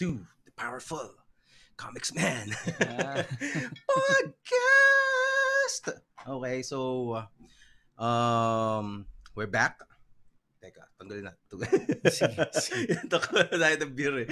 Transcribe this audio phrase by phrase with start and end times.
[0.00, 0.16] All right.
[0.16, 1.10] Welcome to the Powerful
[1.76, 2.50] Comics Man
[2.82, 3.22] Ah.
[3.90, 5.84] Podcast.
[6.28, 7.22] Okay, so
[7.98, 9.78] um we're back.
[10.62, 11.34] Teka, tanggalin na.
[12.10, 12.98] Sige.
[13.06, 14.28] Takot na tayo ng beer eh.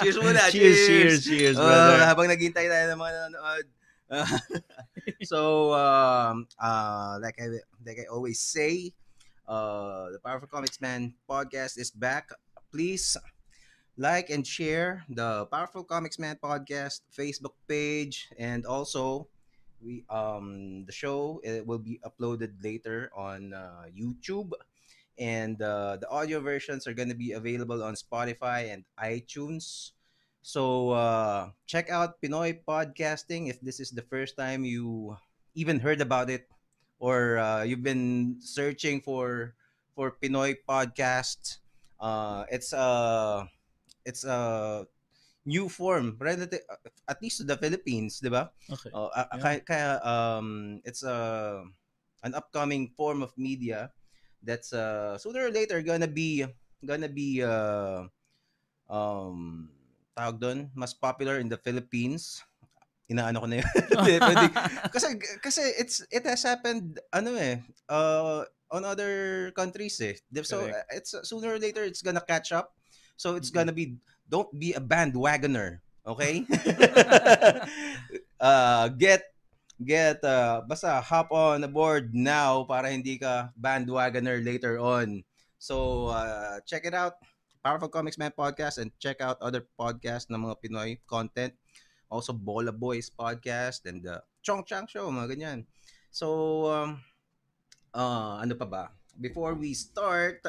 [0.00, 0.40] cheers muna.
[0.48, 2.00] cheers, cheers, cheers, Uh, brother.
[2.08, 3.66] habang naghintay tayo ng mga nanonood.
[4.08, 4.38] Uh,
[5.30, 5.40] so,
[5.76, 8.92] um, uh, like I like I always say,
[9.44, 12.32] uh, the Powerful Comics Man podcast is back.
[12.72, 13.16] Please
[13.96, 19.28] like and share the Powerful Comics Man podcast Facebook page, and also
[19.80, 24.52] we um the show it will be uploaded later on uh, YouTube.
[25.18, 29.92] And uh, the audio versions are going to be available on Spotify and iTunes.
[30.42, 35.16] So uh, check out Pinoy Podcasting if this is the first time you
[35.54, 36.48] even heard about it,
[37.00, 39.56] or uh, you've been searching for
[39.96, 41.64] for Pinoy podcast.
[41.98, 43.48] Uh, it's a
[44.06, 44.86] it's a
[45.46, 46.62] new form, relative,
[47.08, 48.50] at least to the Philippines, di ba?
[48.70, 48.90] Okay.
[48.94, 49.40] A- Yeah.
[49.42, 51.18] kaya, kaya um, it's a
[52.24, 53.90] an upcoming form of media
[54.42, 56.46] that's uh, sooner or later gonna be
[56.84, 58.06] gonna be uh,
[58.90, 59.68] um,
[60.16, 62.42] tawag doon, mas popular in the Philippines.
[63.10, 63.68] Inaano ko na yun.
[64.94, 65.08] Kasi
[65.42, 68.42] kasi it's it has happened ano eh uh,
[68.72, 70.16] on other countries eh.
[70.42, 70.74] So Correct.
[70.74, 72.74] uh, it's sooner or later it's gonna catch up.
[73.16, 73.56] So it's Mhm.
[73.56, 73.96] gonna be
[74.28, 76.44] don't be a bandwagoner, okay?
[78.40, 79.32] uh, get
[79.76, 85.20] get uh, basta hop on the board now para hindi ka bandwagoner later on.
[85.58, 87.16] So uh, check it out.
[87.64, 91.50] Powerful Comics Man podcast and check out other podcasts ng mga Pinoy content.
[92.06, 95.58] Also Bola Boys podcast and the Chong Chang Show, mga ganyan.
[96.14, 96.26] So
[96.70, 97.02] um,
[97.90, 98.84] uh, ano pa ba?
[99.18, 100.44] Before we start,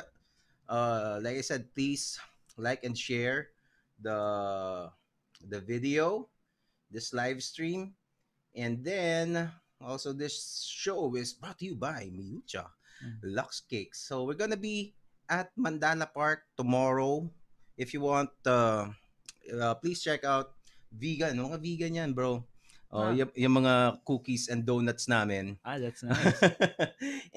[0.69, 2.21] uh, like I said, please
[2.57, 3.53] like and share
[4.01, 4.89] the
[5.47, 6.27] the video,
[6.91, 7.93] this live stream,
[8.57, 9.49] and then
[9.81, 12.65] also this show is brought to you by Miyucha
[12.97, 13.21] Mm.
[13.37, 14.01] Lux Cakes.
[14.09, 14.97] So we're gonna be
[15.29, 17.29] at Mandana Park tomorrow.
[17.77, 18.89] If you want, uh,
[19.53, 20.57] uh, please check out
[20.89, 21.37] vegan.
[21.37, 22.41] Mga vegan yan, bro.
[22.89, 23.13] Oh, Ah.
[23.13, 25.61] yung, yung mga cookies and donuts namin.
[25.61, 26.41] ah, that's nice.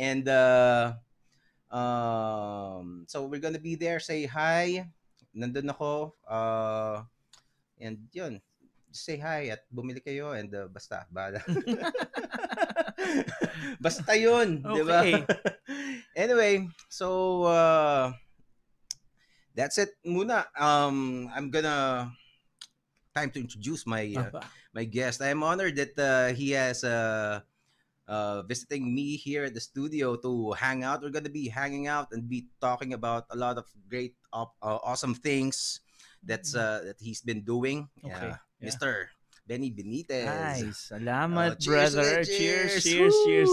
[0.00, 0.97] and uh
[1.69, 4.88] um so we're gonna be there say hi
[5.34, 7.02] nandun ako uh
[7.80, 8.42] and yun
[8.91, 11.38] just say hi at bumili kayo and uh, basta bala
[13.84, 15.22] basta yun di ba Okay.
[16.26, 18.10] anyway so uh
[19.54, 22.10] that's it muna um i'm gonna
[23.14, 24.40] time to introduce my uh,
[24.74, 25.22] my guest.
[25.22, 27.40] I'm honored that uh, he has uh,
[28.10, 31.00] uh, visiting me here at the studio to hang out.
[31.06, 35.15] We're gonna be hanging out and be talking about a lot of great, uh, awesome
[35.15, 35.78] things
[36.26, 37.87] that's uh, that he's been doing.
[38.03, 38.10] Mm-hmm.
[38.10, 38.66] Okay, yeah.
[38.66, 39.09] Mr.
[39.47, 40.26] Benny Benitez.
[40.26, 40.91] Nice.
[40.91, 42.10] Salamat, Oh, cheers brother.
[42.26, 42.84] Cheers, cheers.
[42.84, 43.50] cheers, cheers.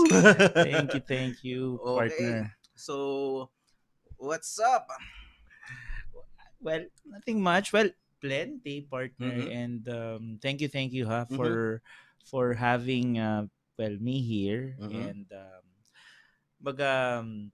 [0.68, 2.10] Thank you, thank you, Okay.
[2.18, 2.58] partner.
[2.76, 3.50] So,
[4.18, 4.90] what's up?
[6.62, 7.72] Well, nothing much.
[7.74, 7.90] Well,
[8.22, 9.46] plenty, partner.
[9.46, 9.54] Mhm.
[9.54, 11.36] And um, thank you, thank you, ha, Mhm.
[11.38, 11.82] for
[12.28, 13.48] for having uh,
[13.78, 14.90] me here Mhm.
[14.90, 15.66] and um,
[16.58, 17.52] baga um,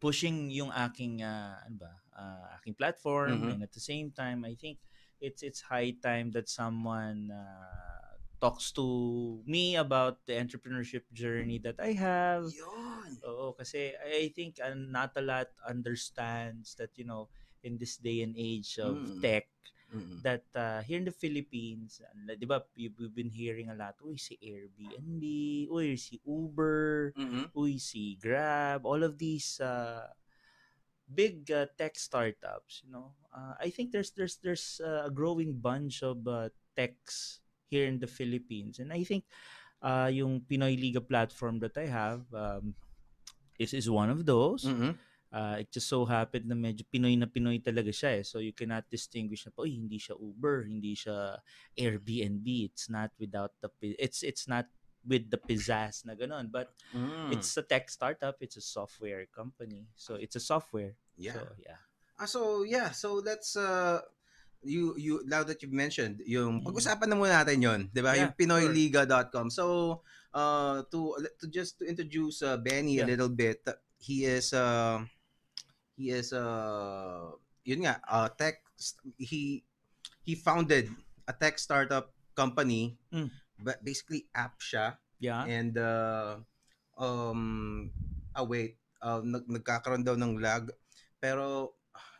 [0.00, 3.50] pushing yung aking uh, ano ba, uh, aking platform Mhm.
[3.54, 4.78] and at the same time I think
[5.22, 8.84] it's it's high time that someone uh, talks to
[9.46, 12.52] me about the entrepreneurship journey that I have.
[12.52, 13.16] Yun.
[13.24, 17.28] Oo, kasi I think uh, not a lot understands that, you know,
[17.64, 19.20] in this day and age of Mm.
[19.24, 19.48] tech,
[19.94, 20.18] Mm-mm.
[20.22, 24.18] that uh, here in the Philippines, uh, di ba, we've been hearing a lot, uy,
[24.18, 25.22] si Airbnb,
[25.70, 27.46] uy, si Uber, Mm-mm.
[27.54, 30.10] uy, si Grab, all of these uh,
[31.06, 33.14] big uh, tech startups, you know.
[33.30, 37.40] Uh, I think there's there's there's uh, a growing bunch of uh, techs
[37.70, 39.24] here in the Philippines, and I think
[39.82, 42.74] uh, yung Pinoy Liga platform that I have um,
[43.58, 44.66] is is one of those.
[44.66, 44.98] Mm-mm.
[45.32, 48.24] Uh, it just so happened na medyo Pinoy na Pinoy talaga siya eh.
[48.24, 51.42] So you cannot distinguish na, oh, hindi siya Uber, hindi siya
[51.76, 52.46] Airbnb.
[52.72, 53.68] It's not without the,
[53.98, 54.66] it's it's not
[55.06, 56.50] with the pizzazz na ganun.
[56.50, 57.34] But Mm.
[57.34, 59.86] it's a tech startup, it's a software company.
[59.98, 60.94] So it's a software.
[61.18, 61.34] yeah.
[61.34, 61.80] So yeah.
[62.16, 64.00] Ah, so yeah, so let's uh
[64.64, 66.64] you you now that you've mentioned yung Mm.
[66.64, 68.14] pag-usapan na muna natin yon, 'di ba?
[68.16, 69.52] Yeah, yung pinoyliga.com.
[69.52, 70.00] So
[70.32, 73.10] uh to to just to introduce uh, Benny a Yeah.
[73.14, 73.62] little bit,
[74.00, 75.04] he is uh
[75.96, 77.32] he is uh
[77.64, 78.62] yun nga, uh tech
[79.18, 79.64] he
[80.22, 80.92] he founded
[81.26, 83.32] a tech startup company Mm.
[83.58, 85.48] but basically app siya Yeah.
[85.48, 86.44] and uh
[87.00, 87.88] um
[88.36, 90.68] ah wait uh, nag, nagkakaroon daw ng lag
[91.16, 91.72] pero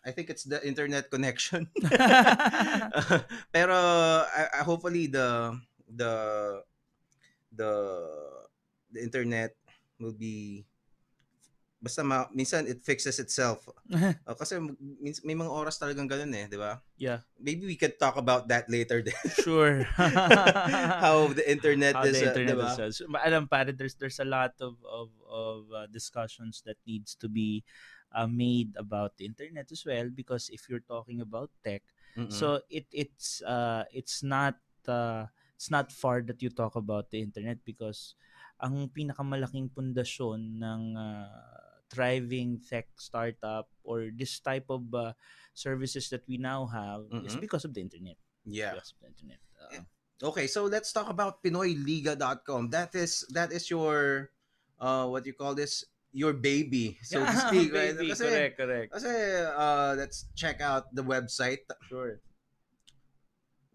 [0.07, 1.67] I think it's the internet connection.
[3.55, 3.75] Pero
[4.23, 5.51] I, I- hopefully the
[5.91, 6.15] the
[7.51, 7.73] the
[8.95, 9.59] the internet
[9.99, 10.63] will be
[11.87, 13.71] basta ma, minsan it fixes itself.
[13.87, 14.59] Uh, kasi
[15.23, 16.83] may mga oras talagang ganun eh, di ba?
[16.99, 19.15] yeah, Maybe we could talk about that later then.
[19.47, 19.87] sure.
[21.05, 22.89] How the internet How is, the uh, internet diba?
[22.91, 23.01] is.
[23.05, 27.31] uh, alam pare, there's there's a lot of of of uh, discussions that needs to
[27.31, 27.63] be
[28.11, 31.85] uh, made about the internet as well because if you're talking about tech,
[32.17, 32.33] Mm-mm.
[32.33, 34.57] so it it's uh it's not
[34.89, 38.17] uh, it's not far that you talk about the internet because
[38.57, 45.13] ang pinakamalaking pundasyon ng uh, thriving tech startup or this type of uh,
[45.55, 47.41] services that we now have is Mhm.
[47.41, 48.17] because of the internet.
[48.45, 48.75] yeah.
[48.75, 49.41] Because of the internet.
[49.59, 49.85] Uh,
[50.17, 52.73] Okay, so let's talk about PinoyLiga.com.
[52.73, 54.33] That is that is your
[54.81, 57.93] uh what you call this your baby, so to yeah, speak, right?
[57.93, 58.89] baby, Kasi, correct, correct.
[58.97, 59.13] kasi
[59.45, 61.69] uh let's check out the website.
[61.93, 62.17] Sure.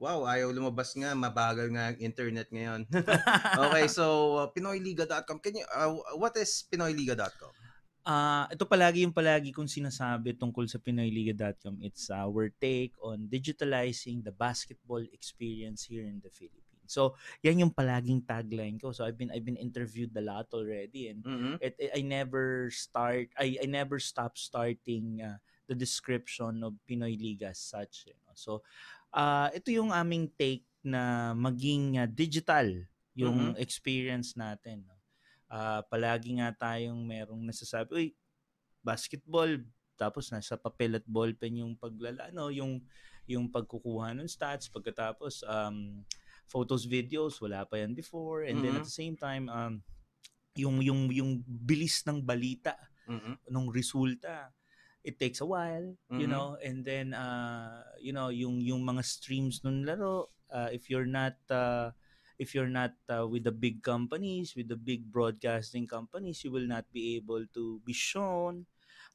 [0.01, 2.89] Wow, ayaw lumabas nga, mabagal nga ang internet ngayon.
[3.69, 5.37] okay, so uh, PinoyLiga.com.
[5.45, 7.53] Can you uh, what is PinoyLiga.com?
[8.01, 11.86] Ah, ito palagi yung palagi kong sinasabi tungkol sa PinoyLiga.com.
[11.86, 16.89] It's our take on digitalizing the basketball experience here in the Philippines.
[16.89, 17.13] So,
[17.45, 18.89] yan yung palaging tagline ko.
[18.89, 21.62] So, I've been I've been interviewed a lot already and Mhm.
[21.62, 25.38] it, it- I never start I I never stop starting uh,
[25.69, 28.09] the description of Pinoy Liga as such.
[28.09, 28.33] You know?
[28.33, 28.65] So,
[29.13, 32.81] uh, ito yung aming take na maging uh, digital
[33.13, 34.89] yung experience natin.
[34.89, 34.98] No?
[35.51, 38.07] Ah, palagi nga tayong merong nasasabi, uy,
[38.80, 39.51] basketball,
[40.00, 42.80] tapos nasa papel at ballpen yung paglalano, yung
[43.27, 46.01] yung pagkukuha ng stats, pagkatapos um,
[46.48, 48.81] photos, videos, wala pa yan before, and then Mhm.
[48.81, 49.83] at the same time, um,
[50.56, 52.75] yung yung yung bilis ng balita
[53.07, 53.39] Mhm.
[53.51, 54.51] nung resulta
[55.03, 56.31] it takes a while you Mhm.
[56.31, 61.07] know and then uh you know yung yung mga streams ng laro uh, if you're
[61.07, 61.89] not uh,
[62.41, 66.65] if you're not uh, with the big companies with the big broadcasting companies you will
[66.65, 68.65] not be able to be shown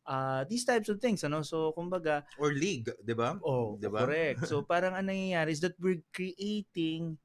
[0.07, 3.31] uh these types of things ano so kumbaga Or league, 'di ba?
[3.45, 3.93] Oh, Diba?
[3.95, 4.49] correct.
[4.49, 7.21] So parang ang nangyayari is that we're creating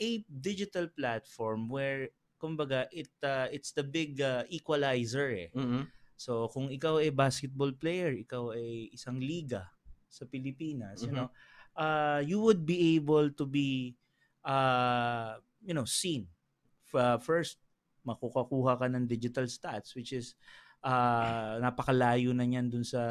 [0.00, 5.50] a digital platform where kumbaga it uh, it's the big uh, equalizer eh.
[5.54, 5.90] Mhm.
[6.16, 9.68] So kung ikaw ay basketball player, ikaw ay isang liga
[10.08, 11.16] sa Pilipinas, you Mhm.
[11.16, 11.28] know,
[11.76, 13.96] uh, you would be able to be
[14.46, 16.30] uh, you know, seen.
[16.86, 17.58] F- first,
[18.06, 20.38] makukakuha ka ng digital stats which is
[20.86, 23.02] uh, napakalayo na niyan dun sa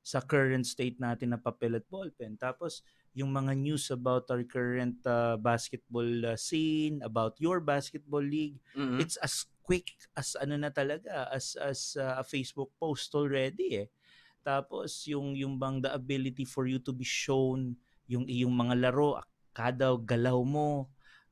[0.00, 2.38] sa current state natin na papel at ballpen.
[2.38, 2.80] Tapos,
[3.12, 9.02] yung mga news about our current uh, basketball uh, scene, about your basketball league, Mhm.
[9.02, 13.88] it's as quick as ano na talaga as as uh, a Facebook post already eh.
[14.46, 17.74] Tapos yung yung bang the ability for you to be shown
[18.06, 19.18] yung iyong mga laro,
[19.50, 20.86] kada galaw mo,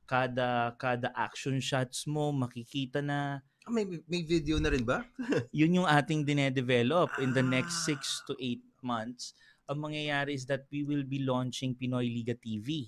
[0.05, 5.01] kada kada action shots mo makikita na Ah, may may video na rin ba?
[5.49, 7.97] yun yung ating dinedevelop in the next Ah.
[7.97, 9.33] 6 to 8 months.
[9.65, 12.85] Ang mangyayari is that we will be launching Pinoy Liga TV.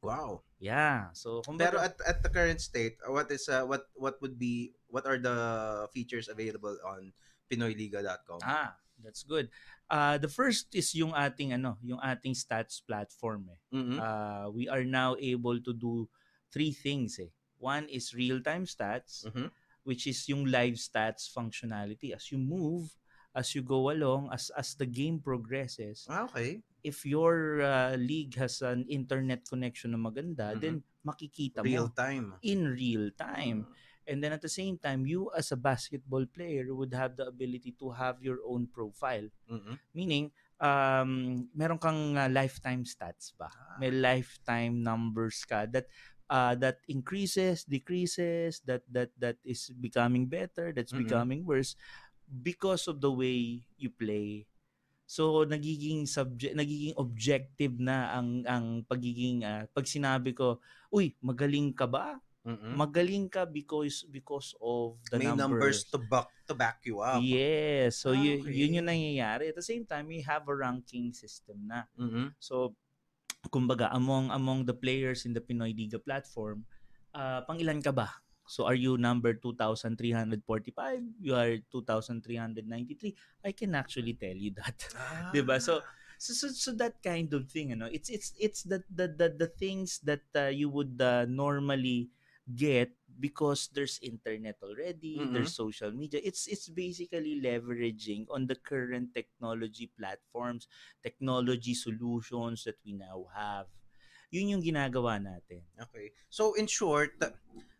[0.00, 0.40] Wow.
[0.56, 1.12] Yeah.
[1.12, 4.40] So, Pero kumbaga, at at the current state, uh, what is uh, what what would
[4.40, 5.36] be what are the
[5.92, 7.12] features available on
[7.52, 8.40] pinoyliga.com?
[8.40, 8.72] ah,
[9.04, 9.52] that's good.
[9.92, 13.60] Uh, the first is yung ating ano, yung ating stats platform eh.
[13.70, 14.00] Mhm.
[14.00, 16.08] Uh, we are now able to do
[16.48, 17.28] three things eh.
[17.60, 19.52] One is real-time stats, Mhm.
[19.84, 22.16] which is yung live stats functionality.
[22.16, 22.96] As you move,
[23.36, 26.64] as you go along, as as the game progresses, Ah, okay.
[26.80, 30.60] if your uh, league has an internet connection na maganda, Mhm.
[30.60, 32.26] then makikita Real mo time.
[32.40, 33.68] in real time.
[34.06, 37.74] And then at the same time, you as a basketball player would have the ability
[37.80, 39.28] to have your own profile.
[39.48, 39.78] Mhm.
[39.94, 40.24] Meaning,
[40.60, 43.48] um, meron kang uh, lifetime stats ba?
[43.80, 45.88] May lifetime numbers ka that
[46.30, 51.04] uh, that increases, decreases, that that that is becoming better, that's Mhm.
[51.04, 51.76] becoming worse
[52.28, 54.46] because of the way you play.
[55.04, 60.60] So nagiging subject nagiging objective na ang ang pagiging uh, pag sinabi ko,
[60.92, 62.76] "Uy, magaling ka ba?" Mhm.
[62.76, 65.78] Magaling ka because because of the May numbers numbers.
[65.88, 67.24] to back to back you up.
[67.24, 68.04] Yes.
[68.04, 68.52] So Ah, y- okay.
[68.52, 69.48] yun yung nangyayari.
[69.48, 71.88] At the same time, we have a ranking system na.
[71.96, 72.36] Mhm.
[72.36, 72.76] So
[73.48, 76.68] kumbaga among among the players in the Pinoy Liga platform,
[77.16, 78.12] uh, pang ilan ka ba?
[78.44, 81.00] So are you number 2345?
[81.16, 83.16] You are 2393?
[83.40, 84.76] I can actually tell you that.
[84.92, 85.28] Ah.
[85.32, 85.56] 'Di ba?
[85.56, 85.80] So
[86.20, 87.88] so, so so that kind of thing, ano.
[87.88, 92.12] It's it's it's the the the, the things that uh, you would uh, normally
[92.44, 95.32] get because there's internet already, Mhm.
[95.32, 96.20] there's social media.
[96.20, 100.68] It's it's basically leveraging on the current technology platforms,
[101.00, 103.70] technology solutions that we now have.
[104.34, 105.62] Yun yung ginagawa natin.
[105.78, 106.12] Okay.
[106.28, 107.16] So in short,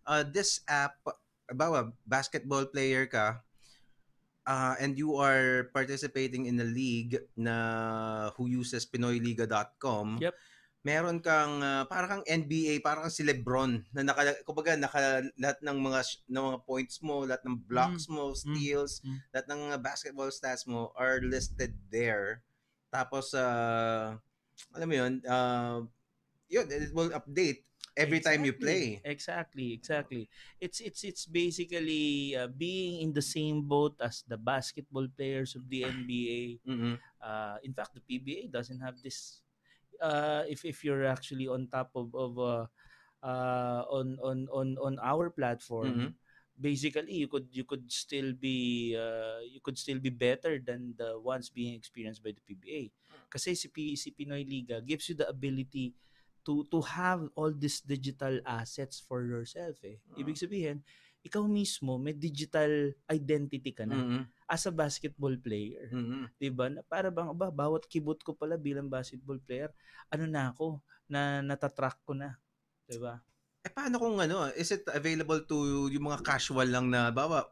[0.07, 1.03] uh, this app,
[1.51, 3.43] bawa basketball player ka,
[4.47, 10.23] uh, and you are participating in a league na who uses pinoyliga.com.
[10.23, 10.35] Yep.
[10.85, 15.79] Meron kang uh, parang kang NBA, parang si LeBron na naka kumbaga naka lahat ng
[15.81, 19.17] mga ng mga points mo, lahat ng blocks mo, steals, mm.
[19.33, 22.45] lahat ng uh, basketball stats mo are listed there.
[22.93, 24.13] Tapos uh,
[24.77, 25.81] alam mo 'yun, uh,
[26.53, 27.65] yun, it will update
[27.97, 29.01] every time you play.
[29.05, 30.29] Exactly, exactly.
[30.61, 35.67] It's it's it's basically uh, being in the same boat as the basketball players of
[35.71, 36.61] the NBA.
[36.67, 36.95] Mhm.
[37.23, 39.41] Uh, in fact, the PBA doesn't have this.
[40.01, 42.67] Uh, if if you're actually on top of of uh,
[43.23, 46.11] uh, on on on on our platform, Mhm.
[46.55, 51.19] basically you could you could still be uh, you could still be better than the
[51.19, 52.83] ones being experienced by the PBA.
[53.31, 55.95] Kasi si, P, si Pinoy Liga gives you the ability
[56.47, 59.99] to to have all these digital assets for yourself eh.
[60.15, 60.85] Ibig sabihin,
[61.25, 64.23] ikaw mismo may digital identity ka na Mhm.
[64.45, 65.89] as a basketball player.
[65.89, 66.29] Mhm.
[66.37, 66.69] 'Di ba?
[66.69, 69.73] Na para bang ba bawat kibot ko pala bilang basketball player,
[70.13, 72.37] ano na ako na natatrack ko na.
[72.85, 73.17] 'Di ba?
[73.65, 77.49] Eh paano kung ano, is it available to yung mga casual lang na bawa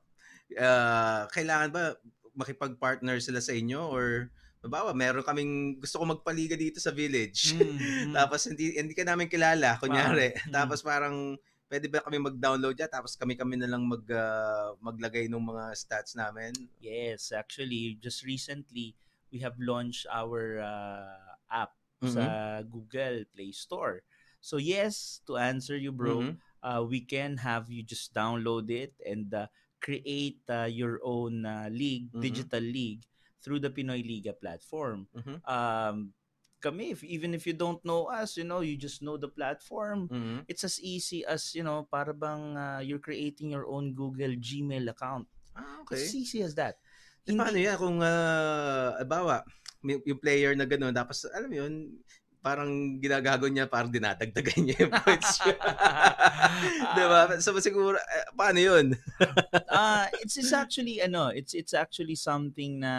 [0.60, 1.96] uh, kailangan ba
[2.36, 4.28] makipag-partner sila sa inyo or
[4.62, 7.56] bawa meron kaming gusto ko magpaliga dito sa village.
[7.56, 8.12] Mm, mm.
[8.16, 10.36] tapos hindi hindi ka namin kilala kunyari.
[10.36, 10.52] Mm.
[10.52, 11.34] Tapos parang
[11.72, 16.12] pwede ba kami mag-download yan tapos kami-kami na lang mag uh, maglagay ng mga stats
[16.12, 16.52] namin.
[16.84, 18.92] Yes, actually just recently
[19.32, 21.72] we have launched our uh, app
[22.04, 22.12] Mhm.
[22.12, 22.24] sa
[22.68, 24.04] Google Play Store.
[24.44, 26.36] So yes, to answer you bro, Mhm.
[26.60, 29.48] uh, we can have you just download it and uh,
[29.80, 32.20] create uh, your own uh, league, Mhm.
[32.20, 33.08] digital league
[33.40, 35.08] through the Pinoy Liga platform.
[35.16, 35.40] Mhm.
[35.48, 36.12] Um,
[36.62, 40.06] kami, if, even if you don't know us, you know, you just know the platform.
[40.06, 40.46] Mhm.
[40.46, 44.86] It's as easy as, you know, para bang uh, you're creating your own Google Gmail
[44.86, 45.26] account.
[45.52, 46.22] Ah, It's as okay.
[46.22, 46.78] easy as that.
[47.26, 49.42] Eh, paano yan kung uh, bawa
[49.82, 51.74] may- yung player na gano'n tapos alam mo yun
[52.42, 55.54] parang ginagago niya para dinadagdagan niya yung points niya.
[56.98, 57.20] diba?
[57.38, 58.86] So siguro, eh, paano yun?
[59.70, 62.94] uh, it's, it's actually ano, it's it's actually something na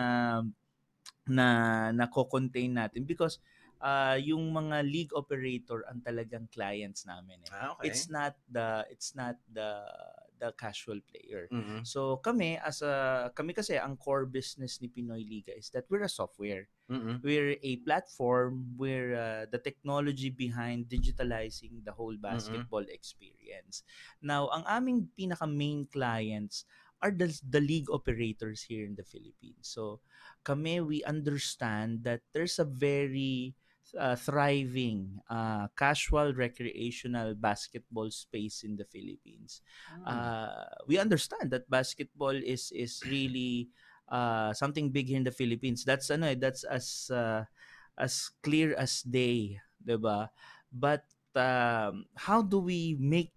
[1.28, 1.48] na
[1.96, 3.40] nako-contain natin because
[3.84, 7.52] uh, yung mga league operator ang talagang clients namin eh.
[7.52, 7.92] Ah, okay.
[7.92, 9.84] It's not the it's not the
[10.40, 11.52] the casual player.
[11.52, 11.84] Mhm.
[11.84, 16.08] So kami as a kami kasi ang core business ni Pinoy Liga is that we're
[16.08, 16.72] a software.
[16.88, 17.20] Mhm.
[17.24, 23.84] We're a platform where uh, the technology behind digitalizing the whole basketball experience.
[24.20, 26.68] Now, ang aming pinaka main clients
[27.04, 29.68] are the, the league operators here in the Philippines.
[29.68, 30.00] So,
[30.44, 33.56] kami we understand that there's a very
[33.98, 40.06] uh, thriving uh, casual recreational basketball space in the Philippines Hmm.
[40.06, 43.70] uh, we understand that basketball is is really
[44.10, 45.84] uh, something big here in the Philippines.
[45.86, 47.46] That's ano eh, that's as uh,
[47.98, 50.30] as clear as day, 'di ba?
[50.72, 51.06] But
[51.38, 53.34] um, how do we make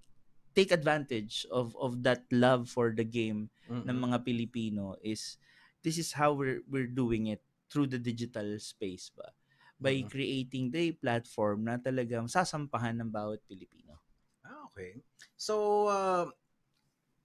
[0.57, 3.85] take advantage of of that love for the game Mhm.
[3.85, 5.37] ng mga Pilipino is
[5.85, 9.35] this is how we're we're doing it through the digital space ba
[9.77, 10.09] by Mhm.
[10.09, 14.01] creating the platform na talagang sasampahan ng bawat Pilipino.
[14.41, 15.05] Ah, okay.
[15.37, 16.27] So, uh,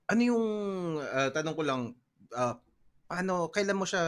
[0.06, 0.46] ano yung,
[1.00, 1.82] uh, tanong ko lang,
[2.36, 2.56] uh,
[3.08, 4.04] paano, kailan mo siya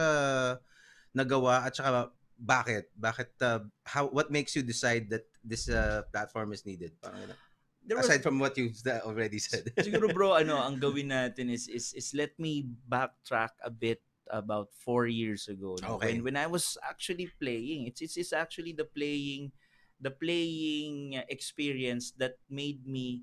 [1.12, 2.90] nagawa at saka bakit?
[2.92, 6.92] Bakit, uh, how, what makes you decide that this uh, platform is needed?
[7.00, 7.34] Parang, ano?
[7.84, 8.72] There was- Aside from what you
[9.04, 9.68] already said.
[9.76, 14.00] siguro bro ano ang gawin natin is is is let me backtrack a bit
[14.30, 15.96] about four years ago no?
[15.98, 16.18] Okay.
[16.20, 19.52] when when I was actually playing it's it's, it's actually the playing
[20.00, 23.22] the playing experience that made me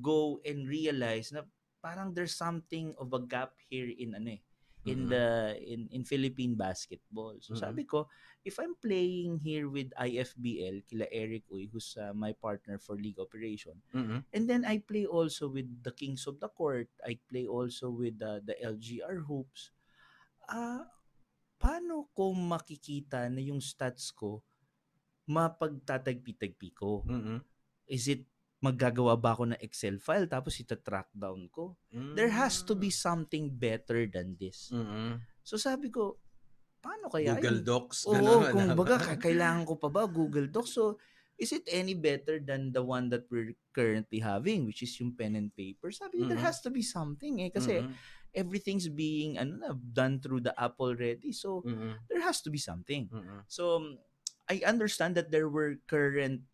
[0.00, 1.42] go and realize na
[1.84, 4.42] parang there's something of a gap here in ano eh
[4.84, 5.16] in Mhm.
[5.16, 5.26] the
[5.64, 7.40] in in Philippine basketball.
[7.40, 7.60] So Mhm.
[7.64, 8.04] sabi ko,
[8.44, 13.16] if I'm playing here with IFBL, kila Eric Uy, who's uh, my partner for league
[13.20, 14.20] operation, Mhm.
[14.34, 16.90] And then I play also with the Kings of the Court.
[17.00, 19.70] I play also with uh, the LGR Hoops.
[20.48, 20.84] Ah,
[21.56, 24.44] paano ko makikita na yung stats ko
[25.24, 27.00] mapagtatagpi-tagpi ko?
[27.08, 27.40] Mhm.
[27.88, 28.28] Is it
[28.60, 31.76] maggagawa ba ako ng Excel file tapos ita-track down ko?
[32.16, 34.72] There has to be something better than this.
[34.72, 35.20] Mhm.
[35.44, 36.20] So sabi ko,
[36.80, 37.68] paano kaya Google yun?
[37.68, 37.98] Docs.
[38.08, 40.72] Oo, ganun, kung baga ka- kailangan ko pa ba Google Docs?
[40.76, 40.96] So
[41.36, 45.34] is it any better than the one that we're currently having, which is yung pen
[45.36, 45.90] and paper?
[45.90, 47.50] Sabi ko, there has to be something eh.
[47.50, 47.92] Kasi Mhm.
[48.34, 51.32] Everything's being ano na, done through the app already.
[51.32, 51.96] So, Mhm.
[52.10, 53.08] there has to be something.
[53.08, 53.46] Mhm.
[53.48, 53.96] So,
[54.50, 56.44] I understand that there were current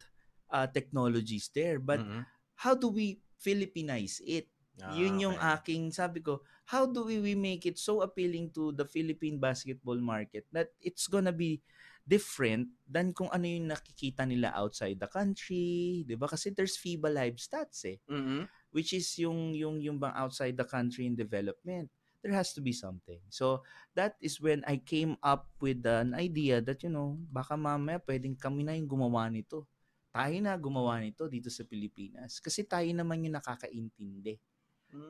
[0.52, 2.22] uh, technologies there, but Mhm.
[2.60, 4.46] how do we Philippinize it?
[4.80, 5.52] Ah, Yun yung okay.
[5.58, 9.98] aking, sabi ko, how do we, we make it so appealing to the Philippine basketball
[9.98, 11.60] market that it's gonna be
[12.06, 16.26] different than kung ano yung nakikita nila outside the country, 'di ba?
[16.26, 18.48] Kasi there's FIBA live stats eh, Mhm.
[18.70, 21.90] Which is yung yung yung bang outside the country in development.
[22.20, 23.20] There has to be something.
[23.32, 23.64] So
[23.96, 28.36] that is when I came up with an idea that you know, baka mamaya pwedeng
[28.36, 29.64] kami na yung gumawa nito.
[30.12, 34.36] Tayo na gumawa nito dito sa Pilipinas kasi tayo naman yung nakakaintindi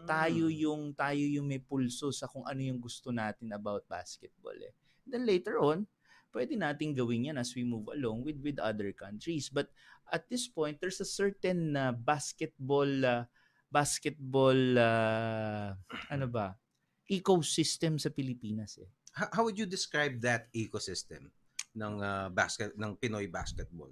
[0.05, 0.61] tayo Mm.
[0.61, 4.77] yung tayo yung may pulso sa kung ano yung gusto natin about basketball eh.
[5.09, 5.89] Then later on,
[6.37, 9.49] pwede nating gawin yan as we move along with with other countries.
[9.49, 9.73] But
[10.13, 13.25] at this point, there's a certain uh, basketball uh,
[13.71, 15.73] basketball uh,
[16.11, 16.59] ano ba?
[17.11, 18.87] ecosystem sa Pilipinas eh.
[19.11, 21.35] How, would you describe that ecosystem
[21.75, 23.91] ng ah, basket ng Pinoy basketball?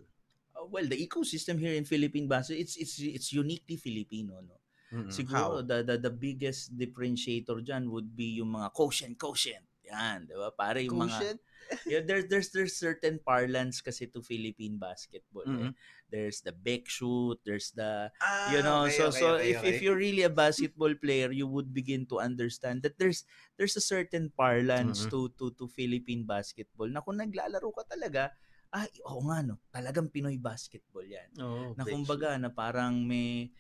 [0.55, 4.63] Uh, well, the ecosystem here in Philippine basketball, it's it's it's uniquely Filipino, no.
[4.89, 5.13] Mhm.
[5.13, 5.67] Siguro How?
[5.67, 9.68] the, the the biggest differentiator diyan would be yung mga quotient quotient.
[9.89, 10.51] Yan, 'di ba?
[10.53, 11.29] Para yung mga
[11.89, 15.49] yeah, there's there's there's certain parlance kasi to Philippine basketball.
[15.57, 15.69] eh.
[15.69, 15.75] Mhm.
[16.13, 19.61] There's the back shoot, there's the Ah, you know, okay, so okay, so okay, if
[19.63, 19.79] okay.
[19.81, 23.25] if you're really a basketball player, you would begin to understand that there's
[23.57, 25.13] there's a certain parlance Mhm.
[25.13, 28.33] to to to Philippine basketball na kung naglalaro ka talaga,
[28.73, 31.33] ah, oo nga no, talagang Pinoy basketball 'yan.
[31.39, 33.53] Oh, na kumbaga na parang may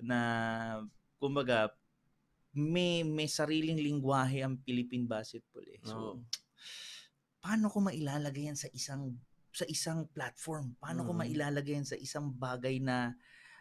[0.00, 0.20] na
[1.20, 1.72] kumbaga
[2.54, 5.80] may may sariling lingwahe ang Philippine basketball eh.
[5.86, 6.22] So Oo.
[7.40, 9.16] paano ko mailalagay yan sa isang
[9.50, 10.76] sa isang platform?
[10.78, 11.20] Paano ko Mm.
[11.26, 13.14] mailalagay yan sa isang bagay na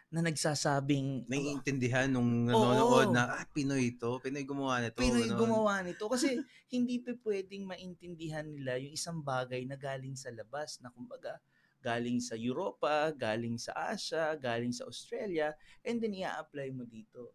[0.09, 2.49] na nagsasabing "Oh, naiintindihan nung Oo.
[2.49, 4.97] nanonood na ah, Pinoy ito, Pinoy gumawa nito.
[4.97, 5.37] Pinoy ganun.
[5.37, 6.41] gumawa nito kasi
[6.73, 11.37] hindi pa pwedeng maintindihan nila yung isang bagay na galing sa labas na kumbaga
[11.79, 17.31] galing sa Europa, galing sa Asia, galing sa Australia, and then i-apply mo dito.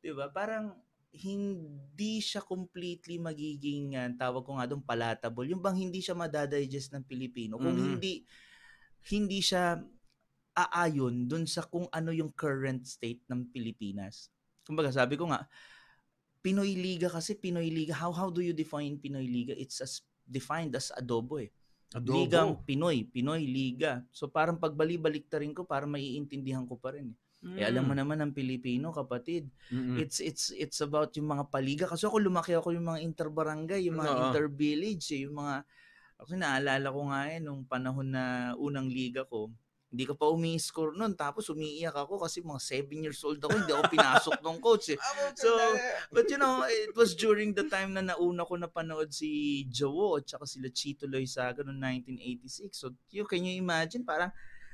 [0.00, 0.30] 'Di ba?
[0.32, 0.72] Parang
[1.12, 5.44] hindi siya completely magiging ah, tawag ko nga doon palatable.
[5.44, 7.84] Yung bang hindi siya madadigest ng Pilipino kung Mhm.
[7.84, 8.24] hindi
[9.12, 9.76] hindi siya
[10.56, 14.32] aayon dun sa kung ano yung current state ng Pilipinas.
[14.64, 15.44] Kumbaga sabi ko nga
[16.42, 19.52] Pinoy Liga kasi Pinoy Liga how how do you define Pinoy Liga?
[19.56, 21.52] It's as defined as adobo eh.
[21.92, 22.24] Adobo.
[22.24, 24.00] Ligang Pinoy, Pinoy Liga.
[24.08, 27.12] So parang pagbali-balik rin ko para maiintindihan ko pa rin.
[27.12, 27.16] Eh.
[27.42, 28.00] Eh, alam mo Mm.
[28.06, 29.50] naman ang Pilipino, kapatid.
[29.74, 29.98] Mm-mm.
[29.98, 33.98] It's it's it's about yung mga paliga kasi ako lumaki ako yung mga interbarangay, yung
[33.98, 34.22] mga Oo.
[34.30, 35.66] intervillage, eh, yung mga
[36.22, 39.50] ako naalala ko nga eh nung panahon na unang liga ko.
[39.92, 43.74] Hindi ko pa umi-score noon tapos umiiyak ako kasi mga 7 years old ako, hindi
[43.74, 45.00] ako pinasok ng coach eh.
[45.36, 45.52] So,
[46.08, 50.30] But you know, it was during the time na nauna ko napanood si Jowo at
[50.30, 52.72] saka sila Chito Loizaga noong 1986.
[52.72, 54.00] So, you, can you imagine?
[54.06, 54.32] Parang,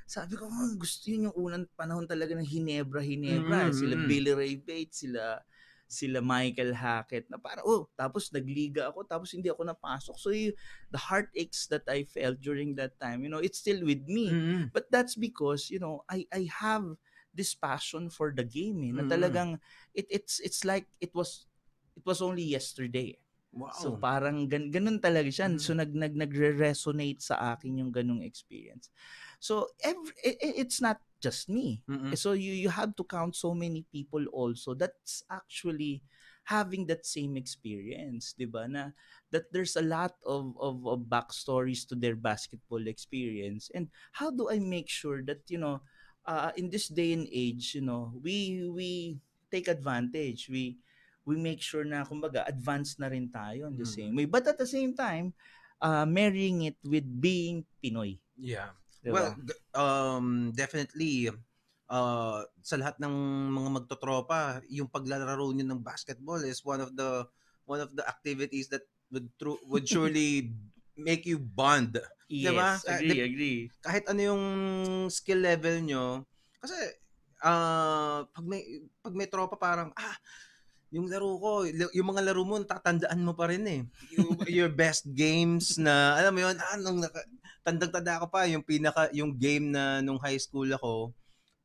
[0.08, 3.68] sabi ko, "Oh, gusto yun yung unang panahon talaga ng Hinebra, Hinebra.
[3.68, 3.94] Mm, Sila.
[4.08, 5.44] Billy Ray Bates, sila
[5.88, 10.16] sila Michael Hackett na parang, oh, tapos nagliga ako, tapos hindi ako napasok.
[10.20, 10.52] So, you,
[10.92, 14.28] the heartaches that I felt during that time, you know, it's still with me.
[14.28, 14.68] Mm-mm.
[14.68, 16.84] But that's because, you know, I I have
[17.32, 19.10] this passion for the game eh, na Mm.
[19.16, 19.50] talagang
[19.96, 21.48] it it's it's like it was
[21.96, 23.16] it was only yesterday.
[23.48, 23.72] Wow.
[23.72, 25.48] So parang gan, ganun talaga siya.
[25.48, 25.56] Mm.
[25.56, 28.92] So nag nag nagre-resonate sa akin yung ganung experience.
[29.38, 31.82] So every, i- i- it's not just me.
[31.90, 32.14] Mm-mm.
[32.18, 36.02] So you you have to count so many people also that's actually
[36.48, 38.64] having that same experience, 'di ba?
[38.70, 38.94] Na
[39.30, 43.68] that there's a lot of, of of backstories to their basketball experience.
[43.74, 45.82] And how do I make sure that, you know,
[46.24, 49.18] uh, in this day and age, you know, we we
[49.52, 50.48] take advantage.
[50.48, 50.78] We
[51.28, 53.96] we make sure na kumbaga advanced na rin tayo in the Mm.
[53.96, 54.26] same way.
[54.26, 55.36] But at the same time,
[55.84, 58.16] uh, marrying it with being Pinoy.
[58.40, 58.72] Yeah.
[59.08, 59.32] 'Di Well,
[59.72, 61.32] um, definitely,
[61.88, 63.14] uh, sa lahat ng
[63.52, 67.24] mga magtotropa, yung paglalaro nyo ng basketball is one of the
[67.64, 70.52] one of the activities that would tru- would surely
[70.96, 71.96] make you bond.
[72.28, 73.00] yes, diba?
[73.00, 73.58] agree, Di- agree.
[73.80, 74.44] Kahit ano yung
[75.08, 76.04] skill level nyo.
[76.58, 76.76] Kasi,
[77.46, 80.16] uh, pag may, pag may tropa parang, ah,
[80.88, 83.80] yung laro ko, yung mga laro mo, tatandaan mo pa rin eh.
[84.16, 87.20] Yung, your best games na, alam mo yun, ah, nung naka,
[87.60, 91.12] tandang-tanda ko pa, yung pinaka, yung game na nung high school ako,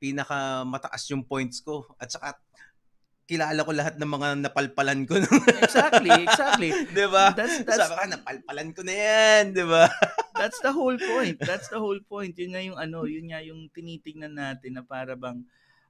[0.04, 1.88] pinaka mataas yung points ko.
[1.96, 2.36] At saka,
[3.24, 5.16] kilala ko lahat ng mga napalpalan ko.
[5.64, 6.70] Exactly, exactly.
[6.92, 7.32] di ba?
[7.32, 9.88] That's that's Sabi ka, napalpalan ko na yan, di ba?
[10.44, 11.40] That's the whole point.
[11.40, 12.36] That's the whole point.
[12.36, 15.46] Yun nga yung ano, yun nga yung tinitingnan natin na para bang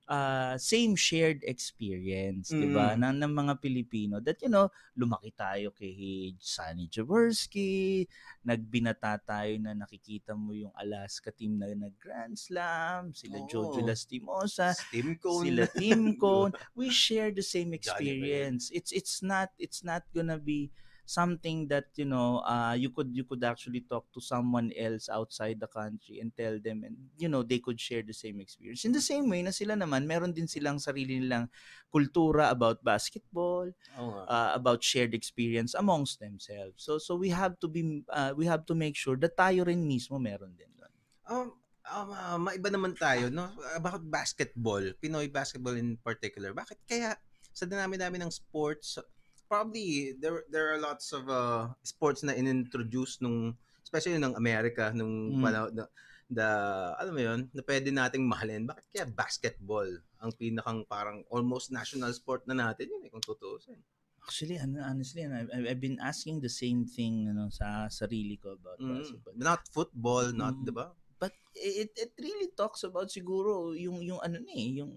[0.08, 2.60] uh, same shared experience, mm.
[2.60, 2.96] 'di ba?
[2.96, 8.04] Ng, ng mga Pilipino that you know, lumaki tayo kay Sunny Jaworski,
[8.44, 14.76] nagbinata tayo na nakikita mo yung Alaska team na nag-Grand Slam, sila oh, Jojo Lastimosa,
[14.92, 15.44] Team Cone.
[15.48, 16.52] sila Team Cone.
[16.76, 18.70] We share the same experience.
[18.74, 20.72] It's it's not it's not gonna be
[21.06, 25.60] something that you know uh, you could you could actually talk to someone else outside
[25.60, 28.86] the country and tell them and you know they could share the same experience.
[28.88, 31.52] In the same way na sila naman meron din silang sarili nilang
[31.92, 33.68] kultura about basketball
[34.00, 36.80] oh, uh, about shared experience amongst themselves.
[36.80, 39.84] So so we have to be uh, we have to make sure that tayo rin
[39.84, 40.94] mismo meron din doon
[41.32, 41.48] um
[41.88, 43.52] um, uh, maiba naman tayo no?
[43.76, 46.56] About basketball Pinoy basketball in particular.
[46.56, 47.16] Bakit kaya
[47.54, 48.98] sa dinami-dami ng sports
[49.47, 53.53] probably there there are lots of uh, sports na inintroduce nung
[53.84, 55.43] especially ng America nung mm.
[55.43, 55.86] panahon the,
[56.34, 56.49] the
[56.97, 59.88] alam mo yun na pwede nating mahalin bakit kaya basketball
[60.23, 63.77] ang pinakang parang almost national sport na natin yun eh kung tutuusin
[64.23, 68.95] Actually, honestly, I've, I've been asking the same thing ano, sa sarili ko about mm.
[68.95, 69.36] basketball.
[69.36, 70.63] Not football, not, mm.
[70.63, 70.95] di ba?
[71.19, 74.91] But it, it really talks about siguro yung, yung ano ni, yung,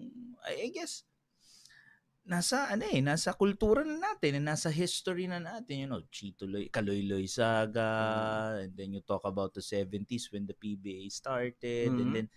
[0.47, 1.03] I guess,
[2.27, 6.67] nasa ano eh, nasa kultura na natin, nasa history na natin, you know, Chito Loy,
[6.67, 7.87] Kaloy-Loy Saga,
[8.59, 8.67] mm.
[8.67, 12.03] and then you talk about the 70s when the PBA started, mm-hmm.
[12.03, 12.27] and then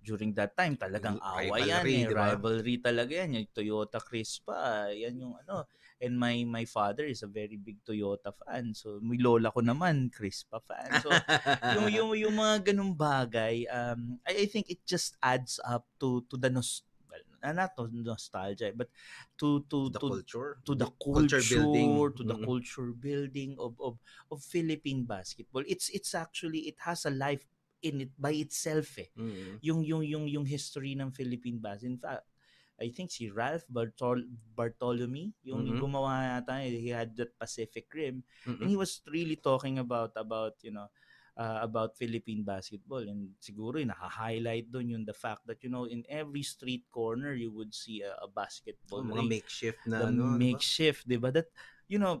[0.00, 2.32] during that time talagang away yan eh, diba?
[2.32, 5.66] rivalry talaga yan, yung Toyota Crispa, yan yung ano,
[6.00, 10.08] and my my father is a very big Toyota fan, so may lola ko naman
[10.08, 11.10] Crispa fan, so
[11.76, 16.22] yung, yung yung mga ganung bagay, um, I, I think it just adds up to
[16.30, 16.89] to the nostalgia
[17.42, 18.88] uh, not to nostalgia but
[19.38, 22.44] to to the to, culture to the culture, culture building to the mm-hmm.
[22.44, 23.98] culture building of of
[24.30, 27.44] of Philippine basketball it's it's actually it has a life
[27.82, 29.56] in it by itself eh mm-hmm.
[29.64, 32.26] yung yung yung yung history ng Philippine basketball in fact
[32.80, 34.24] I think si Ralph Bartol
[34.56, 35.80] Bartolome yung mm-hmm.
[35.80, 38.60] gumawa yata he had that Pacific Rim mm-hmm.
[38.60, 40.88] and he was really talking about about you know
[41.40, 43.00] uh, about Philippine basketball.
[43.00, 47.32] And siguro yung naka-highlight doon yung the fact that you know in every street corner
[47.32, 51.32] you would see a, a basketball oh, mga makeshift na the ano, makeshift diba?
[51.32, 51.48] diba that
[51.88, 52.20] you know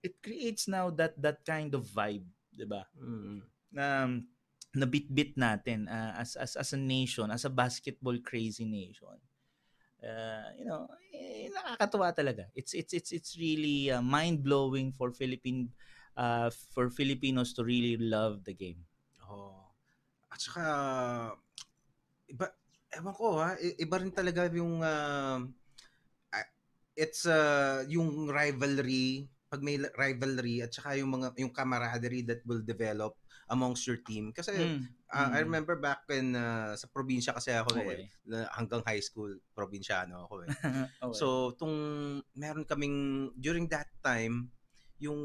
[0.00, 2.24] it creates now that that kind of vibe
[2.56, 3.44] diba mm.
[3.76, 4.12] um,
[4.72, 9.20] na bit-bit natin uh, as as as a nation as a basketball crazy nation.
[9.98, 12.46] Uh, you know eh, nakakatuwa talaga.
[12.54, 15.74] It's it's it's it's really uh, mind blowing for Philippine
[16.18, 18.82] uh, for Filipinos to really love the game.
[19.22, 19.54] Oh.
[20.34, 20.64] At saka,
[22.26, 22.50] iba,
[22.98, 25.46] ewan ko ha, iba rin talaga yung, uh,
[26.98, 32.60] it's uh, yung rivalry, pag may rivalry at saka yung mga yung camaraderie that will
[32.60, 33.16] develop
[33.48, 34.84] amongst your team kasi mm.
[35.08, 35.32] Uh, mm.
[35.32, 38.04] I remember back in uh, sa probinsya kasi ako eh, okay.
[38.28, 40.48] eh hanggang high school probinsyano ako eh.
[41.08, 41.16] okay.
[41.16, 41.72] So tung
[42.36, 44.52] meron kaming during that time
[44.98, 45.20] yung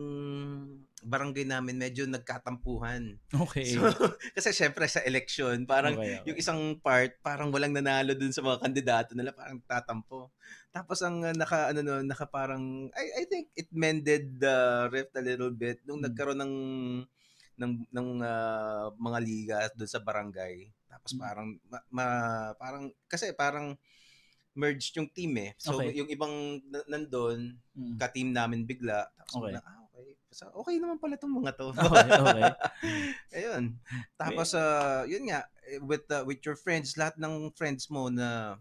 [1.02, 3.18] barangay namin medyo nagkatampuhan.
[3.34, 3.74] Okay.
[3.74, 3.90] So,
[4.38, 6.26] kasi syempre sa election, parang okay, okay.
[6.30, 10.30] yung isang part, parang walang nanalo dun sa mga kandidato nila, parang tatampo.
[10.70, 15.14] Tapos ang uh, naka ano no, naka parang I I think it mended the rift
[15.18, 16.08] a little bit nung hmm.
[16.10, 16.56] nagkaroon ng
[17.54, 20.70] ng ng uh, mga liga doon sa barangay.
[20.90, 21.22] Tapos hmm.
[21.22, 22.06] parang ma, ma,
[22.58, 23.78] parang kasi parang
[24.54, 25.52] merged yung team eh.
[25.58, 25.94] So okay.
[25.98, 27.98] yung ibang nandoon, mm.
[27.98, 29.10] ka-team namin bigla.
[29.18, 29.54] Tapos okay.
[29.58, 30.14] na, ah, okay.
[30.34, 31.70] So, okay naman pala tong mga to.
[31.90, 32.44] okay, okay.
[33.38, 33.64] Ayun.
[34.18, 38.58] Tapos uh, yun nga eh, with uh, with your friends, lahat ng friends mo na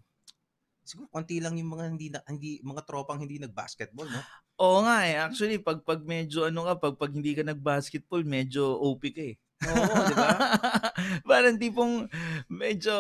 [0.83, 4.23] siguro konti lang yung mga hindi na, hindi mga tropang hindi nag-basketball, no?
[4.61, 5.17] Oo nga eh.
[5.17, 9.37] Actually, pag pag medyo ano ka, pag pag hindi ka nag-basketball, medyo OP ka eh.
[9.71, 10.31] Oo, di ba?
[11.31, 12.09] parang tipong
[12.51, 12.93] medyo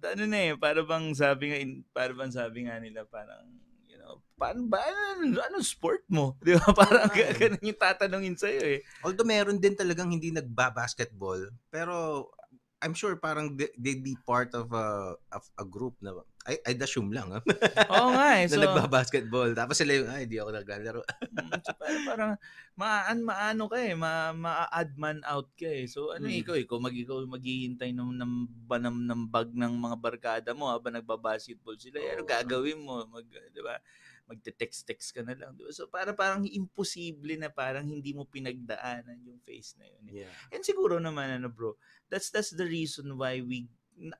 [0.00, 1.58] ano na eh, para bang sabi nga
[1.92, 3.44] para bang sabi nga nila parang
[3.90, 6.36] you know, paano ba ano, ano sport mo?
[6.44, 6.70] Di ba?
[6.72, 8.80] Parang ah, ganun yung tatanungin sa iyo eh.
[9.02, 12.28] Although meron din talagang hindi nagba-basketball, pero
[12.78, 16.14] I'm sure parang they, they'd be part of a, of a group na
[16.48, 17.28] ay, ay assume lang.
[17.28, 17.40] Ha?
[17.92, 18.48] Oo nga eh.
[18.50, 19.52] So, na nagba-basketball.
[19.52, 21.04] Tapos sila yung, ay, di ako naglalaro.
[21.28, 22.32] Mm, so, parang, parang
[22.72, 25.84] maan, maano ka eh, ma, ma-add man out ka eh.
[25.84, 26.40] So ano hmm.
[26.40, 28.32] ikaw, ikaw mag, ikaw maghihintay ng, ng
[28.64, 32.00] banam ng bag ng mga barkada mo habang nagba-basketball sila.
[32.00, 32.10] Oh.
[32.16, 33.04] Ano gagawin mo?
[33.12, 33.76] Mag, di ba?
[34.28, 35.56] Magte-text-text ka na lang.
[35.56, 35.72] Diba?
[35.72, 40.04] So, para parang imposible na parang hindi mo pinagdaanan yung face na yun.
[40.12, 40.14] Eh.
[40.22, 40.32] Yeah.
[40.52, 41.74] And siguro naman, ano bro,
[42.12, 43.66] that's that's the reason why we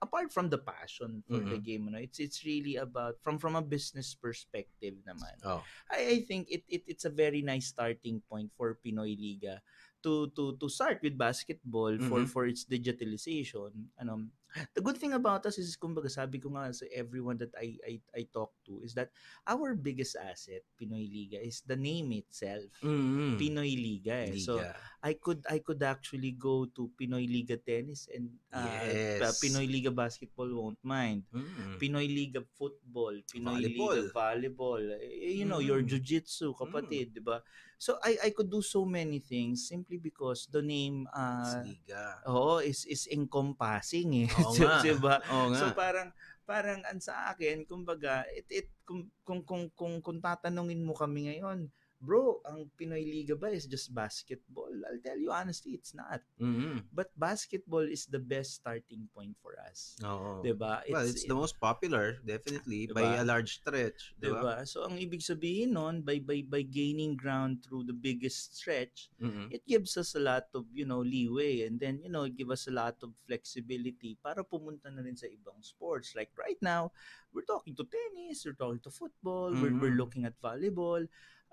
[0.03, 1.63] apart from the passion for the Mhm.
[1.63, 5.39] game, ano, it's it's really about from from a business perspective naman.
[5.47, 5.63] Oh.
[5.87, 9.63] I, I think it, it it's a very nice starting point for Pinoy Liga
[10.03, 12.31] to to to start with basketball for Mhm.
[12.31, 13.87] for its digitalization.
[14.03, 14.27] Ano,
[14.75, 17.95] the good thing about us is kumbaga sabi ko nga sa everyone that I I
[18.15, 19.13] I talk to is that
[19.45, 22.69] our biggest asset Pinoy Liga is the name itself.
[22.81, 23.37] Mm-mm.
[23.37, 24.37] Pinoy Liga eh.
[24.41, 24.73] So Liga.
[24.99, 29.39] I could I could actually go to Pinoy Liga Tennis and uh, Yes.
[29.39, 31.23] Pinoy Liga Basketball won't mind.
[31.31, 31.79] Mm.
[31.79, 33.95] Pinoy Liga Football, Pinoy Volleyball.
[33.95, 35.89] Liga Volleyball, eh, you know, your Mm.
[35.89, 37.39] Jiu-Jitsu, kapatid, di ba?
[37.79, 42.19] So I I could do so many things simply because the name uh Liga.
[42.27, 44.29] oo is is encompassing eh.
[44.35, 44.83] Oo nga.
[44.83, 45.23] di ba?
[45.31, 45.59] Oo nga.
[45.63, 46.11] So parang
[46.43, 51.31] parang an sa akin, kumbaga, it, it kung, kung kung kung kung tatanungin mo kami
[51.31, 54.71] ngayon, bro, ang Pinoy Liga ba is just basketball?
[54.87, 56.23] I'll tell you honestly, it's not.
[56.39, 56.87] Mm-mm.
[56.95, 59.99] But basketball is the best starting point for us.
[60.03, 60.41] Oo.
[60.41, 60.87] 'Di ba?
[60.87, 63.23] Well, it's the most popular, definitely, by Diba?
[63.23, 64.15] a large stretch.
[64.15, 64.39] Diba?
[64.39, 64.57] Diba?
[64.65, 69.51] So ang ibig sabihin nun, by by by gaining ground through the biggest stretch, Mm-mm.
[69.51, 72.55] it gives us a lot of, you know, leeway and then, you know, it give
[72.55, 76.15] us a lot of flexibility para pumunta na rin sa ibang sports.
[76.15, 76.95] Like right now,
[77.35, 80.01] we're talking to tennis, we're talking to football, we're, we're Mhm.
[80.01, 81.03] looking at volleyball.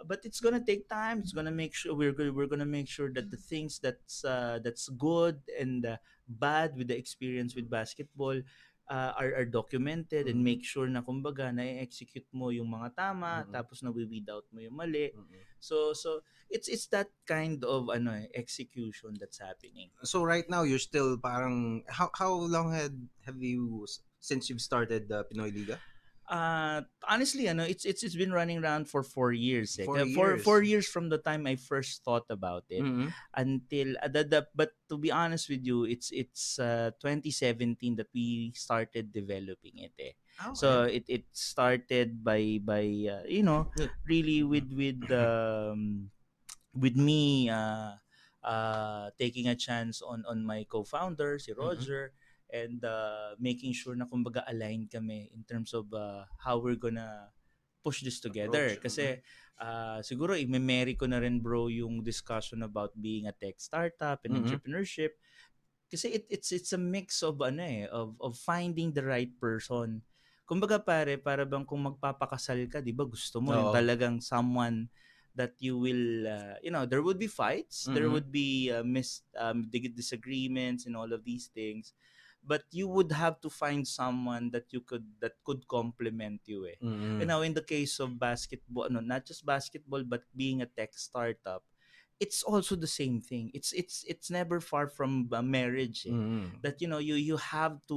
[0.03, 1.23] But it's gonna take time.
[1.23, 4.59] It's gonna make sure we're gonna, we're gonna make sure that the things that's uh,
[4.59, 8.35] that's good and uh, bad with the experience with basketball
[8.91, 10.43] uh, are, are documented and Mhm.
[10.43, 13.53] make sure na kumbaga na-execute mo yung mga tama Mhm.
[13.55, 15.09] tapos na-weed out mo yung mali.
[15.15, 15.41] Mm-mm.
[15.57, 16.21] So so
[16.53, 19.89] it's it's that kind of ano eh, execution that's happening.
[20.05, 22.93] So right now, you're still parang, how, how long had
[23.25, 23.89] have you,
[24.21, 25.81] since you've started the Pinoy Liga?
[26.25, 29.77] Uh honestly, ano, it's it's it's been running around for four years.
[29.77, 29.85] Eh.
[29.85, 30.43] Four Kaya four, years.
[30.43, 33.13] four years from the time I first thought about it Mm-mm.
[33.37, 38.09] until uh, the, the, but to be honest with you, it's it's uh, 2017 that
[38.09, 39.93] we started developing it.
[40.01, 40.13] Eh.
[40.41, 43.69] Oh, So it it started by by uh, you know
[44.09, 46.09] really with with um
[46.75, 47.95] with me uh
[48.43, 52.13] uh taking a chance on on my co-founder si Roger
[52.53, 57.29] and uh making sure na kumbaga aligned kami in terms of uh, how we're gonna
[57.85, 59.21] push this together Approach, kasi
[59.61, 64.33] uh, siguro i-marry ko na rin bro yung discussion about being a tech startup and
[64.33, 64.41] Mhm.
[64.41, 65.17] entrepreneurship
[65.89, 70.01] kasi it, it's it's a mix of ano eh of of finding the right person
[70.49, 73.73] kumbaga pare para bang kung magpapakasal ka 'di ba gusto mo yung Oo.
[73.73, 74.89] talagang someone
[75.37, 78.13] that you will uh, you know there would be fights there Mhm.
[78.13, 81.93] would be uh, mis um, disagreements and all of these things
[82.45, 86.77] but you would have to find someone that you could that could complement you eh
[86.81, 87.19] Mm-mm.
[87.19, 90.93] you know in the case of basketball no not just basketball but being a tech
[90.97, 91.63] startup
[92.19, 96.51] it's also the same thing it's it's it's never far from marriage eh Mm-mm.
[96.61, 97.95] that you know you you have to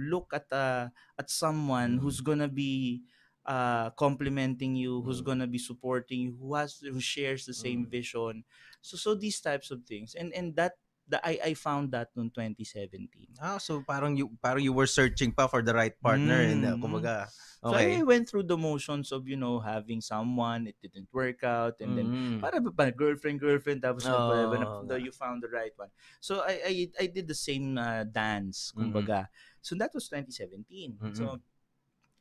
[0.00, 2.00] look at uh at someone Mm.
[2.00, 3.02] who's gonna be
[3.46, 5.24] uh complimenting you who's Mm.
[5.24, 7.90] gonna be supporting you who has who shares the same Mm.
[7.90, 8.44] vision
[8.80, 10.76] so so these types of things and and that
[11.08, 15.32] the, I I found that noong 2017 Ah, so parang you parang you were searching
[15.32, 16.82] pa for the right partner and uh, Mm.
[16.84, 17.26] kumbaga
[17.64, 17.98] so okay.
[17.98, 21.96] I went through the motions of you know having someone it didn't work out and
[21.98, 22.38] then Mm.
[22.44, 24.96] para ba pa girlfriend girlfriend tapos oo na- nga.
[25.00, 25.90] you found the right one
[26.22, 29.26] so I I I did the same uh, dance kumbaga
[29.64, 31.14] so that was 2017 Mhm.
[31.16, 31.24] so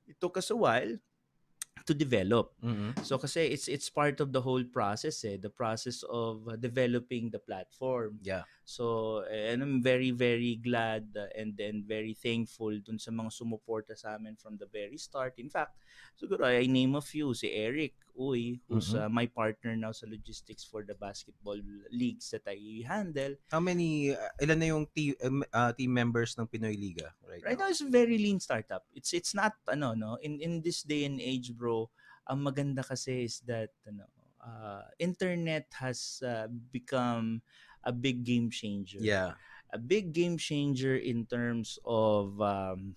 [0.08, 0.96] it took us a while
[1.88, 2.92] to develop Mm-mm.
[3.02, 7.40] so kasi it's it's part of the whole process eh the process of developing the
[7.40, 8.44] platform Yeah.
[8.68, 13.32] So, eh, and I'm very, very glad uh, and then very thankful dun sa mga
[13.32, 15.40] sumuporta sa amin from the very start.
[15.40, 15.80] In fact,
[16.20, 17.32] siguro I name a few.
[17.32, 18.98] Si Eric Uy, who's Mhm.
[18.98, 21.62] uh, my partner now sa logistics for the basketball
[21.94, 23.38] leagues that I handle.
[23.54, 27.60] How many uh, ilan na yung team uh, team members ng Pinoy Liga right, Right
[27.62, 28.90] now, it's a very lean startup.
[28.98, 31.94] It's it's not, ano, no, in, in this day and age, bro,
[32.26, 34.10] ang maganda kasi is that, ano,
[34.42, 37.46] uh, internet has uh, become
[37.86, 39.00] a big game changer.
[39.00, 39.38] Yeah.
[39.74, 42.96] a big game changer in terms of um,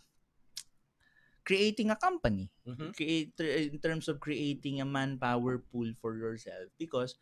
[1.50, 2.94] creating a company Mhm.
[2.96, 7.16] create in terms of creating a manpower pool for yourself because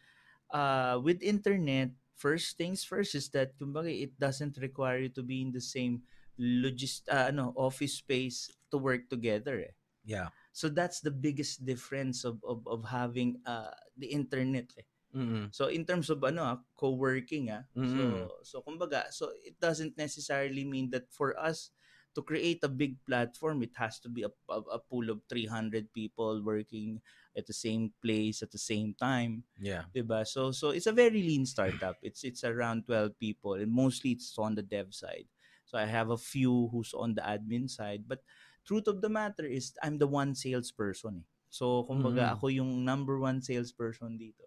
[0.52, 5.42] uh, with internet first things first is that kumbaga it doesn't require you to be
[5.42, 6.02] in the same
[6.38, 9.74] logist uh, ano office space to work together eh.
[10.04, 10.30] Yeah.
[10.52, 14.86] so that's the biggest difference of of, of having uh, the internet eh.
[15.14, 15.52] Mm-mm.
[15.52, 17.64] So in terms of ano, ah, co-working ah.
[17.84, 18.30] So Mm.
[18.44, 21.70] so kumbaga, so it doesn't necessarily mean that for us
[22.18, 25.94] to create a big platform, it has to be a, a, a pool of 300
[25.94, 26.98] people working
[27.38, 29.86] at the same place at the same time, Yeah.
[29.94, 30.26] 'di ba?
[30.26, 31.96] So so it's a very lean startup.
[32.02, 35.30] It's it's around 12 people and mostly it's on the dev side.
[35.68, 38.08] So I have a few who's on the admin side.
[38.10, 38.24] But
[38.64, 41.24] truth of the matter is, I'm the one salesperson.
[41.24, 41.26] Eh.
[41.48, 42.36] So, kumbaga, Mhm.
[42.36, 44.44] ako yung number one salesperson dito.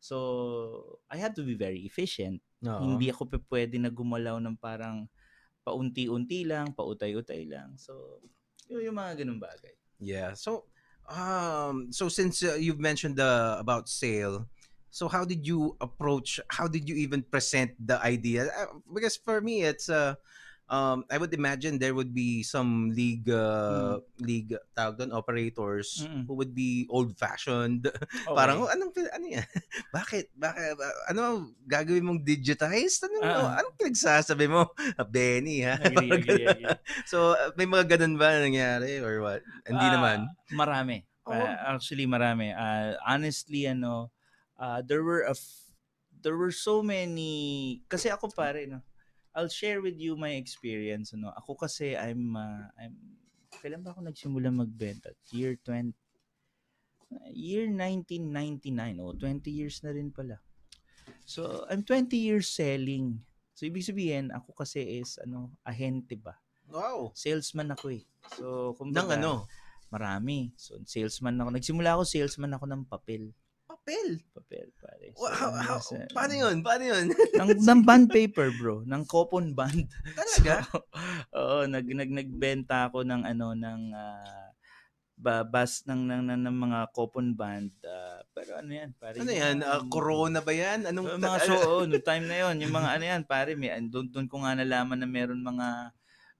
[0.00, 2.40] So, I have to be very efficient.
[2.64, 2.80] Oo.
[2.80, 5.08] Hindi ako pwede na gumalaw ng parang
[5.64, 7.74] paunti-unti lang, pautay-utay lang.
[7.80, 8.20] So,
[8.68, 9.74] yun yung mga ganun bagay.
[9.98, 10.36] Yeah.
[10.36, 10.68] So,
[11.08, 14.46] um, so since uh, you've mentioned the about sale,
[14.90, 16.38] so how did you approach?
[16.48, 18.52] How did you even present the idea?
[18.52, 20.14] Uh, because for me, it's uh,
[20.68, 26.24] um, I would imagine there would be some league uh, league tawag doon, operators Mm-mm.
[26.26, 27.88] who would be old-fashioned.
[28.24, 28.32] Okay.
[28.32, 29.44] Parang, oh, anong, ano yan?
[29.96, 30.32] Bakit?
[30.32, 30.80] Bakit?
[31.12, 33.04] Ano, gagawin mong digitized?
[33.04, 33.60] Anong, Ah.
[33.60, 34.72] anong pinagsasabi mo?
[35.12, 35.76] Benny, ha?
[35.76, 36.76] Agree, agree, agree.
[37.04, 39.44] so, uh, may mga ganun ba nangyari or what?
[39.68, 40.18] Hindi Ah, naman.
[40.50, 40.96] Marami.
[41.28, 41.36] Oo.
[41.36, 42.52] Ah, actually, marami.
[42.52, 44.08] Ah, honestly, ano,
[44.56, 45.68] ah, there were a f-
[46.24, 48.80] there were so many kasi ako pare no.
[49.34, 51.34] I'll share with you my experience ano.
[51.34, 52.94] Ako kasi I'm ah, I'm
[53.58, 55.10] kailan ba ako nagsimula magbenta?
[55.34, 55.94] Year 20
[57.30, 60.38] year 1999 oh 20 years na rin pala.
[61.26, 63.22] So I'm 20 years selling.
[63.54, 66.34] So ibig sabihin ako kasi is ano ahente ba?
[66.70, 67.14] Wow.
[67.14, 68.02] Salesman ako eh.
[68.34, 69.46] So Nang kumbaga, ano?
[69.94, 70.50] Marami.
[70.58, 71.54] So, salesman ako.
[71.54, 73.30] Nagsimula ako, salesman ako ng papel.
[73.84, 74.16] Papel.
[74.32, 75.12] Papel, pare.
[75.12, 76.64] Wa- How, how, nasa- paano yun?
[76.64, 77.04] Paano yun?
[77.36, 78.80] ng, ng band paper, bro.
[78.88, 79.84] Ng coupon band.
[80.16, 80.64] Talaga?
[80.64, 80.80] So,
[81.36, 83.80] oo, nag, nag, nagbenta ako ng ano, ng
[85.20, 87.76] ba, bas ng, ng, ng, ng mga coupon band.
[87.84, 89.20] ah, pero ano yan, pare?
[89.20, 89.56] ano yan?
[89.60, 90.88] Yung- corona ba yan?
[90.88, 91.20] Anong...
[91.20, 94.26] mga so, oh, no time na yon yung mga ano yan, pare, may, doon, doon
[94.32, 95.92] ko nga nalaman na meron mga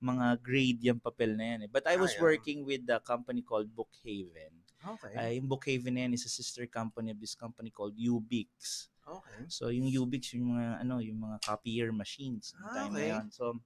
[0.05, 1.61] mga grade yung papel na yan.
[1.65, 1.71] Eh.
[1.73, 2.25] But I was yeah.
[2.25, 4.64] working with a company called Bookhaven.
[4.87, 5.13] Okay.
[5.17, 8.89] Uh, yung Bookhaven na yan is a sister company of this company called Ubix.
[9.05, 9.45] okay.
[9.49, 13.09] So yung Ubix yung mga ano, yung mga copier machines Ah, time okay.
[13.09, 13.25] na yun.
[13.33, 13.57] So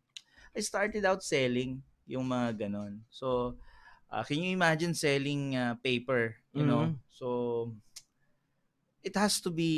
[0.55, 3.05] I started out selling yung mga ganon.
[3.11, 3.59] So
[4.11, 6.91] uh, can you imagine selling uh, paper, you know?
[6.91, 6.97] Mhm.
[7.11, 7.27] So
[9.03, 9.71] it has to be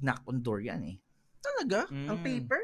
[0.00, 0.96] knock on door yan eh.
[1.42, 1.90] Talaga?
[1.90, 2.24] Ang Mm.
[2.24, 2.62] paper?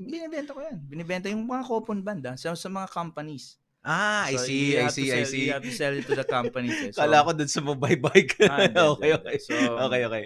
[0.00, 0.78] Binibenta ko yan.
[0.84, 3.56] Binibenta yung mga coupon band sa, sa mga companies.
[3.88, 5.42] Ah, I So, see, I see, I sell- see.
[5.48, 6.76] You have to sell it to the companies.
[6.84, 6.92] Eh.
[6.92, 8.36] So, Kala ko dun sa mobile bike.
[8.44, 9.36] Ah, okay, okay.
[9.40, 10.24] So, okay, okay.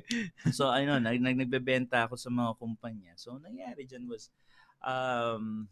[0.51, 3.15] So ano, nag, nag nagbebenta ako sa mga kumpanya.
[3.15, 4.35] So nangyari diyan was
[4.83, 5.71] um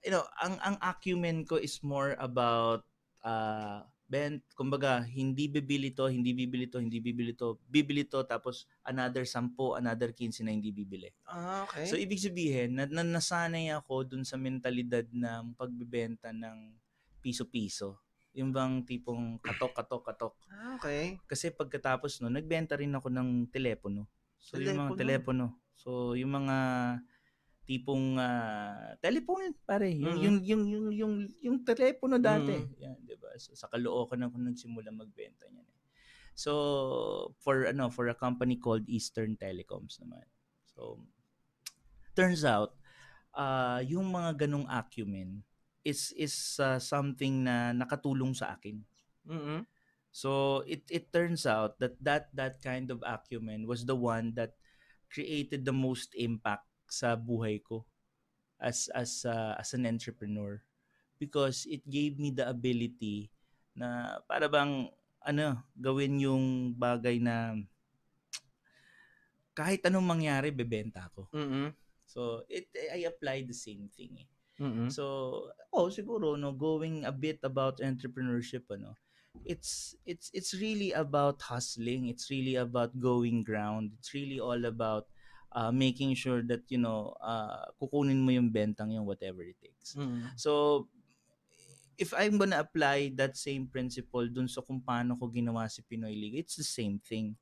[0.00, 2.88] you know, ang ang acumen ko is more about
[3.20, 8.70] uh bent, kumbaga, hindi bibili to, hindi bibili to, hindi bibili to, bibili to, tapos
[8.86, 11.10] another 10, another 15 na hindi bibili.
[11.26, 11.90] Ah, okay.
[11.90, 16.78] So, ibig sabihin, na, na nasanay ako dun sa mentalidad ng pagbebenta ng
[17.18, 17.98] piso-piso.
[18.38, 20.34] Yung bang tipong katok, katok, katok.
[20.54, 21.18] ah, okay.
[21.26, 24.06] Kasi pagkatapos no, nagbenta rin ako ng telepono.
[24.38, 25.58] So yung mga telepono.
[25.74, 26.56] So yung mga
[27.66, 30.22] tipong ah, telephone pare, yung, Mhm.
[30.22, 32.54] yung yung yung yung yung telepono dati.
[32.54, 32.78] Mhm.
[32.80, 33.34] Yan, 'di ba?
[33.36, 35.66] So, sa Caloocan ako nagsimula magbenta niyan.
[35.66, 35.74] Eh.
[36.36, 36.52] So
[37.40, 40.28] for ano, for a company called Eastern Telecoms naman.
[40.68, 41.00] So
[42.16, 42.76] turns out
[43.36, 45.40] ah yung mga ganong acumen
[45.84, 48.84] is is ah, something na nakatulong sa akin.
[49.24, 49.64] Mhm.
[50.12, 54.56] So it it turns out that that that kind of acumen was the one that
[55.08, 57.84] created the most impact sa buhay ko
[58.56, 60.60] as as uh, as an entrepreneur
[61.20, 63.28] because it gave me the ability
[63.76, 64.88] na para bang
[65.20, 67.56] ano gawin yung bagay na
[69.56, 71.28] kahit anong mangyari bebenta ko.
[71.32, 71.72] Mhm.
[72.04, 74.20] So it I applied the same thing.
[74.20, 74.28] Eh.
[74.60, 74.88] Mhm.
[74.88, 75.04] So,
[75.72, 78.96] oh, siguro no going a bit about entrepreneurship ano.
[79.44, 82.08] It's it's it's really about hustling.
[82.08, 83.92] It's really about going ground.
[84.00, 85.12] It's really all about
[85.52, 89.94] uh, making sure that you know uh, kukunin mo yung bentang yung whatever it takes.
[89.94, 90.34] Mhm.
[90.34, 90.84] So
[91.96, 96.12] if I'm gonna apply that same principle dun sa kung paano ko ginawa si Pinoy
[96.12, 97.36] League, it's the same thing.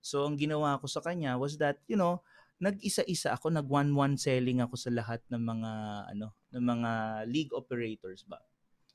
[0.00, 2.24] So ang ginawa ko sa kanya was that, you know,
[2.58, 5.72] nag-isa-isa ako, nag one-one selling ako sa lahat ng mga
[6.16, 6.90] ano, ng mga
[7.30, 8.40] league operators ba.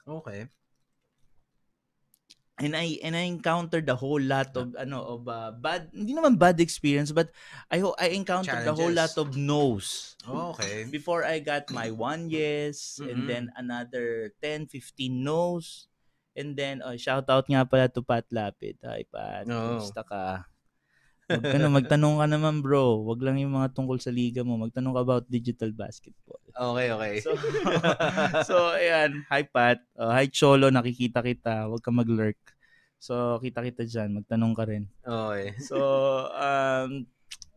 [0.04, 0.52] Okay.
[2.62, 6.38] And I and I encountered a whole lot of ano of uh, bad hindi naman
[6.38, 7.34] bad experience but
[7.74, 9.26] I I encountered a whole lot Challenges.
[9.26, 9.88] of no's.
[10.22, 10.86] Okay.
[10.86, 13.28] before I got my one yes and Mhm.
[13.28, 15.90] then another 10 15 no's
[16.38, 19.82] and then uh, shout out nga pala to Pat Lapid hi Pat Oo.
[19.82, 20.46] kumusta ka
[21.32, 23.00] Mag, ano, magtanong ka naman bro.
[23.08, 24.60] Wag lang yung mga tungkol sa liga mo.
[24.60, 26.42] Magtanong ka about digital basketball.
[26.52, 27.14] Okay, okay.
[27.24, 27.32] so
[28.50, 29.24] so ayan.
[29.32, 29.80] Hi Pat.
[29.96, 30.68] Uh, hi Cholo.
[30.68, 31.72] Nakikita kita.
[31.72, 32.40] Wag ka mag-lurk.
[33.00, 34.20] So kita kita dyan.
[34.20, 34.84] Magtanong ka rin.
[35.04, 35.56] Okay.
[35.64, 35.80] So,
[36.36, 37.08] um,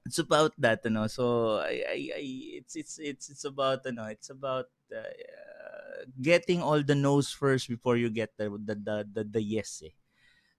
[0.06, 1.10] it's about that ano.
[1.10, 2.24] So I, I, I
[2.62, 5.10] it's it's it's it's about ano it's about uh,
[6.22, 9.94] getting all the no's first before you get the the the, the, the yes eh.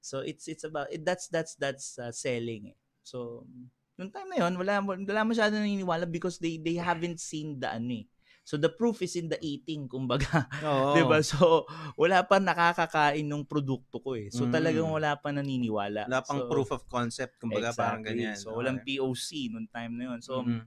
[0.01, 2.77] so it's it's about it, that's that's that's uh, selling eh.
[3.07, 3.47] So
[3.95, 8.03] nung time na yon wala wala masyado naniniwala because they they haven't seen the ano
[8.03, 8.07] eh
[8.47, 10.47] So the proof is in the eating, kumbaga.
[10.63, 10.87] Oo.
[10.95, 11.19] 'Di ba?
[11.19, 11.67] So
[11.99, 14.31] wala pa nakakakain ng produkto ko eh.
[14.31, 14.55] So Mm.
[14.55, 16.07] talagang wala pa naniniwala.
[16.07, 18.23] Wala pang So, proof of concept, kumbaga parang exactly.
[18.23, 18.39] ganyan.
[18.39, 20.23] So walang POC nung time na yun.
[20.23, 20.63] So Mhm.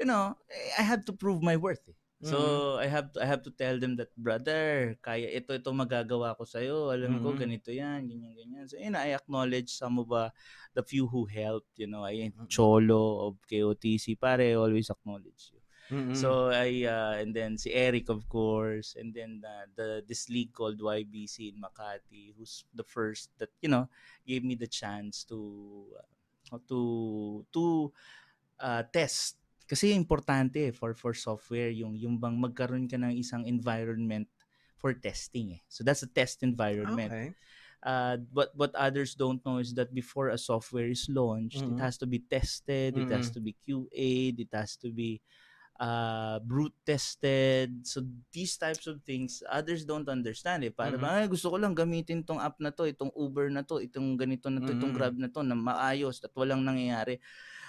[0.00, 0.32] you know,
[0.80, 1.84] I had to prove my worth.
[1.92, 1.96] Eh.
[2.20, 2.82] So Mm-hmm.
[2.82, 6.42] I have to I have to tell them that brother, kaya ito ito magagawa ko
[6.48, 6.90] sa iyo.
[6.90, 7.36] Alam ko Mhm.
[7.36, 8.64] ganito 'yan, ganyan ganyan.
[8.66, 10.32] So know, I acknowledge some of uh,
[10.74, 12.46] the few who helped, you know, I Mhm.
[12.50, 15.60] Cholo of KOTC pare always acknowledge you.
[15.90, 16.36] Mhm.
[16.36, 20.50] So I uh, and then si Eric of course and then uh, the this league
[20.56, 23.86] called YBC in Makati who's the first that you know
[24.26, 25.36] gave me the chance to
[26.50, 27.92] uh, to to
[28.60, 29.36] uh, test
[29.68, 34.26] kasi importante eh, for for software yung yung bang magkaroon ka ng isang environment
[34.78, 35.62] for testing eh.
[35.68, 37.12] So that's a test environment.
[37.12, 37.34] Okay.
[37.86, 41.76] Uh, but what others don't know is that before a software is launched, Mhm.
[41.76, 45.20] it has to be tested, it has to be QA'd, it has to be
[45.80, 47.84] uh, brute tested.
[47.86, 48.02] So
[48.32, 50.72] these types of things, others don't understand eh.
[50.72, 51.00] Para Mhm.
[51.00, 54.16] ba, "Ay, gusto ko lang gamitin tong app na to, itong Uber na to, itong
[54.16, 54.96] ganito na to, itong Mhm.
[54.96, 57.20] Grab na to, na maayos at walang nangyayari.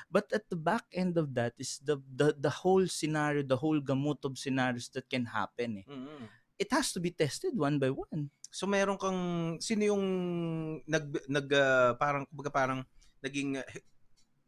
[0.07, 3.83] But at the back end of that is the the the whole scenario, the whole
[3.83, 5.87] gamut of scenarios that can happen eh.
[5.87, 6.31] Mhm.
[6.57, 8.31] It has to be tested one by one.
[8.47, 9.21] So meron kang
[9.59, 10.05] sino yung
[10.87, 12.79] nag nag ah, parang kumbaga parang
[13.19, 13.59] naging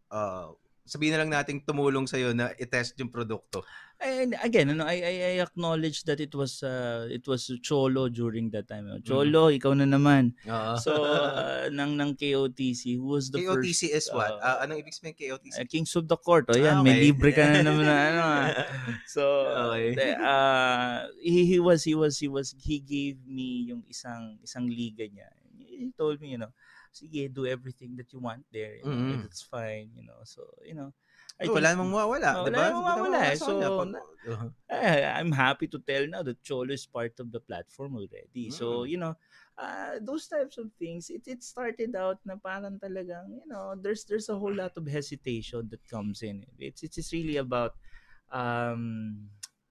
[0.10, 0.56] uh,
[0.88, 3.62] sabihin na lang nating tumulong sa na i-test yung produkto.
[4.00, 8.48] And again, ano, I, I, I acknowledge that it was uh, it was Cholo during
[8.56, 8.88] that time.
[8.88, 9.04] Mm-hmm.
[9.04, 10.40] Cholo, ikaw na naman.
[10.48, 10.80] Oo.
[10.80, 14.00] So, uh, ng, ng KOTC, who was the KOTC first...
[14.00, 14.32] is what?
[14.40, 15.52] uh, Ah, anong ibig sabihin KOTC?
[15.60, 16.48] uh, Kings of the Court.
[16.48, 17.12] O yan, Ah, may okay.
[17.12, 18.22] libre ka na naman na ano.
[18.24, 18.48] ah.
[19.04, 19.24] So,
[19.76, 20.00] Okay.
[20.00, 24.64] the- uh, he, he was, he was, he was, he gave me yung isang, isang
[24.72, 25.28] liga niya.
[25.60, 26.56] He told me, you know,
[26.96, 28.80] sige, do everything that you want there.
[28.80, 29.28] You know, Mhm.
[29.28, 30.24] It's fine, you know.
[30.24, 30.96] So, you know,
[31.40, 33.36] I Oh, wala namang mawawala, Oh, di wala namang mawawala eh.
[33.40, 33.56] sa So,
[34.28, 34.50] Uh-huh.
[34.70, 38.52] eh, I'm happy to tell now that Cholo is part of the platform already.
[38.52, 38.92] So, Mm.
[38.92, 39.16] you know,
[39.58, 44.04] uh, those types of things, it, it started out na parang talagang, you know, there's
[44.06, 46.44] there's a whole lot of hesitation that comes in.
[46.60, 47.74] It's, it's, it's really about,
[48.36, 49.30] um,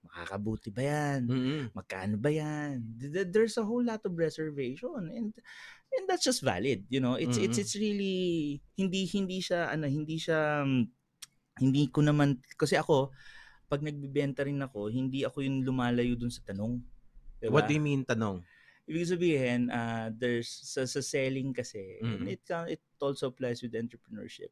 [0.09, 1.21] makakabuti ba yan?
[1.29, 1.71] Mhm.
[1.77, 2.81] Magkano ba yan?
[2.99, 5.37] Th- th- There's a whole lot of reservation and
[5.93, 7.15] and that's just valid, you know.
[7.15, 7.61] It's it's Mhm.
[7.61, 10.89] it's really hindi hindi siya ano, hindi siya um,
[11.59, 13.11] hindi ko naman kasi ako
[13.69, 16.81] pag nagbebenta rin ako, hindi ako yung lumalayo dun sa tanong.
[17.39, 17.53] Diba?
[17.53, 18.41] What do you mean tanong?
[18.89, 22.33] Ibig sabihin, uh, there's sa, sa selling kasi, and Mhm.
[22.33, 22.43] it
[22.73, 24.49] it also applies with entrepreneurship.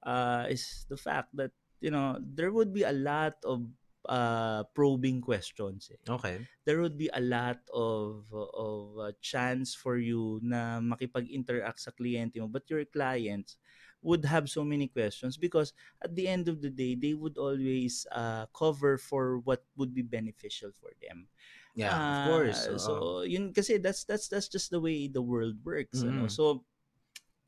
[0.00, 1.52] Uh, is the fact that
[1.84, 3.68] you know there would be a lot of
[4.08, 5.92] uh, probing questions.
[5.92, 6.00] Eh.
[6.08, 6.40] Okay.
[6.64, 12.40] There would be a lot of of uh, chance for you na makipag-interact sa kliyente
[12.40, 13.60] mo, but your clients
[14.04, 15.72] would have so many questions because
[16.04, 20.02] at the end of the day, they would always uh, cover for what would be
[20.04, 21.28] beneficial for them.
[21.74, 22.68] Yeah, of Ah, course.
[22.78, 23.26] So, oo.
[23.26, 26.26] yun kasi that's that's that's just the way the world works, ano.
[26.26, 26.30] Mhm.
[26.30, 26.64] So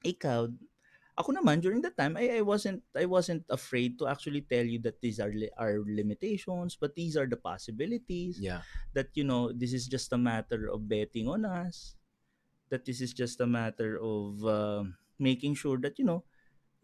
[0.04, 0.48] ikaw
[1.16, 4.78] ako naman during that time I, I wasn't I wasn't afraid to actually tell you
[4.84, 8.62] that these are li- are limitations but these are the possibilities yeah.
[8.92, 11.96] that you know this is just a matter of betting on us
[12.70, 14.84] that this is just a matter of uh,
[15.18, 16.24] making sure that you know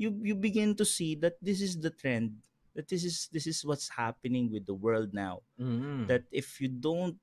[0.00, 2.40] you you begin to see that this is the trend
[2.72, 6.08] that this is this is what's happening with the world now Mhm.
[6.08, 7.16] that if you don't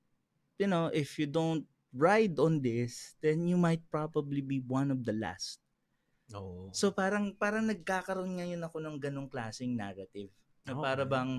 [0.58, 5.02] you know if you don't ride on this then you might probably be one of
[5.02, 5.58] the last
[6.30, 6.70] Oo.
[6.70, 10.30] so parang parang nagkakaroon ngayon ako ng ganong klaseng narrative
[10.62, 11.10] na para Okay.
[11.10, 11.30] bang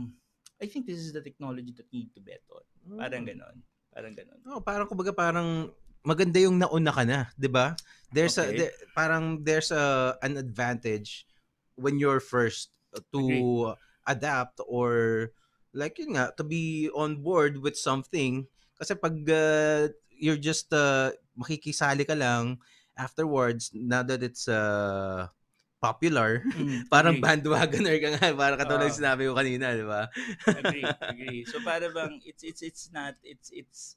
[0.62, 2.64] I think this is the technology that need to bet on
[3.00, 3.30] parang Mm.
[3.32, 3.56] ganon
[3.96, 5.72] parang ganon Oh, parang kumbaga parang
[6.06, 7.78] maganda yung nauna ka na, 'di ba?
[8.12, 8.56] There's a Okay.
[8.56, 11.26] there- parang there's a an advantage
[11.78, 12.76] when you're first
[13.16, 13.48] to Agree.
[14.08, 15.30] adapt or
[15.72, 18.44] like yun nga to be on board with something
[18.76, 22.60] kasi pag uh, you're just uh, makikisali ka lang
[23.00, 25.30] afterwards now that it's uh,
[25.80, 27.24] popular Mm, parang agree.
[27.24, 30.10] bandwagoner ka nga para katulad ng sinabi ko kanina di ba
[30.54, 33.96] agree agree so para bang it's it's it's not it's it's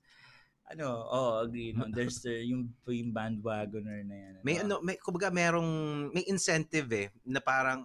[0.70, 1.84] ano oh agree no?
[1.94, 4.80] There's the yung yung bandwagoner na yan may ano?
[4.80, 5.70] may kumbaga merong
[6.14, 7.84] may incentive eh na parang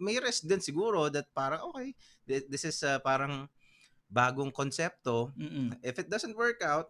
[0.00, 1.92] may rest din siguro that parang okay
[2.24, 3.48] thi- this is uh, parang
[4.08, 5.36] bagong konsepto.
[5.36, 5.76] Mm-mm.
[5.84, 6.88] if it doesn't work out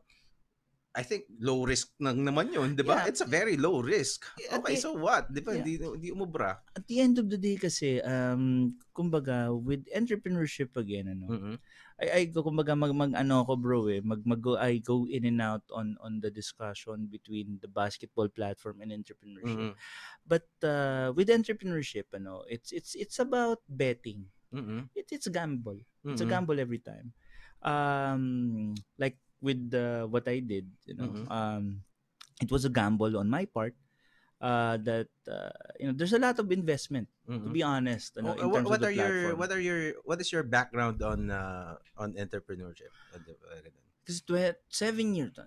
[0.99, 3.07] I think low risk nang naman yun, di ba?
[3.07, 3.15] Yeah.
[3.15, 4.27] It's a very low risk.
[4.35, 5.31] Okay, eh, so what?
[5.31, 5.55] Di ba?
[5.55, 5.63] yeah.
[5.63, 6.59] Hindi, hindi umubra.
[6.75, 11.55] At the end of the day kasi, um, kumbaga, with entrepreneurship again, ano, Mhm.
[12.03, 15.07] I, I go, kumbaga, mag, mag, ano ako bro eh, mag, mag go, I go
[15.07, 19.71] in and out on, on the discussion between the basketball platform and entrepreneurship.
[19.71, 19.79] Mhm.
[20.27, 24.27] But uh, with entrepreneurship, ano, it's, it's, it's about betting.
[24.51, 24.91] Mhm.
[24.99, 25.79] It, it's a gamble.
[26.03, 26.35] It's a Mhm.
[26.35, 27.15] gamble every time.
[27.63, 31.31] Um, like with uh, what I did, you know, Mhm.
[31.31, 31.65] um,
[32.41, 33.75] it was a gamble on my part.
[34.41, 37.09] Uh, that uh, you know, there's a lot of investment.
[37.45, 37.53] To Mhm.
[37.53, 39.95] be honest, Oh, in uh, what, terms what of the are your what are your
[40.05, 42.91] what is your background on uh, on entrepreneurship?
[44.05, 44.23] Because
[44.69, 45.39] seven years,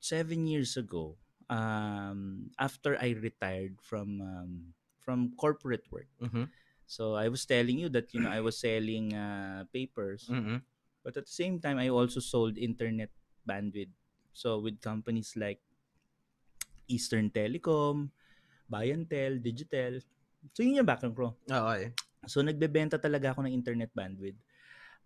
[0.00, 1.16] seven years ago,
[1.50, 4.50] um, after I retired from um,
[5.00, 6.48] from corporate work, Mhm.
[6.86, 10.30] so I was telling you that you know I was selling uh, papers.
[11.02, 13.10] But at the same time, I also sold internet
[13.48, 13.94] bandwidth.
[14.32, 15.60] So with companies like
[16.88, 18.10] Eastern Telecom,
[18.70, 20.02] Bayantel, Digitel.
[20.52, 21.36] So yun yung background ko.
[21.48, 21.90] Eh.
[22.28, 24.38] So nagbebenta talaga ako ng internet bandwidth.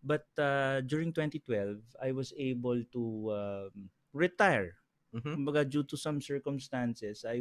[0.02, 3.74] But uh, during 2012, I was able to um,
[4.10, 4.74] retire.
[5.14, 5.38] Mhm.
[5.38, 7.38] Kumbaga due to some circumstances, I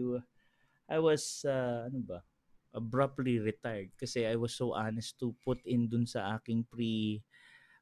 [0.86, 2.20] I was uh, ano ba?
[2.72, 7.20] abruptly retired kasi I was so honest to put in dun sa aking pre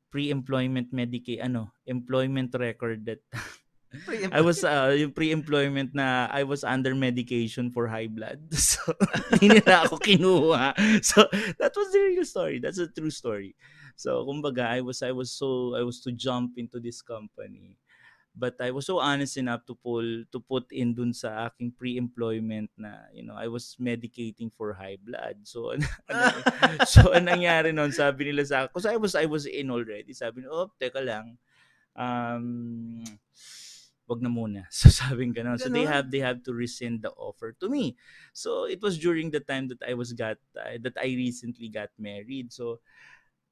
[0.10, 3.22] pre-employment medica ano employment record that
[4.30, 8.38] I was uh, yung pre-employment na I was under medication for high blood.
[8.54, 8.86] So
[9.34, 10.78] hindi nila ako kinuha.
[11.02, 11.26] So
[11.58, 12.62] that was the real story.
[12.62, 13.58] That's a true story.
[13.98, 17.82] So kumbaga I was I was so I was to jump into this company.
[18.40, 22.72] But I was so honest enough to pull to put in dun sa aking pre-employment
[22.80, 25.44] na you know I was medicating for high blood.
[25.44, 25.84] So ano,
[26.88, 30.16] so anong nangyari noon sabi nila sa akin kasi I was I was in already.
[30.16, 31.36] Sabi nila, "Oh, teka lang.
[31.98, 33.04] Um
[34.10, 34.66] wag na muna.
[34.74, 37.96] So sabi ko So they have they have to rescind the offer to me.
[38.34, 41.94] So it was during the time that I was got uh, that I recently got
[41.98, 42.52] married.
[42.54, 42.82] So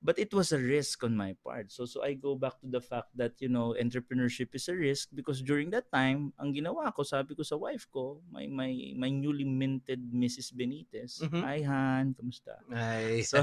[0.02, 1.72] but it was a risk on my part.
[1.72, 5.10] So so I go back to the fact that you know entrepreneurship is a risk
[5.14, 9.10] because during that time ang ginawa ko sabi ko sa wife ko, my my my
[9.10, 10.54] newly minted Mrs.
[10.54, 11.26] Benitez.
[11.26, 11.42] Mhm.
[11.42, 12.62] Hi Han, kamusta?
[12.70, 13.22] Ay.
[13.30, 13.42] So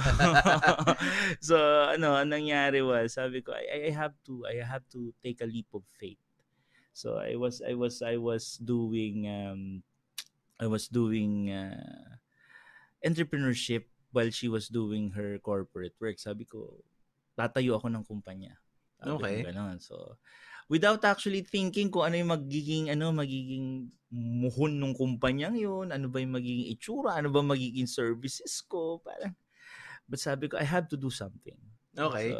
[1.55, 1.57] so
[1.91, 5.49] ano, anong nangyari was sabi ko I, I have to I have to take a
[5.51, 6.21] leap of faith.
[6.95, 9.83] So I was I was I was doing um
[10.63, 12.15] I was doing uh,
[13.05, 16.23] entrepreneurship while she was doing her corporate work.
[16.23, 16.79] Sabi ko
[17.35, 18.55] tatayo ako ng kumpanya.
[19.03, 19.43] Sabi Okay.
[19.43, 19.83] ganon.
[19.83, 20.17] So
[20.71, 26.23] without actually thinking kung ano yung magiging ano magiging muhon ng kumpanyang yun, ano ba
[26.23, 29.35] yung magiging itsura, ano ba magiging services ko, parang
[30.07, 31.59] but sabi ko I have to do something.
[31.99, 32.31] Okay.
[32.31, 32.39] So,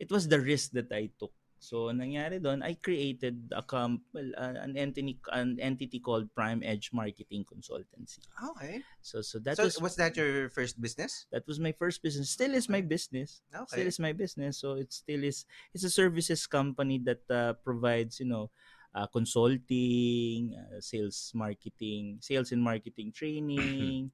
[0.00, 1.32] it was the risk that I took.
[1.60, 6.32] So, ang nangyari doon, I created a com- well, uh, an entity an entity called
[6.32, 8.24] Prime Edge Marketing Consultancy.
[8.56, 8.80] Okay.
[9.04, 11.28] So, so that so was was that your first business?
[11.28, 12.32] that was my first business.
[12.32, 13.44] Still is my business.
[13.68, 13.92] Still Okay.
[13.92, 14.56] is my business.
[14.56, 15.44] So it still is
[15.76, 18.48] it's a services company that uh, provides, you know,
[18.96, 24.10] uh, consulting, uh, sales marketing, sales and marketing training,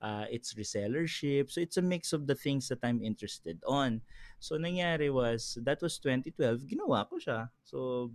[0.00, 1.50] uh, it's resellership.
[1.50, 4.00] So it's a mix of the things that I'm interested on.
[4.38, 7.50] So nangyari was that was 2012, ginawa ko siya.
[7.64, 8.10] So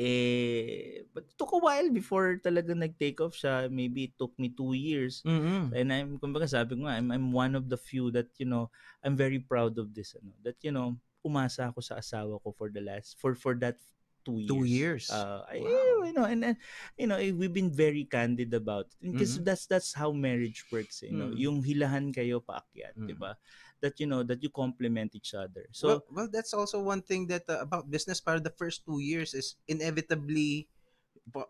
[0.00, 3.68] eh but it took a while before talaga nag-take off siya.
[3.68, 5.20] Maybe it took me two years.
[5.26, 5.74] Mhm.
[5.76, 8.72] And I'm kumbaga sabi ko nga I'm I'm one of the few that you know
[9.04, 12.72] I'm very proud of this ano that you know umasa ako sa asawa ko for
[12.72, 13.76] the last for for that
[14.24, 14.50] two years.
[14.50, 15.04] Two years.
[15.10, 16.06] Uh, Wow.
[16.06, 16.54] you know and then
[16.96, 19.44] you know eh, we've been very candid about it because Mhm.
[19.44, 21.30] that's that's how marriage works, you know.
[21.30, 21.38] Mm.
[21.38, 23.06] Yung hilahan kayo paakyat, Mm.
[23.06, 23.36] 'di ba?
[23.82, 25.66] That you know that you complement each other.
[25.82, 28.22] well, So well, that's also one thing that uh, about business.
[28.22, 30.70] Para the first two years is inevitably,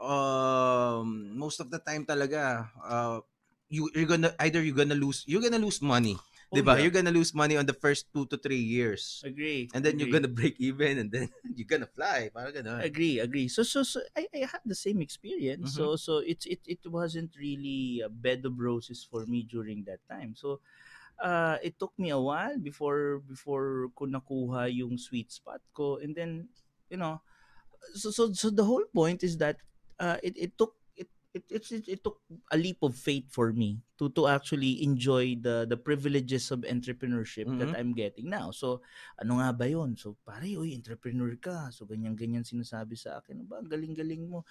[0.01, 3.21] um, most of the time talaga, uh,
[3.69, 6.17] you you're gonna either you're gonna lose you're gonna lose money,
[6.53, 6.77] oh, diba?
[6.77, 6.83] yeah.
[6.85, 9.69] You're gonna lose money on the first two to three years, agree.
[9.73, 10.21] and then you're agree.
[10.21, 12.29] gonna break even, and then you're gonna fly.
[12.33, 12.81] Para ganun.
[12.85, 15.77] agree agree so so so i, I had the same experience Mhm.
[15.77, 20.03] so so it's it it wasn't really a bed of roses for me during that
[20.11, 20.61] time so
[21.23, 26.17] uh it took me a while before before ko nakuha yung sweet spot ko and
[26.17, 26.49] then
[26.91, 27.21] you know
[27.95, 29.59] so so so the whole point is that
[30.03, 30.75] uh it it took
[31.35, 32.21] it it, it, it, took
[32.53, 37.49] a leap of faith for me to to actually enjoy the the privileges of entrepreneurship
[37.57, 37.79] that Mhm.
[37.79, 38.53] I'm getting now.
[38.53, 38.85] So
[39.17, 39.97] ano nga ba 'yon?
[39.97, 41.73] So pare, oy, entrepreneur ka.
[41.73, 43.49] So ganyan ganyan sinasabi sa akin.
[43.49, 44.45] Ba, galing-galing mo.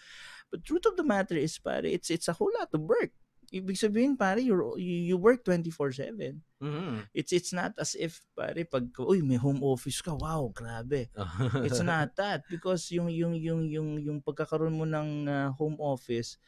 [0.49, 3.13] But truth of the matter is pare, it's it's a whole lot of work.
[3.51, 6.39] ibig sabihin pare you, you work 24/7.
[6.63, 7.03] Mhm.
[7.11, 11.11] It's it's not as if pare pag uy may home office ka, wow, grabe.
[11.59, 16.39] It's not that because yung yung yung yung yung pagkakaroon mo ng ah, home office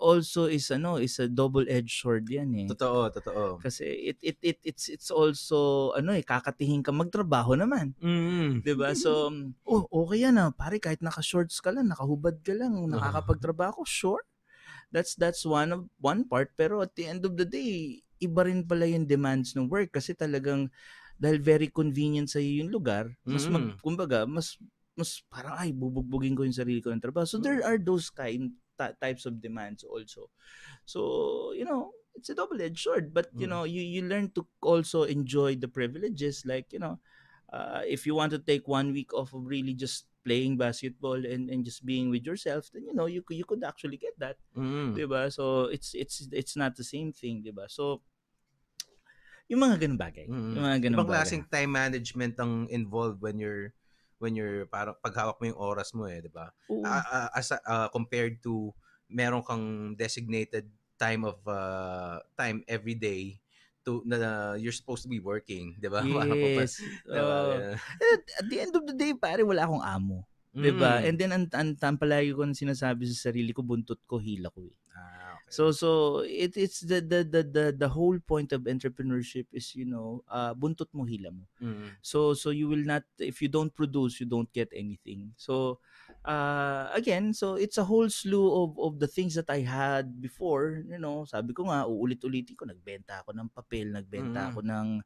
[0.00, 2.68] also is ano is a double-edged sword yan eh.
[2.68, 3.64] Totoo, totoo.
[3.64, 7.94] Kasi it it it it's it's also ano eh kakatihin ka magtrabaho naman.
[8.02, 8.62] Mm.
[8.62, 8.94] 'Di ba?
[8.94, 9.30] So
[9.66, 10.50] oh okay yan ah.
[10.54, 14.22] Pare kahit naka-shorts ka lang, nakahubad ka lang, nakakapagtrabaho, sure.
[14.94, 18.64] That's that's one of one part pero at the end of the day, iba rin
[18.66, 20.70] pala yung demands ng work kasi talagang
[21.20, 23.80] dahil very convenient sa yung lugar, mas mag, Mm.
[23.82, 24.56] kumbaga, mas
[24.98, 27.26] mas parang ay bubugbugin ko yung sarili ko ng trabaho.
[27.26, 30.30] So there are those kind ta- types of demands also.
[30.84, 33.50] So, you know, it's a double-edged sword, but you Mm.
[33.50, 37.00] know, you you learn to also enjoy the privileges like, you know,
[37.52, 41.48] uh, if you want to take one week off of really just playing basketball and,
[41.50, 44.98] and just being with yourself, then you know you you could actually get that, Mm.
[44.98, 45.30] 'di ba?
[45.30, 47.66] So it's it's it's not the same thing, 'di ba?
[47.70, 48.02] So
[49.48, 50.52] yung mga ganung bagay, Mm.
[50.52, 51.38] yung mga ganung Ibang bagay.
[51.40, 53.72] klaseng time management ang involved when you're
[54.18, 56.50] when you're parang paghawak mo yung oras mo eh, 'di ba?
[56.84, 58.74] Ah, as ah, compared to
[59.08, 63.38] meron kang designated time of uh, time every day
[63.86, 66.02] to na you're supposed to be working, 'di ba?
[66.28, 66.82] Yes.
[66.82, 67.38] 'di ba?
[67.48, 67.72] Oo.
[68.42, 70.26] At the end of the day, pare, wala akong amo.
[70.52, 71.00] 'Di ba?
[71.00, 71.06] Mm.
[71.06, 74.66] And then ang, ang, ang palagi ko sinasabi sa sarili ko, buntot ko, hila ko
[74.66, 74.74] eh.
[74.92, 75.37] Ah.
[75.48, 79.88] So so it it's the the the the, the whole point of entrepreneurship is you
[79.88, 81.44] know uh, buntot mo hila mo.
[81.60, 81.96] Mm.
[82.04, 85.32] So so you will not if you don't produce you don't get anything.
[85.36, 85.80] So
[86.28, 90.84] uh again so it's a whole slew of of the things that I had before,
[90.84, 94.52] you know, sabi ko nga uulit-ulitin ko nagbenta ako ng papel, nagbenta Mm.
[94.52, 95.00] ako ng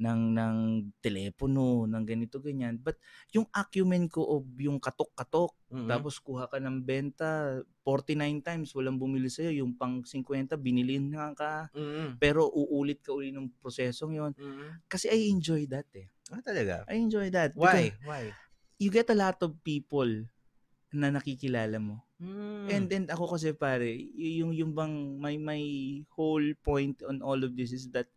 [0.00, 0.56] ng ng
[1.02, 2.78] telepono, ng ganito ganyan.
[2.80, 2.98] But
[3.34, 5.80] yung acumen ko of yung katok-katok Mm.
[5.90, 11.34] tapos kuha ka ng benta 49 times walang bumili sa'yo yung pang 50 binilin nga
[11.34, 12.20] ka Mm.
[12.22, 14.80] pero uulit ka uli ng prosesong yon Mm.
[14.90, 16.86] kasi I enjoy that eh Ah, talaga?
[16.90, 17.96] I enjoy that Why?
[18.02, 18.38] Why?
[18.78, 20.08] you get a lot of people
[20.92, 22.68] na nakikilala mo Mm.
[22.68, 25.62] and then ako kasi pare yung yung bang my my
[26.12, 28.08] whole point on all of this is that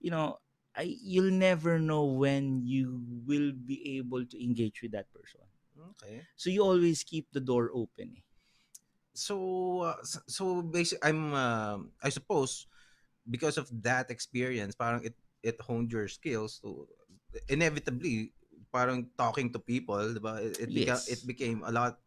[0.00, 0.38] you know
[0.76, 5.48] I you'll never know when you will be able to engage with that person
[5.78, 6.26] Okay.
[6.36, 8.24] so you always keep the door open eh.
[9.14, 9.98] So uh,
[10.30, 12.66] so basically I'm uh, I suppose
[13.28, 16.86] because of that experience parang it it honed your skills to
[17.48, 18.32] inevitably
[18.72, 20.38] parang talking to people, 'di ba?
[20.40, 21.98] It it, beca- it became a lot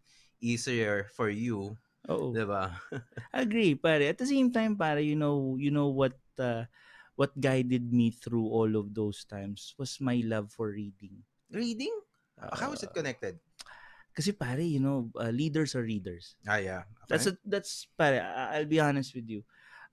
[0.42, 1.76] easier for you,
[2.10, 2.34] Oo.
[2.34, 2.76] 'di ba?
[3.34, 4.10] Agree, pare.
[4.14, 6.66] At the same time, pare, you know, you know what uh,
[7.16, 11.24] what guided me through all of those times was my love for reading.
[11.54, 11.94] Reading?
[12.54, 13.40] How is it Uh, connected?
[14.14, 16.38] Kasi pare, you know, uh, leaders are readers.
[16.46, 16.84] Ah, yeah.
[17.10, 18.22] That's a, that's pare.
[18.22, 19.42] I'll be honest with you.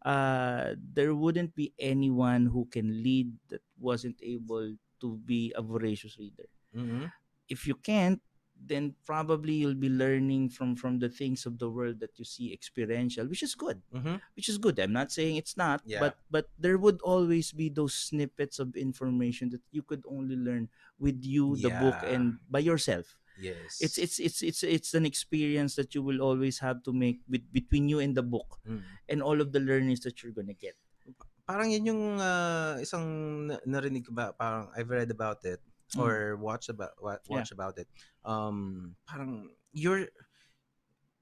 [0.04, 6.16] Uh, there wouldn't be anyone who can lead that wasn't able to be a voracious
[6.20, 6.48] reader.
[6.74, 7.10] Mhm.
[7.48, 8.20] If you can't,
[8.60, 12.52] then probably you'll be learning from from the things of the world that you see
[12.52, 13.80] experiential, which is good.
[13.88, 14.20] Mhm.
[14.36, 14.76] which is good.
[14.78, 15.96] I'm not saying it's not, Yeah.
[15.98, 20.68] but but there would always be those snippets of information that you could only learn
[21.00, 23.16] with you, the book, and by yourself.
[23.40, 23.80] Yes.
[23.80, 27.48] It's it's it's it's it's an experience that you will always have to make with
[27.56, 28.84] between you and the book Mm.
[29.08, 30.76] and all of the learnings that you're gonna get.
[31.50, 33.02] parang yun yung ah, isang
[33.50, 35.58] na- narinig ko ba parang I've read about it
[35.94, 36.00] Mm.
[36.06, 37.88] or watched about wa- watch about it.
[38.22, 40.06] Um parang your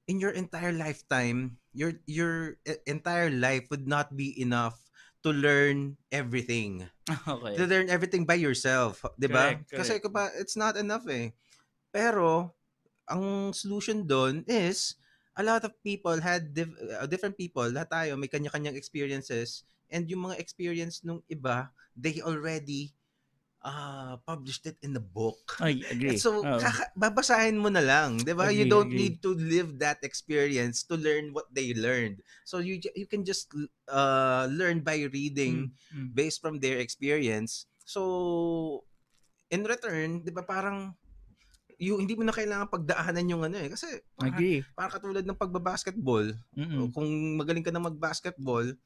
[0.09, 4.81] in your entire lifetime your your e- entire life would not be enough
[5.25, 6.85] to learn everything.
[7.29, 7.57] Okay.
[7.57, 9.57] to learn everything by yourself 'di ba?
[9.64, 11.33] Kasi pa it's not enough eh.
[11.89, 12.53] Pero
[13.09, 15.01] ang solution doon is
[15.33, 20.05] a lot of people had diff- uh, different people lahat tayo may kanya-kanyang experiences and
[20.12, 22.93] yung mga experience nung iba they already
[23.61, 26.14] uh, published it in the book I agree.
[26.14, 26.59] And so Oo.
[26.59, 29.11] kaka- babasahin mo na lang 'di ba you don't agree.
[29.11, 33.50] need to live that experience to learn what they learned so you you can just
[33.88, 36.09] uh, learn by reading Mm, mm.
[36.14, 37.66] based from their experience.
[37.88, 38.84] So,
[39.48, 40.92] in return, di ba parang
[41.80, 43.72] yung hindi mo na kailangan pagdaanan yung ano eh.
[43.72, 44.61] Kasi parang, Agree.
[44.76, 46.26] parang katulad ng pagbabasketball.
[46.92, 48.76] Kung magaling ka na magbasketball,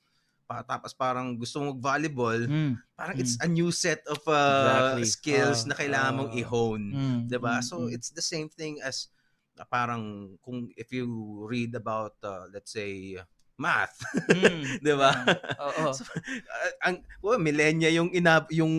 [0.53, 3.23] pa, tapos parang gusto mo mag-volleyball, Mm, parang Mm.
[3.25, 5.09] it's a new set of uh, Exactly.
[5.09, 6.87] skills Ah, na kailangan mong ah, i-hone.
[6.93, 7.57] mm, Di ba?
[7.57, 7.97] mm, So, mm.
[7.97, 9.09] it's the same thing as
[9.57, 11.09] uh, parang kung if you
[11.49, 13.17] read about, uh, let's say,
[13.57, 13.97] math.
[14.29, 14.61] Mm.
[14.85, 15.13] Di ba?
[15.57, 15.89] Oo.
[15.97, 18.75] So, uh, ang well, millennia yung inab yung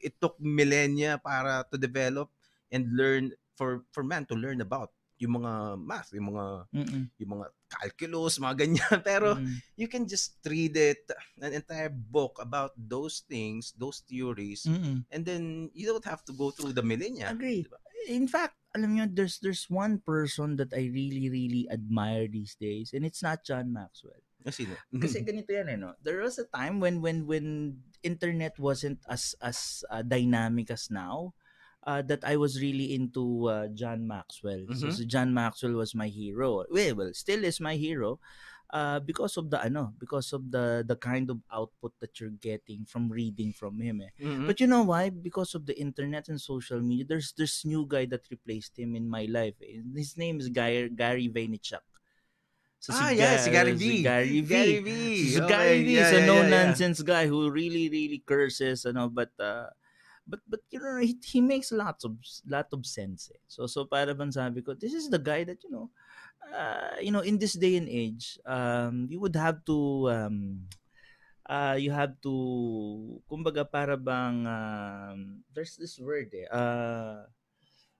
[0.00, 2.32] it took millennia para to develop
[2.72, 4.88] and learn for for man to learn about
[5.20, 7.02] yung mga math, yung mga Mm-mm.
[7.20, 8.98] yung mga calculus, mga ganyan.
[9.06, 9.60] Pero Mm-mm.
[9.76, 11.04] you can just read it
[11.44, 15.04] an entire book about those things, those theories, Mm-mm.
[15.12, 17.28] and then you don't have to go through the millennia.
[17.28, 17.68] Agree.
[17.68, 17.78] Diba?
[18.08, 22.96] In fact, alam nyo, there's there's one person that I really really admire these days
[22.96, 24.24] and it's not John Maxwell.
[24.40, 24.72] Ah, Sino?
[25.04, 25.92] Kasi ganito yan eh, no?
[26.00, 31.36] There was a time when when when internet wasn't as as uh, dynamic as now.
[31.80, 34.68] Uh, that I was really into uh, John Maxwell.
[34.76, 34.92] So, Mhm.
[34.92, 36.64] so John Maxwell was my hero.
[36.68, 38.20] Well, well, still is my hero.
[38.70, 42.84] Uh, because of the ano, because of the the kind of output that you're getting
[42.86, 43.98] from reading from him.
[44.04, 44.12] Eh.
[44.22, 44.46] Mhm.
[44.46, 45.10] But you know why?
[45.10, 49.08] Because of the internet and social media, there's there's new guy that replaced him in
[49.10, 49.56] my life.
[49.64, 49.82] eh.
[49.96, 51.82] His name is Gary Gary Vaynerchuk.
[52.78, 53.84] So ah, yeah, si Gary V.
[53.98, 54.48] si Gary V.
[54.54, 54.90] Gary V.
[55.34, 56.54] So Okay, Gary V is yeah, a yeah, no yeah, yeah.
[56.64, 59.66] nonsense guy who really really curses, know, but uh,
[60.30, 62.14] but but you know he, he makes lots of
[62.46, 63.34] lot of sense.
[63.34, 63.42] Eh.
[63.50, 65.90] So so para bang sabi ko, this is the guy that you know,
[66.54, 70.70] uh, you know, in this day and age, um, you would have to um,
[71.50, 72.34] uh, you have to,
[73.26, 77.26] kumbaga para bang, um, there's this word eh, uh,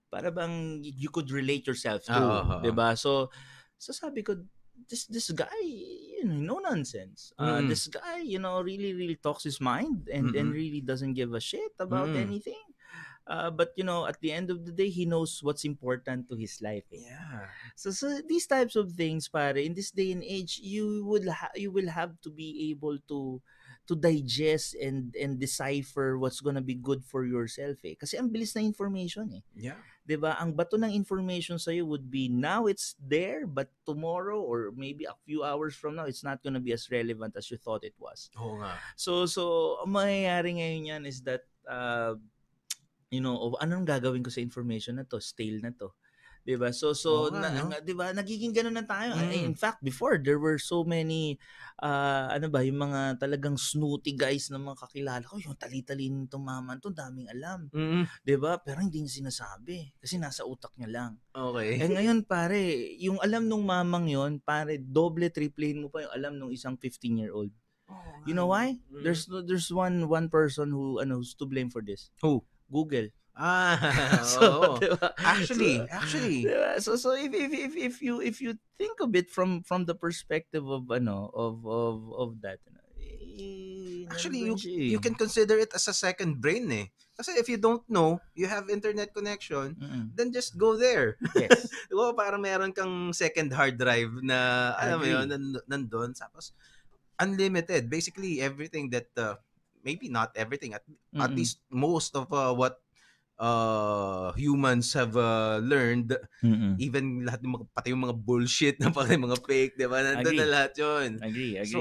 [0.07, 2.63] para bang you could relate yourself to, oo.
[2.63, 2.95] 'di ba?
[2.95, 3.35] So,
[3.75, 4.39] so sabi ko,
[4.87, 5.67] this this guy,
[6.21, 7.33] you know, no nonsense.
[7.41, 7.69] Uh, Mm.
[7.73, 10.61] This guy, you know, really really talks his mind and and Mm-mm.
[10.61, 12.29] really doesn't give a shit about Mm.
[12.29, 12.61] anything.
[13.31, 16.35] Uh, but you know, at the end of the day, he knows what's important to
[16.35, 16.83] his life.
[16.91, 17.07] eh.
[17.07, 17.47] Yeah.
[17.79, 21.55] So, so these types of things, pare, in this day and age, you will ha-
[21.55, 23.39] you will have to be able to
[23.87, 27.95] to digest and and decipher what's gonna be good for yourself eh.
[27.95, 29.45] Kasi ang bilis na information eh.
[29.55, 29.79] Yeah.
[30.05, 30.37] 'Di ba?
[30.41, 35.17] Ang bato ng information sa would be now it's there but tomorrow or maybe a
[35.23, 38.33] few hours from now it's not gonna be as relevant as you thought it was.
[38.41, 38.75] Oo nga.
[38.97, 42.17] So so ang mangyayari ngayon yan is that uh,
[43.11, 45.19] you know, anong gagawin ko sa information na to?
[45.19, 45.91] Stale na to.
[46.45, 46.73] 'Di ba?
[46.73, 47.71] So so nga, na, no?
[47.71, 48.11] 'di ba?
[48.17, 49.15] Nagiging ganun na tayo.
[49.17, 49.53] Mm.
[49.53, 51.37] In fact, before there were so many
[51.81, 56.45] uh, ano ba, yung mga talagang snooty guys na mga kakilala ko, yung tali-talin tong
[56.45, 58.05] maman to, daming alam, Mm.
[58.25, 58.57] 'di ba?
[58.61, 61.13] Pero hindi niya sinasabi kasi nasa utak niya lang.
[61.33, 61.81] Okay.
[61.81, 62.61] Eh ngayon pare,
[63.01, 67.53] yung alam nung mamang yon, pare doble triple mo pa yung alam nung isang 15-year-old.
[68.29, 68.79] You know why?
[68.93, 69.03] Mm.
[69.03, 72.13] There's there's one one person who ano who's to blame for this.
[72.23, 72.45] Who?
[72.71, 73.11] Google.
[73.35, 74.79] Ah, so, oo.
[74.81, 75.09] diba?
[75.23, 76.39] Actually, so, actually.
[76.45, 76.71] diba?
[76.83, 79.95] so so if, if if if you if you think of it from from the
[79.97, 84.89] perspective of ano of of of that ano, eh, Actually, you siya eh.
[84.91, 86.87] you can consider it as a second brain eh.
[87.15, 90.11] Kasi if you don't know, you have internet connection, Mm-mm.
[90.17, 91.15] then just go there.
[91.37, 92.17] yes Di ba?
[92.17, 96.17] Parang meron kang second hard drive na, alam mo yun, nan- nandun.
[96.17, 96.51] Tapos,
[97.21, 97.93] unlimited.
[97.93, 99.37] Basically, everything that, uh,
[99.85, 100.83] maybe not everything, at,
[101.21, 101.37] at Mm-mm.
[101.37, 102.81] least most of uh, what
[103.41, 106.13] uh, humans have uh, learned,
[106.45, 106.77] Mm-mm.
[106.77, 110.05] even lahat ng mga, pati yung mga bullshit na pati mga fake, di ba?
[110.05, 110.41] Nandun Agree.
[110.45, 111.09] na lahat yun.
[111.25, 111.81] agree agree So,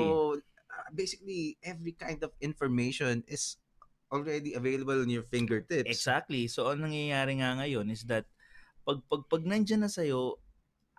[0.72, 3.60] uh, basically, every kind of information is
[4.10, 5.92] already available in your fingertips.
[5.92, 6.48] Exactly.
[6.48, 8.26] So, ang nangyayari nga ngayon is that
[8.88, 10.40] pag pag, pag nandyan na sa'yo,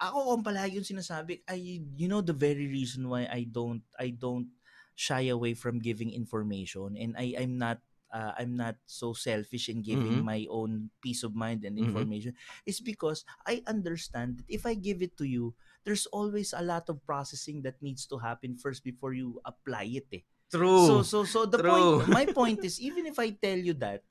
[0.00, 4.12] ako kung palagi yung sinasabi, I, you know the very reason why I don't, I
[4.12, 4.48] don't
[4.96, 9.82] shy away from giving information and I, I'm not, uh, I'm not so selfish in
[9.82, 10.24] giving Mhm.
[10.24, 12.04] my own peace of mind and Mhm.
[12.04, 12.34] information
[12.66, 15.54] is because I understand that if I give it to you,
[15.84, 20.06] there's always a lot of processing that needs to happen first before you apply it
[20.12, 20.24] eh.
[20.50, 20.70] True.
[20.74, 22.02] So so so the True.
[22.02, 24.02] point my point is even if I tell you that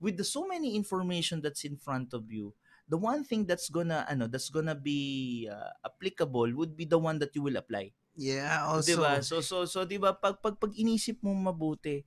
[0.00, 2.54] with the so many information that's in front of you,
[2.88, 7.18] the one thing that's gonna ano that's gonna be uh, applicable would be the one
[7.20, 7.92] that you will apply.
[8.16, 8.82] yeah, also.
[8.82, 9.22] 'Di ba?
[9.22, 12.02] So so so 'di ba pag pag, pag inisip mo mabuti,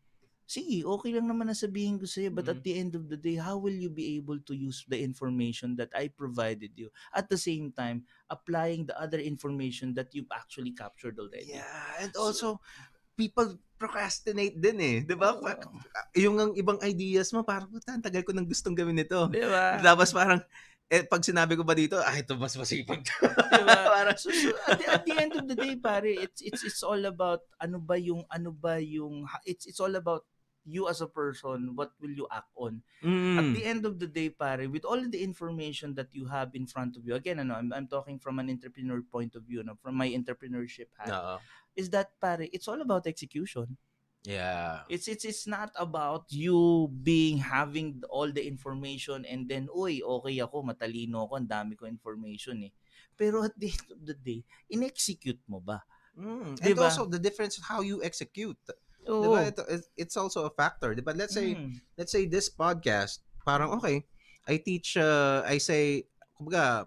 [0.45, 2.65] sige, okay lang naman na sabihin ko sa'yo, but at Mhm.
[2.65, 5.89] the end of the day, how will you be able to use the information that
[5.97, 6.93] I provided you?
[7.09, 11.57] At the same time, applying the other information that you've actually captured already.
[11.57, 12.61] Yeah, and also,
[13.17, 14.97] people procrastinate din eh.
[15.03, 15.35] Di ba?
[15.35, 15.67] Oo.
[16.15, 19.27] Yung ang ibang ideas mo, parang, puta, tagal ko nang gustong gawin ito.
[19.27, 19.81] 'Di ba?
[19.83, 20.39] Tapos parang,
[20.87, 23.01] eh, pag sinabi ko ba dito, ah, ito mas masipag.
[23.55, 23.79] Diba?
[23.89, 26.83] parang, so, so at, the, at the end of the day pare it's it's it's
[26.85, 30.21] all about ano ba yung ano ba yung it's it's all about
[30.66, 34.09] you as a person what will you act on mm, at the end of the
[34.09, 37.53] day pare with all the information that you have in front of you again ano
[37.55, 41.38] I'm, I'm talking from an entrepreneur point of view no from my entrepreneurship hat Oo.
[41.78, 43.78] is that pare it's all about execution
[44.26, 44.89] Yeah.
[44.89, 50.41] it's it's it's not about you being having all the information and then uy okay
[50.41, 52.74] ako matalino ako ang dami ko information eh
[53.13, 55.86] pero at the end of the day in-execute mo ba
[56.16, 56.55] Mm.
[56.63, 56.88] And Diba?
[56.88, 58.55] also, the difference how you execute.
[59.08, 59.24] Oo.
[59.24, 59.39] Diba?
[59.45, 60.93] Ito, it- it's also a factor.
[60.93, 61.14] Diba?
[61.14, 61.78] Let's say, Mm.
[61.95, 64.03] let's say this podcast, parang okay,
[64.45, 66.86] I teach, uh, I say, kumbaga,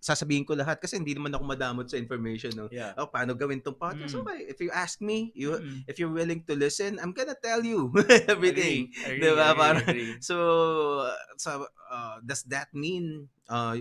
[0.00, 2.72] sasabihin ko lahat kasi hindi naman ako madamot sa information no.
[2.72, 2.96] Yeah.
[2.96, 4.16] Oh, paano gawin tong podcast?
[4.16, 4.24] Mm.
[4.24, 5.84] Okay, if you ask me, you Mm.
[5.84, 7.92] if you're willing to listen, I'm gonna tell you
[8.32, 8.88] everything.
[9.04, 9.44] Agree, Diba?
[9.44, 10.12] agree, Parang- agree.
[10.24, 10.36] So,
[11.36, 13.76] so uh, does that mean uh,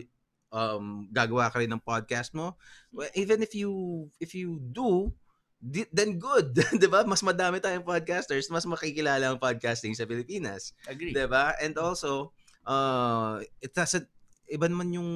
[0.52, 2.60] um, gagawa ka rin ng podcast mo?
[2.92, 3.72] Well, even if you
[4.20, 5.16] if you do,
[5.62, 6.56] then good.
[6.80, 7.04] 'Di ba?
[7.04, 10.72] Mas madami tayong podcasters, mas makikilala ang podcasting sa Pilipinas.
[10.88, 11.12] Agree.
[11.12, 11.56] 'Di ba?
[11.60, 12.32] And also,
[12.64, 14.08] uh, it doesn't
[14.50, 15.12] iba naman yung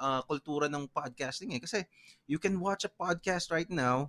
[0.00, 1.60] uh, kultura ng podcasting eh.
[1.60, 1.84] Kasi
[2.30, 4.08] you can watch a podcast right now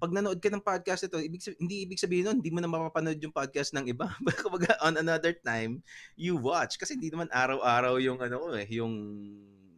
[0.00, 2.70] pag nanood ka ng podcast ito, ibig sabi- hindi ibig sabihin nun, hindi mo na
[2.70, 4.08] mapapanood yung podcast ng iba.
[4.42, 5.84] Kumbaga, on another time,
[6.16, 6.80] you watch.
[6.80, 8.94] Kasi hindi naman araw-araw yung ano eh, yung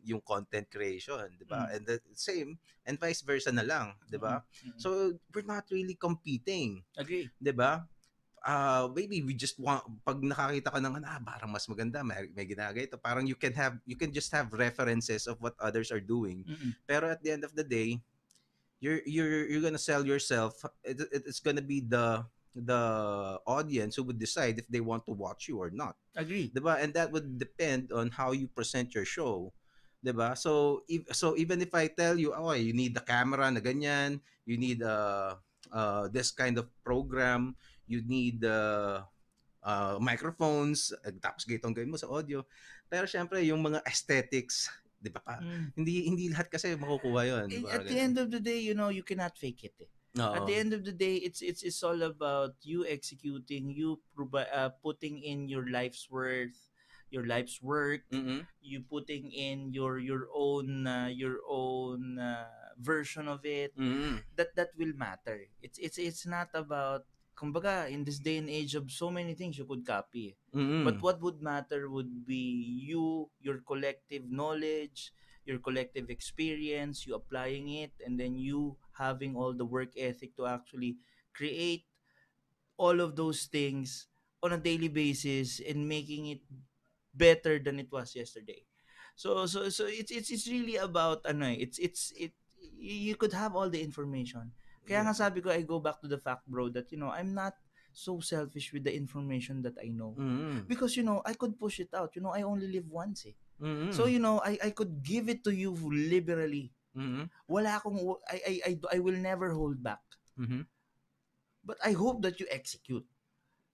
[0.06, 1.66] yung content creation, 'di ba?
[1.66, 1.72] Mm.
[1.74, 2.54] And the same
[2.86, 4.40] and vice versa na lang, 'di ba?
[4.62, 4.78] Mm.
[4.78, 7.26] So we're not really competing, agree.
[7.42, 7.82] 'di ba?
[8.46, 12.46] Uh, maybe we just want pag nakakita ka ng ah, parang mas maganda, may, may
[12.46, 12.94] ginagawa ito.
[12.94, 16.46] Parang you can have you can just have references of what others are doing.
[16.46, 16.70] Mm-mm.
[16.86, 17.98] Pero at the end of the day,
[18.78, 20.62] you're you're you're gonna sell yourself.
[20.86, 22.22] It, it- it's gonna be the
[22.56, 22.82] the
[23.44, 25.98] audience who would decide if they want to watch you or not.
[26.16, 26.48] Agree.
[26.48, 26.78] 'Di ba?
[26.80, 29.52] And that would depend on how you present your show.
[30.06, 30.38] 'Di ba?
[30.38, 34.22] So if, so even if I tell you, oh, you need the camera na ganyan,
[34.46, 35.34] you need uh,
[35.74, 37.58] uh this kind of program,
[37.90, 39.02] you need uh,
[39.66, 42.46] uh microphones, eh, tapos gitong gawin mo sa audio.
[42.86, 44.70] Pero syempre yung mga aesthetics,
[45.02, 45.18] 'di ba?
[45.26, 45.74] Pa, Mm.
[45.74, 47.74] hindi hindi lahat kasi makukuha 'yon, 'di Eh, ba?
[47.74, 49.74] At the end of the day, you know, you cannot fake it.
[49.82, 49.90] Eh.
[50.22, 50.32] Oo.
[50.38, 54.48] At the end of the day, it's it's it's all about you executing, you provi-
[54.54, 56.56] uh, putting in your life's worth,
[57.10, 58.46] your life's work, Mhm.
[58.60, 63.72] you putting in your your own uh, your own uh, version of it.
[63.76, 64.22] Mhm.
[64.36, 65.46] That that will matter.
[65.62, 69.58] It's it's it's not about kumbaga in this day and age of so many things
[69.58, 70.36] you could copy.
[70.54, 70.84] Mhm.
[70.84, 75.12] But what would matter would be you, your collective knowledge,
[75.44, 80.46] your collective experience, you applying it, and then you having all the work ethic to
[80.48, 80.96] actually
[81.36, 81.84] create
[82.76, 84.06] all of those things
[84.42, 86.40] on a daily basis and making it
[87.16, 88.62] better than it was yesterday.
[89.16, 92.36] So so so it's it's it's really about ano eh, it's it's it
[92.76, 94.52] you could have all the information.
[94.86, 97.32] Kaya nga sabi ko I go back to the fact bro that you know I'm
[97.34, 97.56] not
[97.96, 100.68] so selfish with the information that I know Mhm.
[100.68, 103.34] because you know I could push it out you know I only live once eh
[103.56, 103.88] Mhm.
[103.88, 107.32] so you know I I could give it to you liberally Mhm.
[107.48, 107.96] wala akong
[108.28, 110.04] I I I, I will never hold back
[110.36, 110.68] Mhm.
[111.64, 113.08] but I hope that you execute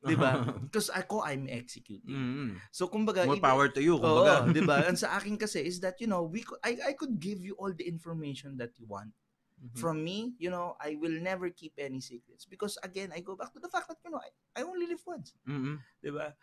[0.03, 0.31] 'di ba
[0.67, 2.59] because ako I'm executing Mhm.
[2.75, 4.51] so kumbaga More power to you, kumbaga.
[4.51, 4.83] 'di ba?
[4.91, 7.55] Ang sa akin kasi is that you know, we could, I I could give you
[7.63, 9.15] all the information that you want.
[9.63, 9.79] Mhm.
[9.79, 13.55] From me, you know, I will never keep any secrets because again, I go back
[13.55, 15.79] to the fact that you know, I, I only live once, Mhm.
[16.03, 16.35] 'di ba?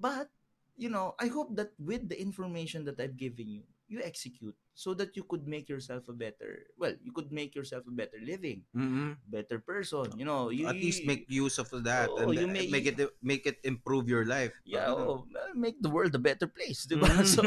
[0.00, 0.32] But
[0.80, 4.96] you know, I hope that with the information that I've given you, you execute so
[4.96, 8.64] that you could make yourself a better, well, you could make yourself a better living,
[8.72, 9.20] Mhm.
[9.28, 12.72] better person, you know, you At least make use of that Oo, and you may-
[12.72, 14.56] make it make it improve your life.
[14.64, 17.28] yeah oh, make the world a better place di ba Mm.
[17.36, 17.42] so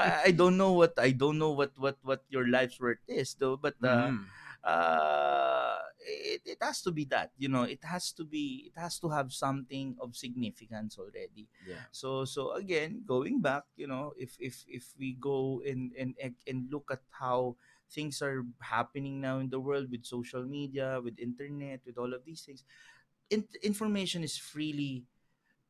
[0.00, 3.36] I, I don't know what I don't know what what what your life's worth is
[3.36, 4.24] though but uh, Mhm.
[4.64, 5.76] uh
[6.06, 9.08] it, it has to be that you know it has to be it has to
[9.08, 11.84] have something of significance already Yeah.
[11.90, 16.14] so so again going back you know if if if we go and and
[16.46, 17.56] and look at how
[17.92, 22.24] things are happening now in the world with social media with internet with all of
[22.24, 22.64] these things
[23.30, 25.04] in, information is freely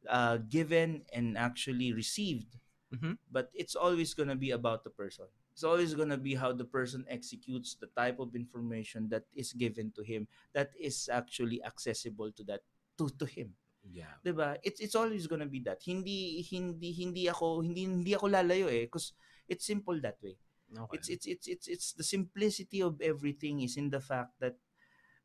[0.08, 2.58] uh, given and actually received
[2.92, 3.16] Mhm.
[3.30, 6.48] but it's always going to be about the person it's always going to be how
[6.50, 10.24] the person executes the type of information that is given to him
[10.56, 12.64] that is actually accessible to that
[12.96, 14.14] to to him Yeah.
[14.22, 18.14] 'di ba it's it's always going to be that hindi hindi hindi ako hindi hindi
[18.14, 19.10] ako lalayo eh cuz
[19.50, 20.38] it's simple that way
[20.72, 20.96] Okay.
[21.02, 24.56] it's it's it's it's it's the simplicity of everything is in the fact that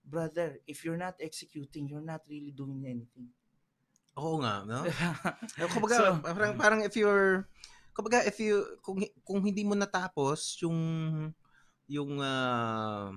[0.03, 3.29] brother if you're not executing you're not really doing anything
[4.17, 4.81] Oo nga, no?
[5.61, 7.45] Eh, Kumbaga, So- parang, parang if you're,
[7.97, 10.77] kumbaga, if you, kung, kung hindi mo natapos yung,
[11.89, 13.09] yung, uh,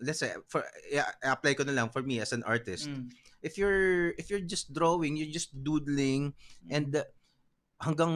[0.00, 2.88] let's say, for, i- apply ko na lang for me as an artist.
[2.88, 6.32] Mm, If you're, if you're just drawing, you're just doodling,
[6.64, 7.04] mm, and uh,
[7.78, 8.14] hanggang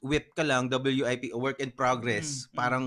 [0.00, 2.44] whip ka lang, WIP, work in progress.
[2.44, 2.56] Mm, mm.
[2.56, 2.86] Parang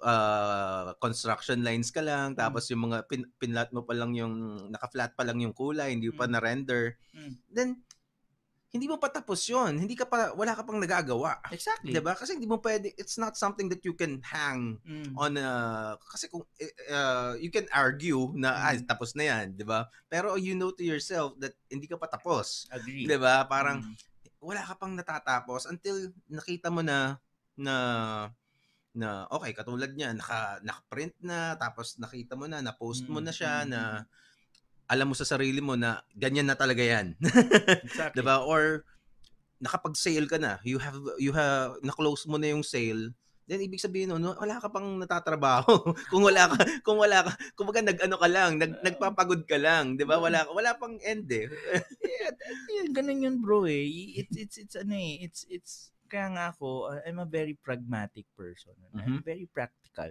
[0.00, 2.38] uh, construction lines ka lang, Mm.
[2.38, 4.34] tapos yung mga pin, pinlat mo pa lang yung,
[4.70, 6.32] naka-flat pa lang yung kulay, hindi pa Mm.
[6.38, 6.96] na-render.
[7.12, 7.32] Mm.
[7.50, 7.68] Then,
[8.68, 9.80] hindi mo pa tapos yun.
[9.80, 11.40] Hindi ka pa, wala ka pang nagagawa.
[11.48, 12.12] exactly 'Di ba?
[12.12, 15.50] Kasi hindi mo pwede, it's not something that you can hang Mm, on a,
[16.12, 16.44] kasi kung,
[16.92, 18.64] uh, you can argue na, Mm.
[18.70, 19.88] ay, tapos na yan, 'di ba?
[20.12, 22.68] Pero you know to yourself that hindi ka pa tapos.
[22.70, 23.48] agree 'Di ba?
[23.48, 23.96] Parang, Mm,
[24.38, 27.18] wala ka pang natatapos until nakita mo na
[27.58, 27.74] na
[28.96, 33.62] na okay, katulad niya, naka naka-print na tapos nakita mo na, na-post mo na siya
[33.64, 34.06] mm, na mm.
[34.88, 37.14] Alam mo sa sarili mo na ganyan na talaga 'yan.
[37.86, 38.14] Exactly.
[38.16, 38.42] 'Di ba?
[38.42, 38.82] Or
[39.60, 43.10] nakapag-sale ka na, you have you have na-close mo na yung sale,
[43.50, 45.92] then ibig sabihin nun, wala ka pang natatrabaho.
[46.12, 50.06] kung wala ka kung wala ka kumbaga nag-ano ka lang, nag, nagpapagod ka lang, 'di
[50.06, 50.16] ba?
[50.22, 51.50] Wala wala pang end eh.
[52.06, 52.30] yeah,
[52.70, 53.82] yeah, ganun yun bro eh.
[54.22, 55.72] It's it's it's ano eh, it's it's
[56.08, 58.72] kaya nga ako, uh, I'm a very pragmatic person.
[58.96, 59.28] I'm Mhm.
[59.28, 60.08] very practical.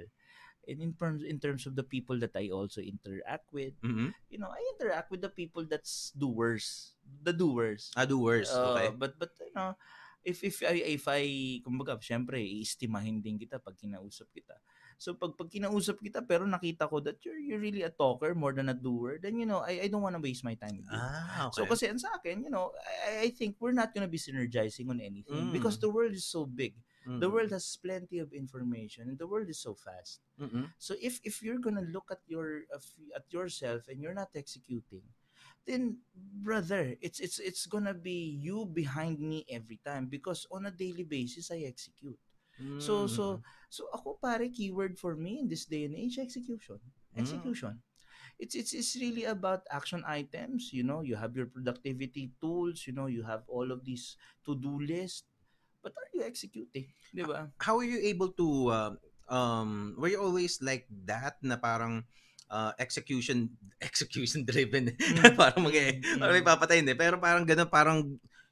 [0.67, 4.11] And in terms in terms of the people that I also interact with, Mhm.
[4.27, 6.93] you know, I interact with the people that's doers,
[7.23, 7.95] the doers.
[7.95, 8.51] Ah, do worse.
[8.51, 8.91] Okay.
[8.91, 9.79] Uh, but but you know,
[10.27, 11.23] if if I if I
[11.63, 14.59] kumbaga, syempre iistimahin din kita pag kinausap kita.
[14.99, 18.51] So pag pag kinausap kita pero nakita ko that you're you're really a talker more
[18.51, 20.89] than a doer, then you know, I I don't want to waste my time with
[20.91, 20.99] you.
[20.99, 21.71] Ah, So okay.
[21.77, 22.75] kasi ang sa akin, you know,
[23.07, 25.83] I, I think we're not gonna be synergizing on anything because Mm.
[25.87, 26.75] the world is so big.
[27.17, 27.31] The Mhm.
[27.31, 30.21] world has plenty of information and the world is so fast.
[30.37, 30.73] Mhm.
[30.77, 32.63] So if if you're gonna look at your
[33.15, 35.03] at yourself and you're not executing,
[35.65, 40.71] then brother, it's it's it's gonna be you behind me every time because on a
[40.73, 42.19] daily basis I execute.
[42.77, 43.43] So so Mhm.
[43.69, 46.79] so ako pare keyword for me in this day and age execution.
[47.15, 47.19] Mm.
[47.19, 47.81] Execution.
[48.39, 52.93] It's it's it's really about action items, you know, you have your productivity tools, you
[52.93, 55.25] know, you have all of these to-do list.
[55.91, 56.91] But are you executing?
[57.13, 57.49] 'Di ba?
[57.61, 58.91] how are you able to uh,
[59.31, 62.03] um were you always like that na parang
[62.51, 63.51] uh, execution
[63.83, 65.35] execution driven Mm.
[65.41, 67.97] parang mag Mm, parang may papatayin eh pero parang ganun parang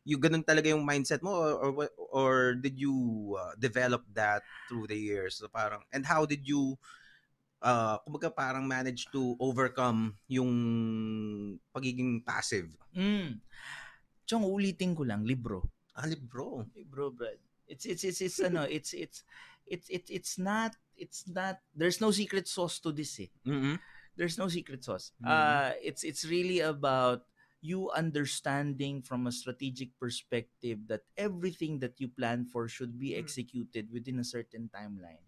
[0.06, 2.94] yung ganun talaga yung mindset mo or or, or did you
[3.38, 6.78] uh, develop that through the years so parang and how did you
[7.66, 10.52] uh kumbaga parang manage to overcome yung
[11.74, 13.44] pagiging passive Mm.
[14.26, 15.62] Chong, ulitin ko lang, libro.
[15.96, 17.40] Ah libro Libro, Brad.
[17.68, 19.24] It's it's it's it's ano, it's it's
[19.66, 23.32] it's it's it's not it's not there's no secret sauce to this eh.
[23.46, 23.80] mm
[24.16, 25.12] There's no secret sauce.
[25.20, 25.28] Mhm.
[25.28, 27.28] Uh it's it's really about
[27.60, 33.20] you understanding from a strategic perspective that everything that you plan for should be Mm.
[33.28, 35.20] executed within a certain timeline.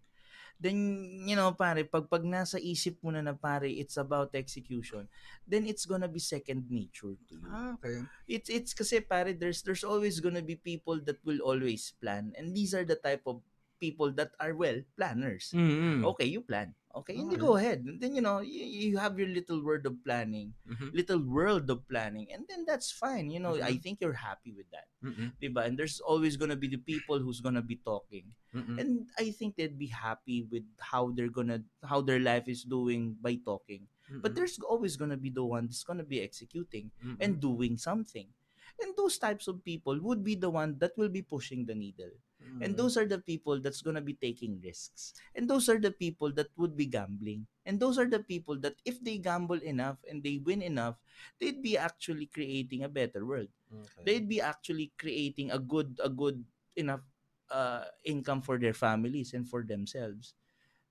[0.58, 5.06] Then, you know, pare, pag, pag nasa isip mo na na pare, it's about execution,
[5.46, 7.46] then it's gonna be second nature to you.
[7.46, 8.02] Ah okay.
[8.26, 12.50] It's it's kasi pare there's there's always gonna be people that will always plan and
[12.52, 13.38] these are the type of
[13.78, 15.54] people that are well planners.
[15.54, 17.44] Mm okay you plan okay hindi Okay.
[17.46, 20.90] go ahead And then you know you, you have your little word of planning Mhm.
[20.94, 23.82] little world of planning and then that's fine you know i Mhm.
[23.82, 24.88] think you're happy with that
[25.40, 25.62] diba?
[25.66, 28.76] and there's always gonna be the people who's gonna be talking Mm-mm.
[28.80, 33.14] and i think they'd be happy with how they're gonna how their life is doing
[33.22, 33.86] by talking
[34.24, 36.90] but there's always gonna be the one that's gonna be executing
[37.20, 38.24] and doing something.
[38.80, 42.08] And those types of people would be the one that will be pushing the needle.
[42.60, 42.76] And Mm.
[42.76, 45.14] those are the people that's to be taking risks.
[45.34, 47.46] And those are the people that would be gambling.
[47.66, 50.96] And those are the people that if they gamble enough and they win enough,
[51.40, 53.48] they'd be actually creating a better world.
[53.72, 54.04] Okay.
[54.04, 56.44] They'd be actually creating a good a good
[56.76, 57.02] enough
[57.50, 60.34] uh, income for their families and for themselves.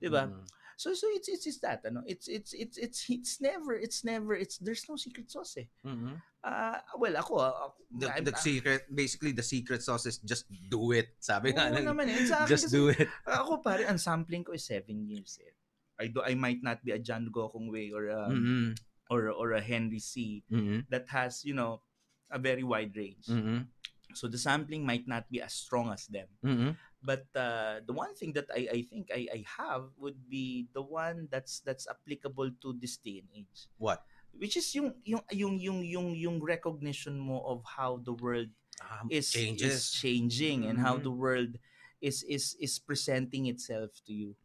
[0.01, 0.32] 'Di ba?
[0.32, 0.47] Mm.
[0.78, 2.05] So so it's it's it's that ano.
[2.05, 5.65] It's it's it's it's it's never it's never it's there's no secret sauce eh.
[5.82, 6.21] Mhm.
[6.45, 10.93] Ah, well, ako, ah, The, I'm- the secret, basically the secret sauce is just do
[10.93, 11.17] it.
[11.17, 12.30] Sabi nga lang, naman eh.
[12.30, 13.09] Akin just do it.
[13.25, 15.51] Ako pare, ang sampling ko is seven years eh.
[15.97, 18.78] I do I might not be a John Gokong Wei or a, Mm-hmm.
[19.09, 20.93] or or a Henry C Mm-hmm.
[20.93, 21.82] that has, you know,
[22.30, 23.25] a very wide range.
[23.25, 23.65] Mm-hmm.
[24.13, 26.30] So the sampling might not be as strong as them.
[26.45, 26.71] Mm-hmm.
[27.01, 30.81] But uh, the one thing that I, I think I, I have would be the
[30.81, 33.69] one that's that's applicable to this day and age.
[33.77, 34.03] What?
[34.33, 39.09] Which is yung yung yung yung yung yung recognition mo of how the world Um,
[39.09, 39.89] is is changes.
[39.89, 41.03] changing and how Mhm.
[41.03, 41.57] the world
[42.01, 44.37] is is is presenting itself to you.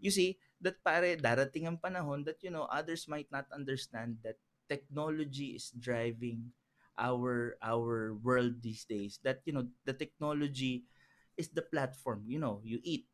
[0.00, 4.38] You see that pare darating ang panahon that you know others might not understand that
[4.68, 6.52] technology is driving
[6.94, 10.86] our our world these days that you know the technology
[11.34, 13.06] is the platform you know you eat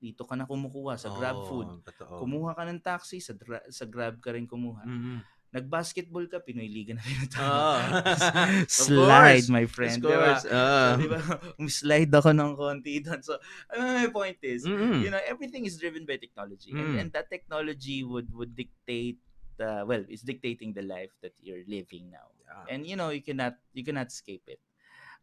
[0.00, 2.14] dito ka na kumukuha sa grab food Oo, totoo.
[2.24, 5.20] kumuha ka ng taxi sa dra- sa grab ka rin kumuha Mhm.
[5.50, 7.02] nag-basketball ka Pinoy Liga na
[7.34, 7.90] Ah.
[8.62, 9.50] Of slide course.
[9.50, 10.46] my Of friend course.
[10.46, 10.54] diba?
[10.86, 11.18] So, diba,
[11.82, 13.18] slide ako ng konti doon.
[13.18, 13.34] So,
[13.66, 15.02] I mean, my point is, Mm-mm.
[15.02, 16.70] you know, everything is driven by technology.
[16.70, 16.98] And, Mm.
[17.02, 19.18] and that technology would, would dictate,
[19.58, 22.30] uh, well, it's dictating the life that you're living now.
[22.46, 22.70] Yeah.
[22.70, 24.62] And, you know, you cannot, you cannot escape it.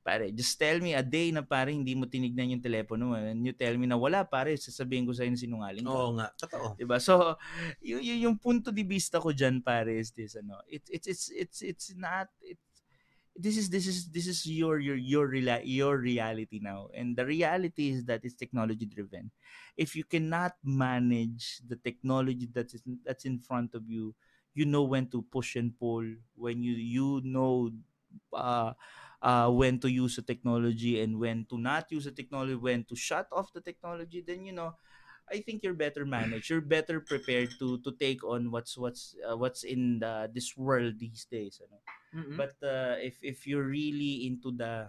[0.07, 3.43] Pare, just tell me a day na pare hindi mo tinignan yung telepono mo and
[3.43, 5.91] you tell me na wala pare, sasabihin ko sa'yo na sinungaling ka.
[5.91, 6.79] Oo nga, totoo.
[6.79, 6.95] Diba?
[7.03, 7.35] So,
[7.83, 11.27] yung, yung, yung punto di vista ko dyan, pare, is this, ano, it, it's, it's,
[11.35, 12.63] it's, it's not, it's,
[13.37, 15.29] this is this is this is your your your
[15.61, 19.29] your reality now and the reality is that it's technology driven
[19.77, 24.09] if you cannot manage the technology that's in, that's in front of you
[24.57, 26.01] you know when to push and pull
[26.33, 27.69] when you you know
[28.33, 28.73] uh,
[29.21, 32.95] uh when to use the technology and when to not use the technology when to
[32.95, 34.73] shut off the technology then you know
[35.27, 36.49] I think you're better managed.
[36.49, 40.99] You're better prepared to to take on what's what's uh, what's in the, this world
[40.99, 41.59] these days.
[41.59, 41.83] Ano?
[42.15, 42.37] Mm-mm.
[42.39, 44.87] But uh, if if you're really into the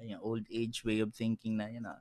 [0.00, 2.00] you know, old age way of thinking na you know,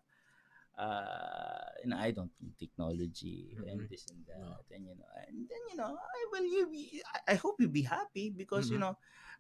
[0.80, 3.90] uh, you know, I don't need technology and Mhm.
[3.92, 4.56] this and that, No.
[4.72, 7.84] and you know, and then you know, I will you be, I, hope you be
[7.84, 8.82] happy because you Mhm.
[8.82, 8.98] know,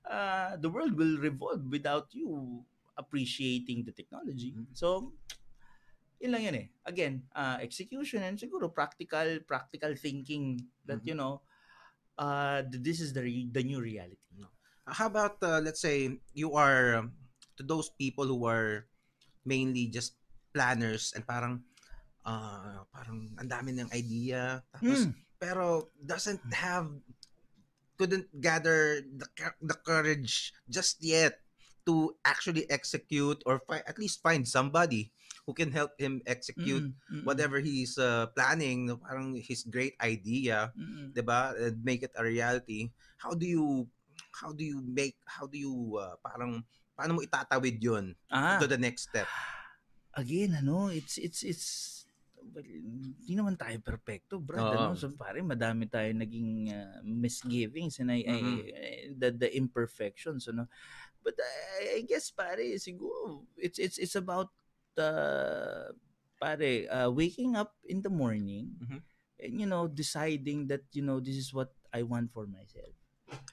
[0.09, 2.63] uh, the world will revolve without you
[2.97, 4.55] appreciating the technology.
[4.55, 4.75] Mhm.
[4.75, 5.13] So,
[6.19, 6.67] yun lang yun eh.
[6.85, 11.07] Again, uh, execution and siguro practical practical thinking that Mhm.
[11.07, 11.41] you know,
[12.19, 14.17] uh, this is the re- the new reality.
[14.89, 17.05] How about uh, let's say you are
[17.57, 18.89] to those people who are
[19.45, 20.18] mainly just
[20.51, 21.61] planners and parang
[22.25, 24.61] uh, parang ang dami ng idea.
[24.73, 25.13] Tapos Mm.
[25.39, 26.91] pero doesn't have
[27.95, 29.27] couldn't gather the,
[29.59, 31.39] the courage just yet
[31.83, 35.11] to actually execute or fi- at least find somebody
[35.47, 38.91] who can help him execute Mm, mm, mm, whatever he's uh, planning.
[38.99, 41.07] Parang his great idea mm, mm.
[41.15, 41.55] 'di ba?
[41.57, 42.91] And make it a reality.
[43.19, 43.87] How do you
[44.39, 46.61] how do you make how do you uh, parang
[46.93, 49.25] paano mo itatawid yun Ah, to the next step
[50.19, 51.67] again, ano, it's, it's, it's,
[52.39, 54.61] well, hindi naman tayo perfecto, Brad.
[54.63, 54.91] Oo.
[54.91, 54.99] Ano?
[54.99, 58.35] So, pare, madami tayo naging uh, misgivings and I, Mhm.
[58.35, 60.67] I- the, the imperfections, ano.
[61.23, 64.51] But I, I guess, pare, siguro, it's, it's, it's about,
[64.99, 65.91] uh,
[66.39, 68.99] pare, uh, waking up in the morning Mhm.
[69.39, 72.93] and, you know, deciding that, you know, this is what I want for myself.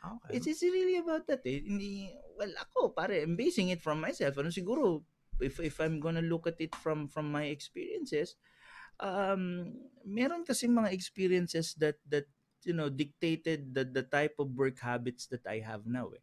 [0.02, 1.62] okay It's, it's really about that eh.
[1.62, 4.36] Hindi, well, ako, pare, I'm basing it from myself.
[4.38, 5.02] Ano siguro,
[5.40, 8.36] if, if I'm gonna look at it from from my experiences,
[9.00, 9.74] um,
[10.04, 12.26] meron kasi mga experiences that, that
[12.64, 16.22] you know, dictated the, the type of work habits that I have now eh.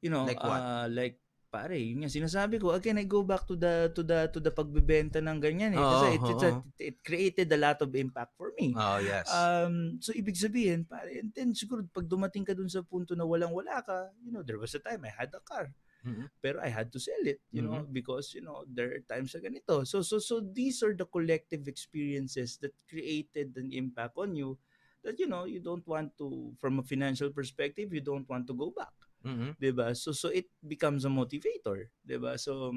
[0.00, 0.62] You know, Like what?
[0.62, 1.18] uh, like,
[1.50, 4.52] pare, yun nga sinasabi ko, again, I go back to the to the to the
[4.52, 5.84] pagbebenta ng ganyan eh.
[5.88, 8.76] Kasi Oo, it, it's a, it created a lot of impact for me.
[8.76, 12.84] oh yes Um, so ibig sabihin, pare, and then siguro pag dumating ka dun sa
[12.84, 15.72] punto na walang-wala ka, you know, there was a time I had a car,
[16.06, 16.30] Mhm.
[16.38, 19.42] pero I had to sell it, you know, because you know, there are times na
[19.42, 19.82] ganito.
[19.82, 24.54] So so so these are the collective experiences that created an impact on you
[25.02, 28.54] that you know, you don't want to from a financial perspective, you don't want to
[28.54, 28.94] go back.
[29.26, 29.58] Mhm.
[29.58, 29.92] 'di ba?
[29.98, 32.38] So so it becomes a motivator, 'di ba?
[32.38, 32.70] So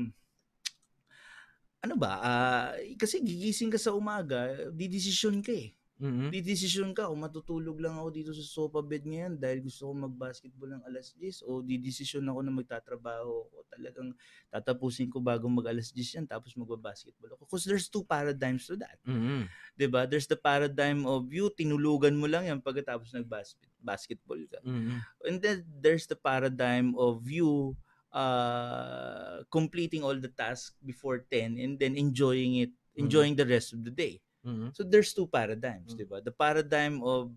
[1.79, 2.11] ano ba?
[2.19, 2.69] ah,
[2.99, 5.71] kasi gigising ka sa umaga, didesisyon ka eh.
[5.99, 6.31] Mhm.
[6.31, 10.71] Didesisyon ka kung matutulog lang ako dito sa sofa bed ngayon dahil gusto ko mag-basketball
[10.79, 14.15] ng alas 10 o didesisyon ako na magtatrabaho o talagang
[14.47, 17.43] tatapusin ko bago mag alas 10 yan tapos magba-basketball ako.
[17.51, 18.95] Because there's two paradigms to that.
[19.03, 19.51] Mhm.
[19.75, 20.07] 'di ba?
[20.07, 24.59] There's the paradigm of you tinulugan mo lang yan pagkatapos nag-basketball ka.
[24.63, 25.03] Mhm.
[25.27, 27.75] And then there's the paradigm of you
[28.15, 33.85] uh completing all the tasks before 10 and then enjoying it enjoying the rest of
[33.85, 34.71] the day Mhm.
[34.71, 35.97] so there's two paradigms Mm.
[35.99, 37.31] di ba the paradigm of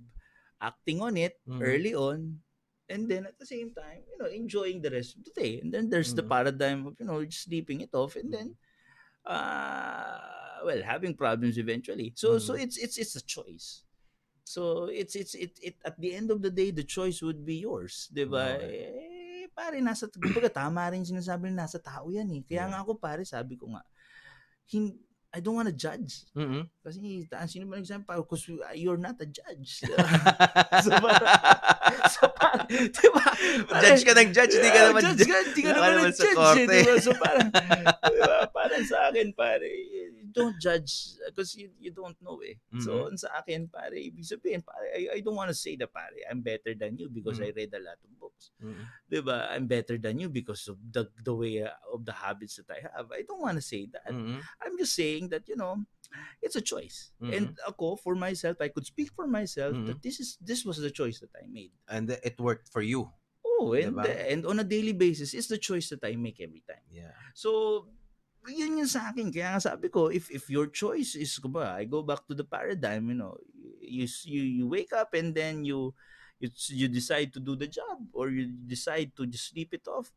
[0.62, 1.58] acting on it Mhm.
[1.62, 2.38] early on
[2.86, 5.74] and then at the same time you know enjoying the rest of the day and
[5.74, 6.30] then there's the Mhm.
[6.30, 8.54] paradigm of you know just sleeping it off and then
[9.26, 12.62] uh well having problems eventually so so Mhm.
[12.62, 13.82] it's it's it's a choice
[14.42, 17.62] so it's it's it, it at the end of the day the choice would be
[17.62, 19.42] yours 'di ba Okay.
[19.42, 22.68] eh, pare nasa kumbaga tama rin sinasabi na nasa tao yan eh kaya Yeah.
[22.70, 23.82] nga ako pare sabi ko nga
[24.66, 24.96] hin,
[25.32, 26.68] I don't want to judge Mhm.
[26.84, 28.44] kasi sino ba nagsabi pa because
[28.76, 29.80] you're not a judge
[30.84, 31.32] so parang
[32.12, 33.24] so parang di ba
[33.80, 36.36] judge ka ng judge hindi ka naman judge ka, hindi ka naman naman sa nag-judge
[36.36, 36.68] eh, korte.
[36.68, 36.94] di ba?
[37.00, 38.38] So parang, di ba?
[38.52, 39.70] Parang sa akin, pare,
[40.32, 42.56] don't judge because you, you don't know eh.
[42.80, 43.16] So Mhm.
[43.16, 46.40] sa akin, pare, ibig sabihin, pare, I, I don't want to say that, pare, I'm
[46.44, 47.46] better than you because Mhm.
[47.46, 48.10] I read a lot of
[48.58, 48.84] Mhm.
[49.22, 49.52] Ba?
[49.52, 52.80] I'm better than you because of the, the way uh, of the habits that I
[52.80, 53.12] have.
[53.12, 54.08] I don't want to say that.
[54.10, 54.40] Mhm.
[54.64, 55.84] I'm just saying that, you know,
[56.40, 57.12] it's a choice.
[57.20, 57.30] Mhm.
[57.36, 59.86] And ako, for myself, I could speak for myself Mhm.
[59.92, 61.72] that this is this was the choice that I made.
[61.86, 63.12] and it worked for you
[63.62, 64.10] Oh, and, Diba?
[64.26, 66.82] and on a daily basis, it's the choice that I make every time.
[66.90, 67.86] yeah So,
[68.50, 69.30] yun yung sa akin.
[69.30, 72.42] Kaya nga sabi ko, if if your choice is, ba, I go back to the
[72.42, 73.38] paradigm, you know,
[73.78, 75.94] you you, you wake up and then you,
[76.42, 80.10] you you decide to do the job or you decide to just sleep it off.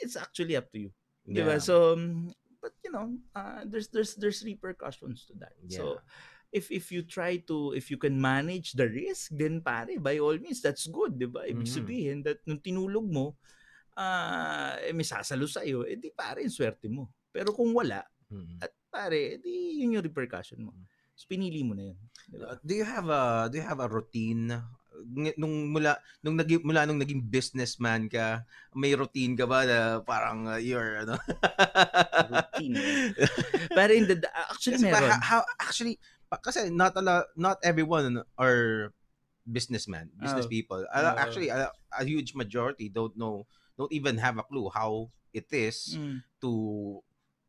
[0.00, 0.90] It's actually up to you.
[1.28, 1.60] Diba?
[1.60, 1.62] Yeah.
[1.62, 2.32] So, um,
[2.64, 5.52] but you know, uh, there's there's there's repercussions to that.
[5.68, 6.00] So, Yeah.
[6.50, 10.40] if if you try to if you can manage the risk, then pare, by all
[10.40, 11.44] means that's good, 'di ba?
[11.44, 11.76] Ibig Mhm.
[11.76, 13.36] sabihin that nung tinulog mo,
[14.00, 17.12] ah, eh, may sasalo sa'yo, eh di pare, swerte mo.
[17.30, 18.00] Pero kung wala,
[18.32, 18.64] Mm.
[18.64, 20.72] at pare, eh, di yun yung repercussion mo.
[21.14, 21.98] So, pinili mo na yun.
[22.32, 22.56] Di ba?
[22.56, 24.48] Uh, do you have a do you have a routine
[25.36, 30.46] nung mula nung naging mula nung naging businessman ka may routine ka ba na parang
[30.46, 31.16] uh, you're ano
[32.26, 32.74] Routine.
[32.76, 33.12] eh.
[33.76, 34.16] Pero in the,
[34.50, 35.10] actually Kasi ba, meron.
[35.10, 35.96] ha- how actually
[36.30, 38.94] kasi not a lot, not everyone are
[39.42, 40.52] businessman business Oh.
[40.52, 41.18] people Uh, Oo.
[41.18, 43.42] actually a, a huge majority don't know
[43.74, 46.50] don't even have a clue how it is Mm, to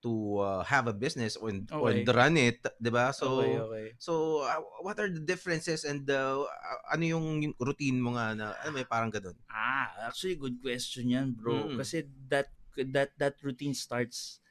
[0.01, 2.05] to uh, have a business or, or Okay.
[2.09, 3.87] run it 'di ba so okay, okay.
[4.01, 6.41] So, uh, what are the differences and uh,
[6.89, 9.37] ano yung, routine mo nga na, ano may parang ganun?
[9.45, 11.69] Ah, actually good question yan, bro.
[11.69, 11.77] Mm.
[11.77, 12.49] Kasi that
[12.89, 14.41] that that routine starts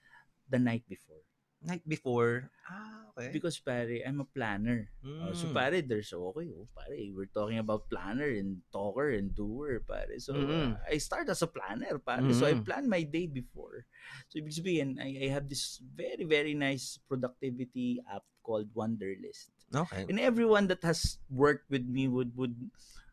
[0.46, 1.26] the night before.
[1.60, 2.48] Night before?
[2.64, 3.28] Ah, okay.
[3.32, 4.88] Because pare, I'm a planner.
[5.20, 5.52] Uh, so Mm.
[5.52, 10.16] pare, there's okay, oh, pare, we're talking about planner and talker and doer, pare.
[10.16, 10.72] So Mm.
[10.72, 12.24] uh, I start as a planner, pare.
[12.32, 12.64] So I Mm.
[12.64, 13.84] plan my day before.
[14.32, 19.52] So ibig sabihin, I, I have this very very nice productivity app called Wonderlist.
[19.68, 20.08] Okay.
[20.08, 22.56] And everyone that has worked with me would would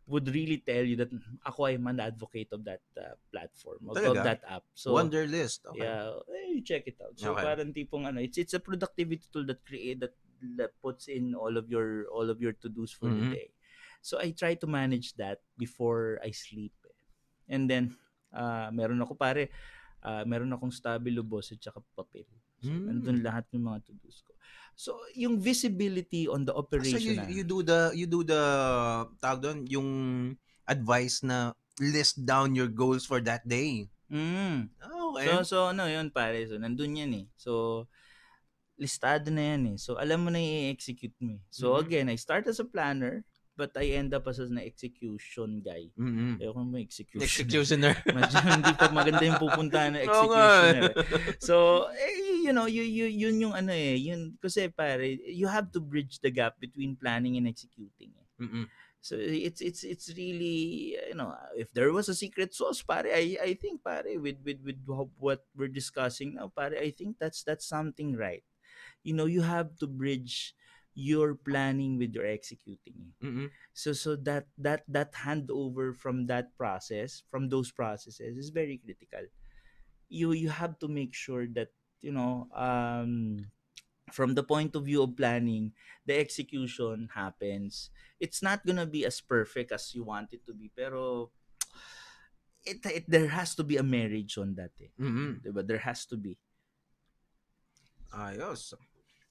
[0.07, 1.11] would really tell you that
[1.43, 4.23] ako I'm an advocate of that uh, platform, of, of Talaga?
[4.23, 4.63] that app.
[4.73, 5.67] So Wonder list.
[5.67, 5.83] Okay.
[5.83, 7.19] yeah, eh, you check it out.
[7.19, 7.43] So Okay.
[7.43, 10.15] parang tipong ano, it's it's a productivity tool that create that,
[10.55, 13.19] that puts in all of your all of your to-dos for Mhm.
[13.19, 13.47] the day.
[13.99, 16.71] So I try to manage that before I sleep.
[16.87, 16.95] eh.
[17.51, 17.99] And then
[18.31, 19.51] uh, meron ako pare,
[20.05, 22.29] uh, meron akong stabilo boss at saka papel.
[22.63, 22.87] So Mm.
[22.87, 24.36] nandun lahat ng mga to-dos ko.
[24.77, 28.41] So yung visibility on the So, operation you, na, you do the, you do the,
[29.17, 29.89] tawag doon, yung
[30.69, 33.89] advice na list down your goals for that day.
[34.07, 34.69] Mm.
[34.77, 35.25] Okay.
[35.25, 36.45] So, so ano yun pare.
[36.45, 37.25] So, nandun yan eh.
[37.35, 37.85] So,
[38.77, 39.77] listado na yan eh.
[39.81, 41.41] So, alam mo na i-execute mo eh.
[41.49, 41.81] So, Mhm.
[41.81, 43.25] again, I start as a planner,
[43.57, 45.89] but I end up as an execution guy.
[45.97, 47.25] mm Ayoko mo execution.
[47.25, 47.97] Executioner.
[48.05, 50.05] Medyo hindi pa maganda yung pupuntahan nga.
[50.05, 50.93] executioner.
[51.41, 52.13] So, eh,
[52.47, 53.99] you know, you, you, yun yung ano eh.
[53.99, 58.27] Yun, kasi pare, you have to bridge the gap between planning and executing eh.
[58.39, 58.65] Mm-mm.
[59.01, 63.37] So it's it's it's really you know if there was a secret sauce pare I
[63.39, 64.83] I think pare with with with
[65.17, 68.43] what we're discussing now pare I think that's that's something right.
[69.05, 70.53] You know you have to bridge
[70.97, 73.13] your planning with your executing.
[73.23, 73.49] Mm-mm.
[73.71, 79.29] So so that that that handover from that process from those processes is very critical.
[80.09, 81.69] You you have to make sure that
[82.01, 83.45] you know um
[84.11, 85.71] from the point of view of planning
[86.05, 90.71] the execution happens it's not gonna be as perfect as you want it to be
[90.73, 91.29] pero
[92.65, 94.91] it, it there has to be a marriage on that eh.
[94.99, 95.39] Mm-mm.
[95.43, 95.65] Diba?
[95.65, 96.37] there has to be
[98.13, 98.73] Ayos.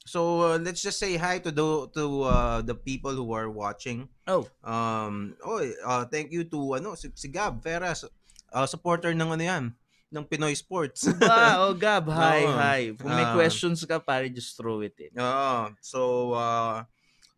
[0.07, 4.07] So uh, let's just say hi to the to uh, the people who are watching.
[4.31, 8.07] oh Um, oh, uh, thank you to ano si, si Gab Veras,
[8.55, 9.65] uh, supporter ng ano yan,
[10.07, 11.11] ng Pinoy Sports.
[11.21, 12.55] ba oh Gab hi Oo.
[12.55, 13.35] hi kung may Ah.
[13.35, 15.75] questions ka pare just throw it in Oo.
[15.83, 16.01] so
[16.33, 16.87] uh,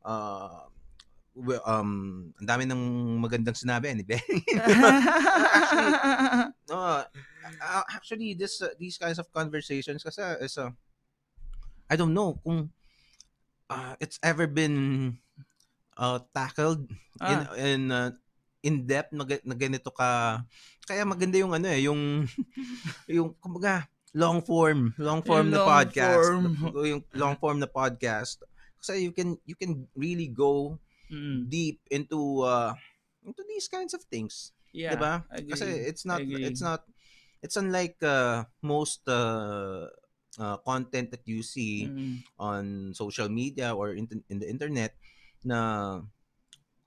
[0.04, 0.68] uh,
[1.64, 1.90] um,
[2.36, 2.82] ang dami ng
[3.18, 4.20] magandang sinabi ni Ben.
[6.68, 10.68] No, uh, actually this uh, these kinds of conversations kasi is uh,
[11.88, 12.68] I don't know kung
[13.70, 15.16] uh, it's ever been
[15.96, 16.92] uh, tackled
[17.24, 17.56] in Ah.
[17.56, 18.12] in uh,
[18.62, 20.42] in depth na, na ganito ka
[20.88, 22.26] kaya maganda yung ano eh yung
[23.16, 23.86] yung kumbaga
[24.16, 26.44] long form long form Yung na long podcast form.
[26.90, 28.40] yung long form na podcast
[28.80, 30.78] kasi you can you can really go
[31.08, 32.76] Mm, deep into uh
[33.24, 35.48] into these kinds of things yeah diba agree.
[35.56, 36.44] kasi it's not agree.
[36.44, 36.84] it's not
[37.40, 39.88] it's unlike uh, most uh,
[40.36, 44.92] uh, content that you see Mm, on social media or in, in the internet
[45.40, 45.96] na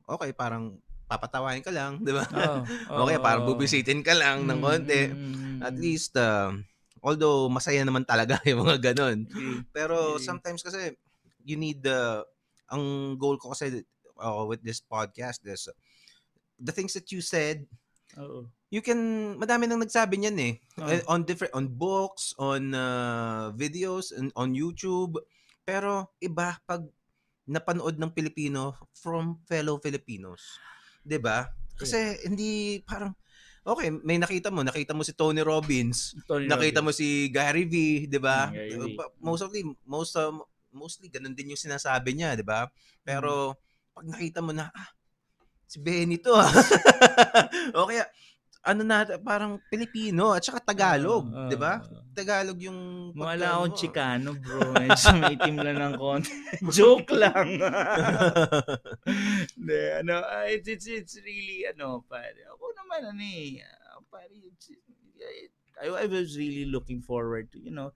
[0.06, 0.78] okay parang
[1.12, 2.24] papatawain ka lang, 'di ba?
[2.24, 2.64] oh,
[3.04, 5.02] okay, oo, parang bubisitin ka lang ng Mm, konti.
[5.12, 5.82] mm, mm, At mm.
[5.84, 6.56] least uh,
[7.04, 9.28] although masaya naman talaga yung mga ganun.
[9.28, 9.60] Agree.
[9.76, 10.96] Pero sometimes kasi
[11.44, 12.24] you need the
[12.72, 13.84] ang goal ko kasi
[14.16, 15.68] uh, with this podcast is
[16.56, 17.66] the things that you said
[18.16, 18.48] Oo.
[18.70, 18.96] you can
[19.36, 20.88] madami nang nagsabi niyan eh Oh.
[20.88, 25.20] Eh, on different on books on uh, videos and on YouTube
[25.62, 26.86] pero iba pag
[27.44, 30.56] napanood ng Pilipino from fellow Filipinos
[31.02, 33.14] 'di ba kasi hindi parang
[33.66, 37.02] okay may nakita mo nakita mo si Tony Robbins Tony nakita mo Robbins.
[37.02, 38.98] si Gary V 'di ba Mm.
[38.98, 40.42] Uh, most of the most um,
[40.72, 42.70] mostly ganun din yung sinasabi niya 'di ba
[43.02, 43.58] pero
[43.92, 44.90] pag nakita mo na ah
[45.72, 46.52] si Benny to ah.
[47.80, 48.04] o kaya
[48.62, 51.82] ano na parang Pilipino at saka Tagalog, Oo, 'di ba?
[52.14, 53.74] Tagalog yung Wala akong.
[53.74, 54.78] Chicano, bro.
[54.78, 56.30] Medyo may itim lang ng konti.
[56.76, 57.58] Joke lang.
[59.58, 62.36] Hindi, ano, ah, it's, it's, it's really, ano, pare.
[62.52, 64.70] Ako naman, ano eh, ah, pare, it's,
[65.82, 67.96] I, I was really looking forward to, you know,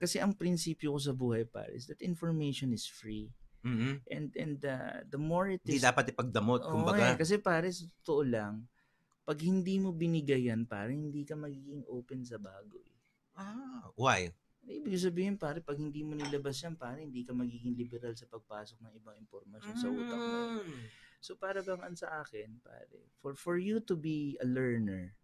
[0.00, 3.28] kasi ang prinsipyo ko sa buhay pare is that information is free.
[3.64, 4.04] Mhm.
[4.12, 7.16] And and uh, the more it Hindi is dapat ipagdamot, Oo kumbaga.
[7.16, 7.72] eh, kasi pare,
[8.04, 8.68] totoo lang,
[9.24, 12.76] pag hindi mo binigay yan, pare, hindi ka magiging open sa bago.
[12.84, 12.96] Eh.
[13.34, 14.30] Ah, why?
[14.64, 18.80] Ibig sabihin, pare, pag hindi mo nilabas yan, pare, hindi ka magiging liberal sa pagpasok
[18.80, 20.36] ng ibang impormasyon sa utak mo.
[20.36, 20.48] eh.
[20.64, 20.84] Mm.
[21.20, 25.16] So, para bang ang sa akin, pare, for for you to be a learner,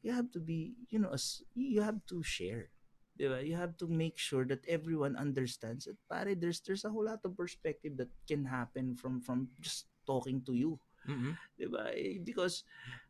[0.00, 2.72] you have to be, you know, as, you have to share.
[3.18, 3.42] Diba?
[3.42, 7.20] You have to make sure that everyone understands that, pare, there's there's a whole lot
[7.26, 10.78] of perspective that can happen from from just talking to you.
[11.08, 11.34] Mhm.
[11.58, 11.90] 'di ba?
[11.92, 12.62] Eh, Because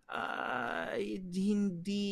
[0.08, 2.02] ah, hindi hindi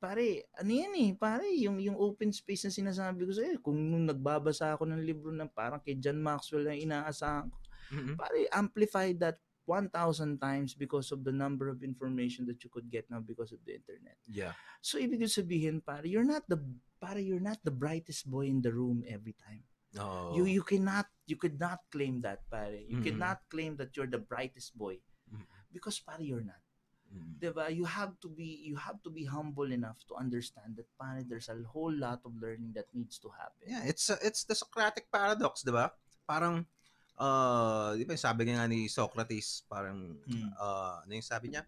[0.00, 4.08] pare, ano yan eh, pare, yung yung open space na sinasabi ko sa'yo, kung nung
[4.08, 7.58] nagbabasa ako ng libro ng parang kay John Maxwell na inaasahan ko,
[7.92, 8.14] Mhm.
[8.16, 9.36] pare, amplify that
[9.68, 13.60] 1,000 times because of the number of information that you could get now because of
[13.68, 14.16] the internet.
[14.26, 14.56] Yeah.
[14.82, 16.58] So, ibig sabihin, pare, you're not the,
[16.98, 19.62] pare, you're not the brightest boy in the room every time.
[20.00, 20.32] Oh.
[20.38, 22.78] You you cannot you could not claim that pare.
[22.78, 23.06] You Mhm.
[23.10, 25.46] cannot claim that you're the brightest boy Mhm.
[25.70, 26.62] because pare you're not.
[27.10, 27.42] Mhm.
[27.42, 27.66] 'Di ba?
[27.68, 31.50] You have to be you have to be humble enough to understand that pare there's
[31.50, 33.66] a whole lot of learning that needs to happen.
[33.66, 35.90] Yeah, it's uh, it's the Socratic paradox, 'di ba?
[36.22, 36.62] Parang
[37.18, 40.54] uh, 'di ba sabi nga ni Socrates, parang Mm.
[40.54, 41.66] uh, ano yung sabi niya?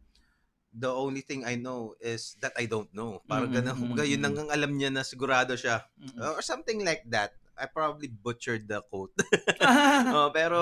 [0.73, 3.20] The only thing I know is that I don't know.
[3.28, 3.74] Parang Mm, ganun.
[3.77, 5.85] mm, Kumbaga, yun ang alam niya na sigurado siya.
[6.01, 6.16] Mm-mm.
[6.32, 7.36] Or something like that.
[7.52, 9.12] I probably butchered the quote.
[10.16, 10.60] Oh, pero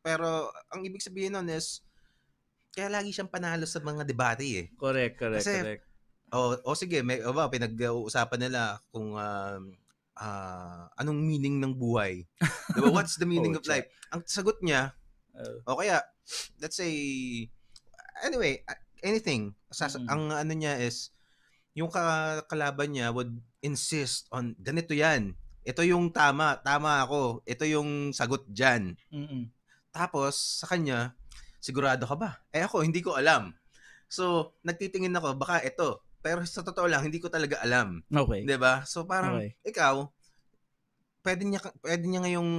[0.00, 1.84] pero ang ibig sabihin nun is
[2.78, 4.64] kaya lagi siyang panalo sa mga debate eh.
[4.78, 5.82] correct, correct, Kasi- correct.
[6.28, 9.62] O, o sige, may o ba pinag-uusapan nila kung um,
[10.14, 12.22] ah, anong meaning ng buhay.
[12.70, 12.92] 'Di ba?
[12.92, 13.88] What's the meaning Oh, of life?
[14.12, 14.92] Ang sagot niya,
[15.32, 16.02] Uh, o kaya
[16.58, 16.90] let's say
[18.20, 18.60] anyway,
[19.00, 19.54] anything.
[19.70, 20.08] Sas- Mm.
[20.08, 21.14] Ang ano niya is
[21.72, 25.32] yung ka- kalaban niya would insist on ganito 'yan.
[25.62, 27.40] Ito yung tama, tama ako.
[27.44, 28.96] Ito yung sagot diyan.
[29.08, 29.42] mm-mm.
[29.88, 31.12] Tapos, sa kanya,
[31.68, 32.40] sigurado ka ba?
[32.48, 33.52] Eh ako, hindi ko alam.
[34.08, 36.00] So, nagtitingin ako, baka ito.
[36.24, 38.00] Pero sa totoo lang, hindi ko talaga alam.
[38.08, 38.48] Okay.
[38.48, 38.82] 'Di ba?
[38.88, 39.52] So, parang, Okay.
[39.68, 40.08] ikaw,
[41.22, 42.50] pwede niya, pwede niya ngayong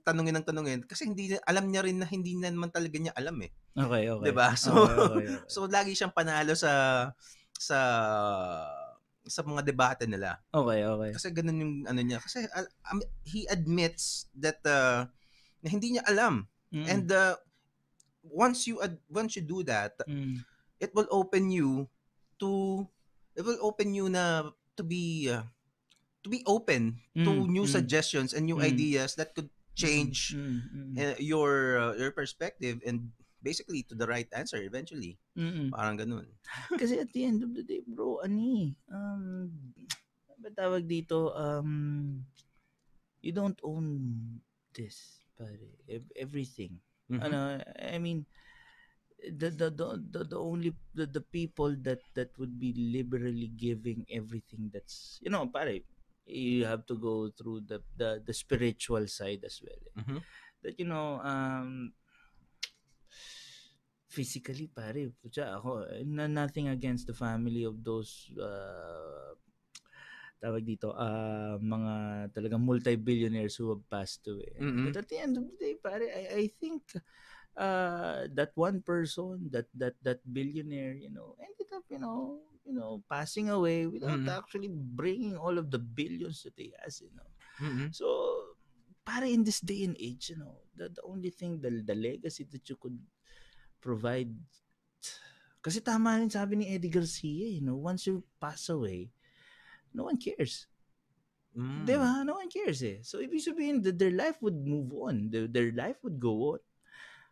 [0.00, 3.36] tanungin ng tanungin kasi hindi alam niya rin na hindi na naman talaga niya alam
[3.44, 3.52] eh.
[3.76, 4.24] Okay, okay.
[4.24, 4.56] 'Di ba?
[4.56, 5.38] So, Okay, okay, okay.
[5.52, 6.72] so lagi siyang panalo sa
[7.52, 7.78] sa
[9.24, 10.36] sa mga debate nila.
[10.52, 11.10] okay, okay.
[11.16, 12.20] Kasi ganun yung ano niya.
[12.20, 12.44] Kasi
[12.84, 15.08] am- he admits that uh,
[15.64, 16.44] na hindi niya alam.
[16.72, 16.84] Mm-mm.
[16.88, 17.36] And uh,
[18.24, 20.40] once you ad- once you do that, Mm.
[20.80, 21.88] it will open you
[22.40, 22.84] to
[23.36, 25.44] it will open you na to be uh,
[26.24, 27.70] to be open to Mm, new mm.
[27.70, 28.64] suggestions and new Mm.
[28.74, 33.10] ideas that could change Mm, mm, uh, your uh, your perspective and
[33.42, 35.18] basically to the right answer eventually.
[35.36, 35.68] mm, mm.
[35.72, 36.26] Parang ganun.
[36.80, 39.48] Kasi at the end of the day, bro, ani, um,
[40.28, 42.20] ano ba tawag dito, um,
[43.24, 43.86] you don't own
[44.76, 45.56] this, pare,
[45.88, 46.83] ev- everything.
[47.10, 47.20] Mhm.
[47.22, 47.38] Ano,
[47.78, 48.24] I mean,
[49.24, 54.68] the the the the, only the, the people that that would be liberally giving everything
[54.72, 55.80] that's you know pare
[56.26, 60.00] you have to go through the the, the spiritual side as well eh.
[60.02, 60.20] Mhm.
[60.62, 61.92] that you know um
[64.08, 69.34] physically pare putya ako na, nothing against the family of those uh,
[70.44, 74.92] tawag dito ah mga talagang multi-billionaires who have passed away Mhm.
[74.92, 76.84] but at the end of the day pare I, I think
[77.56, 82.76] uh that one person that that that billionaire you know ended up you know you
[82.76, 84.28] know passing away without Mhm.
[84.44, 87.30] actually bringing all of the billions that he has you know
[87.62, 87.94] Mhm.
[87.94, 88.06] so,
[89.04, 92.44] para in this day and age, you know, the, the only thing, the, the legacy
[92.50, 92.96] that you could
[93.80, 94.32] provide,
[95.64, 99.12] kasi tama rin sabi ni Eddie Garcia, you know, once you pass away,
[99.94, 100.66] no one cares.
[101.54, 101.86] Mm.
[101.86, 102.26] Di ba?
[102.26, 102.98] No one cares eh.
[103.06, 105.30] So, ibig sabihin that their life would move on.
[105.30, 106.60] Their, their life would go on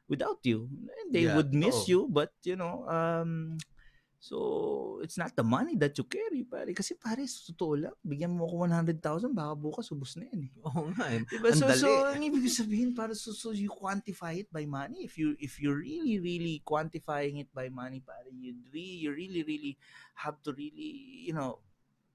[0.07, 0.71] without you.
[0.71, 1.91] And They Yeah, would miss oo.
[1.91, 3.59] you, but, you know, um,
[4.23, 6.71] so, it's not the money that you carry, pare.
[6.71, 10.53] Kasi, pare, sa totoo lang, bigyan mo ako 100,000, baka bukas, ubos na yan eh.
[10.71, 11.27] Oo nga eh.
[11.27, 11.51] Diba?
[11.59, 15.03] So, so, ang ibig sabihin, para so, so you quantify it by money.
[15.03, 19.43] If you if you're really, really quantifying it by money, para you really, you really,
[19.43, 19.75] really
[20.15, 21.59] have to really, you know,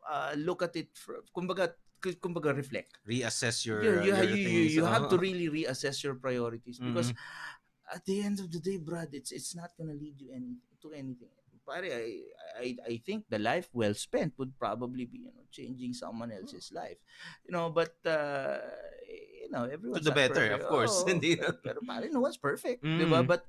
[0.09, 2.97] uh, look at it, for, kumbaga, kumbaga reflect.
[3.07, 7.95] Reassess your, You, you, your you, you, have to really reassess your priorities because Mhm.
[7.95, 10.91] at the end of the day, Brad, it's it's not gonna lead you any, to
[10.91, 11.31] anything.
[11.67, 12.23] Pare, I,
[12.63, 16.71] I, I think the life well spent would probably be, you know, changing someone else's
[16.71, 16.95] life.
[17.43, 18.63] You know, but, uh,
[19.43, 20.63] you know, everyone's to the better, perfect.
[20.63, 20.95] of course.
[21.03, 22.87] Oo, Hindi pero, pero pare, no one's perfect.
[22.87, 23.11] Mm.
[23.11, 23.19] Ba?
[23.23, 23.43] But,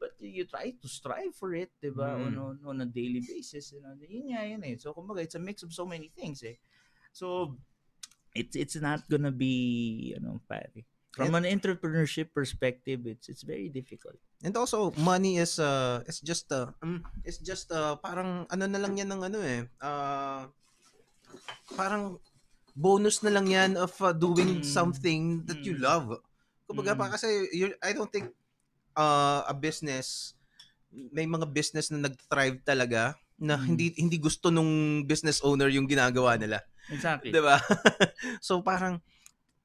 [0.00, 2.16] but you, you try to strive for it, 'di ba?
[2.16, 2.40] On, Mm.
[2.40, 3.92] on on a daily basis, you know.
[4.00, 4.74] Yun nga yun eh.
[4.80, 6.56] So kumbaga it's a mix of so many things eh.
[7.12, 7.54] So
[8.32, 10.72] it's it's not gonna be, you know, pare.
[11.10, 14.16] From an entrepreneurship perspective, it's it's very difficult.
[14.40, 18.80] And also, money is uh it's just uh mm, it's just uh parang ano na
[18.80, 19.66] lang yan ng ano eh.
[19.82, 20.48] Uh
[21.76, 22.16] parang
[22.78, 24.64] bonus na lang yan of uh, doing Mm.
[24.64, 25.82] something that you Mm.
[25.84, 26.08] love.
[26.70, 27.00] Kumbaga Mm.
[27.02, 28.30] pa kasi you I don't think
[28.96, 30.34] uh a business
[30.90, 33.64] may mga business na nag-thrive talaga na Mm.
[33.72, 36.60] hindi hindi gusto nung business owner yung ginagawa nila.
[36.92, 37.32] Exactly.
[37.32, 37.56] 'Di ba?
[38.44, 39.00] so parang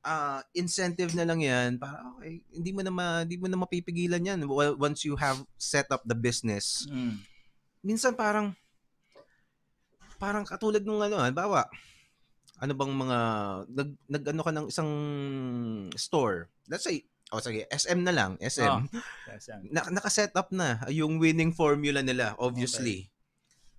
[0.06, 4.22] ah, incentive na lang 'yan para okay, hindi mo na ma, hindi mo na mapipigilan
[4.22, 4.46] 'yan
[4.80, 6.86] once you have set up the business.
[6.88, 7.20] Mm.
[7.84, 8.54] Minsan parang
[10.16, 11.68] parang katulad nung ano, halimbawa,
[12.64, 13.18] ano bang mga
[13.68, 14.92] nag nag-ano ka ng isang
[16.00, 16.48] store.
[16.72, 17.04] Let's say,
[17.34, 18.70] oh sige, SM na lang, SM.
[18.70, 18.86] Oh.
[19.30, 19.62] Yan.
[19.74, 23.10] Na, naka-set up na yung winning formula nila, obviously.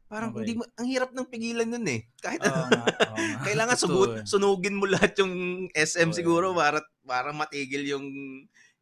[0.06, 0.46] Parang Okay.
[0.46, 2.06] hindi mo, ang hirap ng pigilan nun eh.
[2.22, 2.86] Kahit nga, oo nga.
[3.46, 4.22] kailangan eh.
[4.22, 8.06] sunugin mo lahat yung SM Oo, siguro para para matigil yung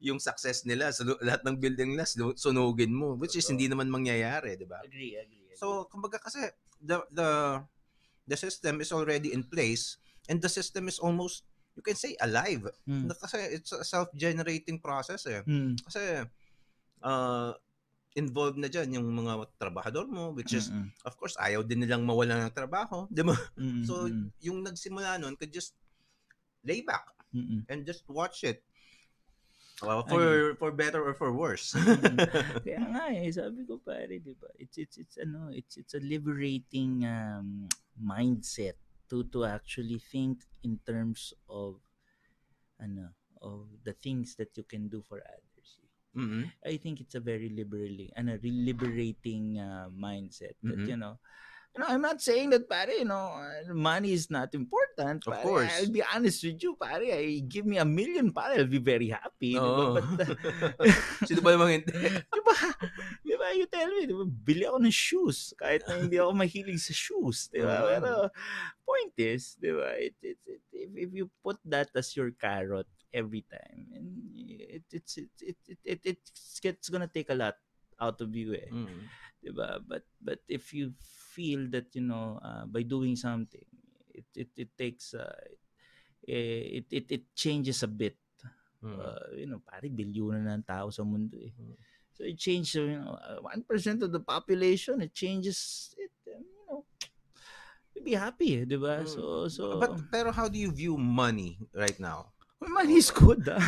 [0.05, 0.93] yung success nila.
[0.93, 4.85] Sunu- lahat ng building nila sunu- sunugin mo which is hindi naman mangyayari, 'di ba?
[4.85, 5.49] Agree, agree.
[5.49, 5.57] agree.
[5.57, 6.45] So, kumbaga kasi
[6.77, 7.61] the the
[8.28, 9.97] the system is already in place
[10.28, 12.70] and the system is almost you can say alive.
[12.86, 13.10] Mm.
[13.10, 15.42] Kasi it's a self-generating process eh.
[15.42, 15.74] Mm.
[15.82, 16.22] Kasi
[17.02, 17.52] uh,
[18.14, 20.86] involved na dyan yung mga trabahador mo which is Mm-mm.
[21.02, 23.34] of course ayaw din nilang mawala ng trabaho, 'di ba?
[23.59, 23.82] Mm-mm.
[23.82, 24.06] So,
[24.38, 25.74] yung nagsimula nun could just
[26.62, 27.66] lay back Mm-mm.
[27.66, 28.62] and just watch it.
[29.82, 31.74] Uh, for for better or for worse.
[32.64, 34.46] Kaya nga eh, sabi ko pare, 'di ba?
[34.62, 37.66] It's it's it's ano, it's it's a liberating um,
[37.98, 38.78] mindset
[39.10, 41.81] to to actually think in terms of
[42.81, 45.78] ano, of the things that you can do for others.
[46.14, 46.52] Mhm.
[46.64, 50.89] I think it's a very liberating and a liberating uh, mindset that Mhm.
[50.89, 51.18] you know
[51.74, 55.34] you know I'm not saying that pare you know uh, money is not important Of
[55.42, 55.74] course.
[55.74, 59.10] I'll be honest with you pare I give me a million pare I'll be very
[59.10, 59.66] happy di ba?
[59.90, 59.98] Oo.
[59.98, 60.86] but uh,
[61.28, 61.90] Sino ba namang hindi?
[63.26, 66.30] di ba you tell me di ba bili ako ng shoes kahit na hindi ako
[66.38, 67.88] mahilig sa shoes di ba Oo.
[67.90, 68.10] pero
[68.86, 72.86] point is di ba it, it, it, if, if you put that as your carrot
[73.10, 74.06] every time and
[74.70, 77.59] it it's it it it, it it's, it's gonna take a lot
[77.98, 79.06] out of you eh Mhm.
[79.44, 79.78] diba?
[79.82, 80.94] But but if you
[81.35, 83.66] feel that you know uh, by doing something,
[84.15, 85.35] it it, it takes uh,
[86.31, 88.15] eh, it, it it changes a bit.
[88.85, 89.01] Mhm.
[89.01, 91.51] Uh, you know, pare bilyunan na ng tao sa mundo eh.
[91.56, 91.77] Mm.
[92.15, 95.02] So it changes, you know, one percent of the population.
[95.02, 96.12] It changes it.
[96.28, 96.85] You know,
[98.05, 99.02] be happy, eh, di ba?
[99.02, 99.09] Mm.
[99.09, 99.81] So so.
[99.81, 102.35] But pero how do you view money right now?
[102.65, 103.44] money is good.
[103.48, 103.61] Ah.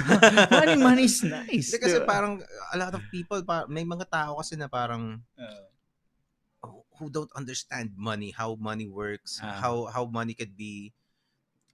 [0.61, 1.77] money money is nice.
[1.77, 2.09] Kasi di ba?
[2.09, 2.41] parang
[2.73, 5.69] a lot of people may mga tao kasi na parang Uh,
[6.99, 9.61] who- don't understand money, how money works, Ah.
[9.61, 10.93] how how money could be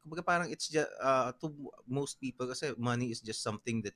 [0.02, 1.46] kumbaga parang it's just uh, to
[1.86, 3.94] most people kasi money is just something that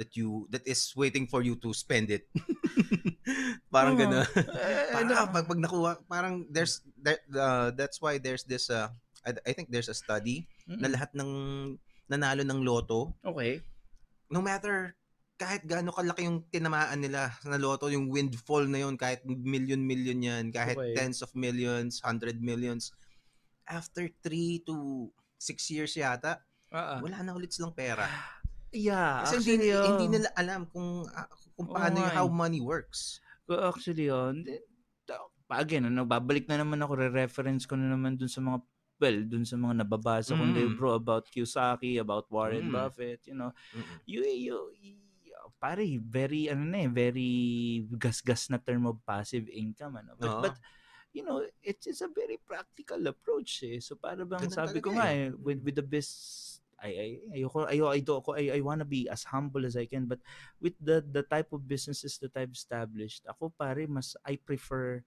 [0.00, 2.24] that you that is waiting for you to spend it.
[3.74, 4.00] parang Oo.
[4.00, 4.24] gano'n.
[4.56, 8.72] eh, parang ano, ah, pag, pag nakuha, parang there's that uh, that's why there's this
[8.72, 8.88] uh,
[9.22, 10.92] I, I think there's a study na mm-mm.
[10.96, 11.30] lahat ng
[12.08, 13.60] nanalo ng loto Okay.
[14.32, 14.96] no matter
[15.34, 20.44] kahit gaano kalaki yung tinamaan nila na loto, yung windfall na yun, kahit million-million yan,
[20.54, 20.94] kahit Okay.
[20.94, 22.94] tens of millions, hundred millions,
[23.66, 26.38] after three to six years yata,
[26.70, 27.02] ah.
[27.02, 28.06] wala na ulit silang pera.
[28.74, 29.86] Yeah, Kasi actually, hindi, oh.
[29.86, 32.34] hindi nila alam kung ah, kung paano yung nga how eh.
[32.34, 33.22] money works.
[33.46, 34.42] Actually, yun.
[35.54, 38.58] Again, ano, babalik na naman ako, re-reference ko na naman dun sa mga,
[38.98, 40.58] well, dun sa mga nababasa kong Mm.
[40.58, 42.74] libro about Kiyosaki, about Warren Mm.
[42.74, 43.54] Buffett, you know.
[44.08, 45.03] You, you, you
[45.64, 47.30] pare, very, ano na eh, very
[47.96, 50.12] gas-gas na term of passive income, ano.
[50.20, 50.44] But, Oo.
[50.44, 50.54] but
[51.16, 53.80] you know, it's, it's a very practical approach eh.
[53.80, 55.16] So, para bang Ganun sabi ko nga eh.
[55.16, 56.12] eh, with, with the best,
[56.76, 57.08] I, I,
[57.40, 60.20] ayoko, ayoko, ayoko, I, I wanna be as humble as I can, but
[60.60, 65.00] with the the type of businesses that I've established, ako pare mas I prefer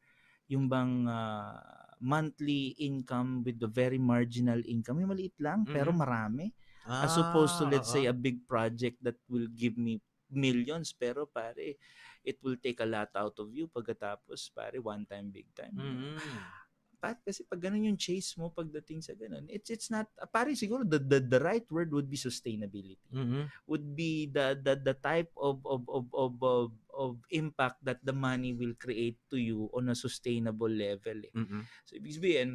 [0.49, 1.59] yung bang ah,
[2.01, 5.93] monthly income with the very marginal income, yung maliit lang pero Mhm.
[5.93, 6.49] marami
[6.97, 7.93] as opposed to Ah, let's oo.
[7.93, 10.01] say a big project that will give me
[10.31, 11.77] millions pero pare
[12.23, 15.71] it will take a lot out of you pagkatapos pare one time big time.
[15.75, 16.19] Mm-mm.
[16.97, 20.81] Pat kasi pag ganun yung chase mo pagdating sa ganun, it's it's not pare siguro
[20.81, 23.45] the, the the right word would be sustainability Mhm.
[23.69, 28.15] would be the the the type of of of of of, of impact that the
[28.15, 31.21] money will create to you on a sustainable level.
[31.21, 31.33] Eh.
[31.37, 31.61] Mm-mm.
[31.85, 32.49] So ibig sabihin,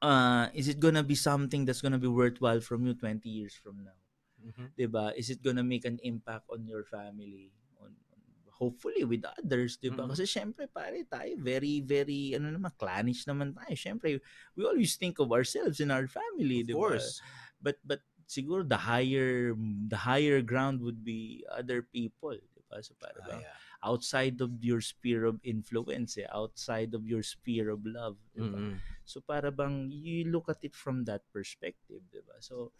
[0.00, 3.84] uh, is it gonna be something that's gonna be worthwhile from you 20 years from
[3.84, 3.98] now?
[4.44, 4.76] Mhm.
[4.76, 5.10] 'Di ba?
[5.16, 7.50] Is it gonna make an impact on your family?
[7.80, 8.20] On, on
[8.54, 10.04] hopefully with others, 'di ba?
[10.04, 10.10] Mhm.
[10.14, 13.74] Kasi syempre pare tayo very very ano naman clannish naman tayo.
[13.74, 14.20] Syempre
[14.54, 16.78] we always think of ourselves and our family, Of 'di ba?
[16.78, 17.18] course.
[17.58, 19.52] But but siguro the higher
[19.88, 22.78] the higher ground would be other people, 'di ba?
[22.84, 23.58] So para Ah, yeah.
[23.84, 28.60] outside of your sphere of influence, eh, outside of your sphere of love, 'di ba?
[28.60, 28.76] Mm-mm.
[29.04, 32.40] So para bang you look at it from that perspective, 'di ba?
[32.40, 32.72] So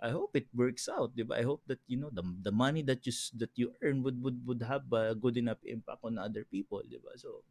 [0.00, 1.36] I hope it works out, 'di ba?
[1.38, 4.40] I hope that you know the the money that you that you earn would would
[4.48, 7.14] would have a good enough impact on other people, 'di ba?
[7.20, 7.44] So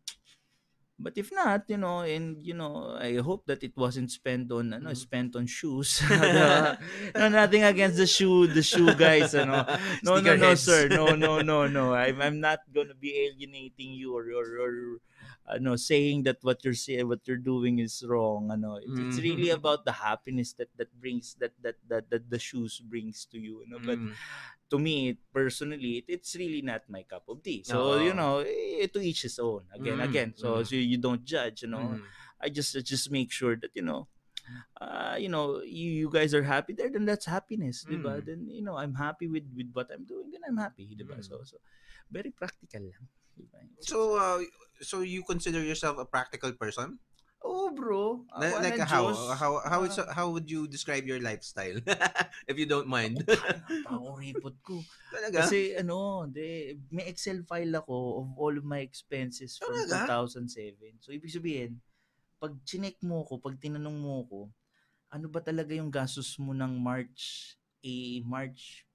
[0.99, 4.75] but if not, you know, and you know, I hope that it wasn't spent on
[4.75, 4.99] ano, Mhm.
[4.99, 6.03] spent on shoes.
[7.15, 9.63] no, nothing against the shoe, the shoe guys, ano.
[10.03, 10.59] No, no, no, Sneakerheads.
[10.59, 10.89] sir.
[10.91, 11.95] No, no, no, no.
[11.95, 14.73] I'm I'm not gonna be alienating you or or, or
[15.49, 18.51] ano, saying that what you're saying, what you're doing is wrong.
[18.53, 19.57] Ano, it's, it's really Mhm.
[19.57, 23.65] about the happiness that that brings that that that, that the shoes brings to you.
[23.65, 23.81] Ano?
[23.81, 24.13] But Mm.
[24.69, 27.65] to me personally, it, it's really not my cup of tea.
[27.65, 29.65] So you know, eh, to each his own.
[29.73, 30.29] Again, Mm, again.
[30.37, 30.65] So mm.
[30.65, 31.65] so you don't judge.
[31.65, 32.05] You know, Mm.
[32.39, 34.07] I just I just make sure that you know.
[34.81, 37.85] Uh, you know, you, you guys are happy there, then that's happiness?
[37.85, 38.25] Mm.
[38.25, 41.21] Then, you know, I'm happy with with what I'm doing, then I'm happy, di ba?
[41.21, 41.25] Mm.
[41.25, 41.61] So, so,
[42.09, 43.05] very practical lang.
[43.37, 43.61] di ba?
[43.85, 44.41] So, uh,
[44.81, 46.99] so you consider yourself a practical person?
[47.43, 48.23] oh, bro.
[48.39, 51.79] Na- awa like how how how is, Ah, how would you describe your lifestyle
[52.49, 53.23] if you don't mind?
[53.25, 54.83] Napakuripot ko.
[55.13, 55.43] Talaga?
[55.43, 60.23] Kasi ano, de, may Excel file ako of all of my expenses from Talaga?
[60.45, 61.01] 2007.
[61.03, 61.79] So, ibig sabihin,
[62.39, 64.39] pag chinek mo ko, pag tinanong mo ko,
[65.09, 68.85] ano ba talaga yung gastos mo ng March, eh, March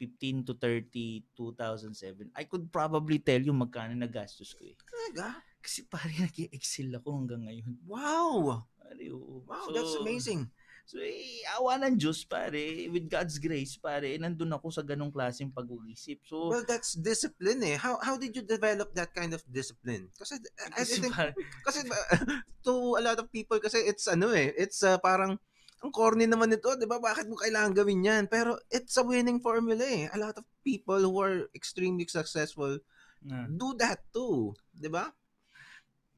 [0.00, 4.72] 15 to 30, 2007, I could probably tell you magkano na gastos ko eh.
[4.80, 5.44] Talaga?
[5.60, 7.76] Kasi pare, nag-excel ako hanggang ngayon.
[7.84, 8.64] Wow!
[8.80, 9.44] Pare, oo.
[9.44, 10.48] Wow, that's So, amazing.
[10.88, 12.88] So, eh, awa ng Diyos, pare.
[12.88, 16.24] With God's grace, pare, nandun ako sa ganong klaseng pag-uisip.
[16.24, 17.76] So, Well, that's discipline eh.
[17.76, 20.08] How how did you develop that kind of discipline?
[20.16, 21.84] Kasi I, I think pare, kasi
[22.66, 25.38] to a lot of people kasi it's ano eh, it's uh, parang
[25.80, 27.00] ang corny naman nito, 'di ba?
[27.00, 28.24] Bakit mo kailangan gawin 'yan?
[28.28, 30.12] Pero it's a winning formula eh.
[30.12, 32.78] A lot of people who are extremely successful
[33.20, 33.44] Ah.
[33.48, 35.12] do that too, 'di ba?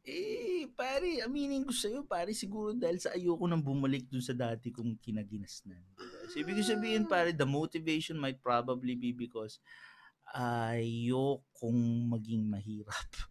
[0.03, 4.75] eh, pare, aminin ko sa'yo, pare, siguro dahil sa ayoko nang bumalik dun sa dati
[4.75, 5.79] kong kinaginasnan.
[5.95, 6.19] Diba?
[6.27, 9.63] So, ibig sabihin, pare, the motivation might probably be because
[10.35, 13.31] ayokong maging mahirap.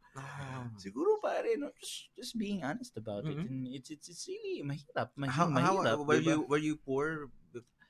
[0.77, 3.37] Siguro pare, no, just, just being honest about it.
[3.37, 3.47] Mhm.
[3.47, 5.15] And it's, it's, it's really mahirap.
[5.15, 6.33] Maging How, how mahirap, were diba?
[6.35, 7.31] you were you poor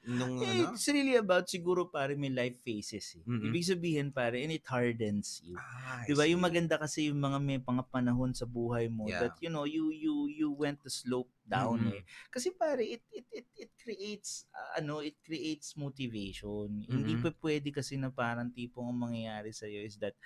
[0.01, 0.73] nung Eh, ano?
[0.73, 3.21] It's really about siguro pare may life phases.
[3.21, 3.23] Eh.
[3.25, 3.53] Mhm.
[3.53, 5.53] Ibig sabihin pare, and it hardens you.
[5.57, 6.25] Ah, I Diba?
[6.25, 9.29] Yung maganda kasi yung mga may mga panahon sa buhay mo Yeah.
[9.29, 11.93] that you know, you you you went the slope down Mhm.
[11.93, 12.01] eh.
[12.33, 16.81] Kasi pare, it it it, it creates uh, ano, it creates motivation.
[16.81, 17.21] Hindi Mhm.
[17.21, 20.17] pa pwede kasi na parang tipong ang mangyayari sa is that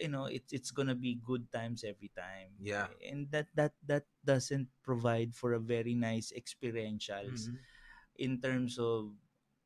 [0.00, 2.54] you know, it's it's gonna be good times every time.
[2.58, 2.90] Yeah.
[3.02, 7.58] And that that that doesn't provide for a very nice experientials Mhm.
[8.18, 9.14] in terms of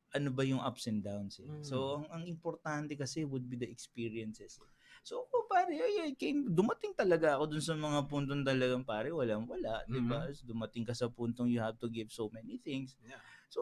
[0.09, 1.45] ano ba yung ups and downs eh.
[1.45, 1.61] Mm.
[1.61, 4.57] So ang, ang importante kasi would be the experiences.
[4.57, 4.69] eh.
[5.05, 9.45] So ako pare, ay, came, dumating talaga ako dun sa mga puntong talagang pare, walang
[9.45, 10.25] wala, di ba?
[10.33, 12.97] So, dumating ka sa puntong you have to give so many things.
[13.05, 13.21] Yeah.
[13.53, 13.61] So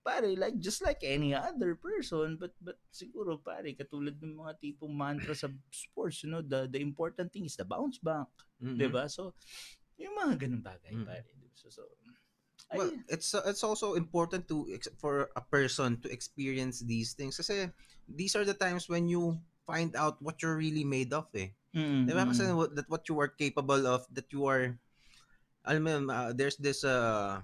[0.00, 4.92] pare, like just like any other person, but but siguro pare, katulad ng mga tipong
[4.92, 8.28] mantra sa sports, you know, the the important thing is the bounce back,
[8.60, 8.76] Mhm.
[8.76, 9.06] 'di ba?
[9.08, 9.36] So
[10.00, 11.04] yung mga ganung bagay, Mm.
[11.04, 11.30] pare.
[11.56, 11.82] So, so
[12.70, 14.62] Well, ay, it's uh, it's also important to
[15.02, 17.66] for a person to experience these things kasi
[18.06, 21.50] these are the times when you find out what you're really made of eh.
[21.74, 22.26] mm, Diba?
[22.30, 22.46] Kasi
[22.78, 24.78] that what you are capable of, that you are,
[25.66, 27.42] alam mo, uh, there's this, uh,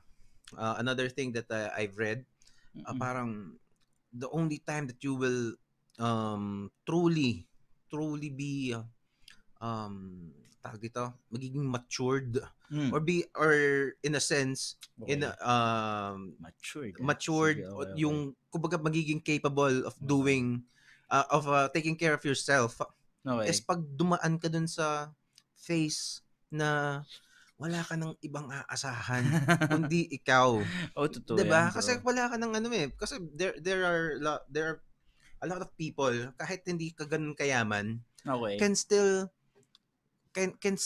[0.58, 2.26] uh, another thing that uh, I've read,
[2.84, 3.56] uh, parang
[4.12, 5.54] the only time that you will
[5.96, 7.48] um, truly,
[7.88, 8.84] truly be, uh,
[9.64, 10.28] um,
[10.60, 12.90] tawag dito, magiging matured Mm.
[12.90, 13.54] or be, or
[14.02, 14.74] in a sense,
[15.06, 15.30] in Okay.
[15.30, 16.98] a, um, matured.
[16.98, 18.00] matured Sige, okay, okay.
[18.02, 18.18] yung
[18.50, 20.66] kumbaga magiging capable of doing
[21.06, 22.82] uh, of uh, taking care of yourself
[23.22, 23.46] okay.
[23.46, 25.14] is pag dumaan ka dun sa
[25.54, 27.02] phase na
[27.56, 29.24] wala ka ng ibang aasahan
[29.72, 30.60] kundi ikaw.
[30.96, 31.72] oh, totoo 'Di ba?
[31.72, 32.92] Kasi wala ka ng ano eh.
[32.92, 34.78] Kasi there there are lo- there are
[35.40, 38.56] a lot of people kahit hindi ka ganun kayaman okay.
[38.56, 39.28] can still
[40.36, 40.76] can can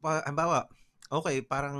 [0.00, 0.64] halimbawa,
[1.12, 1.76] okay, parang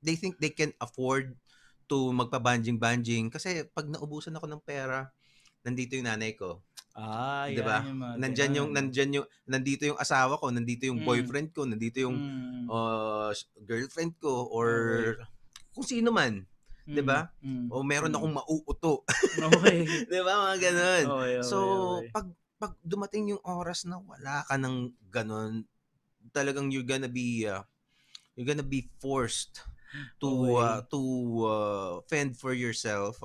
[0.00, 1.36] they think they can afford
[1.84, 5.12] to magpa-banjing-banjing kasi pag naubusan ako ng pera,
[5.60, 6.64] nandito yung nanay ko.
[6.94, 7.78] Ah, Di yan ba?
[7.82, 8.76] yung mga Nandyan yung ganun.
[8.88, 11.06] nandyan yung nandito yung asawa ko, nandito yung Mm.
[11.06, 12.66] boyfriend ko, nandito yung Mm.
[12.70, 13.30] uh,
[13.66, 14.68] girlfriend ko or
[15.74, 16.46] kung sino man,
[16.86, 16.94] Mm.
[16.94, 17.28] 'di ba?
[17.42, 17.66] Mm.
[17.68, 18.16] O meron Mm.
[18.16, 18.94] akong mauuto.
[19.34, 19.78] Okay.
[20.08, 20.32] 'Di ba?
[20.48, 21.04] Mga ganun.
[21.10, 21.58] Okay, okay, so,
[21.98, 22.08] okay.
[22.14, 25.66] pag pag dumating yung oras na wala ka ng ganun,
[26.30, 27.66] talagang you're gonna be uh,
[28.38, 29.66] you're gonna be forced
[30.22, 30.58] to Okay.
[30.62, 31.00] uh, to
[31.44, 33.18] uh, fend for yourself.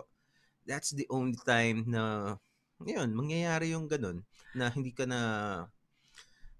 [0.65, 2.35] That's the only time na
[2.87, 4.23] yun, mangyayari yung ganun
[4.55, 5.19] na hindi ka na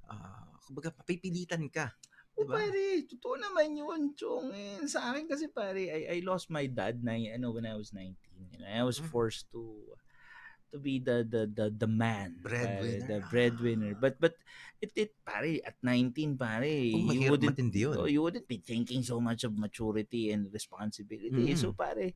[0.10, 1.94] ah, kumbaga papipilitan ka.
[2.40, 2.56] Oh, Diba?
[2.56, 4.52] pare, totoo naman yun, Chong.
[4.56, 7.92] Eh, sa akin kasi, pare, I, I lost my dad na, ano, when I was
[7.92, 8.48] 19.
[8.56, 9.12] And I was Mm.
[9.12, 9.84] forced to
[10.70, 13.10] to be the the the, the man pare, Breadwinner.
[13.10, 14.38] the breadwinner but but
[14.78, 16.62] it it pare at 19 pare
[16.94, 17.98] Oh, you wouldn't yun.
[17.98, 21.58] oh, you wouldn't be thinking so much of maturity and responsibility Mm.
[21.58, 22.14] so pare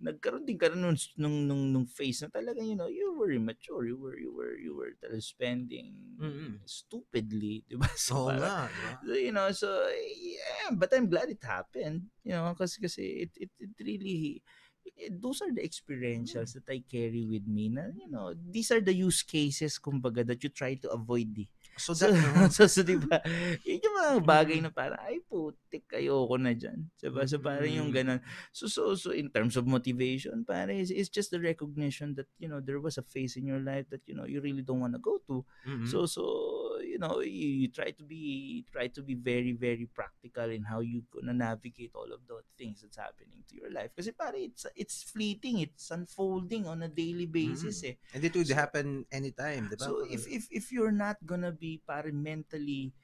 [0.00, 3.86] nagkaroon din ka nung, nung, nung, nung phase na talaga, you know, you were immature,
[3.86, 6.60] you were, you were, you were talaga spending Mm-mm.
[6.64, 7.88] stupidly, di ba?
[7.96, 8.94] So, parang- nga, diba?
[9.06, 9.68] So, you know, so
[10.16, 12.08] yeah, but I'm glad it happened.
[12.24, 14.40] You know, kasi kasi it it, it really
[14.84, 18.80] it- those are the experientials that I carry with me na, you know, these are
[18.80, 21.48] the use cases kumbaga that you try to avoid eh.
[21.76, 23.20] So So, that, uh, so, so, di ba,
[23.62, 26.88] yun yung mga bagay na parang, ay putik, ayoko na dyan.
[26.96, 27.28] Diba?
[27.28, 27.96] So, parang yung Mm.
[27.96, 28.20] ganun.
[28.50, 32.48] So, so, so, in terms of motivation, parang, it's, it's just the recognition that, you
[32.48, 34.96] know, there was a phase in your life that, you know, you really don't want
[34.96, 35.44] to go to.
[35.68, 35.84] mm-mm.
[35.86, 36.22] So so
[36.82, 40.80] you know you, you try to be try to be very very practical in how
[40.80, 43.90] you gonna navigate all of the things that's happening to your life.
[43.96, 47.96] Kasi pare it's it's fleeting, it's unfolding on a daily basis eh.
[48.14, 49.82] And it would so- happen anytime, diba?
[49.82, 52.94] So if if if you're not gonna be pare mentally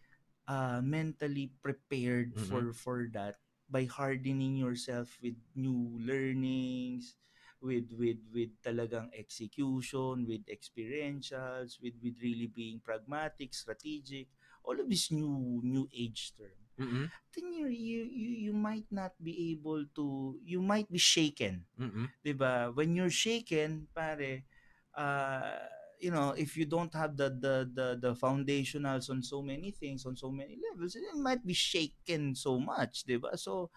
[0.49, 2.47] uh mentally prepared Mhm.
[2.47, 3.39] for for that
[3.71, 7.17] by hardening yourself with new learnings
[7.63, 14.27] with with with talagang execution with experientials with with really being pragmatic strategic
[14.67, 17.11] all of this new new age term Mm-mm.
[17.35, 22.11] then you you you, you might not be able to you might be shaken Mm-mm.
[22.25, 22.71] 'di ba?
[22.75, 24.45] When you're shaken, pare,
[24.97, 25.67] uh,
[26.03, 30.03] you know, if you don't have the the the the foundationals on so many things,
[30.03, 33.23] on so many levels, it might be shaken so much, 'di?
[33.39, 33.71] So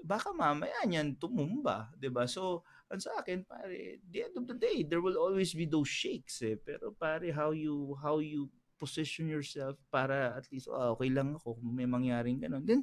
[0.00, 2.08] baka mamaya niyan tumumba, 'di?
[2.26, 5.88] So ang sa akin, pare, the end of the day, there will always be those
[5.88, 6.56] shakes eh.
[6.56, 8.48] Pero pare, how you how you
[8.80, 12.64] position yourself para at least ah, okay lang ako kung may mangyaring ganun.
[12.64, 12.82] Then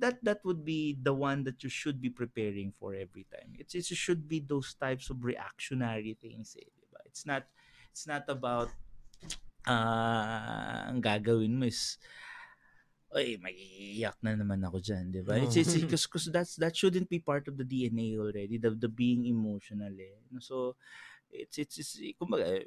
[0.00, 3.52] that that would be the one that you should be preparing for every time.
[3.60, 7.00] It's it should be those types of reactionary things eh, di ba?
[7.04, 7.44] It's not
[7.92, 8.70] it's not about
[9.66, 11.96] ah ang gagawin mo is
[13.12, 15.36] ay maiiyak na naman ako diyan, di ba?
[15.36, 15.76] It's it's Oo.
[15.76, 19.92] because cause that's that shouldn't be part of the DNA already, the the being emotional
[19.92, 20.16] eh.
[20.40, 20.80] So
[21.32, 22.64] it's it's, it's kumbaga,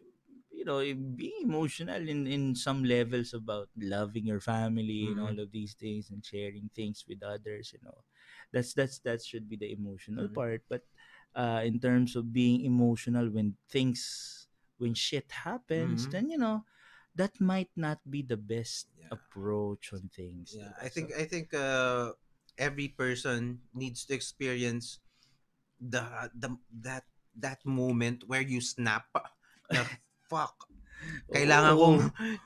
[0.53, 0.81] you know,
[1.17, 5.25] being emotional in in some levels about loving your family and Mhm.
[5.25, 8.05] all of these things and sharing things with others, you know.
[8.53, 10.35] That's that's that should be the emotional Mhm.
[10.35, 10.85] part, but
[11.33, 14.44] uh in terms of being emotional when things
[14.77, 16.11] when shit happens, Mhm.
[16.11, 16.63] then you know,
[17.15, 19.11] that might not be the best Yeah.
[19.11, 20.55] approach on things.
[20.55, 20.73] Yeah?
[20.81, 22.11] I think So, I think uh,
[22.59, 24.99] every person needs to experience
[25.79, 27.03] the the that
[27.35, 29.11] that moment where you snap.
[29.73, 29.83] Na,
[30.27, 30.67] fuck.
[31.35, 31.81] Kailangan oo.
[31.81, 31.97] kong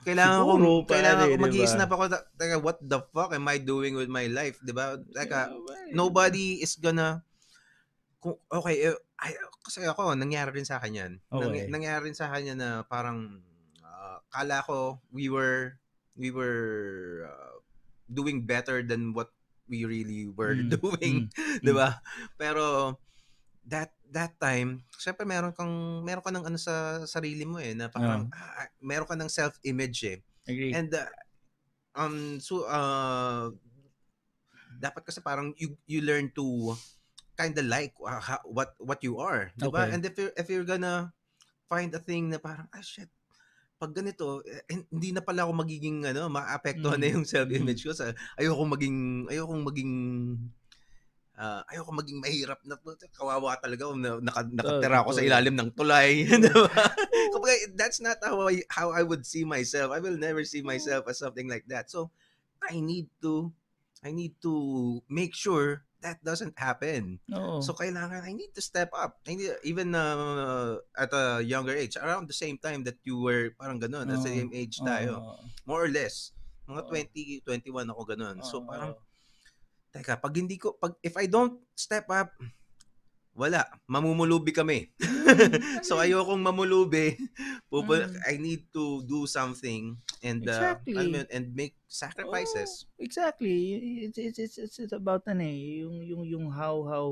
[0.03, 2.03] kailangan kong kailangan kong mag-snap ako.
[2.35, 4.97] Teka, what the fuck am I doing with my life, 'di ba?
[5.13, 7.21] Teka, Yeah, nobody is gonna
[8.19, 9.33] kung okay, eh, ay,
[9.63, 11.13] kasi ako nangyari rin sa akin 'yan.
[11.35, 11.67] Nang, Okay.
[11.71, 13.39] nangyari rin sa akin 'yan na parang
[13.83, 15.79] ah, kala ko we were
[16.19, 17.55] we were ah,
[18.11, 19.31] doing better than what
[19.69, 21.29] we really were Mm, doing, mm,
[21.63, 21.99] 'di ba?
[22.39, 22.97] Pero
[23.67, 27.87] that that time, syempre meron kang meron ka ng ano sa sarili mo eh na
[27.91, 30.19] parang ah, meron ka ng self-image eh.
[30.47, 30.73] Agree.
[30.75, 31.07] And uh,
[31.95, 33.51] um so uh
[34.79, 36.73] dapat kasi parang you you learn to
[37.39, 39.87] kind of like uh, ha- what what you are, 'di ba?
[39.87, 39.95] Okay.
[39.95, 41.15] And if you if you're gonna
[41.71, 43.07] find a thing na parang ah shit,
[43.79, 44.59] pag ganito, eh,
[44.91, 47.15] hindi na pala ako magiging ano, maapektuhan na Mm.
[47.15, 49.93] yung self-image ko sa ayoko maging ayoko maging
[51.39, 52.75] ah, ayoko maging mahirap na
[53.15, 56.91] kawawa talaga kung na, naka, nakatira ako sa ilalim ng tulay, 'di ba?
[57.31, 59.95] Kumbaga, that's not how I how I would see myself.
[59.95, 61.87] I will never see myself as something like that.
[61.87, 62.11] So
[62.59, 63.55] I need to
[64.03, 64.53] I need to
[65.07, 67.19] make sure that doesn't happen.
[67.31, 67.59] Oo.
[67.59, 69.19] So kailangan I need to step up.
[69.27, 73.51] I need, even uh, at a younger age, around the same time that you were
[73.59, 74.27] parang ganun, at the Oo.
[74.27, 75.43] same age tayo, Oo.
[75.67, 76.31] more or less.
[76.67, 76.91] Mga Oo.
[77.43, 78.37] 20, 21 ako ganun.
[78.43, 78.67] So Oo.
[78.67, 78.93] parang
[79.91, 82.31] teka, pag hindi ko pag if I don't step up,
[83.39, 84.91] wala, mamumulubi kami.
[85.87, 86.11] so Agree.
[86.11, 87.15] ayokong mamulubi.
[87.71, 88.19] Pupu- Mm.
[88.27, 90.93] I need to do something and uh, Exactly.
[90.99, 92.83] alam yun, and make sacrifices.
[92.83, 93.55] Oh, exactly.
[94.11, 97.05] It's it's it's it's, about ano eh, yung yung yung how how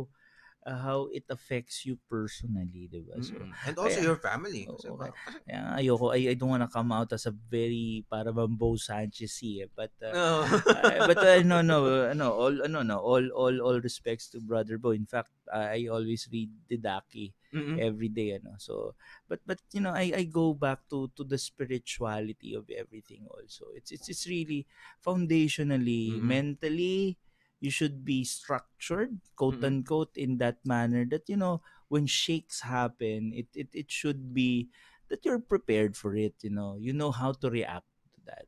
[0.68, 3.16] uh, how it affects you personally, 'di ba?
[3.24, 3.56] So, Mm.
[3.64, 4.68] And also kaya- your family.
[4.68, 5.16] Kasi kasi-
[5.48, 9.32] kaya ayoko, I, I don't wanna come out as a very para bang Bo Sanchez
[9.48, 10.28] eh, but uh, No.
[10.44, 14.44] uh, but uh, no no uh, no all ano no all all all respects to
[14.44, 14.92] brother Bo.
[14.92, 17.80] In fact, I always read Didaki Mm-mm.
[17.80, 18.60] every day ano.
[18.60, 19.00] So
[19.32, 23.72] but but you know, I I go back to to the spirituality of everything also.
[23.72, 24.68] It's it's it's really
[25.00, 26.28] foundationally, Mhm.
[26.28, 27.16] mentally
[27.60, 29.64] you should be structured, quote Mhm.
[29.64, 34.70] unquote, in that manner that you know when shakes happen, it it it should be
[35.10, 36.36] that you're prepared for it.
[36.44, 38.48] You know, you know how to react to that.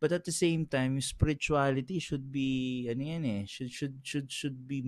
[0.00, 4.68] But at the same time, spirituality should be ano yan eh, should should should should
[4.68, 4.82] be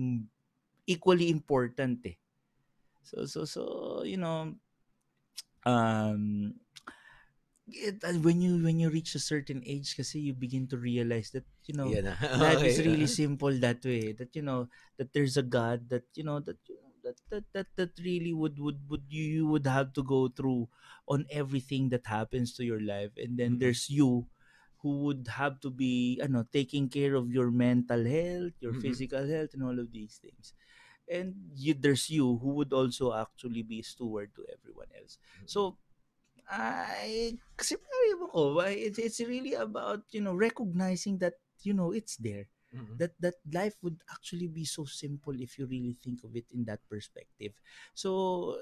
[0.87, 2.17] equally important eh.
[3.03, 4.55] So so so you know
[5.65, 6.53] um
[7.73, 11.31] it, uh, when you when you reach a certain age kasi you begin to realize
[11.31, 12.15] that you know na.
[12.33, 12.85] life is Okay.
[12.85, 14.67] really simple that way that you know
[14.97, 18.33] that there's a god that you know that you know that that that, that really
[18.33, 20.69] would would would you, you would have to go through
[21.07, 23.59] on everything that happens to your life and then Mhm.
[23.59, 24.27] there's you
[24.81, 28.73] who would have to be ano taking care of your mental health your Mhm.
[28.73, 30.53] physical health and all of these things
[31.09, 35.77] and you, there's you who would also actually be steward to everyone else so
[36.51, 42.17] I kasi mo ko, it's, it's really about, you know, recognizing that, you know, it's
[42.19, 42.47] there.
[42.75, 42.95] Mhm.
[42.99, 46.63] That that life would actually be so simple if you really think of it in
[46.71, 47.51] that perspective.
[47.95, 48.55] So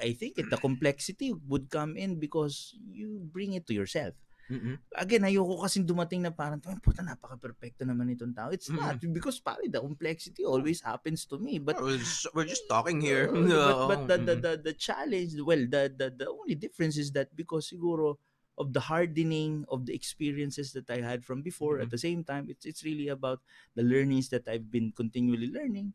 [0.00, 4.14] I think it, the complexity would come in because you bring it to yourself.
[4.50, 4.76] Mm-mm.
[4.98, 8.50] Again, ayoko kasing dumating na parang, ay, puta, napaka-perfecto naman itong tao.
[8.50, 11.62] It's not, because pare, the complexity always happens to me.
[11.62, 13.30] But we're, just, we're just talking here.
[13.30, 13.62] Uh, No.
[13.62, 17.30] but, but the, the, the, the challenge, well, the, the, the only difference is that
[17.38, 18.18] because siguro
[18.58, 21.94] of the hardening of the experiences that I had from before, at Mhm.
[21.94, 23.38] the same time, it's, it's really about
[23.78, 25.94] the learnings that I've been continually learning.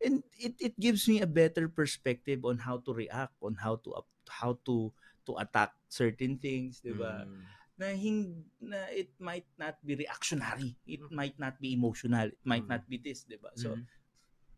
[0.00, 4.00] And it, it gives me a better perspective on how to react, on how to
[4.00, 4.92] up, how to
[5.24, 7.24] to attack certain things, di ba?
[7.24, 7.40] Mm.
[7.74, 11.10] Na, hin, na it might not be reactionary, it Mhm.
[11.10, 12.70] might not be emotional, it might Mhm.
[12.70, 13.50] not be this, di ba?
[13.58, 13.82] So, Mhm.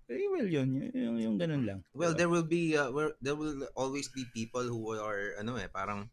[0.05, 1.81] very well yun, yung, yung, yung ganun lang.
[1.97, 5.65] Well, there will be uh, where there will always be people who are ano eh
[5.73, 6.13] parang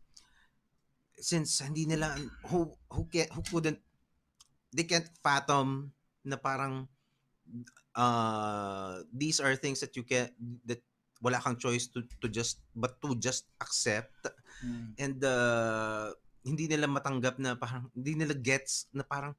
[1.19, 2.15] since hindi nila
[2.47, 3.83] who who can who couldn't
[4.71, 5.91] they can't fathom
[6.23, 6.87] na parang
[7.93, 10.31] uh these are things that you can
[10.65, 10.81] that
[11.21, 14.11] wala kang choice to to just but to just accept
[14.63, 14.95] Mm.
[14.95, 19.33] and uh, hindi nila matanggap na parang hindi nila gets na parang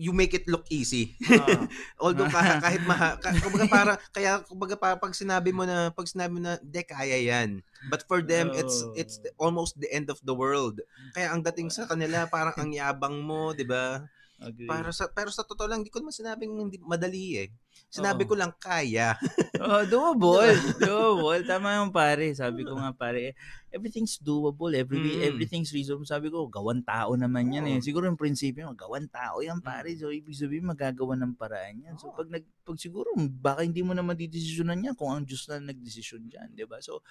[0.00, 1.12] you make it look easy.
[1.28, 1.68] Ah.
[2.02, 6.32] Although kahit, kahit maha, kumbaga para kaya kumbaga pa, pag sinabi mo na pag sinabi
[6.32, 7.60] mo na de kaya yan.
[7.92, 10.80] But for them it's it's the- almost the end of the world.
[11.12, 14.08] Kaya ang dating sa kanila parang ang yabang mo, 'di ba?
[14.40, 14.64] Agree.
[14.64, 17.48] Para sa pero sa totoo lang hindi ko naman sinabing hindi madali eh.
[17.92, 18.32] Sinabi Oo.
[18.32, 19.12] ko lang kaya.
[19.64, 20.56] oh, doable.
[20.80, 21.42] doable.
[21.44, 22.32] Tama yung pare.
[22.32, 23.34] Sabi ko nga pare,
[23.68, 24.70] everything's doable.
[24.72, 25.26] Every, Mm.
[25.34, 26.06] Everything's reasonable.
[26.06, 27.78] Sabi ko, gawan tao naman yan eh.
[27.78, 27.84] Oo.
[27.84, 29.90] Siguro yung prinsipyo, gawan tao yan pare.
[29.98, 31.94] So, ibig sabihin, magagawa ng paraan yan.
[31.98, 35.58] So, pag, nag, pag siguro, baka hindi mo naman didesisyonan yan kung ang Diyos na
[35.60, 36.48] nagdesisyon dyan.
[36.54, 37.02] di ba So,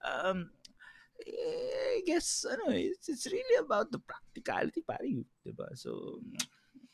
[0.00, 0.48] um,
[1.20, 5.04] eh, I guess, ano, it's, it's really about the practicality, pare.
[5.44, 6.18] Di ba So,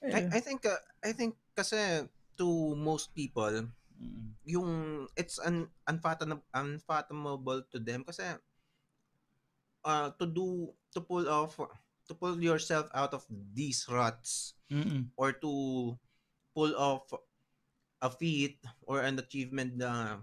[0.03, 2.09] eh, I, I think uh, I think kasi
[2.41, 3.69] to most people
[4.01, 8.25] mm, yung it's un, unfathomable, unfathomable to them kasi
[9.85, 11.61] uh, to do to pull off
[12.09, 13.23] to pull yourself out of
[13.53, 15.95] these ruts mm, or to
[16.57, 17.07] pull off
[18.01, 18.59] a feat
[18.89, 20.19] or an achievement na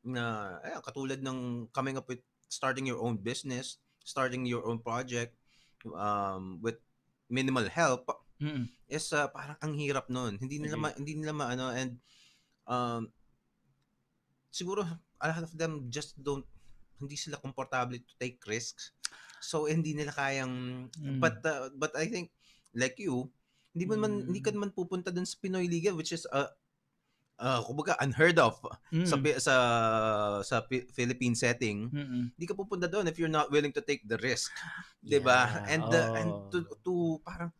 [0.00, 5.36] na ayun, katulad ng coming up with starting your own business, starting your own project
[5.92, 6.80] um, with
[7.28, 8.08] minimal help
[8.40, 10.38] mm, is uh, parang ang hirap noon.
[10.38, 11.98] Hindi nila ma, hindi nila maano and
[12.68, 13.08] um
[14.50, 14.84] siguro
[15.20, 16.46] a lot of them just don't
[16.98, 18.90] hindi sila komportable to take risks.
[19.38, 21.22] So hindi nila kayang Mm.
[21.22, 22.34] but uh, but I think
[22.74, 23.30] like you
[23.70, 24.56] hindi mo man hindi ka Mm.
[24.58, 26.50] naman pupunta dun sa Pinoy Liga which is uh,
[27.38, 28.58] uh kumbaga unheard of
[29.06, 29.54] sa mm, sa
[30.42, 31.86] sa Pi- Philippine setting.
[32.34, 34.50] Hindi ka pupunta doon if you're not willing to take the risk.
[35.06, 35.46] 'di ba?
[35.46, 36.74] Yeah, And uh, and to oh.
[36.82, 36.92] to
[37.22, 37.54] parang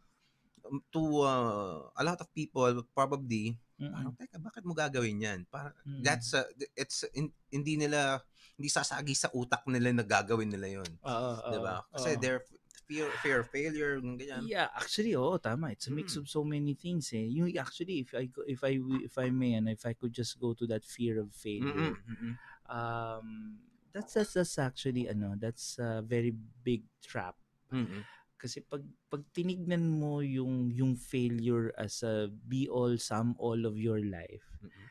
[0.92, 5.40] to uh, a lot of people probably parang teka bakit mo gagawin 'yan?
[5.46, 6.02] Parang mm.
[6.02, 8.18] that's uh, it's in- hindi nila
[8.58, 11.86] hindi sasagi sa utak nila na gagawin nila 'yon, Oo, 'di ba?
[11.94, 12.20] Kasi oo.
[12.20, 12.42] they're
[12.88, 14.48] fear fear failure ganyan.
[14.48, 15.76] Yeah, actually, oh, tama.
[15.76, 16.24] It's a mix Mm.
[16.24, 17.12] of so many things.
[17.12, 17.28] Eh.
[17.28, 20.56] You actually, if I if I if I may, and if I could just go
[20.56, 22.34] to that fear of failure, mm-mm.
[22.66, 23.60] um,
[23.92, 26.32] that's that's that's actually ano, that's a very
[26.64, 27.36] big trap.
[27.68, 28.02] Mm-mm.
[28.38, 33.74] Kasi pag pag tinignan mo yung yung failure as a be all sum all of
[33.74, 34.86] your life, Mm-mm.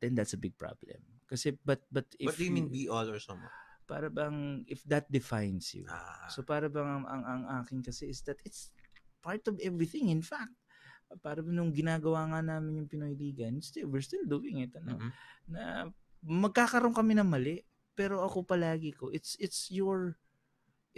[0.00, 0.98] then that's a big problem.
[1.26, 3.50] Kasi, but, but if What do you mean be all or somewhat?
[3.86, 8.10] para bang, if that defines you, Ah, So para bang ang, ang, ang akin kasi
[8.10, 8.74] is that it's
[9.22, 10.10] part of everything.
[10.10, 10.50] In fact,
[11.22, 14.74] para nung ginagawa nga namin yung Pinoy Ligan, still, we're still doing it.
[14.74, 14.98] Ano?
[14.98, 15.10] mhm.
[15.50, 15.86] Na
[16.26, 17.62] magkakaroon kami ng mali,
[17.94, 20.18] pero ako palagi ko, it's it's your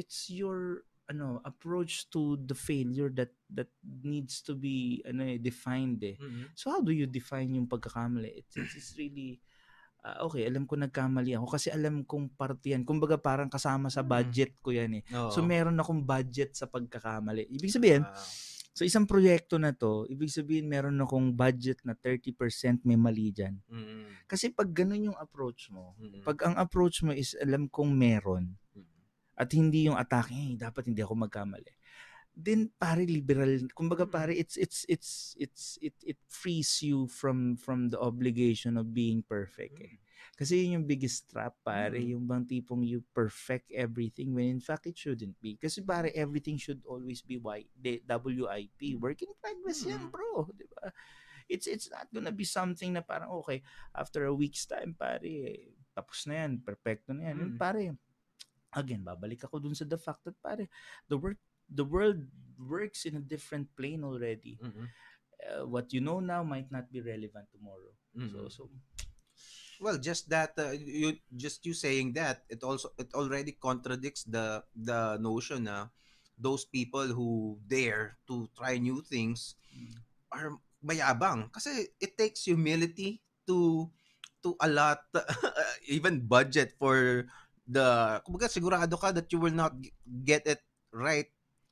[0.01, 6.05] it's your ano approach to the failure that that needs to be ano eh, defined
[6.05, 6.17] eh.
[6.21, 6.53] Mhm.
[6.53, 8.45] So how do you define yung pagkakamali?
[8.45, 9.41] It's, it's, it's really
[10.05, 12.85] ah, okay, alam ko nagkamali ako kasi alam kong parte yan.
[12.87, 14.09] Kumbaga parang kasama sa Mm.
[14.09, 15.03] budget ko yan eh.
[15.11, 15.33] Oo.
[15.33, 17.49] So meron akong budget sa pagkakamali.
[17.51, 18.15] Ibig sabihin, Ah,
[18.79, 23.59] sa isang proyekto na to, ibig sabihin meron akong budget na 30% may mali dyan.
[23.67, 27.91] mhm, Kasi pag ganun yung approach mo, mhm, pag ang approach mo is alam kong
[27.91, 28.55] meron.
[29.39, 31.70] At hindi yung atake, hey, dapat hindi ako magkamali.
[32.39, 34.15] Then pare liberal, kumbaga Mm.
[34.15, 39.23] pare it's it's it's it's it it frees you from from the obligation of being
[39.27, 39.74] perfect.
[39.82, 39.98] Eh.
[40.39, 41.98] Kasi yun yung biggest trap, pare.
[41.98, 42.15] Mm.
[42.15, 45.59] Yung bang tipong you perfect everything when in fact it shouldn't be.
[45.59, 48.94] Kasi pare, everything should always be y, WIP.
[49.02, 50.10] Work in progress yan, Mm.
[50.15, 50.47] bro.
[50.55, 50.94] Di ba?
[51.51, 56.23] It's, it's not gonna be something na parang, okay, after a week's time, pare, tapos
[56.31, 57.56] na yan, perfecto na yan.
[57.56, 57.59] Mm.
[57.59, 57.98] pare,
[58.79, 60.71] again, babalik ako dun sa the fact that, pare,
[61.11, 62.23] the work, the world
[62.57, 64.59] works in a different plane already.
[64.63, 64.87] Mhm.
[65.39, 67.95] Uh, what you know now might not be relevant tomorrow.
[68.15, 68.51] So, Mhm.
[68.51, 68.63] so,
[69.79, 74.67] Well, just that uh, you just you saying that it also it already contradicts the
[74.75, 75.95] the notion na
[76.35, 79.95] those people who dare to try new things mm,
[80.35, 83.87] are mayabang kasi it takes humility to
[84.43, 84.99] to allot
[85.87, 87.27] even budget for
[87.69, 89.77] the kumbaga sigurado ka that you will not
[90.24, 91.28] get it right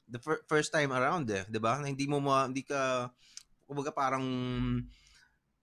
[0.06, 1.80] the fir- first time around eh, 'di ba?
[1.80, 3.08] Na hindi mo ma, hindi ka
[3.64, 4.24] kumbaga parang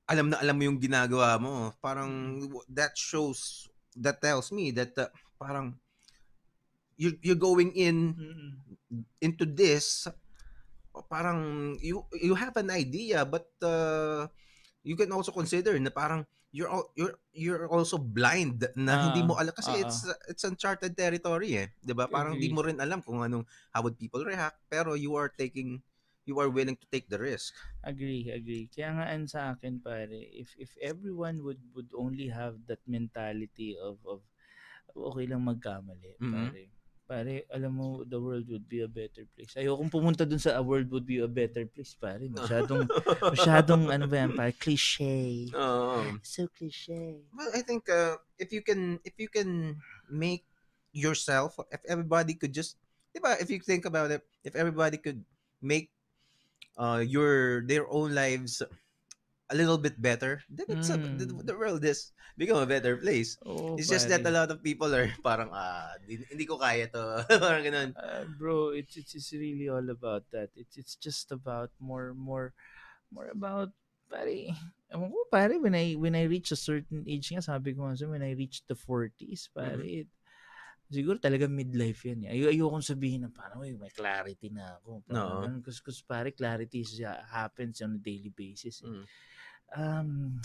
[0.10, 1.72] alam na alam mo yung ginagawa mo.
[1.80, 5.08] Parang that shows that tells me that uh,
[5.40, 5.78] parang
[6.98, 8.52] you you're going in mm,
[9.22, 10.10] into this
[11.10, 14.30] parang you you have an idea but uh,
[14.86, 16.22] you can also consider na parang
[16.54, 20.46] you're al- you're you're also blind na hindi Ah, mo alam kasi ah, it's it's
[20.46, 23.44] uncharted territory eh 'di ba parang hindi mo rin alam kung anong
[23.74, 25.82] how would people react pero you are taking
[26.30, 28.66] you are willing to take the risk Agree, agree.
[28.74, 33.76] Kaya nga an sa akin pare, if if everyone would would only have that mentality
[33.76, 34.24] of of
[35.12, 36.56] okay lang magkamali, Mhm.
[36.56, 36.73] pare.
[37.04, 39.54] Pare, alam mo the world would be a better place.
[39.60, 42.24] Ayokong pumunta dun sa a world would be a better place, pare.
[42.32, 42.88] Masyadong
[43.36, 45.52] masyadong ano ba yan, pare, cliche.
[45.52, 46.16] Oo.
[46.24, 47.28] So cliche.
[47.36, 49.78] Well, I think uh, if you can if you can
[50.08, 50.48] make
[50.94, 52.78] yourself if everybody could just
[53.12, 55.22] 'di ba if you think about it if everybody could
[55.62, 55.90] make
[56.78, 58.62] uh your their own lives
[59.54, 61.46] a little bit better then it's a, the, Mm.
[61.46, 63.38] the world is become a better place.
[63.46, 66.90] Oo, It's just that a lot of people are parang ah di- hindi ko kaya
[66.90, 67.90] to parang ganun.
[67.94, 70.50] Uh, bro, it's, it's it's really all about that.
[70.58, 72.58] It's it's just about more more
[73.14, 73.70] more about
[74.10, 74.50] pare.
[74.90, 77.98] Ewan ko pare when I when I reach a certain age nga sabi ko nga
[78.02, 79.78] sa when I reach the 40s pare.
[79.86, 80.10] it-
[80.94, 82.22] siguro talaga midlife yan.
[82.30, 82.38] Eh.
[82.38, 85.02] Ay ayokong sabihin na parang "Uy, may clarity na ako.
[85.10, 88.86] Parang kasi kasi pare clarity siya happens on a daily basis.
[88.86, 88.94] eh.
[88.94, 89.06] Mm.
[89.76, 90.42] Um,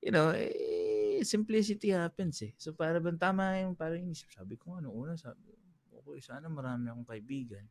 [0.00, 2.52] you know, eh, simplicity happens eh.
[2.56, 4.32] So para bang tama yung parang inisip.
[4.32, 5.52] Sabi ko ano una, sabi ko,
[6.00, 7.64] okay, sana marami akong kaibigan.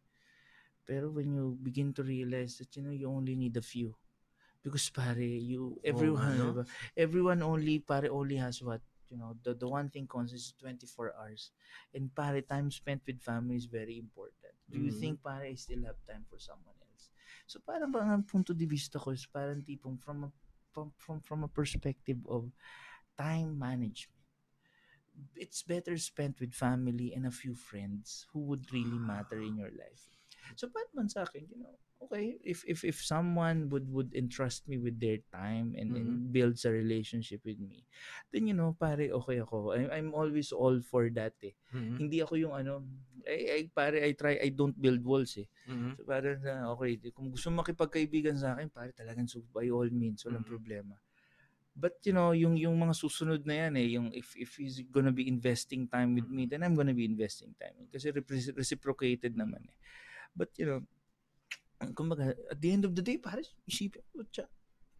[0.85, 3.95] Pero when you begin to realize that, you know, you only need a few.
[4.63, 6.45] Because pare, you, everyone, ano?
[6.53, 6.65] diba?
[6.97, 11.51] everyone only, pare, only has what, you know, the, the one thing consists 24 hours.
[11.93, 14.53] And pare, time spent with family is very important.
[14.69, 14.91] Do you Mhm.
[14.91, 16.88] think pare, I still have time for someone else?
[17.49, 20.31] So parang bang ang punto de vista ko is parang tipong from a
[20.69, 22.53] from, from from a perspective of
[23.17, 24.21] time management.
[25.34, 29.73] It's better spent with family and a few friends who would really matter in your
[29.73, 30.05] life.
[30.53, 34.67] So paano man sa akin, you know, okay, if if if someone would would entrust
[34.67, 37.85] me with their time and, and builds a relationship with me,
[38.31, 39.73] then you know, pare, okay ako.
[39.76, 41.53] I, I'm always all for that eh.
[41.76, 41.97] Mhm.
[41.99, 42.84] Hindi ako yung ano,
[43.27, 45.47] I, I pare, I try, I don't build walls eh.
[45.67, 45.99] Mhm.
[45.99, 50.23] So parang na, okay, kung gusto makipagkaibigan sa akin, pare talagang so, by all means,
[50.23, 50.51] walang Mhm.
[50.55, 50.95] problema.
[51.80, 55.15] But you know, yung yung mga susunod na yan eh, yung if if he's gonna
[55.15, 57.88] be investing time with me, then I'm gonna be investing time.
[57.88, 58.11] Kasi
[58.57, 59.77] reciprocated naman eh.
[60.35, 60.81] But you know,
[61.95, 64.45] kumbaga, at the end of the day, pare, isipin mo, tsa,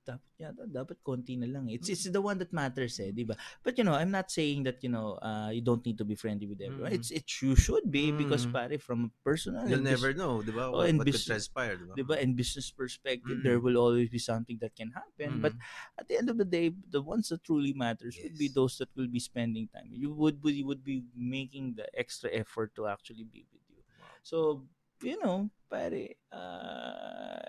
[0.10, 1.70] dapat yata, dapat konti na lang.
[1.70, 3.38] It's it's the one that matters eh, 'di ba?
[3.62, 6.16] But you know, I'm not saying that, you know, uh, you don't need to be
[6.18, 6.90] friendly with everyone.
[6.90, 6.98] Mm.
[6.98, 8.54] It's it you should be because Mm.
[8.58, 10.72] pare from a personal You'll never know, di ba?
[10.74, 11.94] Oh, What, and what could transpire, di ba?
[11.94, 12.16] 'di ba?
[12.18, 13.46] In business perspective, Mm.
[13.46, 15.44] there will always be something that can happen.
[15.46, 16.02] But Mm.
[16.02, 18.90] at the end of the day, the ones that truly matters would be those that
[18.98, 19.94] will be spending time.
[19.94, 23.84] You would be would be making the extra effort to actually be with you.
[24.26, 24.66] So,
[25.04, 27.40] you know, pare, uh,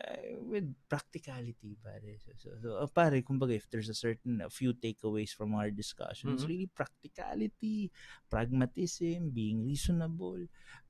[0.47, 2.17] with practicality, pare.
[2.19, 5.71] So, so, so uh, pare, kumbaga, if there's a certain, a few takeaways from our
[5.71, 6.49] discussion, it's Mhm.
[6.49, 7.91] really practicality,
[8.31, 10.39] pragmatism, being reasonable,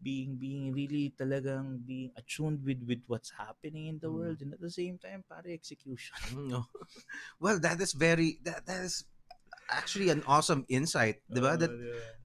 [0.03, 4.15] being being really talagang being attuned with with what's happening in the Mm.
[4.15, 6.67] world and at the same time pare execution Mm, no.
[7.41, 9.05] Well, that is very that that is
[9.71, 11.57] actually an awesome insight, 'di ba?
[11.57, 11.73] That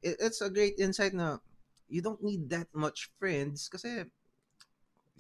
[0.04, 1.40] it, it's a great insight na
[1.88, 4.06] you don't need that much friends kasi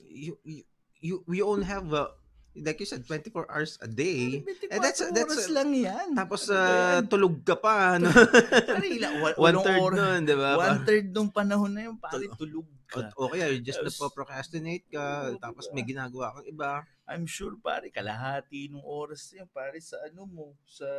[0.07, 0.61] you you
[0.99, 2.09] you we only have uh,
[2.55, 4.39] like you said 24 hours a day.
[4.71, 6.15] Eh, that's- that's- oras lang yan.
[6.15, 8.07] Tapos Ano uh, tulog ka pa no.
[8.09, 10.51] Pare, ila- wa- One third oras- nun, 'di ba?
[10.55, 13.11] One third nung panahon na yun, pare, Tul- tulog ka.
[13.17, 15.73] O, o kaya just Tapos- nagpo-procrastinate ka Oo, tapos diba?
[15.75, 16.71] may ginagawa kang iba.
[17.05, 20.89] I'm sure pare kalahati nung oras yan pare sa ano mo sa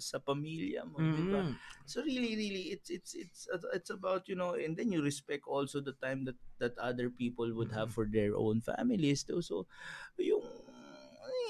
[0.00, 1.44] sa pamilya mo, di ba?
[1.44, 1.54] Mm.
[1.84, 3.44] So really, really, it's it's it's
[3.76, 7.52] it's about you know, and then you respect also the time that that other people
[7.52, 9.28] would have for their own families.
[9.28, 9.68] So, so
[10.16, 10.40] yung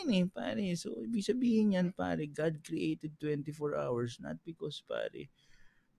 [0.03, 0.67] yun eh, pare.
[0.79, 5.31] So ibig sabihin yan, pare, God created 24 hours not because pare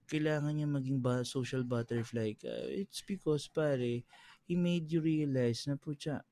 [0.08, 2.50] kailangan niya maging ba- social butterfly ka.
[2.72, 4.08] It's because pare,
[4.48, 6.24] He made you realize na putya,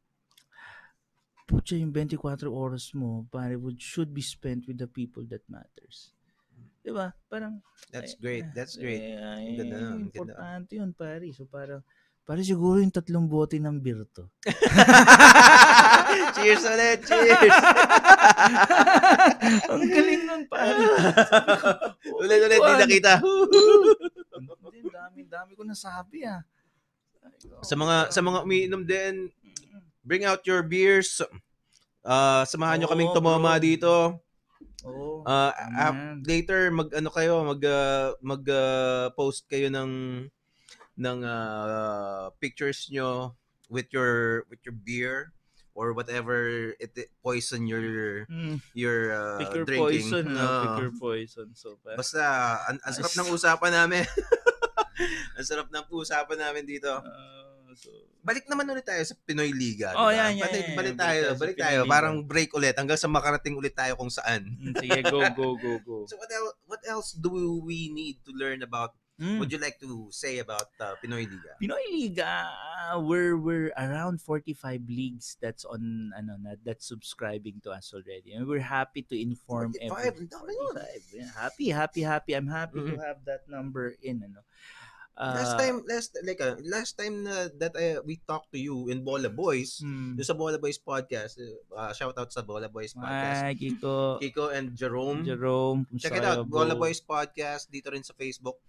[1.43, 6.15] putya yung 24 oras mo, pare, would, should be spent with the people that matters.
[6.79, 7.11] Diba?
[7.27, 7.59] Parang,
[7.91, 8.47] That's great.
[8.55, 9.19] That's great.
[9.19, 10.07] Ang eh, ganda ang ganda.
[10.07, 11.27] importante yun, pare.
[11.35, 11.83] So, parang,
[12.23, 14.31] pare siguro yung tatlong bote ng beer to.
[16.35, 16.99] cheers ulit.
[17.05, 17.55] Cheers.
[19.69, 20.83] Ang galing nun, pare.
[22.21, 23.13] ulit ulit di nakita.
[23.21, 26.41] Hindi, dami, dami ko nasabi ah.
[27.65, 29.29] Sa mga sa mga umiinom din,
[30.05, 31.21] bring out your beers.
[32.05, 33.63] Uh, samahan nyo kaming tumama bro.
[33.63, 33.93] dito.
[34.85, 35.25] Oo.
[35.25, 35.51] Uh,
[36.21, 39.91] later mag ano kayo, mag uh, mag uh, post kayo ng
[40.95, 43.33] ng uh, pictures nyo
[43.67, 45.35] with your with your beer
[45.75, 50.07] or whatever it, poison your Mm, your uh, pick your drinking.
[50.07, 50.39] poison, no?
[50.39, 50.61] Oo.
[50.63, 51.47] Pick your poison.
[51.51, 52.23] So, pa- Basta
[52.65, 54.03] ang, ang sarap ng usapan namin.
[55.37, 56.89] ang sarap ng usapan namin dito.
[56.89, 57.91] Ah, so,
[58.25, 59.93] Balik naman ulit tayo sa Pinoy Liga.
[59.93, 60.17] Oh, diba?
[60.17, 61.79] yan, yan, Balik, yan, balik tayo, Balik tayo balik tayo.
[61.85, 64.47] Parang break ulit hanggang sa makarating ulit tayo kung saan.
[64.57, 65.97] mm, sige, go, go, go, go.
[66.09, 67.29] So what else, what else do
[67.61, 68.95] we need to learn about?
[69.15, 69.39] Mm.
[69.39, 71.55] Would you like to say about uh, Pinoy Liga?
[71.55, 72.51] Pinoy Liga,
[72.91, 78.35] uh, we're we're around 45 leagues that's on ano na that's subscribing to us already.
[78.35, 81.31] And we're happy to inform 45, every ang 45.
[81.31, 82.31] Happy, happy, happy.
[82.35, 83.03] I'm happy to Mhm.
[83.07, 84.43] have that number in ano.
[85.15, 88.91] Uh, last time, last like uh, last time na that I, we talked to you
[88.91, 91.39] in Bola Boys, mm, sa Bola Boys podcast,
[91.71, 93.47] uh, shout out sa Bola Boys podcast.
[93.47, 95.23] Ay, Kiko, Kiko and Jerome.
[95.23, 98.59] Jerome, Check it out, Bola Boys podcast dito rin sa Facebook.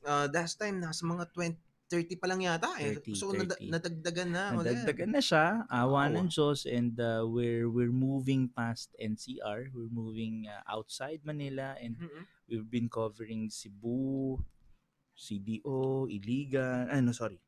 [0.00, 1.60] Uh, last time nasa mga 20
[1.90, 3.02] 30 pa lang yata eh.
[3.02, 3.66] 30, so nada- 30.
[3.66, 4.78] nadagdagan na ulit.
[4.78, 6.14] Nadagdagan na siya, awa Wow.
[6.22, 9.74] ng Diyos, and uh, we're we're moving past NCR.
[9.74, 12.22] We're moving uh, outside Manila, and Mhm.
[12.46, 14.38] we've been covering Cebu,
[15.12, 17.42] CDO, Iligan, ano sorry,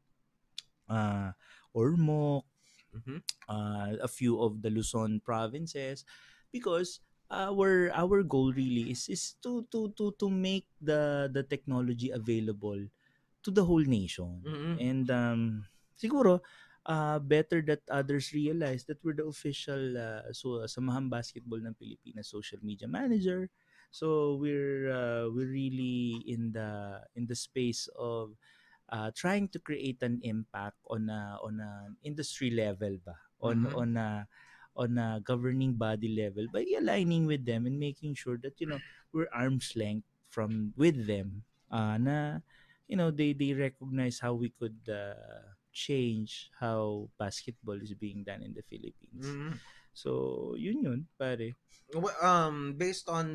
[0.91, 1.31] uh,
[1.71, 2.43] Ormoc,
[2.93, 3.23] Mhm.
[3.47, 6.03] uh, a few of the Luzon provinces,
[6.51, 6.99] because
[7.33, 12.79] our our goal really is is to to to to make the the technology available
[13.43, 14.45] to the whole nation.
[14.45, 14.79] Mhm.
[14.79, 15.67] And um,
[15.99, 16.41] siguro,
[16.87, 22.29] uh, better that others realize that we're the official uh, so Samahan Basketball ng Pilipinas
[22.31, 23.51] social media manager.
[23.93, 28.37] So we're uh, we're really in the in the space of
[28.89, 33.75] uh, trying to create an impact on a on an industry level ba on Mhm.
[33.75, 34.27] on a
[34.77, 38.81] on a governing body level by aligning with them and making sure that you know
[39.13, 42.41] we're arm's length from with them uh, na
[42.89, 48.41] you know they they recognize how we could uh, change how basketball is being done
[48.45, 49.25] in the Philippines.
[49.25, 49.57] Mhm.
[49.93, 51.53] So yun yun pare.
[51.93, 53.29] Well, um based on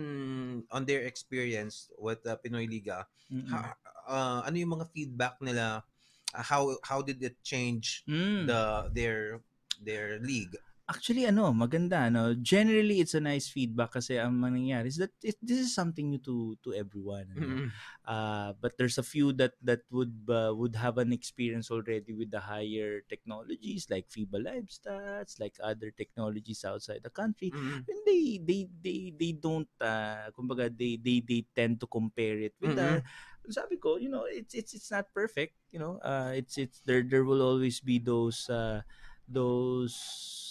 [0.73, 3.49] on their experience with the Pinoy Liga, Mm-mm.
[3.53, 3.77] ha-
[4.09, 5.85] uh, ano yung mga feedback nila?
[6.33, 8.49] Uh, how how did it change Mm.
[8.49, 8.61] the
[8.93, 9.41] their
[9.81, 10.57] their league?
[10.87, 12.31] Actually, ano, maganda, ano.
[12.31, 16.23] Generally, it's a nice feedback kasi ang mangyayari is that it, this is something new
[16.23, 17.27] to to everyone.
[17.35, 17.43] Ano?
[17.43, 17.67] Mm-mm.
[18.07, 22.31] Uh, but there's a few that that would uh, would have an experience already with
[22.31, 27.51] the higher technologies like FIBA Live Stats, like other technologies outside the country.
[27.51, 27.83] Mm-mm.
[27.83, 32.55] And they they they they don't uh, kumbaga they they they tend to compare it
[32.63, 33.03] with Mm-mm.
[33.03, 33.03] the
[33.51, 35.99] sabi ko, you know, it's it's it's not perfect, you know.
[35.99, 38.83] Uh it's it's there there will always be those uh
[39.27, 39.95] those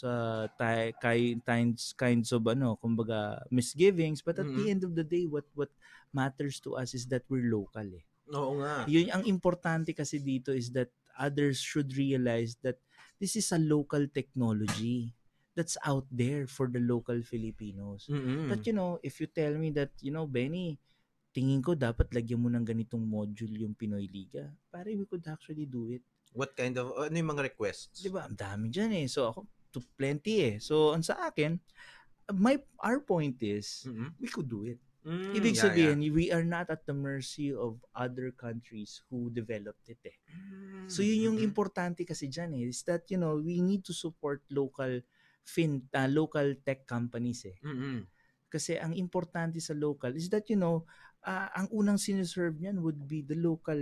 [0.05, 0.47] uh
[1.01, 4.71] ki- kinds kinds of ano, kumbaga misgivings, but at the Mm-mm.
[4.71, 5.73] end of the day what what
[6.13, 8.05] matters to us is that we're local eh.
[8.35, 8.85] Oo nga.
[8.87, 12.77] Yun ang importante kasi dito is that others should realize that
[13.19, 15.17] this is a local technology
[15.57, 18.07] that's out there for the local Filipinos.
[18.11, 18.45] Mm-mm.
[18.51, 20.77] But you know, if you tell me that, you know, Benny,
[21.33, 24.53] tingin ko dapat lagyan mo ng ganitong module yung Pinoy Liga.
[24.69, 26.05] Pare, we could actually do it.
[26.33, 28.03] What kind of, ano yung mga requests?
[28.03, 28.27] Di ba?
[28.27, 29.07] Ang dami dyan eh.
[29.07, 29.47] So ako,
[29.77, 30.55] to plenty eh.
[30.57, 31.61] So, ang sa akin,
[32.33, 34.17] my our point is, Mm-mm.
[34.17, 34.81] we could do it.
[35.07, 39.87] Mm, Ibig yeah, sabihin, we are not at the mercy of other countries who developed
[39.87, 40.19] it eh.
[40.27, 40.89] yeah.
[40.91, 41.53] So yun yung Mm-mm.
[41.53, 44.99] importante kasi dyan eh, is that, you know, we need to support local
[45.47, 47.55] fin, uh, local tech companies eh.
[47.63, 48.03] Mm-mm.
[48.51, 50.83] Kasi ang importante sa local is that, you know,
[51.23, 53.79] ah, ang unang siniserve niyan would be the local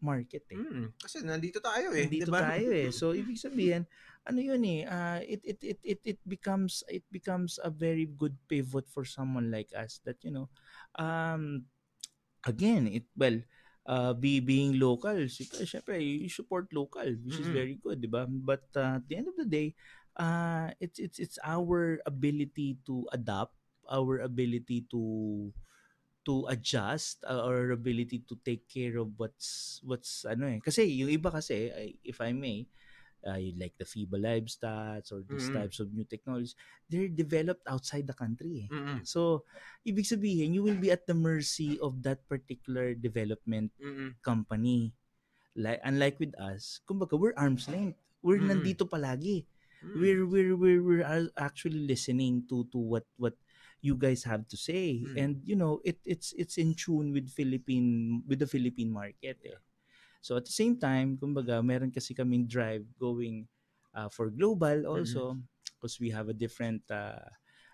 [0.00, 0.60] market eh.
[0.60, 2.08] Mm, Kasi nandito tayo eh.
[2.08, 2.40] Nandito di ba?
[2.42, 2.88] tayo eh.
[2.90, 3.84] So ibig sabihin,
[4.24, 8.34] ano yun eh, ah, it, it it it it becomes it becomes a very good
[8.48, 10.48] pivot for someone like us that you know,
[10.96, 11.66] um
[12.46, 13.38] again, it well
[13.86, 17.54] uh, be being local, syempre, you support local, which is Mhm.
[17.54, 18.26] very good, 'di ba?
[18.28, 19.74] But uh, at the end of the day,
[20.16, 23.54] uh, it's it's it's our ability to adapt,
[23.90, 25.02] our ability to
[26.28, 31.08] to adjust uh, our ability to take care of what's what's ano eh kasi yung
[31.08, 31.72] iba kasi
[32.04, 32.68] if I may
[33.24, 35.56] uh, like the FIBA Live stats or these Mhm.
[35.56, 36.52] types of new technologies
[36.92, 38.68] they're developed outside the country eh.
[38.68, 39.00] Mm-mm.
[39.08, 39.48] so
[39.88, 44.12] ibig sabihin you will be at the mercy of that particular development Mm-mm.
[44.20, 44.92] company
[45.56, 48.52] like unlike with us kumbaga we're arm's length we're Mhm.
[48.52, 49.48] nandito palagi
[49.78, 49.94] Mm.
[49.94, 53.38] we're we're we're, we're a- actually listening to to what what
[53.80, 55.16] you guys have to say Mm.
[55.16, 59.58] and you know it it's it's in tune with Philippine with the Philippine market eh.
[60.20, 63.46] so at the same time kumbaga meron kasi kaming drive going
[63.94, 65.38] uh, for global also
[65.78, 67.22] because we have a different uh,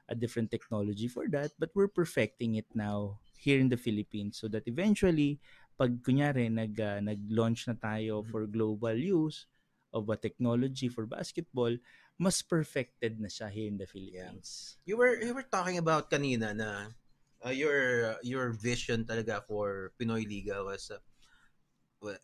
[0.09, 4.49] a different technology for that but we're perfecting it now here in the Philippines so
[4.49, 5.41] that eventually
[5.81, 8.29] pag kunyari nag uh, nag-launch na tayo Mhm.
[8.29, 9.49] for global use
[9.95, 11.73] of a technology for basketball
[12.19, 14.79] mas perfected na siya here in the Philippines.
[14.87, 16.95] You were you were talking about kanina na
[17.43, 21.03] uh, your your vision talaga for Pinoy Liga was uh,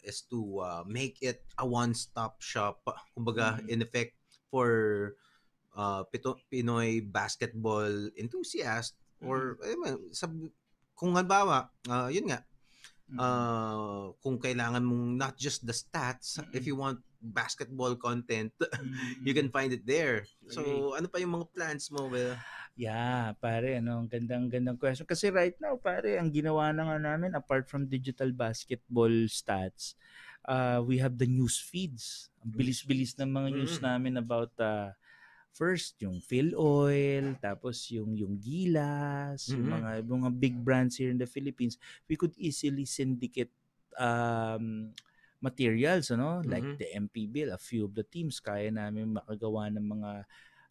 [0.05, 2.85] is to uh, make it a one-stop shop
[3.17, 3.69] kumbaga Mhm.
[3.73, 4.15] in effect
[4.53, 4.69] for
[5.75, 8.95] uh, Pito- Pinoy basketball enthusiast
[9.25, 9.69] or Mm-hmm.
[9.69, 10.27] eh, man, sa
[10.95, 12.41] kung halimbawa uh, yun nga
[13.11, 13.19] Mhm.
[13.19, 16.69] uh, kung kailangan mong not just the stats if Mhm.
[16.71, 19.21] you want basketball content Mhm.
[19.27, 20.99] you can find it there so Correct.
[20.99, 22.35] ano pa yung mga plans mo Will?
[22.79, 25.05] Yeah, pare, ano, ang gandang gandang question.
[25.05, 29.99] Kasi right now, pare, ang ginawa na nga namin apart from digital basketball stats,
[30.49, 32.31] uh, we have the news feeds.
[32.41, 33.85] Ang bilis-bilis ng mga news Mm.
[33.85, 34.97] namin about uh,
[35.53, 39.75] first yung Phil Oil, tapos yung yung Gilas, yung Mhm.
[39.77, 41.77] mga mga big brands here in the Philippines.
[42.09, 43.53] We could easily syndicate
[43.99, 44.95] um
[45.41, 46.77] materials ano like Mhm.
[46.79, 50.11] the MPBL a few of the teams kaya namin makagawa ng mga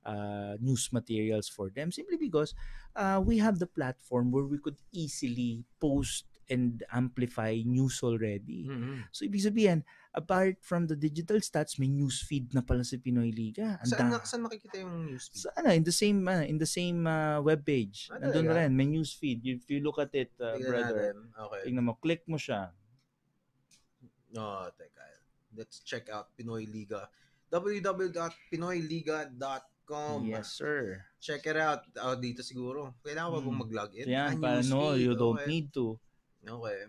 [0.05, 2.53] uh, news materials for them simply because
[2.95, 8.65] uh, we have the platform where we could easily post and amplify news already.
[8.65, 9.05] Mhm.
[9.13, 9.85] So ibig sabihin,
[10.17, 13.77] apart from the digital stats, may news feed na pala sa Pinoy Liga.
[13.85, 15.45] Ang Saan, na, saan makikita yung newsfeed?
[15.45, 18.09] sa ano, in the same uh, in the same uh, web page.
[18.09, 18.65] Ah, Nandun talaga?
[18.65, 19.45] rin, may news feed.
[19.45, 21.37] If you look at it, uh, brother, natin.
[21.37, 21.61] Okay.
[21.69, 22.73] tingnan mo, click mo siya.
[24.37, 25.01] Oh, teka.
[25.57, 27.09] Let's check out Pinoy Liga.
[27.49, 30.17] www.pinoyliga.com.
[30.25, 31.01] Yes, sir.
[31.19, 31.81] Check it out.
[31.97, 32.93] Oh, dito siguro.
[33.01, 33.57] Kailangan ba Hmm.
[33.57, 34.05] mag-login?
[34.05, 35.49] Yan, para no, you don't okay.
[35.49, 35.97] need to.
[36.45, 36.85] Okay.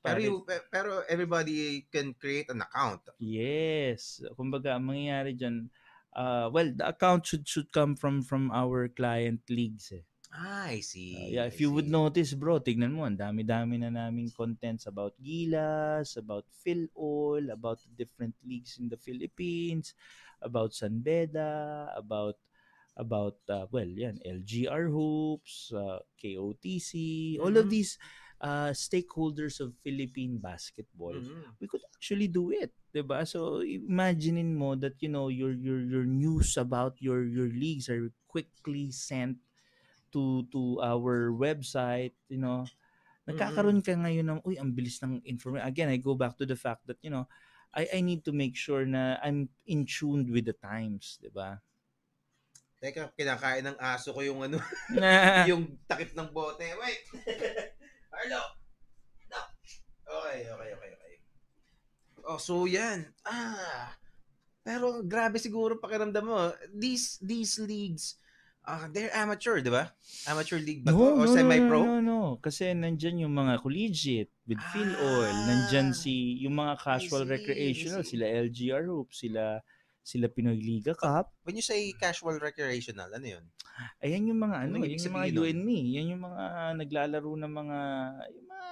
[0.00, 3.04] Pero, you, pe- pero everybody can create an account.
[3.20, 4.24] Yes.
[4.32, 5.68] Kumbaga, ang mangyayari dyan,
[6.16, 10.00] uh, well, the account should should come from from our client leagues eh.
[10.34, 11.14] Ah, I see.
[11.14, 14.90] Uh, yeah, I if you would notice, bro, tignan mo, ang dami-dami na naming contents
[14.90, 19.94] about Gilas, about Phil Oil, about the different leagues in the Philippines,
[20.42, 22.34] about San Beda, about
[22.96, 26.92] about uh, well yan LGR hoops uh, KOTC
[27.42, 27.70] all of Mhm.
[27.70, 27.98] these
[28.40, 31.56] uh, stakeholders of Philippine basketball Mhm.
[31.58, 35.82] we could actually do it 'di ba so imaginein mo that you know your your
[35.82, 39.38] your news about your your leagues are quickly sent
[40.14, 42.62] to to our website you know
[43.26, 46.54] nagkakaroon ka ngayon ng uy ang bilis ng information again I go back to the
[46.54, 47.26] fact that you know
[47.74, 51.58] I I need to make sure na I'm in tune with the times 'di ba
[52.84, 54.60] Teka, kinakain ng aso ko yung ano,
[54.92, 55.08] na
[55.48, 56.60] yung takip ng bote.
[56.60, 57.00] Wait!
[58.12, 58.44] Arlo!
[59.32, 59.40] No!
[60.04, 61.14] Okay, okay, okay, okay.
[62.28, 63.08] Oh, so yan.
[63.24, 63.96] Ah.
[64.60, 66.52] Pero grabe siguro pakiramdam mo.
[66.76, 68.20] These these leagues,
[68.64, 69.92] ah they're amateur, di ba?
[70.26, 71.80] Amateur league ba no, o no, semi-pro?
[71.84, 75.36] no, no, no, Kasi nandyan yung mga collegiate with Phil Oil.
[75.44, 75.96] Nandyan Ah.
[75.96, 78.16] si, yung mga casual I recreational, see.
[78.16, 79.60] sila LGR Hoops, sila
[80.04, 81.32] sila Pinoy Liga Cup.
[81.48, 83.44] When you say casual recreational, ano yun?
[84.04, 85.80] Ayan yung mga ano, Ano yan yung mga you and me.
[85.96, 86.44] Yan yung mga
[86.76, 87.78] naglalaro ng mga
[88.36, 88.68] yung mga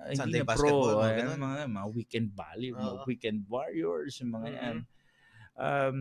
[0.00, 1.40] hindi Sunday na basketball, pro, mga ayan, ganun.
[1.42, 3.04] mga, mga weekend volley, mga Oo.
[3.06, 4.76] weekend warriors, yung mga yan.
[4.78, 4.84] Mhm.
[5.60, 5.98] Um,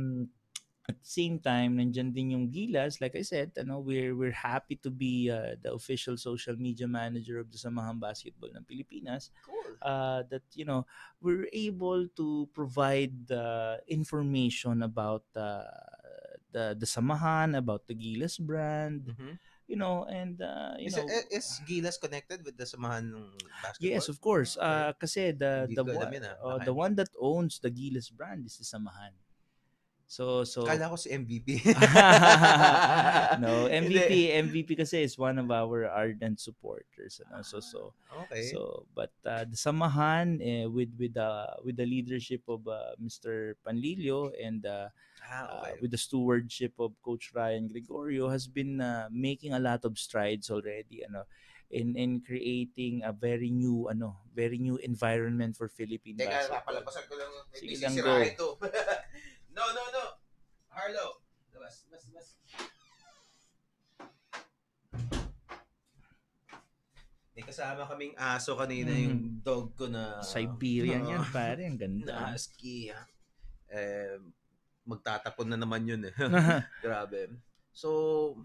[0.90, 2.99] at the same time, nandyan din yung Gilas.
[2.99, 7.38] Like I said, ano, we're, we're happy to be uh, the official social media manager
[7.40, 9.30] of the Samahan Basketball ng Pilipinas.
[9.45, 9.78] Cool.
[9.82, 10.86] Uh, that, you know,
[11.22, 15.64] we're able to provide uh, information about uh,
[16.52, 19.38] the, the Samahan, about the Gilas brand, Mhm.
[19.70, 23.30] you know, and, uh, you Is, know, it- is Gilas connected with the samahan ng
[23.61, 23.86] basketball?
[23.94, 24.57] Yes, of course.
[24.57, 26.36] Uh, kasi the Hindi the one, yun, ah.
[26.41, 29.14] uh, Baka the one that owns the Gilas brand is the Samahan.
[30.10, 31.61] So so Kala ko si MVP.
[33.45, 33.69] no.
[33.69, 37.45] MVP MVP kasi is one of our ardent supporters ano.
[37.45, 37.94] So so
[38.26, 38.49] Okay.
[38.49, 41.30] so but uh, the Samahan eh, with with the
[41.61, 43.53] with the leadership of uh, Mr.
[43.61, 44.90] Panlilio and uh,
[45.22, 45.77] ah, uh, okay.
[45.77, 50.49] with the stewardship of Coach Ryan Gregorio has been uh, making a lot of strides
[50.49, 51.30] already ano
[51.69, 56.65] in in creating a very new ano very new environment for Philippine Teka, basketball.
[56.65, 57.31] papalabasan ko lang.
[57.53, 58.14] Sige lang, go.
[58.26, 58.48] ito.
[59.53, 60.06] no, no, no.
[60.80, 61.12] Harlow.
[61.52, 62.28] Labas, labas, labas.
[67.36, 69.04] May kasama kaming aso kanina Mhm.
[69.04, 71.32] yung dog ko na Siberian yan Oo.
[71.36, 72.32] pare, ang na ganda.
[72.32, 72.96] husky.
[72.96, 73.04] ah.
[73.68, 74.16] Eh,
[74.88, 76.16] magtatapon na naman yun eh.
[76.84, 77.28] Grabe.
[77.76, 78.40] So,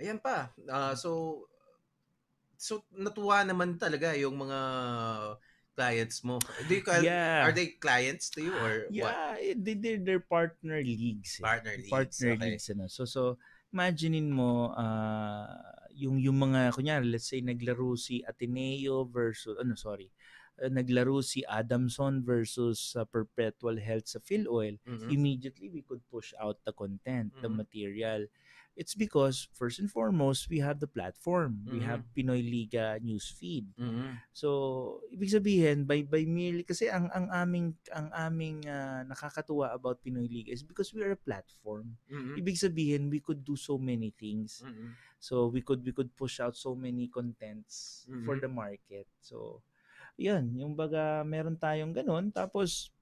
[0.00, 0.48] ayan pa.
[0.64, 1.44] Ah, so,
[2.56, 4.60] so natuwa naman talaga yung mga
[5.78, 6.42] clients mo.
[6.66, 7.46] Do you call, yeah.
[7.46, 9.14] Are they clients to you or what?
[9.14, 11.38] yeah, eh, they, they're, they're partner leagues.
[11.38, 11.46] eh.
[11.46, 11.94] Partner leads.
[11.94, 12.42] partner okay.
[12.50, 12.90] leagues ano.
[12.90, 13.38] So so
[13.70, 15.46] imaginein mo ah,
[15.94, 20.08] yung yung mga kunyari let's say naglaro si Ateneo versus ano sorry
[20.56, 25.12] uh, naglaro si Adamson versus sa Perpetual Health sa Phil Oil Mhm.
[25.12, 27.60] immediately we could push out the content the Mhm.
[27.60, 28.20] material
[28.78, 31.88] it's because first and foremost we have the platform we Mhm.
[31.90, 34.22] have Pinoy Liga news feed Mhm.
[34.32, 39.98] So, ibig sabihin by by merely kasi ang ang aming ang aming ah, nakakatuwa about
[39.98, 41.98] Pinoy Liga is because we are a platform.
[42.06, 42.38] Mhm.
[42.38, 44.62] Ibig sabihin we could do so many things.
[44.62, 44.94] Mhm.
[45.18, 48.42] So we could we could push out so many contents for Mhm.
[48.46, 49.10] the market.
[49.18, 49.66] So,
[50.18, 52.94] 'yun, yung baga meron tayong ganun tapos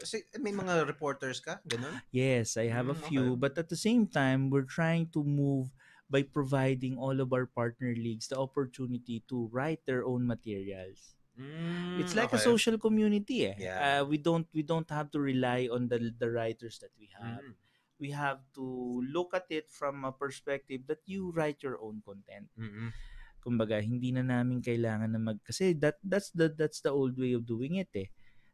[0.00, 2.00] Kasi may mga reporters ka, ganun?
[2.12, 3.36] yes, I have a Mm, few okay.
[3.36, 5.70] but at the same time we're trying to move
[6.10, 11.14] by providing all of our partner leagues the opportunity to write their own materials.
[11.38, 12.42] Mm, it's like a okay.
[12.42, 13.58] social community eh.
[13.58, 13.78] Yeah.
[13.78, 17.42] Uh, we don't we don't have to rely on the the writers that we have.
[17.42, 17.54] Mhm.
[18.00, 18.64] We have to
[19.06, 22.48] look at it from a perspective that you write your own content.
[22.56, 22.92] Mhm.
[23.40, 27.32] Kumbaga, hindi na namin kailangan na mag kasi that that's the that's the old way
[27.32, 28.08] of doing it eh.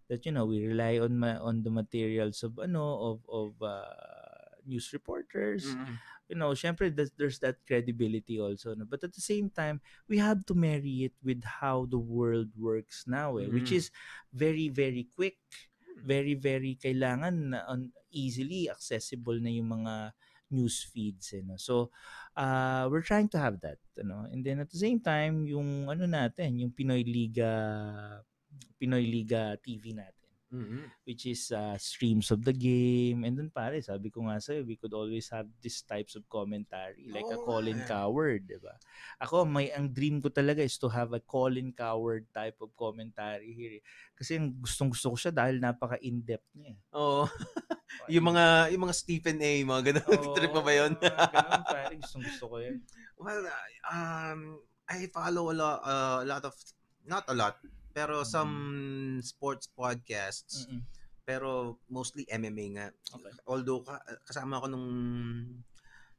[0.08, 2.84] That you know, we rely on ma, on the materials of ano
[3.14, 5.66] of of uh, news reporters.
[5.66, 5.94] Mhm.
[6.26, 8.74] You know, syempre there's, there's that credibility also.
[8.74, 8.82] No?
[8.82, 9.78] But at the same time,
[10.10, 13.78] we have to marry it with how the world works now eh, which Mhm.
[13.78, 13.86] is
[14.34, 15.38] very very quick
[16.02, 20.12] very very kailangan na on, easily accessible na yung mga
[20.52, 21.56] news feeds eh, no?
[21.58, 21.90] so
[22.36, 26.04] uh, we're trying to have that ano and then at the same time yung ano
[26.06, 27.50] natin yung Pinoy Liga
[28.76, 30.86] Pinoy Liga TV natin Mhm.
[31.02, 34.78] which is uh, streams of the game and then pare sabi ko nga sa'yo we
[34.78, 37.88] could always have these types of commentary like a Oo Colin eh.
[37.90, 38.70] Coward di ba
[39.18, 43.50] ako may ang dream ko talaga is to have a Colin Coward type of commentary
[43.58, 43.84] here eh.
[44.14, 46.80] kasi ang gustong gusto ko siya dahil napaka in-depth niya eh.
[46.94, 47.26] Oo.
[48.14, 50.06] yung mga yung mga Stephen A, mga ganun.
[50.38, 50.94] Trip mo ba yun?
[50.94, 52.78] Ganun, pare gustong gusto ko yun
[53.18, 53.50] Well,
[53.90, 56.54] um, I follow a lot, uh, a lot of,
[57.02, 57.58] not a lot,
[57.96, 58.28] pero Mm-hmm.
[58.28, 58.54] some
[59.24, 60.84] sports podcasts, Mm-mm.
[61.24, 62.86] pero mostly MMA nga.
[62.92, 63.32] Okay.
[63.48, 64.88] Although ka- kasama ko nung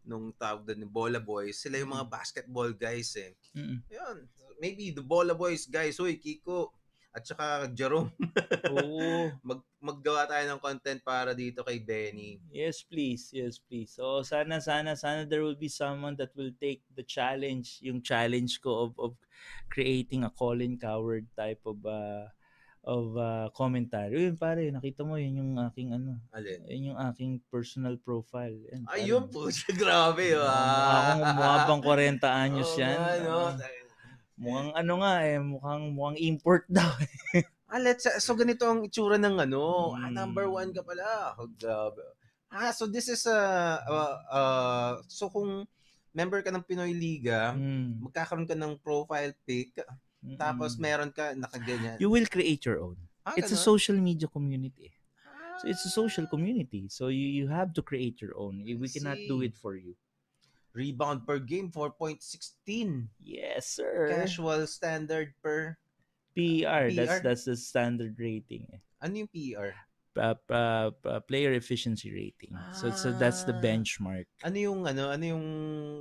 [0.02, 2.14] nung tawag doon Bola Boys, sila yung mga Mm.
[2.16, 3.36] basketball guys eh.
[3.54, 3.78] Mm.
[3.92, 4.18] Yun.
[4.58, 6.74] Maybe the Bola Boys guys, hoy Kiko
[7.18, 8.14] at saka Jerome,
[8.70, 9.34] Oo.
[9.42, 12.38] mag maggawa tayo ng content para dito kay Benny.
[12.50, 13.34] Yes, please.
[13.34, 13.90] Yes, please.
[13.90, 18.62] So, sana, sana, sana there will be someone that will take the challenge, yung challenge
[18.62, 19.12] ko of, of
[19.68, 22.30] creating a Colin Coward type of uh,
[22.84, 24.30] of uh, commentary.
[24.30, 26.64] Yun, pare, nakita mo, yun yung aking ano, Alin?
[26.72, 28.56] yun yung aking personal profile.
[28.72, 28.88] Yan.
[28.88, 29.48] Ayun po,
[29.82, 30.32] grabe.
[30.32, 30.96] Mukha Ah.
[31.04, 32.96] akong mukha pang 40 anyos Oo yan.
[32.96, 33.38] nga, no?
[33.52, 33.56] Ah,
[34.38, 36.90] mukhang ano nga eh, mukhang, mukhang import daw.
[37.34, 37.44] eh.
[37.68, 39.92] Ah, let's, so ganito ang itsura ng ano.
[39.94, 40.16] Ah, Mm.
[40.16, 41.36] number one ka pala.
[41.36, 41.92] Oh.
[42.48, 43.40] Ah, so this is a,
[43.84, 45.68] uh, uh, so kung
[46.16, 49.76] member ka ng Pinoy Liga, Mm, magkakaroon ka ng profile pic,
[50.24, 50.82] mm, tapos mm.
[50.82, 52.00] meron ka nakaganyan.
[52.00, 52.96] You will create your own.
[53.28, 53.68] ah, It's a ganun?
[53.76, 54.96] social media community.
[55.28, 56.88] Ah, So it's a social community.
[56.88, 58.64] So you, you have to create your own.
[58.64, 60.00] We cannot do it for you.
[60.78, 63.10] Rebound per game, 4.16.
[63.18, 64.14] Yes, sir.
[64.14, 65.74] Casual standard per,
[66.38, 67.24] PR, that's PR?
[67.26, 68.70] that's the standard rating.
[68.70, 68.82] eh.
[69.02, 69.74] ano yung PR?
[70.14, 72.54] Pa- pa- pa- player efficiency rating.
[72.74, 73.62] So so that's the Ah.
[73.62, 74.26] benchmark.
[74.42, 75.46] Ano yung, ano, ano yung,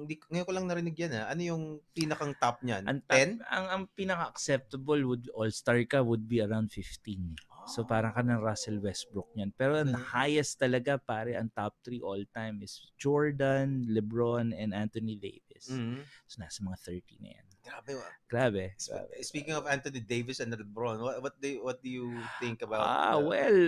[0.08, 1.28] di, ngayon ko lang narinig yan ha.
[1.28, 2.84] Ano yung pinakang top niyan?
[2.88, 3.44] Ang, 10?
[3.44, 7.36] ang, ang pinaka-acceptable would all-star ka would be around 15.
[7.66, 9.50] So parang ka ng Russell Westbrook niyan.
[9.58, 10.06] Pero ang Ganun.
[10.14, 15.74] highest talaga pare, ang top 3 all-time is Jordan, LeBron, and Anthony Davis.
[15.74, 16.06] Mhm.
[16.30, 17.46] So nasa mga 30 na yan.
[17.66, 17.92] Grabe.
[17.98, 18.64] wa- Grabe.
[18.78, 19.14] Grabe.
[19.26, 22.86] Speaking of Anthony Davis and LeBron, what, what do you, what do you think about?
[22.86, 23.58] Ah, uh, well,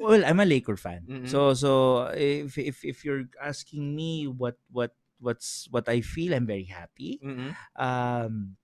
[0.00, 1.04] well, I'm a Laker fan.
[1.04, 1.28] Mhm.
[1.28, 1.70] So so
[2.16, 7.20] if if if you're asking me what what what's what I feel, I'm very happy.
[7.20, 7.52] mhm.
[7.76, 8.56] Um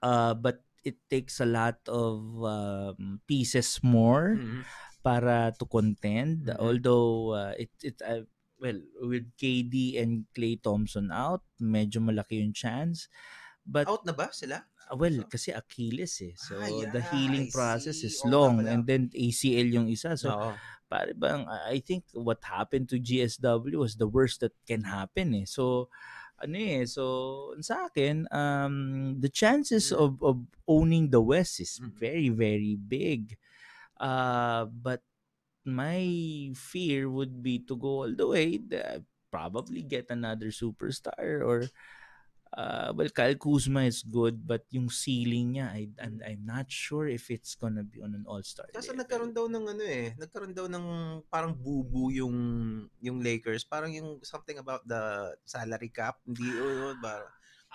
[0.00, 4.64] uh but it takes a lot of um, pieces more Mhm.
[5.04, 6.48] para to contend.
[6.48, 6.56] Mhm.
[6.56, 8.24] Although uh, it it uh,
[8.56, 13.06] well with KD and Clay Thompson out, medyo malaki yung chance.
[13.62, 14.64] But Out na ba sila?
[14.88, 16.32] Uh, Well, So- kasi Achilles eh.
[16.40, 18.08] So, Ah, the yeah, healing I process see.
[18.08, 18.64] is nga long.
[18.64, 20.16] And then ACL yung isa.
[20.16, 20.56] So, Oo.
[20.88, 25.44] pare bang, I think what happened to GSW was the worst that can happen eh.
[25.44, 25.92] So,
[26.42, 29.94] ano eh, so sa akin, um, the chances Mm.
[29.94, 31.88] of, of owning the West is Mm.
[31.98, 33.36] very, very big.
[34.00, 35.02] Uh, but
[35.64, 41.70] my fear would be to go all the way, the, probably get another superstar or
[42.54, 47.08] uh, well, Kyle Kuzma is good, but yung ceiling niya, I, I'm, I'm not sure
[47.08, 50.66] if it's gonna be on an all-star Kasi nagkaroon daw ng ano eh, nagkaroon daw
[50.70, 50.86] ng
[51.28, 52.36] parang bubu yung
[53.02, 57.20] yung Lakers, parang yung something about the salary cap, hindi o ba?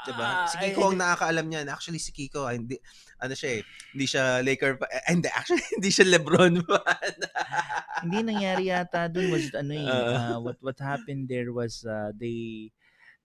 [0.04, 0.26] Diba?
[0.26, 1.70] Ah, si I- Kiko ang nakakaalam niyan.
[1.70, 2.76] Actually, si Kiko, ah, hindi,
[3.22, 3.64] ano siya eh,
[3.94, 7.14] hindi siya Laker, pa, eh, hindi, actually, hindi siya Lebron fan.
[8.04, 9.88] hindi nangyari yata dun was ano eh,
[10.20, 12.68] uh, what what happened there was uh, they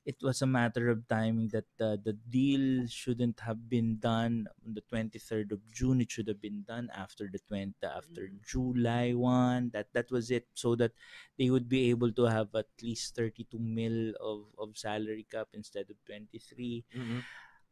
[0.09, 4.73] it was a matter of timing that uh, the deal shouldn't have been done on
[4.73, 8.41] the 23rd of June it should have been done after the 20 after Mm.
[8.41, 10.97] July 1 that that was it so that
[11.37, 15.87] they would be able to have at least 32 mil of of salary cap instead
[15.93, 17.21] of 23 Mhm.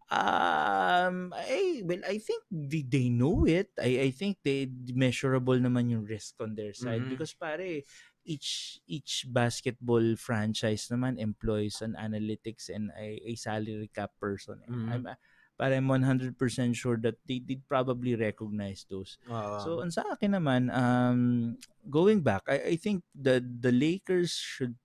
[0.07, 3.75] Um, I well, I think they, they know it.
[3.75, 7.11] I I think they measurable naman yung risk on their side Mhm.
[7.11, 7.83] because pare
[8.27, 14.61] each each basketball franchise naman employs an analytics and a, a salary cap person.
[14.67, 14.71] eh.
[14.71, 14.91] Mhm.
[14.93, 15.19] I'm uh,
[15.57, 19.17] but I'm 100% sure that they did probably recognize those.
[19.25, 19.57] Oo.
[19.57, 21.57] So, ang sa akin naman, um,
[21.89, 24.77] going back, I, I think the the Lakers should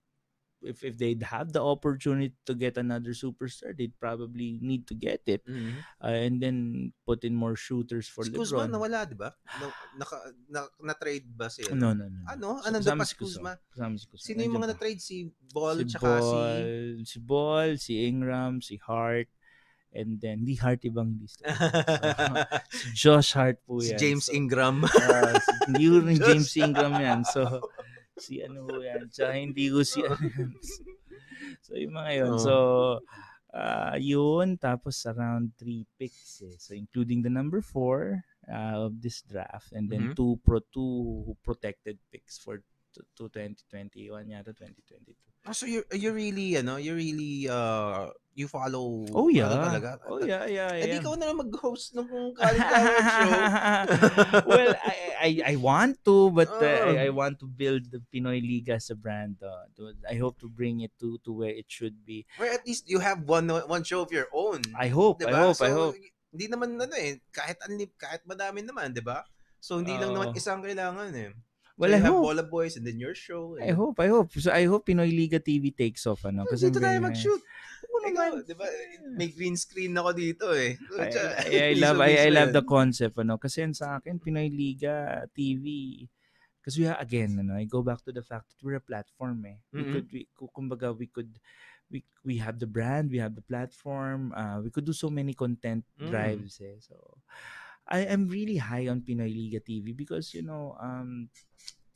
[0.61, 5.25] if if they'd have the opportunity to get another superstar, they'd probably need to get
[5.25, 5.81] it Mhm.
[5.97, 6.57] uh, and then
[7.03, 8.71] put in more shooters for si Kuzma LeBron.
[8.71, 9.33] nawala, di ba?
[9.57, 9.65] Na,
[9.97, 10.15] naka,
[10.47, 11.73] na, na-trade ba siya?
[11.73, 12.13] No, no, no.
[12.13, 12.25] no.
[12.29, 12.49] Ano?
[12.61, 13.51] So, Ano kasama pa si si Kuzma.
[13.57, 13.69] Kuzma?
[13.73, 14.25] Kasama si Kuzma.
[14.29, 15.01] Sino yung mga na-trade?
[15.01, 15.17] Si
[15.49, 16.29] Ball, si tsaka si...
[16.29, 16.61] Ball,
[17.03, 19.27] si Ball, si Ingram, si Hart,
[19.91, 21.43] and then di Hart ibang list.
[22.71, 23.99] si Josh Hart po si yan.
[23.99, 24.85] James So, Ingram.
[24.87, 27.27] Ah, si, hindi James Ingram yan.
[27.27, 27.43] So,
[28.21, 29.09] si ano ho yan.
[29.09, 30.51] Tsaka hindi ko si ano yan.
[31.65, 32.33] So, yung mga yun.
[32.37, 32.55] So,
[33.51, 34.55] ah yun.
[34.61, 36.55] Tapos around three picks eh.
[36.61, 39.73] So, including the number four uh, of this draft.
[39.73, 40.15] And then Mhm.
[40.15, 42.61] two pro two protected picks for
[42.93, 45.15] to, to 2021 yata 2022.
[45.47, 49.51] Ah, so you you really ano, you really uh you follow Oh yeah.
[49.51, 49.89] ano talaga.
[50.07, 50.99] Oh yeah, yeah, Eh yeah.
[50.99, 52.63] ikaw na lang mag-host ng Coward
[53.19, 53.31] show.
[54.47, 56.95] well, I, I I want to, but uh, Oh.
[56.95, 59.37] I, I want to build the Pinoy Liga as a brand.
[59.43, 62.23] Uh, to- I hope to bring it to to where it should be.
[62.39, 64.63] Where at least you have one one show of your own.
[64.75, 65.51] I hope, I Diba?
[65.51, 65.95] hope, I So, hope.
[66.31, 69.27] Hindi naman ano eh, kahit anli, kahit madami naman, 'di ba?
[69.59, 70.39] So hindi lang naman Oo.
[70.39, 71.35] isang kailangan eh.
[71.75, 72.23] Well, so I hope.
[72.23, 73.57] Bola Boys and then your show.
[73.59, 74.31] I hope, I hope.
[74.37, 77.41] So I hope Pinoy Liga TV takes off ano kasi Dito tayo mag-shoot.
[78.01, 78.13] Naman.
[78.13, 78.67] Ikaw, di ba,
[79.17, 80.73] may green screen ako dito eh.
[80.97, 81.07] I,
[81.39, 85.65] I, I love I, I love the concept ano kasi sa akin Pinoy Liga TV
[86.59, 89.47] because we are again ano I go back to the fact that we're a platform
[89.47, 89.87] eh we Mhm.
[89.87, 91.39] could we ku- kumbaga we could
[91.89, 95.31] we we have the brand we have the platform uh, we could do so many
[95.33, 96.11] content Mm.
[96.11, 97.17] drives eh so
[97.87, 101.29] I am really high on Pinoy Liga TV because you know um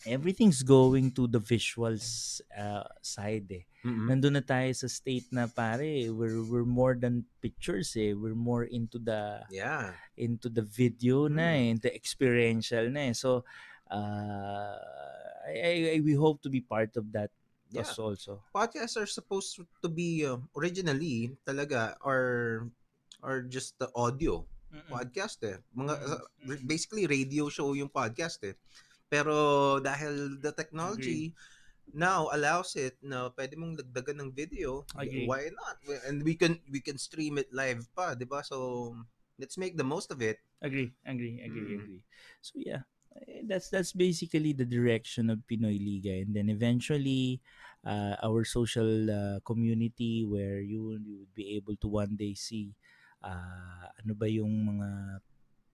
[0.06, 4.06] everything's going to the visuals uh, side eh Mhm.
[4.10, 8.65] nandun na tayo sa state na pare we're we're more than pictures eh we're more
[8.65, 9.94] into the Yeah.
[10.18, 11.57] into the video na Mm.
[11.57, 13.45] eh into experiential na eh so
[13.94, 14.73] uh
[15.45, 17.30] I, I, I we hope to be part of that
[17.69, 17.82] Yeah.
[17.86, 22.22] as also Podcasts are supposed to be uh, originally talaga or
[23.26, 24.45] or just the audio
[24.90, 25.57] podcast eh.
[25.73, 26.10] Mga Mm.
[26.14, 28.53] uh, basically radio show yung podcast eh.
[29.10, 29.36] Pero
[29.80, 31.34] dahil the technology
[31.94, 35.26] now allows it na pwede mong dagdagan ng video, Agree.
[35.30, 35.77] why not?
[36.10, 38.41] And we can we can stream it live pa, 'di ba?
[38.41, 38.91] So
[39.38, 40.41] let's make the most of it.
[40.61, 41.77] agree agree agree Mm.
[41.77, 42.02] agree
[42.41, 42.82] so yeah
[43.27, 47.40] eh, that's that's basically the direction of Pinoy Liga and then eventually
[47.86, 52.73] uh, our social uh, community where you, you would be able to one day see
[53.23, 55.19] uh, ano ba yung mga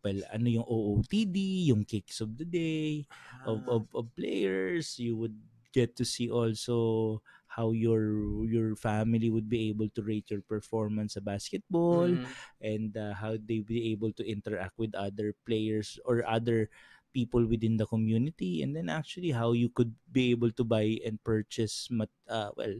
[0.04, 3.06] well, ano yung OOTD, yung kicks of the day
[3.46, 3.78] of, Ah.
[3.80, 4.98] of, of players.
[5.00, 5.38] You would
[5.72, 7.22] get to see also
[7.52, 8.00] how your
[8.48, 12.28] your family would be able to rate your performance sa basketball Mhm.
[12.64, 16.72] and uh, how they be able to interact with other players or other
[17.12, 21.20] people within the community and then actually how you could be able to buy and
[21.28, 22.72] purchase mat, uh, well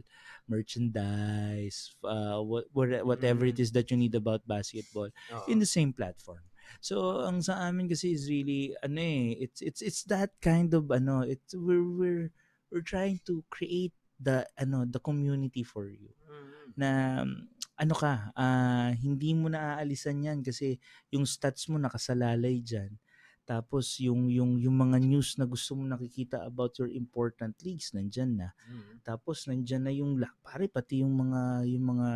[0.48, 3.64] merchandise uh, what, what- whatever it Mm.
[3.64, 5.46] is that you need about basketball Oo.
[5.48, 6.40] in the same platform
[6.80, 10.88] so ang sa amin kasi is really ano eh it's it's it's that kind of
[10.88, 12.30] ano it's we're we're
[12.70, 13.92] we're trying to create
[14.22, 16.72] the ano the community for you Mhm.
[16.78, 16.90] na
[17.76, 20.78] ano ka, ah, hindi mo na aalisan yan kasi
[21.10, 22.94] yung stats mo nakasalalay dyan.
[23.42, 28.38] Tapos yung, yung, yung mga news na gusto mo nakikita about your important leagues, nandyan
[28.38, 28.48] na.
[28.70, 29.02] Mhm.
[29.02, 32.10] Tapos nandyan na yung, pare, pati yung mga, yung mga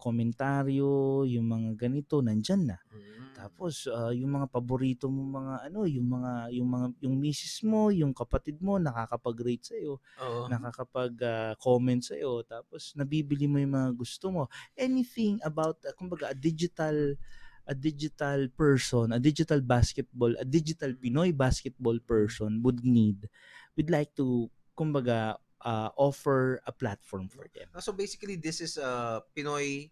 [0.00, 2.78] komentaryo, yung mga ganito, nandyan na.
[2.88, 3.10] Mhm.
[3.40, 7.88] Tapos ah, yung mga paborito mo mga ano, yung mga yung mga yung misis mo,
[7.88, 10.44] yung kapatid mo nakakapag-rate sa iyo, Oo.
[10.52, 14.42] nakakapag-comment sa iyo, tapos nabibili mo yung mga gusto mo.
[14.76, 17.16] Anything about uh, kumbaga a digital
[17.66, 23.28] a digital person, a digital basketball, a digital Pinoy basketball person would need
[23.76, 27.68] we'd like to kumbaga uh, offer a platform for them.
[27.76, 29.90] Ah, So basically this is a Pinoy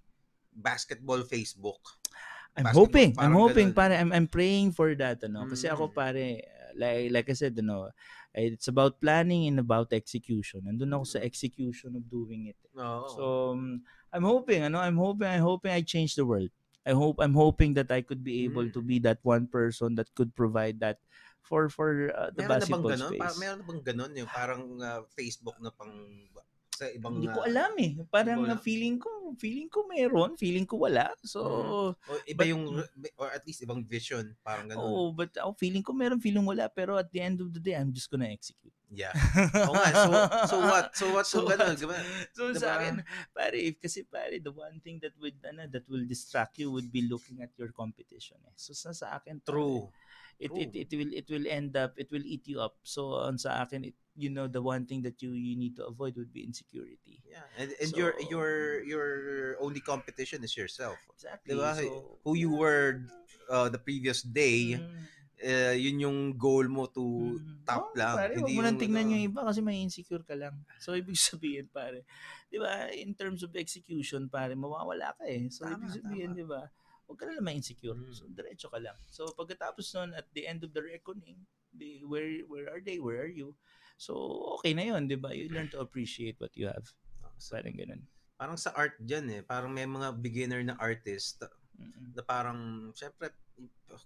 [0.53, 1.79] basketball Facebook.
[2.59, 3.11] I'm Basketball, hoping.
[3.23, 3.79] I'm hoping ganun.
[3.79, 3.95] pare.
[3.95, 5.47] I'm I'm praying for that ano.
[5.47, 5.95] Kasi ako Mm.
[5.95, 7.95] pare uh, like like I said ano,
[8.35, 10.67] it's about planning and about execution.
[10.67, 12.59] Nandun ako sa execution of doing it.
[12.75, 13.07] Oo.
[13.15, 13.23] So
[13.55, 16.51] um, I'm hoping ano, I'm hoping I'm hoping I change the world.
[16.89, 18.73] I hope I'm hoping that I could be able Mm.
[18.73, 20.97] to be that one person that could provide that
[21.45, 23.13] for for uh, the meron na bang basketball ganun?
[23.13, 23.21] space.
[23.21, 24.13] Pa- meron na bang ganun?
[24.17, 25.93] Yung parang ah, Facebook na pang
[26.79, 27.93] sa ibang Hindi ko ah, alam eh.
[28.07, 28.63] Parang alam?
[28.63, 31.11] feeling ko feeling ko meron, feeling ko wala.
[31.27, 31.41] So
[31.99, 32.65] o iba but- yung
[33.19, 34.87] or at least ibang vision, parang ganun.
[34.87, 36.71] Oh, but ako feeling ko meron, feeling wala.
[36.71, 38.71] Pero at the end of the day, I'm just gonna execute.
[38.89, 39.13] Yeah.
[39.69, 39.93] Oo nga.
[39.93, 40.11] So
[40.49, 40.87] so what?
[40.97, 41.27] So what?
[41.29, 41.99] So, So ganun, diba?
[42.33, 42.57] So Diba?
[42.57, 43.05] sa akin,
[43.37, 46.89] pare, if, kasi pare, the one thing that would, ano, that will distract you would
[46.89, 48.41] be looking at your competition.
[48.49, 48.57] Eh.
[48.57, 49.93] So sa, sa akin, pare,
[50.39, 52.79] It, it, it will it will end up, it will eat you up.
[52.87, 55.87] So on sa akin, it, you know, the one thing that you you need to
[55.91, 57.19] avoid would be insecurity.
[57.27, 57.43] Yeah.
[57.59, 58.49] And and your So- your
[58.87, 59.09] your
[59.59, 60.95] only competition is yourself.
[61.11, 61.59] Exactly.
[61.59, 61.75] Diba?
[61.75, 63.03] So, Who you were
[63.51, 65.05] uh, the previous day, Mm,
[65.43, 67.63] uh, yun yung goal mo to mm.
[67.67, 68.17] top Oo, lang.
[68.17, 69.13] Pare, Hindi mo nang tingnan ano.
[69.17, 70.55] yung iba kasi may insecure ka lang.
[70.79, 72.05] So, ibig sabihin, pare,
[72.51, 75.47] di ba, in terms of execution, pare, mawawala ka eh.
[75.51, 76.67] So, Tama, ibig sabihin, di ba,
[77.09, 77.97] huwag ka na naman insecure.
[77.97, 78.13] Mm.
[78.13, 78.95] So, diretso ka lang.
[79.09, 81.41] So, pagkatapos nun, at the end of the reckoning,
[81.73, 83.01] di, where where are they?
[83.01, 83.57] Where are you?
[83.97, 84.15] So,
[84.61, 85.33] okay na yun, di ba?
[85.33, 86.85] You learn to appreciate what you have.
[87.41, 88.03] So, Parang ganun.
[88.39, 89.43] parang sa art dyan eh.
[89.43, 91.43] Parang may mga beginner na artist
[91.75, 92.15] Mm-mm.
[92.15, 93.35] na parang, syempre,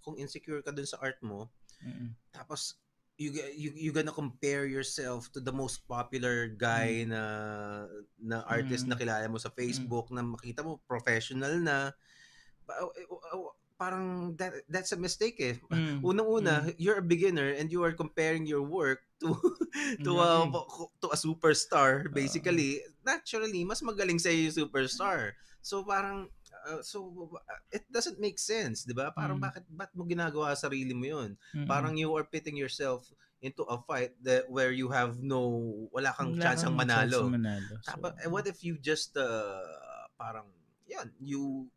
[0.01, 1.51] kung insecure ka dun sa art mo,
[1.85, 2.15] Mm-mm.
[2.33, 2.79] tapos
[3.21, 7.21] you you you gonna compare yourself to the most popular guy na
[8.17, 8.89] na artist Mm.
[8.89, 11.93] na kilala mo sa Facebook na makita mo professional na
[13.73, 15.55] parang that, that's a mistake eh.
[15.67, 15.99] Mm.
[16.05, 19.33] Unang-una, you're a beginner and you are comparing your work to
[20.05, 20.53] to a Mm.
[21.01, 22.79] to a superstar basically.
[23.03, 25.35] Naturally, mas magaling sa yung superstar.
[25.59, 26.29] So parang
[26.69, 29.11] uh, so uh, it doesn't make sense, 'di ba?
[29.11, 29.45] Parang Mm.
[29.51, 31.29] bakit ba't mo ginagawa sa sarili mo 'yun?
[31.51, 31.67] Mm-mm.
[31.67, 33.09] Parang you are pitting yourself
[33.43, 35.43] into a fight that where you have no
[35.91, 37.21] wala kang Wala chance ang kang chance manalo.
[37.27, 37.73] manalo.
[37.83, 39.59] So, Tapos, eh, what if you just uh,
[40.15, 40.47] parang
[40.87, 41.67] yan, you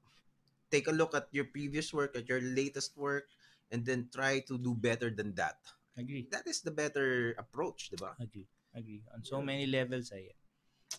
[0.70, 3.26] take a look at your previous work, at your latest work,
[3.70, 5.58] and then try to do better than that.
[5.96, 6.28] agree.
[6.28, 8.12] That is the better approach, di ba?
[8.20, 8.44] Agree.
[8.76, 9.00] Agree.
[9.16, 9.48] On so Yeah.
[9.48, 10.28] many levels, I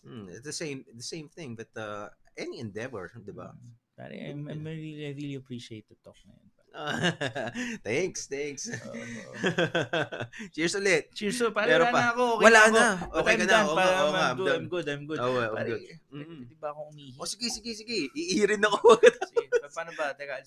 [0.04, 3.56] Mm, it's the same the same thing but uh, any endeavor, di ba?
[3.56, 3.72] Mm.
[3.98, 6.50] Pare, I'm, I'm really, I really appreciate the talk na yun.
[7.88, 8.70] thanks, thanks.
[8.70, 8.94] Oo.
[10.54, 11.10] Cheers ulit.
[11.18, 11.98] Cheers, so pare, wala pa.
[11.98, 12.24] na ako.
[12.38, 12.84] Okay Wala na.
[12.94, 13.06] ako.
[13.18, 13.50] Okay I'm ka na.
[13.50, 13.66] done.
[13.66, 14.54] Oo Parang nga, oo nga, I'm I'm good.
[14.54, 15.20] I'm good, I'm good.
[15.24, 15.82] Oh, well, Pare, good.
[16.14, 16.42] Mm.
[16.62, 17.12] ba akong umihi?
[17.18, 17.98] Oh, sige, sige, sige.
[18.14, 19.02] Iirin ako.
[19.34, 19.46] Sige,
[19.78, 20.18] paano ba?
[20.18, 20.42] Teka,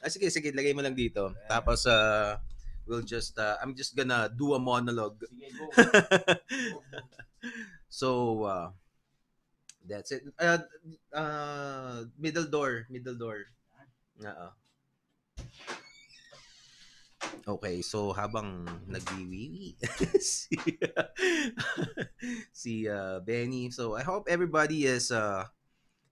[0.00, 0.56] ah, sige, sige.
[0.56, 1.36] Lagay mo lang dito.
[1.44, 2.40] Tapos, uh,
[2.88, 5.20] we'll just, uh, I'm just gonna do a monologue.
[5.28, 5.68] sige, go.
[7.92, 8.08] so,
[8.48, 8.68] uh,
[9.84, 10.24] that's it.
[10.40, 10.64] Uh,
[11.12, 12.88] uh, middle door.
[12.88, 13.52] Middle door.
[14.24, 14.48] Oo.
[17.44, 19.76] Okay, so habang nagwiwiwi
[20.20, 20.56] si
[22.60, 23.68] si uh, Benny.
[23.68, 25.44] So I hope everybody is uh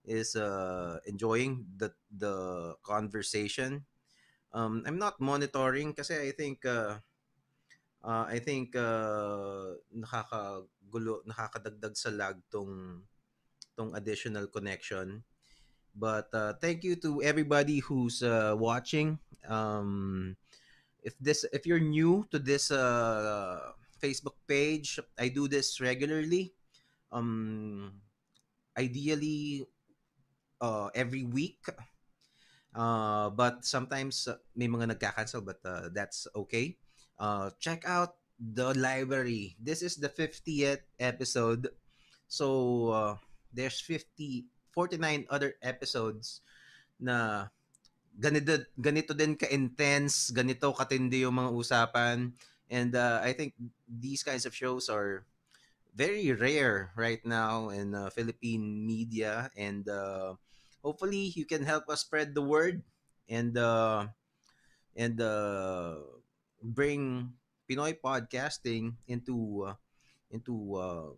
[0.09, 3.85] is uh enjoying the the conversation.
[4.57, 6.99] Um I'm not monitoring kasi I think uh,
[8.03, 13.05] uh I think uh nakakagulo nakakadagdag sa lag tong
[13.77, 15.23] tong additional connection.
[15.99, 19.19] But uh, thank you to everybody who's uh, watching.
[19.47, 20.37] Um,
[21.03, 26.55] if this if you're new to this uh, Facebook page, I do this regularly.
[27.11, 27.99] Um,
[28.79, 29.67] ideally,
[30.61, 31.65] uh, every week.
[32.75, 36.77] Uh, but sometimes uh, may mga nagka-cancel, but uh, that's okay.
[37.19, 39.57] Uh, check out the library.
[39.59, 41.69] This is the 50th episode.
[42.29, 42.47] So,
[42.91, 43.15] uh,
[43.53, 44.47] there's 50
[44.79, 46.39] 49 other episodes
[47.03, 47.49] na
[48.15, 52.31] ganito ganito din ka-intense, ganito katindi yung mga usapan.
[52.71, 53.59] And uh, I think
[53.91, 55.27] these kinds of shows are
[55.99, 60.39] very rare right now in uh, Philippine media and uh,
[60.89, 62.81] hopefully you can help us spread the word
[63.29, 64.09] and uh,
[64.97, 66.01] and uh,
[66.65, 67.29] bring
[67.69, 69.77] Pinoy podcasting into uh,
[70.33, 71.13] into uh,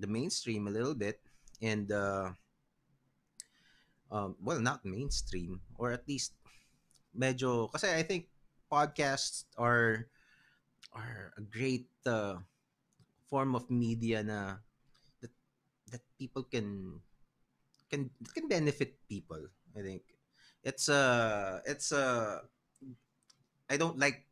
[0.00, 1.20] the mainstream a little bit
[1.60, 2.32] and uh,
[4.08, 6.32] um, well not mainstream or at least
[7.12, 8.32] medyo kasi I think
[8.72, 10.08] podcasts are
[10.96, 12.40] are a great uh,
[13.28, 14.56] form of media na
[15.20, 15.32] that
[15.92, 16.96] that people can
[17.90, 19.40] can can benefit people
[19.76, 20.02] I think.
[20.64, 22.42] It's a it's a
[23.70, 24.26] I don't like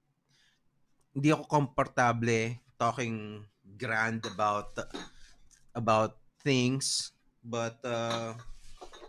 [1.14, 3.46] hindi ako komportable talking
[3.78, 4.74] grand about
[5.78, 8.34] about things but uh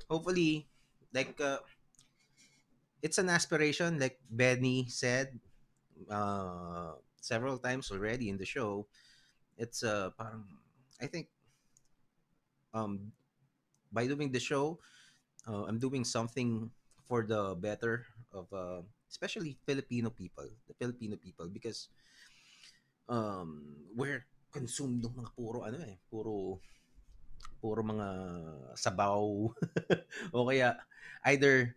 [0.09, 0.69] hopefully
[1.13, 1.57] like uh,
[3.01, 5.39] it's an aspiration like Benny said
[6.11, 8.85] uh several times already in the show.
[9.57, 10.45] It's uh parang
[11.01, 11.31] I think
[12.75, 13.15] um
[13.91, 14.79] by doing the show
[15.47, 16.69] uh, I'm doing something
[17.05, 21.89] for the better of uh, especially Filipino people the Filipino people because
[23.05, 23.61] um
[23.93, 26.57] we're consumed ng mga puro ano eh puro
[27.59, 28.07] puro mga
[28.77, 29.49] sabaw.
[30.35, 30.77] O kaya
[31.27, 31.73] either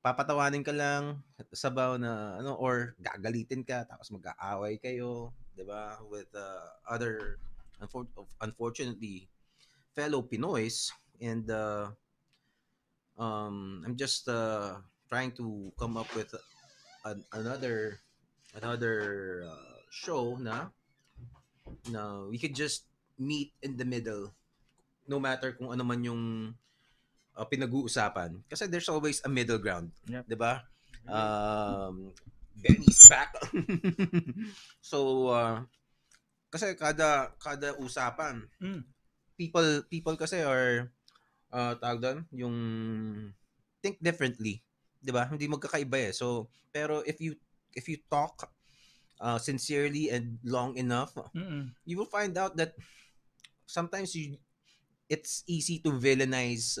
[0.00, 1.20] papatawanin ka lang
[1.52, 7.36] sabaw na ano or gagalitin ka tapos mag-aaway kayo 'di ba with uh, other
[7.84, 8.08] unfor-
[8.40, 9.28] unfortunately
[9.92, 10.88] fellow Pinoys
[11.20, 11.92] and uh,
[13.20, 16.32] um I'm just uh, trying to come up with
[17.04, 18.00] an, another
[18.56, 18.96] another
[19.46, 20.72] uh, show na
[21.92, 22.86] na we could just
[23.20, 24.32] meet in the middle
[25.06, 26.22] no matter kung ano man yung
[27.36, 30.24] uh, pinag-uusapan kasi there's always a middle ground Yep.
[30.26, 30.64] 'di ba
[31.06, 32.12] um
[32.60, 33.32] Benny's back
[34.90, 35.64] so uh,
[36.50, 38.82] kasi kada kada usapan Mm.
[39.40, 40.92] people people kasi are
[41.52, 42.56] uh, tawag doon yung
[43.80, 44.60] think differently
[45.00, 45.26] 'di ba?
[45.28, 46.12] Hindi magkakaiba eh.
[46.12, 47.36] So pero if you
[47.72, 48.50] if you talk
[49.20, 51.72] uh, sincerely and long enough Mm-mm.
[51.86, 52.76] you will find out that
[53.66, 54.36] sometimes you
[55.10, 56.78] it's easy to villainize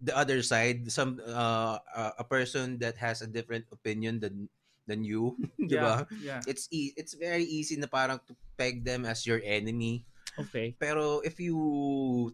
[0.00, 0.90] the other side.
[0.92, 4.48] Some uh, a- person that has a different opinion than
[4.84, 5.36] than you
[5.70, 6.04] di ba?
[6.20, 6.44] Yeah.
[6.44, 10.04] it's e- it's very easy na parang to peg them as your enemy
[10.34, 10.74] Okay.
[10.74, 11.54] pero if you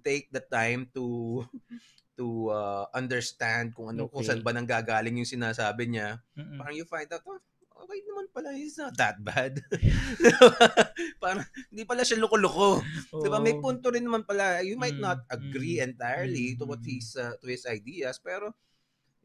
[0.01, 1.40] take the time to
[2.18, 4.28] to uh, understand kung ano kung Okay.
[4.28, 6.60] saan ba nanggagaling yung sinasabi niya Mm-mm.
[6.60, 7.40] parang you find out oh,
[7.81, 9.56] okay naman pala he's not that bad
[11.22, 12.81] parang hindi pala siya loko-loko
[13.20, 13.36] Di ba?
[13.36, 14.64] May punto rin naman pala.
[14.64, 16.89] You might Mm, not agree mm, entirely to what mm.
[16.89, 18.48] he's uh, to his ideas, pero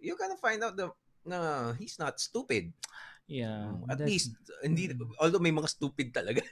[0.03, 0.91] you're gonna find out the
[1.23, 2.75] na he's not stupid.
[3.25, 3.71] Yeah.
[3.87, 6.43] At that's- least hindi although may mga stupid talaga.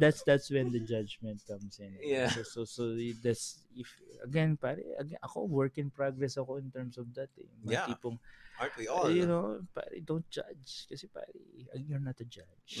[0.00, 1.96] That's that's when the judgment comes in.
[2.00, 2.02] eh.
[2.02, 2.28] Yeah.
[2.32, 2.82] So so so
[3.22, 3.88] that's if
[4.24, 7.48] again pare again ako work in progress ako in terms of that eh.
[7.64, 7.86] Mga Yeah.
[7.88, 8.18] tipong
[8.56, 9.12] Aren't we all?
[9.12, 11.28] you know, pare don't judge kasi pare
[11.76, 12.80] you're not a judge.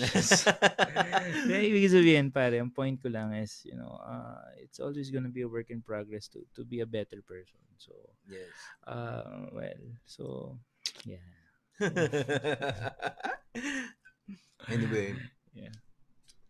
[1.52, 5.28] Kaya ibig sabihin pare, ang point ko lang is, you know, uh, it's always gonna
[5.28, 7.60] be a work in progress to to be a better person.
[7.76, 7.92] So,
[8.24, 8.48] yes.
[8.88, 10.56] uh, well, so
[11.04, 11.20] yeah.
[14.72, 15.12] anyway.
[15.52, 15.76] Yeah.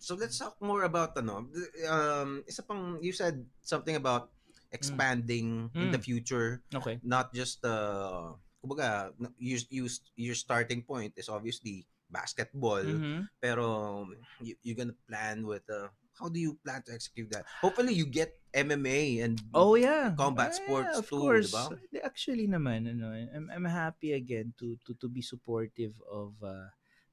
[0.07, 1.51] So let's talk more about ano,
[1.91, 4.31] um isa pang you said something about
[4.71, 6.07] expanding in the Mm.
[6.07, 7.03] future, Okay.
[7.03, 13.27] not just uh kumbaga you, you, your starting point is obviously basketball, Mhm.
[13.43, 14.07] pero
[14.39, 15.91] you, you're gonna plan with uh,
[16.23, 17.43] how do you plan to execute that?
[17.59, 20.15] Hopefully you get MMA and Oh yeah.
[20.15, 21.51] Combat Ah, sports of too, course.
[21.51, 21.65] diba?
[22.07, 26.71] Actually naman ano, I'm I'm happy again to to to be supportive of uh,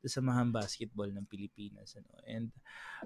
[0.09, 2.13] Samahan Basketball ng Pilipinas ano.
[2.27, 2.51] And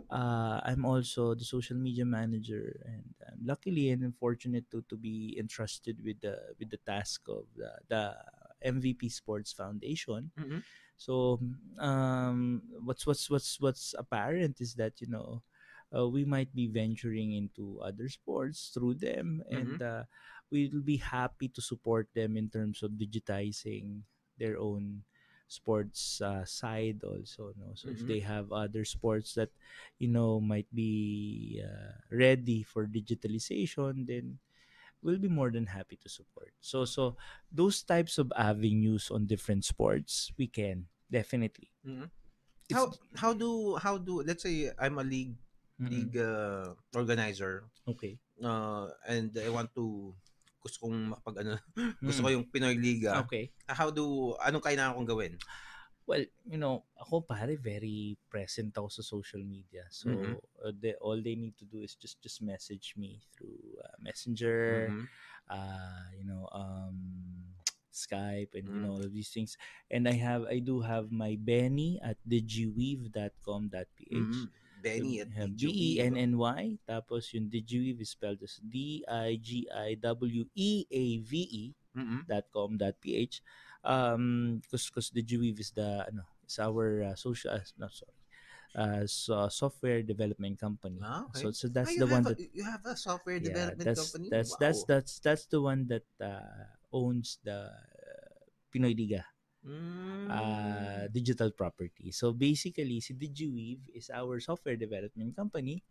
[0.09, 5.35] uh, I'm also the social media manager and I'm luckily and fortunate to to be
[5.37, 8.03] entrusted with the with the task of the, the
[8.63, 10.31] MVP Sports Foundation.
[10.37, 10.61] Mhm.
[10.97, 11.37] So
[11.77, 15.45] um, what's what's what's what's apparent is that you know
[15.93, 20.03] uh, we might be venturing into other sports through them, and uh,
[20.49, 24.01] we'll be happy to support them in terms of digitizing
[24.41, 25.05] their own
[25.47, 28.07] sports uh, side also no so if Mhm.
[28.07, 29.49] they have other sports that
[29.99, 34.39] you know might be uh, ready for digitalization then
[35.01, 37.15] we'll be more than happy to support so so
[37.51, 42.09] those types of avenues on different sports we can definitely Mhm.
[42.73, 45.37] How how do how do let's say I'm a league
[45.79, 46.11] Mm-mm.
[46.11, 50.15] league uh, organizer okay uh, and I want to
[50.67, 51.55] gusto kong makapag ano
[52.07, 52.35] gusto ko Mm.
[52.35, 55.35] yung Pinoy Liga okay how do anong kailangan kong gawin
[56.07, 59.83] Well, you know, ako pare very present ako sa social media.
[59.91, 60.39] So Mhm.
[60.63, 64.95] uh, they, all they need to do is just just message me through uh, Messenger,
[64.95, 65.03] Mhm.
[65.51, 66.95] uh, you know, um,
[67.91, 68.87] Skype, and you Mm.
[68.87, 69.59] know all of these things.
[69.91, 74.15] And I have, I do have my Benny at digiweave.com.ph.
[74.15, 74.47] Mhm.
[74.81, 75.29] Benny at.
[75.61, 76.77] E N N Y.
[76.87, 81.65] Tapos yung digiweave is spelled as D I G I W E A V E
[81.97, 82.29] Mhm.
[82.53, 83.41] .com.ph
[83.81, 88.21] um because because the Juweave is the ano is our uh, social uh, not sorry
[88.77, 91.41] uh so, software development company Ah, okay.
[91.41, 93.87] so so that's Ah, the one have that a, you have a software yeah development
[93.87, 94.57] that's company that's wow.
[94.61, 98.37] that's that's that's the one that uh, owns the uh,
[98.69, 99.25] Pinoy Liga
[99.67, 100.31] Mm.
[100.31, 102.11] uh, digital property.
[102.11, 105.83] So basically, si DigiWeave is our software development company.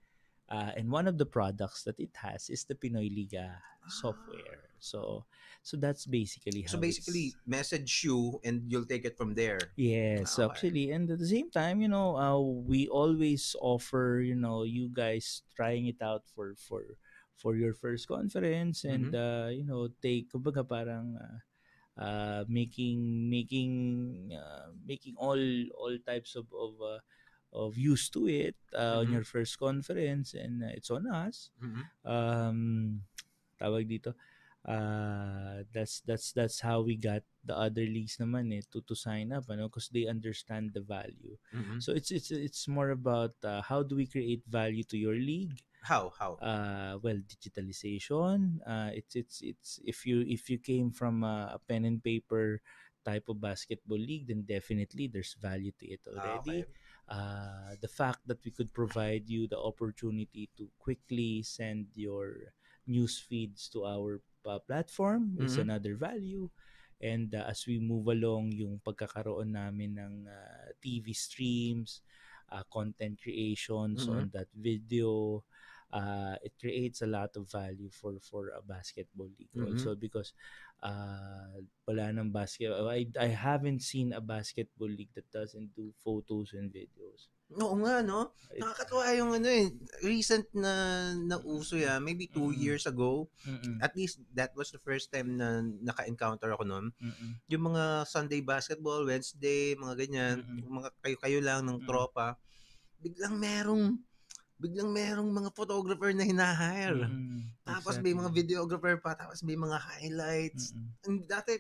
[0.49, 4.71] Uh, and one of the products that it has is the Pinoy Liga software.
[4.79, 5.27] So
[5.63, 9.73] so that's basically how so basically it's- message you and you'll take it from there
[9.77, 10.53] Yes, Ah, okay.
[10.53, 14.89] actually, and at the same time, you know, uh, we always offer, you know, you
[14.93, 16.97] guys trying it out for for
[17.37, 19.17] for your first conference, and Mhm.
[19.17, 21.39] uh, you know, take kumbaga parang uh,
[21.99, 25.39] uh, making making uh, making all
[25.77, 27.01] all types of of uh,
[27.53, 29.13] of use to it uh, on Mhm.
[29.13, 31.91] your first conference, and uh, it's on us Mhm.
[32.07, 33.03] um
[33.59, 34.15] tawag dito
[34.67, 39.31] uh that's that's that's how we got the other leagues naman eh to to sign
[39.31, 41.79] up ano because they understand the value Mhm.
[41.79, 45.63] so it's it's it's more about uh, how do we create value to your league
[45.87, 51.23] how how uh well digitalization uh it's it's it's if you if you came from
[51.25, 52.61] a, a pen and paper
[53.05, 56.67] type of basketball league then definitely there's value to it Ah, already okay.
[57.09, 62.53] uh, the fact that we could provide you the opportunity to quickly send your
[62.87, 65.63] news feeds to our uh, platform is Mhm.
[65.63, 66.51] another value
[67.01, 72.01] and uh, as we move along yung pagkakaroon namin ng uh, TV streams
[72.53, 74.09] uh, content creations Mhm.
[74.09, 75.43] on that video
[75.93, 79.67] uh, it creates a lot of value for for a basketball league Mhm.
[79.71, 80.35] also because
[80.83, 81.57] uh,
[81.87, 86.71] wala nang basketball I, I haven't seen a basketball league that doesn't do photos and
[86.71, 88.35] videos Oo nga, no?
[88.59, 89.71] Nakakatuwa yung ano eh,
[90.03, 90.75] recent na
[91.15, 92.59] nauso yan, maybe two Mm.
[92.59, 93.31] years ago.
[93.47, 93.79] Mm-mm.
[93.79, 96.91] At least that was the first time na naka-encounter ako nun.
[96.99, 97.39] Mm-mm.
[97.47, 101.87] Yung mga Sunday basketball, Wednesday, mga ganyan, yung mga kayo-kayo lang ng Mm.
[101.87, 102.35] tropa,
[102.99, 103.95] biglang merong
[104.57, 107.07] biglang merong mga photographer na hinahire.
[107.07, 107.53] Mm-mm.
[107.67, 108.41] Tapos may mga Exactly.
[108.41, 110.73] videographer pa, tapos may mga highlights.
[110.73, 111.05] Mm-mm.
[111.05, 111.53] And Dati,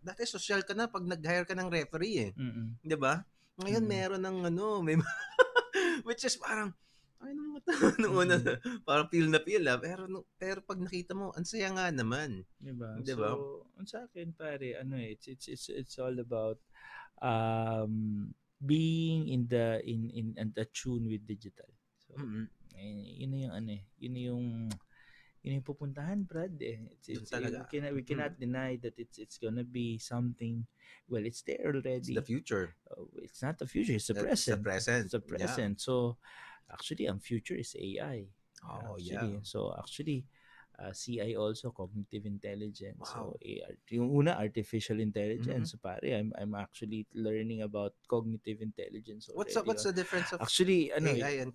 [0.00, 2.32] dati social ka na pag nag-hire ka ng referee eh.
[2.34, 2.80] Mm-mm.
[2.80, 3.20] 'di ba?
[3.60, 3.90] Ngayon Mm.
[3.90, 4.96] meron ng ano, may
[6.08, 6.72] which is parang
[7.24, 7.56] Ay, nung,
[8.04, 8.36] nung una,
[8.84, 9.80] parang feel na feel ah.
[9.80, 10.04] Pero,
[10.36, 12.44] pero pag nakita mo, ang saya nga naman.
[12.60, 13.00] Diba?
[13.00, 13.32] Diba?
[13.32, 16.60] So, ang sa akin, pare, ano eh, it's, it's, it's, it's all about
[17.24, 18.28] um,
[18.60, 21.70] being in the, in, in, and tune with digital.
[22.14, 22.22] So,
[22.78, 24.46] eh, yun na yung ano eh, yun na yung,
[25.42, 26.80] yun yung pupuntahan, Brad eh.
[26.94, 27.62] It's, it's, talaga.
[27.62, 30.66] we, cannot, we cannot deny that it's, it's gonna be something,
[31.08, 32.14] well, it's there It's already.
[32.14, 32.74] the future.
[32.90, 34.62] Uh, it's not the future, it's the It's the present.
[34.62, 35.02] present.
[35.04, 35.36] It's the Yeah.
[35.36, 35.80] present.
[35.80, 36.16] So,
[36.70, 38.26] actually, ang future is AI.
[38.64, 39.36] Oh, actually.
[39.36, 39.44] yeah.
[39.44, 40.24] So, actually,
[40.78, 43.04] uh, CI also, cognitive intelligence.
[43.12, 43.38] So, Wow.
[43.38, 45.70] AR, yung una, artificial intelligence.
[45.70, 45.78] Mhm.
[45.78, 49.38] So, pare, I'm, I'm actually learning about cognitive intelligence already.
[49.38, 49.88] What's the, what's oh.
[49.92, 51.52] the difference of Actually, ano, eh, AI and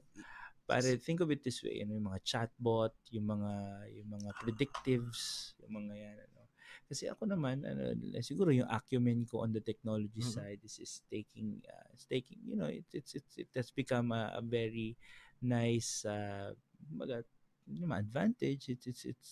[0.70, 3.52] pare, think of it this way, ano, yung mga chatbot, yung mga,
[3.98, 6.46] yung mga predictives, yung mga yan, ano.
[6.86, 10.30] Kasi ako naman, ano, siguro yung acumen ko on the technology Mhm.
[10.38, 14.14] side is, is taking, uh, is taking, you know, it, it's, it's, it has become
[14.14, 14.94] a, a very
[15.42, 16.54] nice, uh,
[16.86, 17.26] kumbaga,
[17.70, 18.70] yung mga advantage.
[18.70, 19.32] It's, it's, it's,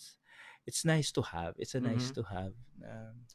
[0.66, 1.54] it's nice to have.
[1.58, 2.14] It's a nice Mhm.
[2.14, 2.54] to have.
[2.82, 3.26] Um,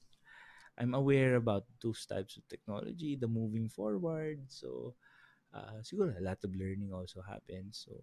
[0.77, 4.41] I'm aware about those types of technology, the moving forward.
[4.49, 4.95] So,
[5.53, 7.85] uh, siguro a lot of learning also happens.
[7.85, 7.93] So,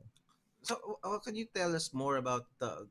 [0.61, 2.85] So, uh, can you tell us more about the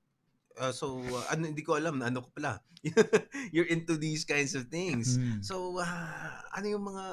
[0.57, 2.59] uh, so uh, ano hindi ko alam ano ko pala.
[3.53, 5.21] You're into these kinds of things.
[5.21, 5.45] Mm.
[5.45, 7.05] So, uh, ano yung mga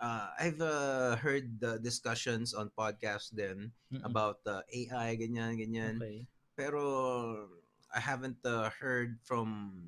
[0.00, 4.04] uh, I've uh, heard the discussions on podcasts then Mm-mm.
[4.04, 5.96] about uh, AI ganyan ganyan.
[5.98, 6.24] okay.
[6.56, 6.80] Pero
[7.92, 9.82] I haven't uh, heard from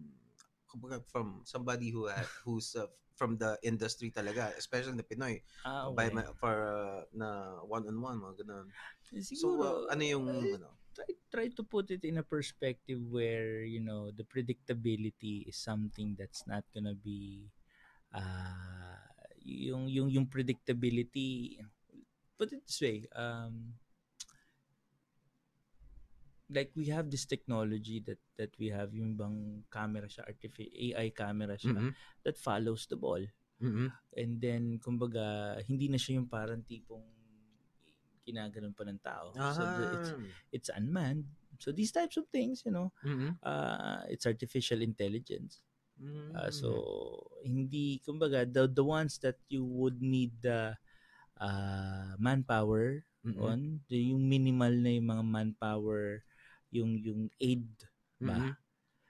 [1.08, 6.06] from somebody who uh, who's uh, from the industry talaga, especially na Pinoy, Ah, by
[6.06, 6.14] okay.
[6.14, 8.66] ma- for uh, na one-on-one, mga ganun.
[9.10, 10.70] So, Siguro, uh, ano yung, eh, ano?
[10.94, 16.14] try, try to put it in a perspective where, you know, the predictability is something
[16.14, 17.50] that's not gonna be,
[18.14, 19.02] uh,
[19.42, 21.58] yung, yung, yung predictability,
[22.38, 23.74] put it this way, um,
[26.50, 31.08] like we have this technology that that we have yung bang camera siya artificial AI
[31.12, 31.92] camera siya Mhm.
[32.24, 33.20] that follows the ball
[33.60, 33.92] Mhm.
[34.16, 37.04] and then kumbaga hindi na siya yung parang tipong
[38.28, 40.20] kinaganon pa ng tao so the- it's Ah.
[40.52, 41.24] it's unmanned
[41.56, 43.40] so these types of things you know Mhm.
[43.44, 45.64] uh it's artificial intelligence
[45.98, 46.30] Mhm.
[46.36, 46.68] Uh, so
[47.42, 50.76] hindi kumbaga the the ones that you would need the
[51.40, 53.40] uh, manpower Mhm.
[53.40, 56.22] on yung minimal na yung mga manpower
[56.74, 57.66] yung yung aid
[58.20, 58.56] ba Mhm.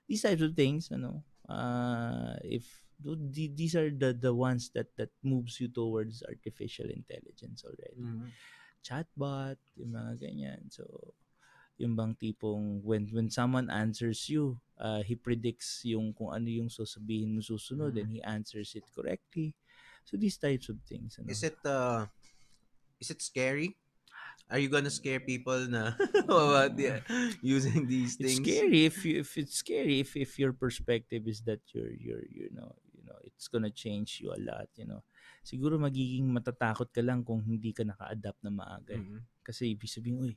[0.08, 4.92] these types of things ano uh, if th- th- these are the the ones that
[4.96, 8.32] that moves you towards artificial intelligence already Mhm.
[8.82, 10.84] chatbot yung mga ganyan so
[11.78, 16.70] yung bang tipong when when someone answers you uh, he predicts yung kung ano yung
[16.70, 18.00] sasabihin mo susunod Mhm.
[18.00, 19.54] and he answers it correctly
[20.02, 22.06] so these types of things ano Is it uh
[23.00, 23.76] is it scary?
[24.48, 25.92] Are you gonna scare people na
[26.24, 27.04] about the,
[27.44, 28.48] using these it's things?
[28.48, 32.48] scary if you if it's scary if if your perspective is that you're you're you
[32.56, 35.04] know you know it's gonna change you a lot you know
[35.44, 39.04] siguro magiging matatakot ka lang kung hindi ka naka-adapt na maaga eh.
[39.04, 39.20] Mhm.
[39.44, 40.34] kasi ibig sabihin uy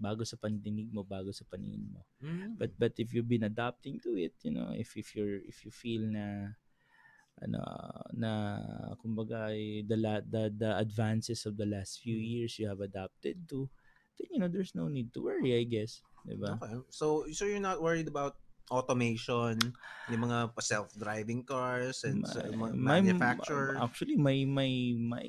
[0.00, 2.56] bago sa pandinig mo bago sa paningin mo Mhm.
[2.58, 5.70] but but if you've been adapting to it you know if if you're if you
[5.70, 6.56] feel na
[7.40, 7.62] ano
[8.12, 8.32] na
[9.00, 9.96] kumbaga eh, the
[10.28, 12.26] the the advances of the last few Mm.
[12.28, 13.66] years you have adapted to
[14.20, 16.76] then you know there's no need to worry i guess diba Okay.
[16.92, 18.36] So so you're not worried about
[18.72, 19.58] automation,
[20.08, 22.24] yung mga self-driving cars and
[22.56, 23.76] my- manufacturer.
[23.76, 25.26] actually my my my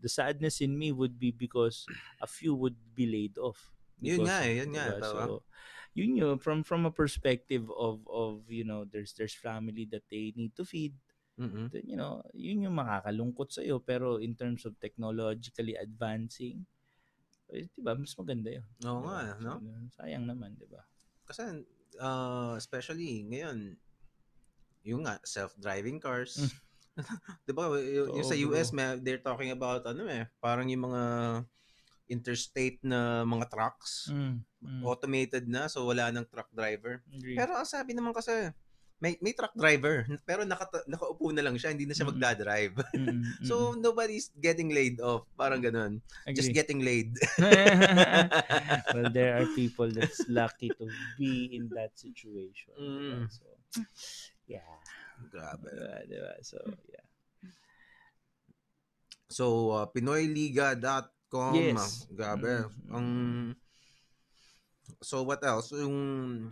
[0.00, 1.84] the sadness in me would be because
[2.22, 5.02] a few would be laid off Yun Because nga of- eh, yun nga, diba?
[5.02, 5.18] so
[5.96, 10.32] yun yun from from a perspective of of you know there's there's family that they
[10.36, 10.92] need to feed
[11.36, 11.68] Mhm.
[11.68, 16.64] then you know yun yung makakalungkot sa iyo pero in terms of technologically advancing
[17.52, 19.12] eh, 'di ba mas maganda yun Oo Diba?
[19.12, 19.54] nga, no?
[19.92, 20.82] So, sayang naman 'di ba
[21.26, 21.42] Kasi
[21.98, 23.74] uh, especially ngayon,
[24.86, 26.38] yung nga, self-driving cars.
[26.38, 26.52] Mm.
[27.44, 27.64] 'Di ba?
[27.76, 28.38] y- Yung, Oo, sa.
[28.46, 31.02] US, may, they're talking about ano eh, parang yung mga
[32.06, 34.82] interstate na mga trucks, mm, mm.
[34.86, 37.02] automated na so wala nang truck driver.
[37.10, 37.34] Agree.
[37.34, 38.54] Pero ang sabi naman kasi
[38.96, 42.12] may may truck driver pero naka, nakaupo na lang siya, hindi na siya Mm.
[42.16, 42.74] magdadrive.
[42.96, 46.00] Mm, mm, so nobody's getting laid off, parang ganun.
[46.00, 46.32] mm.
[46.32, 46.56] Just Agree.
[46.56, 47.12] getting laid.
[48.96, 50.88] well, there are people that's lucky to
[51.20, 52.72] be in that situation.
[52.80, 53.28] Mm.
[53.28, 53.28] diba?
[53.28, 53.44] So,
[54.48, 54.74] yeah.
[55.28, 55.68] Grabe.
[55.68, 56.32] Diba, diba?
[56.40, 56.56] So,
[56.88, 57.04] yeah.
[59.28, 59.44] So,
[59.76, 61.52] uh, pinoyliga.com.
[61.52, 62.06] Yes.
[62.08, 62.64] Grabe.
[62.88, 63.08] Mm, Ang
[65.02, 65.74] So, what else?
[65.74, 66.48] Yung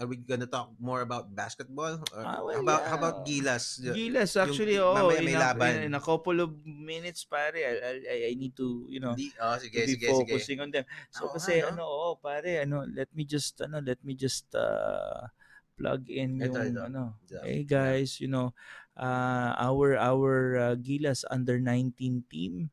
[0.00, 2.00] are we gonna talk more about basketball?
[2.12, 3.80] Or Ah, well, how about how about Gilas?
[3.80, 8.16] Gilas, yung actually, oh, mamaya in, a, in, a couple of minutes, pare, I, I,
[8.30, 10.12] I need to, you know, Di, oh, sige, be sige, sige.
[10.12, 10.84] focusing on them.
[11.12, 11.80] So Oo kasi nga, no?
[11.80, 15.28] ano, oo, pare, ano, let me just ano, let me just uh,
[15.76, 16.80] plug in yung ito.
[16.80, 17.20] ano.
[17.28, 17.44] Ito.
[17.44, 18.52] Hey guys, you know,
[18.96, 22.68] uh, our our uh, Gilas under 19 team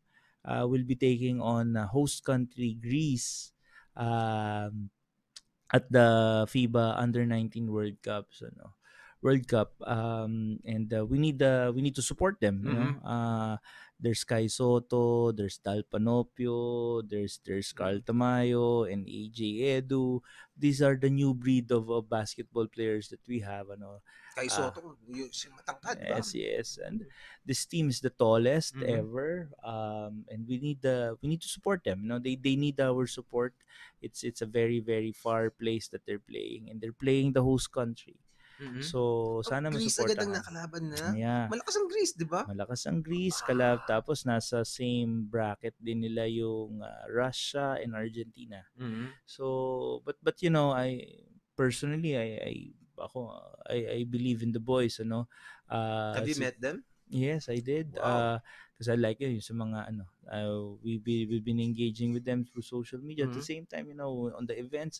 [0.48, 3.52] uh, will be taking on uh, host country Greece
[3.96, 4.92] um,
[5.74, 8.28] at the FIBA under 19 World Cup.
[8.32, 8.74] So, no.
[9.26, 12.86] World Cup um and uh, we need uh, we need to support them you know
[12.86, 13.02] Mhm.
[13.02, 13.58] uh
[14.00, 20.22] there's Kai Soto there's Dal Panopio there's there's Carl Tamayo and AJ Edu
[20.58, 24.02] these are the new breed of, of basketball players that we have ano
[24.38, 24.70] Kay Ah.
[24.70, 26.14] Soto, yung si matangkad ba?
[26.14, 27.10] yes yes and
[27.42, 28.86] this team is the tallest Mhm.
[29.02, 32.54] ever um and we need the we need to support them you know they they
[32.54, 33.58] need our support
[34.02, 37.74] it's it's a very very far place that they're playing and they're playing the host
[37.74, 38.22] country
[38.58, 38.82] Mhm.
[38.82, 39.00] so
[39.46, 41.04] sana Oh, Greece agad ang nakalaban na.
[41.14, 42.42] yeah Malakas ang Greece, di ba?
[42.48, 48.64] Malakas ang Greece, kalab tapos nasa same bracket din nila yung uh, Russia and Argentina.
[48.80, 49.12] Mhm.
[49.28, 51.04] So but but you know, I
[51.60, 52.54] personally I I
[52.98, 53.36] ako
[53.68, 55.28] I I believe in the boys, ano.
[55.68, 56.88] Uh, Have you met them?
[57.08, 57.96] Yes, I did.
[57.96, 58.04] Wow.
[58.04, 58.38] Uh,
[58.76, 62.28] because I like it yung sa mga ano, uh, we we we've been engaging with
[62.28, 63.28] them through social media.
[63.28, 63.48] At the Mhm.
[63.48, 65.00] same time, you know, on the events,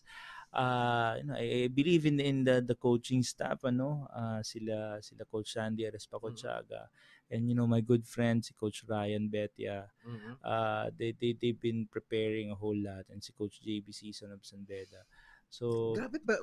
[0.58, 4.98] uh, you know, I, I believe in in the the coaching staff, ano, uh, sila
[4.98, 6.90] sila Coach Sandy Arespa Conchaga,
[7.30, 9.86] and you know my good friend si Coach Ryan Betia.
[10.02, 10.32] Mhm.
[10.42, 14.42] Uh, they they they've been preparing a whole lot, and si Coach JB Season of
[14.42, 15.06] Sandeda.
[15.48, 16.36] So Grabe ba?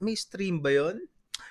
[0.00, 1.02] May stream ba yon?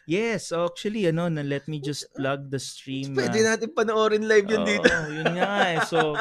[0.05, 3.15] Yes, actually, ano, na let me just plug the stream.
[3.15, 4.89] Pwede uh, natin panoorin live yun dito.
[4.89, 5.79] Oo, yun nga eh.
[5.85, 6.17] So,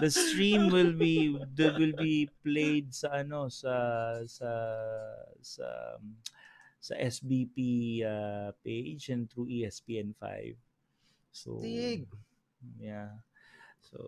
[0.00, 3.74] the stream will be that will be played sa ano sa
[4.26, 4.50] sa
[5.40, 5.66] sa
[6.84, 7.58] sa SBP
[8.04, 10.52] uh, page and through E ESPN5.
[11.32, 12.04] So Tig.
[12.76, 13.24] yeah.
[13.80, 13.98] So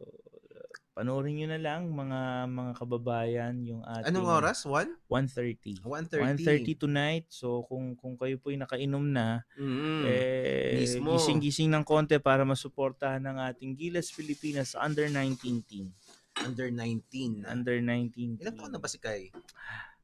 [0.96, 4.64] panoorin niyo na lang mga mga kababayan yung ating Anong oras?
[4.64, 4.96] 1?
[5.12, 5.84] 1:30.
[5.84, 6.40] 1.30.
[6.40, 7.28] 1:30 tonight.
[7.28, 10.02] So kung kung kayo po ay nakainom na, Mm.
[10.08, 11.12] eh, Mismo.
[11.12, 15.92] gising-gising ng konti para masuportahan ng ating Gilas Pilipinas under 19 team.
[16.40, 17.44] Under 19.
[17.44, 19.28] Under 19 Ilang taon na ba si Kai?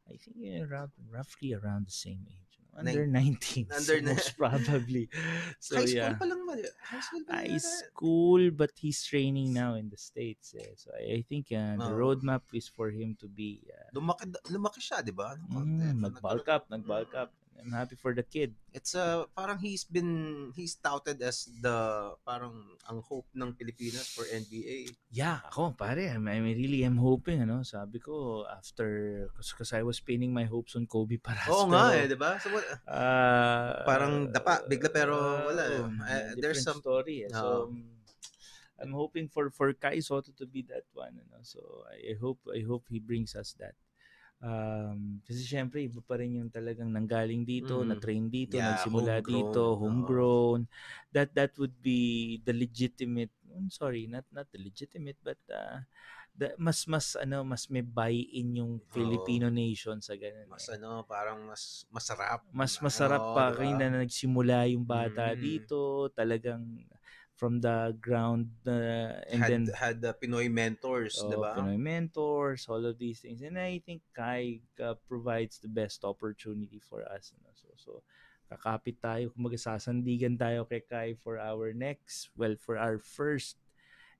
[0.08, 2.51] I think around, roughly around the same age.
[2.72, 3.68] Under 19.
[3.68, 5.08] Under so most probably.
[5.60, 6.16] So high school yeah.
[6.16, 6.40] pa lang?
[6.80, 10.56] High school pa High school, but he's training now in the States.
[10.56, 10.72] Eh.
[10.76, 12.00] So I, I think uh, the Oo.
[12.00, 15.36] roadmap is for him to be uh, Lumaki, lumaki siya, di ba?
[15.52, 15.84] Konti.
[15.84, 17.22] mm, nag-bulk up, nag-bulk Mm.
[17.28, 17.30] up.
[17.60, 18.54] I'm happy for the kid.
[18.72, 24.26] It's uh, parang he's been, he's touted as the, parang ang hope ng Pilipinas for
[24.26, 24.90] NBA.
[25.14, 30.00] Yeah, ako pare, I'm, I really am hoping ano, sabi ko after because I was
[30.02, 31.46] pinning my hopes on Kobe Paras.
[31.52, 32.34] Oo nga eh, di ba?
[32.42, 35.14] So, what, ah, Parang dapa, bigla pero
[35.46, 37.26] wala oo, Eh, different there's some- story.
[37.26, 37.30] Eh.
[37.30, 37.94] So um,
[38.82, 41.46] I'm hoping for for Kai Soto to be that one, ano.
[41.46, 43.78] So I, I hope I hope he brings us that.
[44.42, 47.86] Um, kasi syempre iba pa rin yung talagang nanggaling dito, Mm.
[47.86, 49.30] na-train dito, Yeah, nagsimula homegrown.
[49.30, 50.60] dito, homegrown.
[51.14, 55.86] That that would be the legitimate, I'm sorry, not not the legitimate but uh,
[56.34, 60.50] the, mas mas ano, mas may buy-in yung Filipino nation sa ganun.
[60.50, 60.74] mas eh.
[60.74, 62.42] ano, parang mas masarap.
[62.52, 63.78] Mas masarap Oo, pa di kayo ba?
[63.78, 65.38] na nagsimula yung bata Mm.
[65.38, 66.62] dito, talagang
[67.36, 71.56] from the ground uh, and had, then had the Pinoy mentors, oh, di ba?
[71.58, 73.42] Pinoy mentors, all of these things.
[73.42, 77.32] And I think Kai uh, provides the best opportunity for us.
[77.34, 77.50] ano.
[77.56, 77.92] So, so
[78.52, 83.56] kakapit tayo, kumbaga sasandigan tayo kay Kai for our next, well, for our first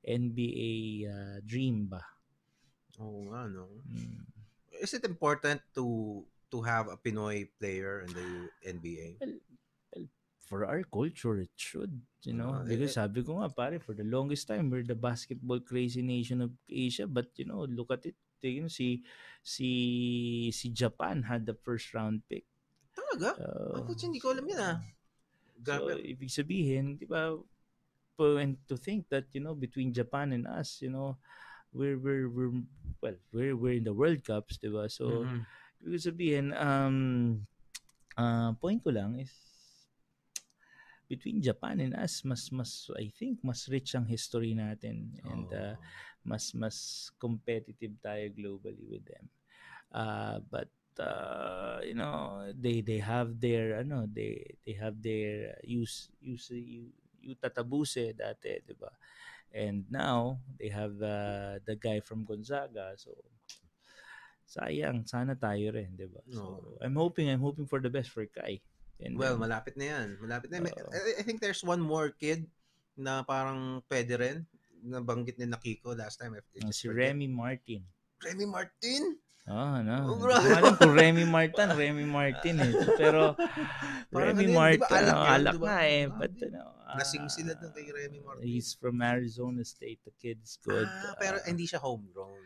[0.03, 2.03] NBA uh, dream ba?
[2.99, 3.69] Oo nga, no?
[3.87, 4.25] Mm.
[4.83, 8.31] Is it important to to have a Pinoy player in the
[8.67, 9.09] NBA?
[10.47, 12.03] For our culture, it should.
[12.23, 15.59] You know, because eh, sabi ko nga pare, for the longest time, we're the basketball
[15.59, 17.07] crazy nation of Asia.
[17.07, 18.15] But you know, look at it.
[18.43, 19.03] You know, si
[19.43, 19.71] si
[20.51, 22.47] si Japan had the first round pick.
[22.95, 23.39] Talaga?
[23.39, 24.79] Uh, Ako, hindi ko alam yan ah.
[25.63, 26.03] So, Grabe.
[26.03, 27.39] ibig sabihin, di ba,
[28.19, 31.17] po- and to think that, you know, between Japan and us, you know,
[31.71, 32.55] we're, we're, we're
[33.01, 34.91] well, we're, we're in the World Cups, di ba?
[34.91, 35.43] So, Mhm.
[35.87, 36.97] ibig sabihin, um,
[38.19, 39.31] uh, point ko lang is,
[41.13, 45.13] between Japan and us, mas, mas, I think, mas rich ang history natin.
[45.29, 46.11] And, uh, Oo.
[46.25, 49.27] mas mas competitive tayo globally with them.
[49.93, 50.71] Uh, but
[51.03, 56.49] uh, you know, they they have their ano, they they have their use use
[57.23, 58.91] you tatabuse dati, 'di ba?
[59.53, 62.97] And now they have uh, the guy from Gonzaga.
[62.97, 63.13] So
[64.47, 66.23] sayang, sana tayo rin, 'di ba?
[66.33, 66.79] So, Oo.
[66.81, 68.63] I'm hoping, I'm hoping for the best for Kai.
[69.03, 70.07] And Well, then, malapit na yan.
[70.23, 70.63] Malapit na.
[70.63, 70.91] Oo.
[71.19, 72.47] I, think there's one more kid
[72.95, 74.37] na parang pwede rin.
[74.83, 76.35] Nabanggit ni Nakiko last time.
[76.35, 77.11] I, I uh, just si forget.
[77.15, 77.83] Remy Martin.
[78.23, 79.03] Remy Martin?
[79.43, 80.07] Ah, no.
[80.07, 80.35] Oh, Hindi bro.
[80.39, 82.73] ko alam kung Remy Martin, Remy Martin eh.
[82.95, 83.35] Pero
[84.15, 85.67] Parang Remy ano Martin, alak alak, alak di ba?
[85.67, 86.05] nga eh.
[86.07, 88.43] Ah, But, di- ano, Lasing ah, sila dun kay Remy Martin.
[88.47, 89.99] He's from Arizona State.
[90.07, 90.87] The kid's good.
[90.87, 92.39] Ah, pero Ah, hindi siya homegrown.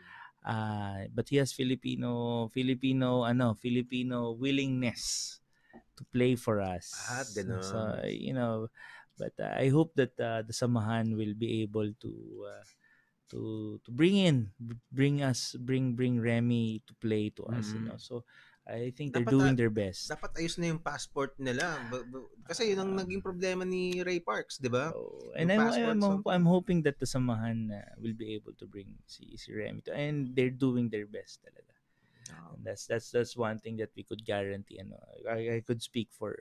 [0.46, 5.36] ah, but he has Filipino, Filipino, ano, Filipino willingness
[5.96, 6.92] to play for us.
[7.08, 7.62] Ah, ganun.
[7.62, 7.76] So,
[8.06, 8.68] you know,
[9.18, 12.12] but uh, I hope that uh, the Samahan will be able to
[12.44, 12.64] uh,
[13.34, 13.40] to
[13.82, 14.54] to bring in
[14.92, 17.90] bring us bring bring Remy to play to us you Mhm.
[17.90, 18.22] know so
[18.66, 21.66] I think they're Dapat, doing ah, their best Dapat ayos na yung passport nila.
[22.46, 24.90] Kasi yun ang naging problema ni Ray Parks, di ba?
[24.94, 28.54] So, and I'm, passport, I'm, so- I'm hoping that the Samahan uh, will be able
[28.58, 31.75] to bring si, si Remy to, and they're doing their best talaga.
[32.30, 34.80] And that's that's that's one thing that we could guarantee.
[34.80, 34.98] Ano,
[35.28, 36.34] I, I could speak for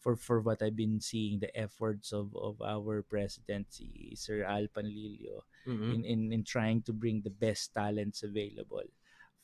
[0.00, 4.68] for for what I've been seeing the efforts of of our president, si Sir Al
[4.72, 5.90] Panlilio, Mhm.
[5.92, 8.88] in, in in trying to bring the best talents available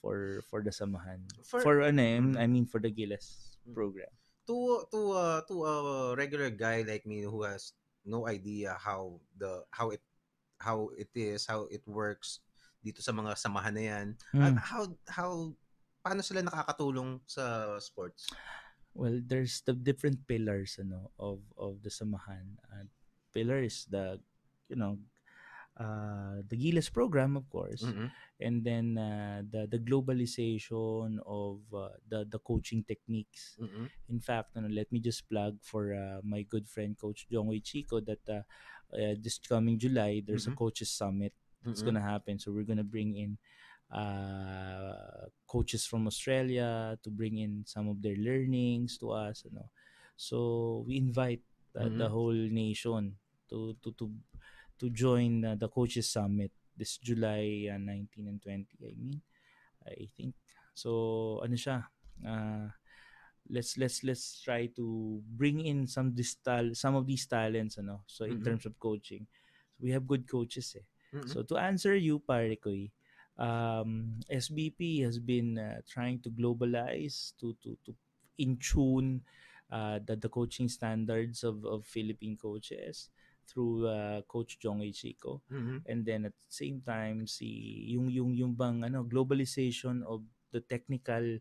[0.00, 1.24] for for the Samahan.
[1.44, 2.36] For- For, ano, eh, Mhm.
[2.40, 3.74] I mean for the Gilas Mm.
[3.74, 4.12] program.
[4.46, 5.74] to to uh, to a
[6.14, 7.74] regular guy like me who has
[8.06, 9.98] no idea how the how it
[10.62, 12.38] how it is how it works
[12.78, 14.54] dito sa mga samahan na yan Mm.
[14.62, 15.50] how how
[16.06, 18.30] paano sila nakakatulong sa sports
[18.96, 22.56] Well, there's the different pillars ano of of the samahan.
[22.64, 22.88] Uh,
[23.36, 24.16] pillar is the
[24.72, 24.96] you know
[25.76, 28.08] uh, the Gilas program of course, Mhm.
[28.40, 33.60] and then uh, the the globalization of uh, the the coaching techniques.
[33.60, 33.92] Mhm.
[34.08, 38.00] In fact, ano, let me just plug for uh, my good friend Coach Jongwei Chico
[38.00, 38.48] that uh,
[38.96, 40.52] uh, this coming July there's Mhm.
[40.52, 41.92] a coaches summit that's Mhm.
[41.92, 42.40] gonna happen.
[42.40, 43.36] So we're gonna bring in
[43.92, 49.44] uh, coaches from Australia to bring in some of their learnings to us.
[49.46, 49.70] Ano.
[50.16, 51.42] So we invite
[51.78, 52.10] uh, the Mhm.
[52.10, 53.16] whole nation
[53.50, 54.06] to to to
[54.80, 58.76] to join uh, the coaches summit this July uh, 19 and 20.
[58.82, 59.20] I mean,
[59.86, 60.34] I think
[60.74, 61.40] so.
[61.44, 61.86] Ano siya?
[62.24, 62.68] Uh,
[63.50, 68.02] let's let's let's try to bring in some this tal- some of these talents ano
[68.10, 68.42] so in Mhm.
[68.42, 69.22] terms of coaching
[69.78, 71.30] we have good coaches eh Mhm.
[71.30, 72.90] so to answer you, pare ko, eh,
[73.38, 77.94] um, SBP has been uh, trying to globalize, to to to
[78.38, 79.22] in tune
[79.70, 83.10] uh, the the coaching standards of of Philippine coaches
[83.46, 84.90] through uh, Coach Jong A.
[84.92, 85.42] Chico.
[85.50, 85.82] Mhm.
[85.86, 87.46] And then at the same time, si
[87.94, 91.38] yung yung yung bang ano globalization of the technical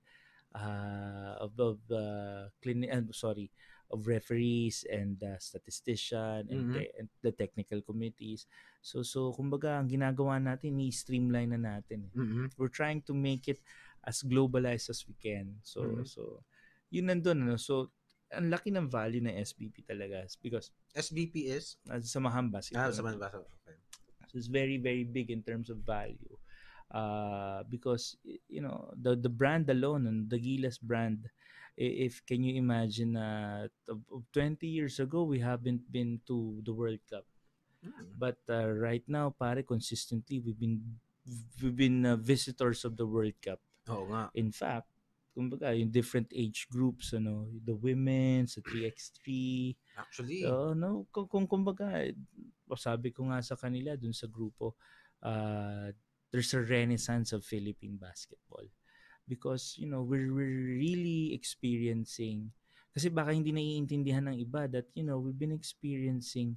[0.56, 3.51] uh, of of uh, clini- uh, sorry
[3.95, 6.74] of referees and uh, statistician and, Mhm.
[6.75, 8.43] te- and the technical committees.
[8.83, 12.11] So so kumbaga ang ginagawa natin ni streamline na natin.
[12.11, 12.14] eh.
[12.14, 12.51] Mhm.
[12.59, 13.64] We're trying to make it
[14.03, 15.64] as globalized as we can.
[15.64, 16.03] So Mhm.
[16.06, 16.22] so
[16.91, 17.56] yun nandun ano.
[17.56, 17.95] So
[18.35, 23.06] ang laki ng value ng SBP talaga because SBP is uh, sa Mahambas ah sa
[23.06, 23.77] Manbasa okay.
[24.27, 26.33] so it's very very big in terms of value
[26.91, 28.17] uh because
[28.49, 31.30] you know the the brand alone and the Gilas brand
[31.78, 36.74] if can you imagine uh of, of 20 years ago we haven't been to the
[36.74, 37.28] World Cup.
[37.86, 38.18] Mhm.
[38.18, 40.82] but uh, right now pare consistently we've been
[41.62, 43.62] we've been uh, visitors of the World Cup.
[43.92, 44.34] Oo nga.
[44.34, 44.90] In fact
[45.36, 49.22] kumbaga yung different age groups ano the women's the 3x3
[50.00, 50.48] actually.
[50.48, 52.16] Oo, no, kung, kung kumbaga, eh,
[52.80, 54.80] sabi ko nga sa kanila dun sa grupo,
[55.24, 55.92] uh,
[56.32, 58.64] there's a renaissance of Philippine basketball.
[59.28, 62.52] Because, you know, we're, we're really experiencing,
[62.94, 66.56] kasi baka hindi naiintindihan ng iba that, you know, we've been experiencing,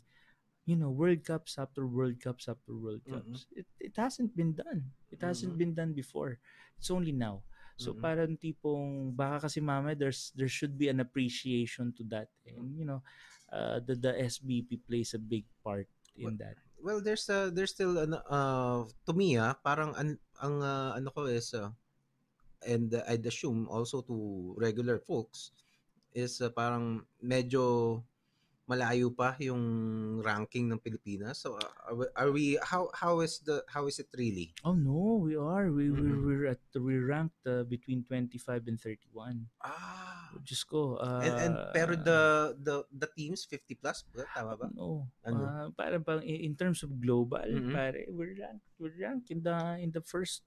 [0.68, 3.48] you know, World Cups after World Cups after World Cups.
[3.56, 4.92] It, it hasn't been done.
[5.10, 5.58] It hasn't Mhm.
[5.58, 6.38] been done before.
[6.76, 7.42] It's only now.
[7.78, 8.02] So Mhm.
[8.02, 12.82] parang tipong baka kasi mama there's there should be an appreciation to that and you
[12.82, 13.00] know
[13.54, 15.86] uh, the the SBP plays a big part
[16.18, 16.58] in that.
[16.82, 21.10] well there's uh, there's still an uh to me ah parang an, ang uh, ano
[21.14, 21.70] ko is uh,
[22.66, 24.16] and uh, I'd assume also to
[24.58, 25.52] regular folks
[26.12, 28.02] is uh, parang medyo
[28.68, 29.64] malayo pa yung
[30.20, 34.52] ranking ng Pilipinas so uh, are, we- how how is the how is it really
[34.60, 36.20] Oh no, we are we we Mhm.
[36.20, 39.48] we're at we ranked uh, between 25 and 31.
[39.64, 41.00] ah Diyos ko.
[41.00, 42.20] Uh, and, and pero the
[42.60, 44.28] the the teams 50 plus ba?
[44.36, 45.08] tama ba no.
[45.24, 45.40] Ano?
[45.48, 47.72] Uh, parang pang in terms of global, Mhm.
[47.72, 50.44] pare, we're ranked we're ranked in the in the first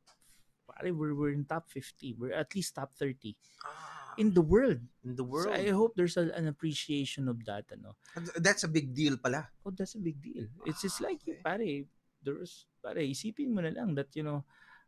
[0.68, 2.16] pare we're, we're in top 50.
[2.18, 4.82] We're at least top 30 ah, in the world.
[5.04, 7.96] in the So world I hope there's a, an appreciation of that ano.
[8.38, 10.46] that's a big deal pala Oh, that's a big deal.
[10.66, 11.38] It's just Ah, like, okay.
[11.46, 11.86] pare,
[12.26, 14.42] there's, pare, isipin mo na lang that, you know,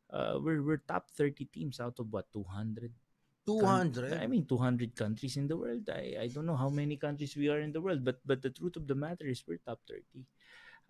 [0.09, 2.93] uh, we're we're top 30 teams out of what 200
[3.45, 4.13] 200.
[4.13, 5.89] I mean 200 countries in the world.
[5.89, 8.49] I I don't know how many countries we are in the world, but but the
[8.49, 10.25] truth of the matter is we're top 30.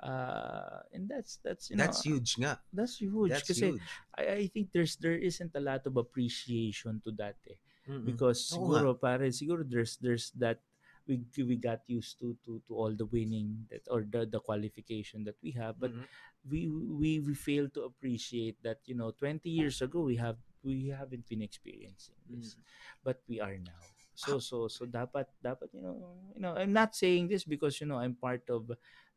[0.04, 2.62] Uh, and that's that's you That's know huge nga.
[2.74, 4.04] that's huge That's kasi huge.
[4.18, 7.60] I, I think there's there isn't a lot of appreciation to that eh.
[7.88, 8.04] Mm-mm.
[8.04, 10.60] because Oo siguro pare siguro there's there's that
[11.08, 15.24] we we got used to to to all the winning that or the the qualification
[15.24, 16.08] that we have but Mhm.
[16.48, 20.92] we we we fail to appreciate that you know 20 years ago we have we
[20.92, 22.56] haven't been experiencing this
[23.04, 23.84] but we are now
[24.16, 25.98] so so so dapat dapat you know
[26.36, 28.72] you know I'm not saying this because you know I'm part of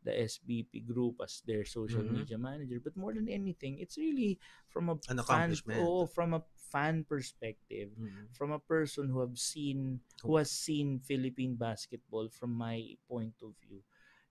[0.06, 2.14] the SBP group as their social Mhm.
[2.16, 4.38] media manager but more than anything it's really
[4.70, 8.26] from a An fan oh, from a fan perspective Mhm.
[8.32, 13.54] from a person who have seen who has seen Philippine basketball from my point of
[13.64, 13.82] view.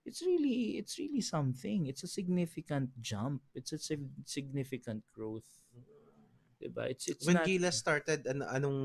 [0.06, 1.86] It's really it's really something.
[1.86, 3.42] It's a significant jump.
[3.54, 5.48] It's a sig- significant growth.
[6.60, 6.88] Diba?
[6.90, 8.80] It's it's When not Gilas started, an- anong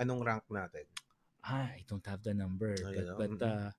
[0.00, 0.86] anong rank natin?
[1.44, 3.70] ah, I don't have the number Oh, but but uh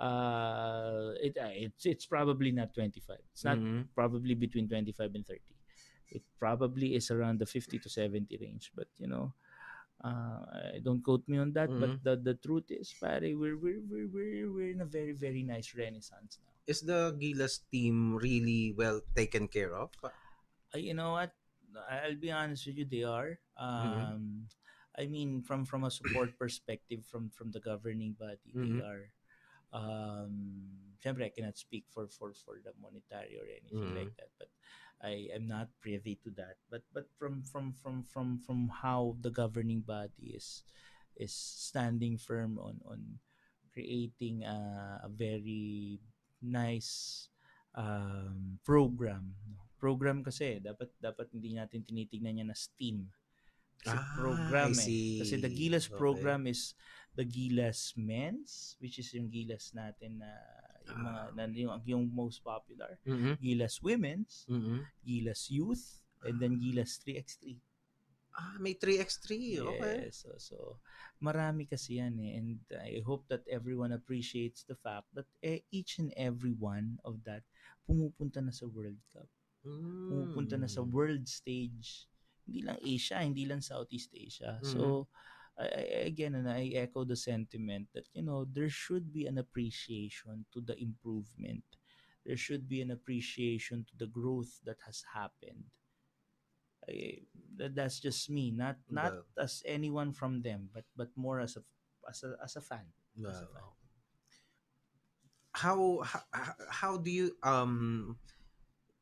[0.00, 3.88] uh it uh, it's it's probably not 25 it's not Mhm.
[3.94, 5.54] probably between 25 and 30
[6.10, 9.32] it probably is around the 50 to 70 range but you know
[10.04, 12.00] uh, don't quote me on that but Mhm.
[12.02, 15.74] the the truth is pare we're we're, we're we're we're in a very very nice
[15.76, 19.90] renaissance now Is the Gilas team really well taken care of?
[20.74, 21.32] uh, you know what
[21.90, 24.46] i'll be honest with you they are um
[24.98, 28.82] i mean from from a support perspective from from the governing body they Mhm.
[28.82, 29.10] are
[29.72, 30.66] um
[30.98, 33.98] syempre i cannot speak for for for the monetary or anything Mhm.
[34.04, 34.50] like that but
[35.00, 39.30] i am not privy to that but but from from from from from how the
[39.32, 40.66] governing body is
[41.16, 43.18] is standing firm on on
[43.70, 44.58] creating a,
[45.04, 46.00] a very
[46.42, 47.28] nice
[47.78, 49.30] um, program.
[49.78, 53.06] Program kasi dapat dapat hindi natin tinitingnan niya na STEAM.
[53.80, 55.22] Kasi Ah, program eh.
[55.22, 55.96] Kasi the Gilas Okay.
[55.96, 56.74] program is
[57.14, 60.30] the Gilas Men's which is yung Gilas natin na
[60.88, 61.30] yung mga Ah.
[61.36, 62.98] na, yung, yung most popular.
[63.06, 63.38] Mhm.
[63.38, 64.82] Gilas Women's, Mhm.
[65.04, 67.60] Gilas Youth, and then Gilas 3x3.
[68.30, 69.58] Ah, may 3x3.
[69.60, 70.06] Okay.
[70.08, 70.22] Yes.
[70.24, 70.56] So, so
[71.20, 72.38] marami kasi yan eh.
[72.38, 77.22] And I hope that everyone appreciates the fact that eh, each and every one of
[77.26, 77.42] that
[77.84, 79.28] pumupunta na sa World Cup.
[79.62, 80.90] Pumupunta na sa Mm.
[80.90, 82.06] world stage.
[82.48, 84.58] Hindi lang Asia, hindi lang Southeast Asia.
[84.58, 84.66] Mhm.
[84.66, 85.06] So,
[85.60, 90.46] I, again, and I echo the sentiment that, you know, there should be an appreciation
[90.52, 91.64] to the improvement.
[92.24, 95.68] There should be an appreciation to the growth that has happened.
[96.88, 101.56] I, that, that's just me, not not as anyone from them, but but more as
[101.56, 101.62] a
[102.08, 102.88] as a as a fan.
[103.20, 103.68] As a fan.
[105.52, 108.16] How, how how do you um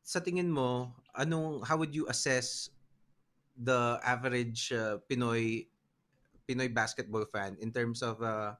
[0.03, 2.73] sa tingin mo anong how would you assess
[3.55, 5.67] the average uh, Pinoy
[6.49, 8.57] Pinoy basketball fan in terms of uh,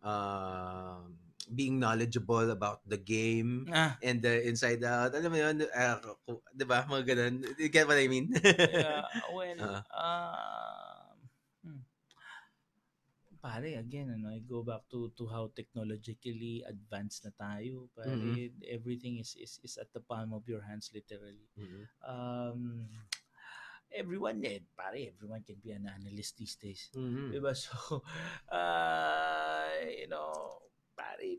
[0.00, 1.16] um
[1.54, 5.98] being knowledgeable about the game Ah, and the inside out alam mo yun uh,
[6.56, 8.32] 'di ba mga ganun you get what I mean
[8.64, 9.60] yeah, well,
[9.94, 11.16] um,
[11.64, 11.80] hmm.
[13.42, 17.86] pare, again, ano, I go back to to how technologically advanced na tayo.
[17.94, 18.50] Pare, Mhm.
[18.66, 21.46] everything is, is is at the palm of your hands, literally.
[21.56, 21.88] Mhm.
[22.02, 22.88] Um,
[23.92, 26.90] everyone, eh, pare, everyone can be an analyst these days.
[26.94, 27.32] Mhm.
[27.32, 27.52] Diba?
[27.64, 28.02] So,
[28.52, 30.62] uh, you know,
[30.96, 31.38] pare,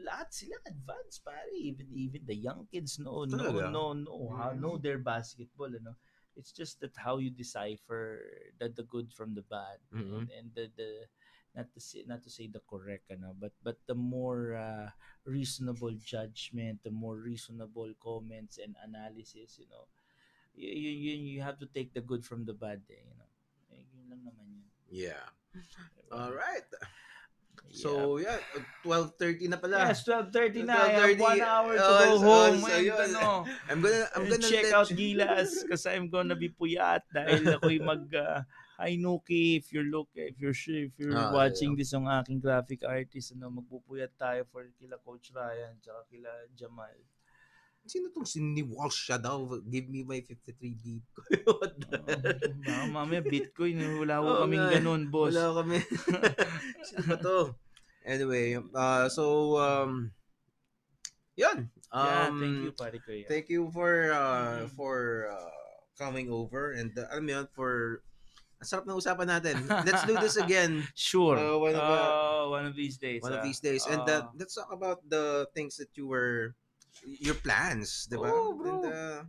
[0.00, 1.48] lahat sila advanced, pare.
[1.52, 3.70] Even even the young kids know know Talaga?
[3.72, 4.60] know know how Mm.
[4.60, 5.96] know their basketball, ano.
[6.36, 8.22] It's just that how you decipher
[8.58, 10.24] the the good from the bad Mhm.
[10.24, 10.90] and, and the the
[11.54, 14.88] not to say not to say the correct ano but but the more uh,
[15.26, 19.90] reasonable judgment the more reasonable comments and analysis you know
[20.54, 23.28] you, you, you have to take the good from the bad eh, you know
[23.72, 26.14] eh, yun lang naman yun yeah Diba?
[26.14, 26.66] all right
[27.70, 27.86] Yeah.
[27.86, 28.34] so yeah
[28.82, 30.74] 12:30 na pala Yes, 12.30 na.
[30.74, 31.22] I have 12:30.
[31.22, 32.58] one hour to Oh, go so- home.
[32.58, 32.98] so and, yun.
[33.14, 33.26] ano,
[33.70, 37.78] I'm gonna I'm gonna check out you- Gilas kasi I'm gonna be puyat dahil ako'y
[37.78, 38.42] mag uh,
[38.74, 42.82] Hi Nuki, if you're look if you're if you're Ah, watching this ang aking graphic
[42.82, 46.96] artist ano magpupuyat tayo for kila Coach Ryan tsaka kila Jamal.
[47.88, 49.40] Sino tong si ni Walsh siya daw?
[49.66, 51.04] Give me my 53 beat.
[51.48, 51.98] What the?
[51.98, 52.14] Uh,
[52.66, 54.72] baka mamaya Bitcoin wala ko Oo kaming eh.
[54.78, 55.32] ganun, boss.
[55.34, 55.78] Wala kami.
[56.86, 57.38] Sino ba to?
[58.06, 60.12] Anyway, uh, so, um,
[61.34, 61.68] yun.
[61.90, 63.10] Um, yeah, thank you pare ko.
[63.26, 64.72] Thank you for, uh, Mm.
[64.78, 64.96] for,
[65.28, 65.52] uh,
[65.98, 68.00] coming over and, uh, alam mo yun, for,
[68.60, 69.56] ang sarap ng usapan natin.
[69.88, 71.36] Let's do this again Sure.
[71.36, 73.20] Uh, one of the- Oh, one of these days.
[73.24, 73.44] one of ah.
[73.44, 73.84] these days.
[73.88, 74.32] And uh, Ah.
[74.36, 76.56] let's talk about the things that you were,
[77.20, 78.30] your plans, di ba?
[78.30, 78.68] Oh, bro.
[78.68, 79.20] And uh,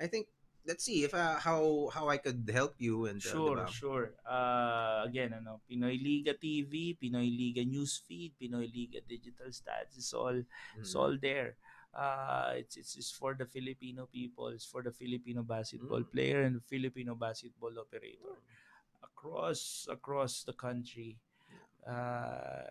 [0.00, 0.26] I think
[0.66, 3.68] let's see if uh, how how I could help you and uh, Sure, diba?
[3.68, 4.06] sure.
[4.26, 10.36] Uh, again, ano, Pinoy Liga TV, Pinoy Liga Newsfeed, Pinoy Liga Digital Stats, it's all
[10.80, 11.00] it's Mm.
[11.00, 11.56] all there.
[11.94, 16.10] Uh, it's, it's it's for the Filipino people, it's for the Filipino basketball Mm.
[16.10, 18.34] player and Filipino basketball operator
[19.02, 21.16] across across the country.
[21.86, 22.66] Uh,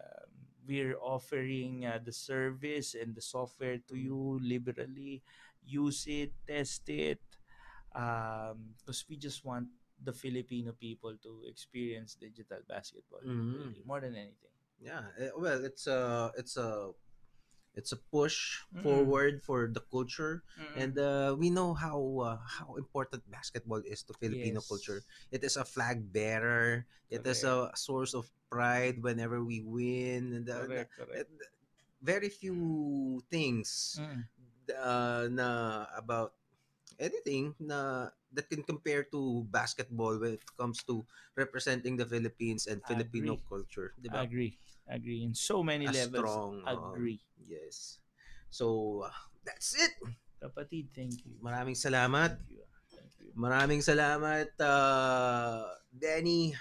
[0.68, 5.22] we're offering uh, the service and the software to you liberally.
[5.66, 7.22] Use it, test it,
[7.92, 9.68] because we just want
[10.04, 13.54] the Filipino people to experience digital basketball Mhm.
[13.56, 14.52] really, more than anything.
[14.80, 16.92] Yeah, eh, well, it's a it's a
[17.76, 18.84] it's a push Mm.
[18.84, 20.76] forward for the culture, Mm.
[20.76, 24.70] and uh, we know how uh, how important basketball is to Filipino Yes.
[24.70, 25.00] culture.
[25.32, 26.86] It is a flag bearer.
[27.10, 30.34] It is a source of pride whenever we win.
[30.34, 31.30] And uh, Correct, correct.
[32.02, 34.24] very few things Mm.
[34.76, 35.50] uh, na
[35.98, 36.34] about
[37.00, 42.82] anything na that can compare to basketball when it comes to representing the Philippines and
[42.86, 43.50] Filipino Agree.
[43.50, 44.22] culture, di ba?
[44.26, 44.58] Agree.
[44.88, 45.24] Agree.
[45.24, 46.12] In so many A levels.
[46.12, 47.22] strong, uh, Agree.
[47.48, 48.00] Yes.
[48.50, 49.92] So, uh, that's it.
[50.44, 51.40] Kapatid, thank you.
[51.40, 52.36] Maraming salamat.
[52.36, 52.64] Thank you.
[52.92, 53.32] Thank you.
[53.34, 56.52] Maraming salamat, uh, Danny.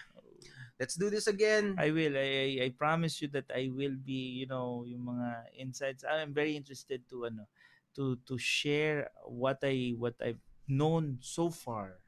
[0.79, 1.79] Let's do this again.
[1.79, 2.19] I will.
[2.19, 6.03] I, I I promise you that I will be, you know, yung mga insights.
[6.03, 7.47] I'm very interested to ano
[7.95, 12.02] to to share what I what I've known so far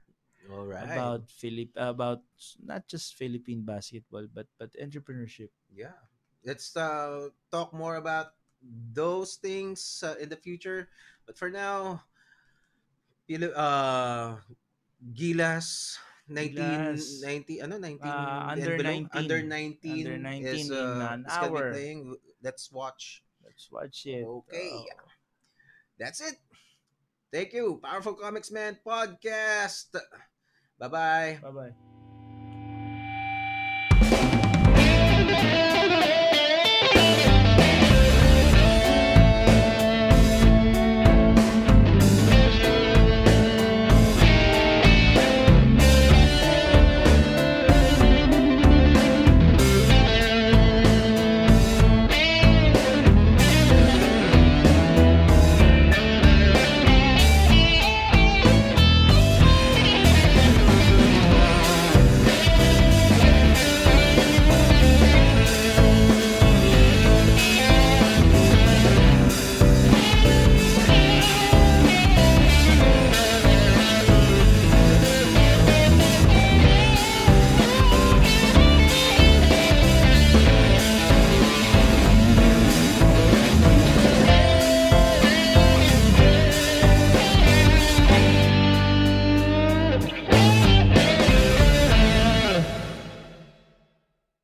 [0.53, 0.85] All right.
[0.85, 2.21] about Philip about
[2.61, 5.49] not just Philippine basketball but but entrepreneurship.
[5.73, 5.97] yeah.
[6.45, 8.37] Let's uh, talk more about
[8.93, 10.93] those things uh, in the future.
[11.25, 12.05] But for now,
[13.57, 14.37] uh,
[15.01, 15.97] Gilas,
[16.29, 17.25] 19, Gilas.
[17.25, 18.93] 90, ano, 19, Uh, under below?
[18.93, 19.09] 19.
[19.17, 21.71] Under 19, Under 19 is, in uh, an is gonna be hour.
[21.73, 22.01] playing.
[22.45, 23.25] Let's watch.
[23.41, 24.25] Let's watch it.
[24.25, 24.69] Okay.
[24.85, 25.09] Oh.
[25.97, 26.37] That's it.
[27.33, 27.81] Thank you.
[27.83, 29.97] Powerful Comics Man Podcast.
[30.78, 31.39] Bye-bye.
[31.43, 31.94] Bye-bye.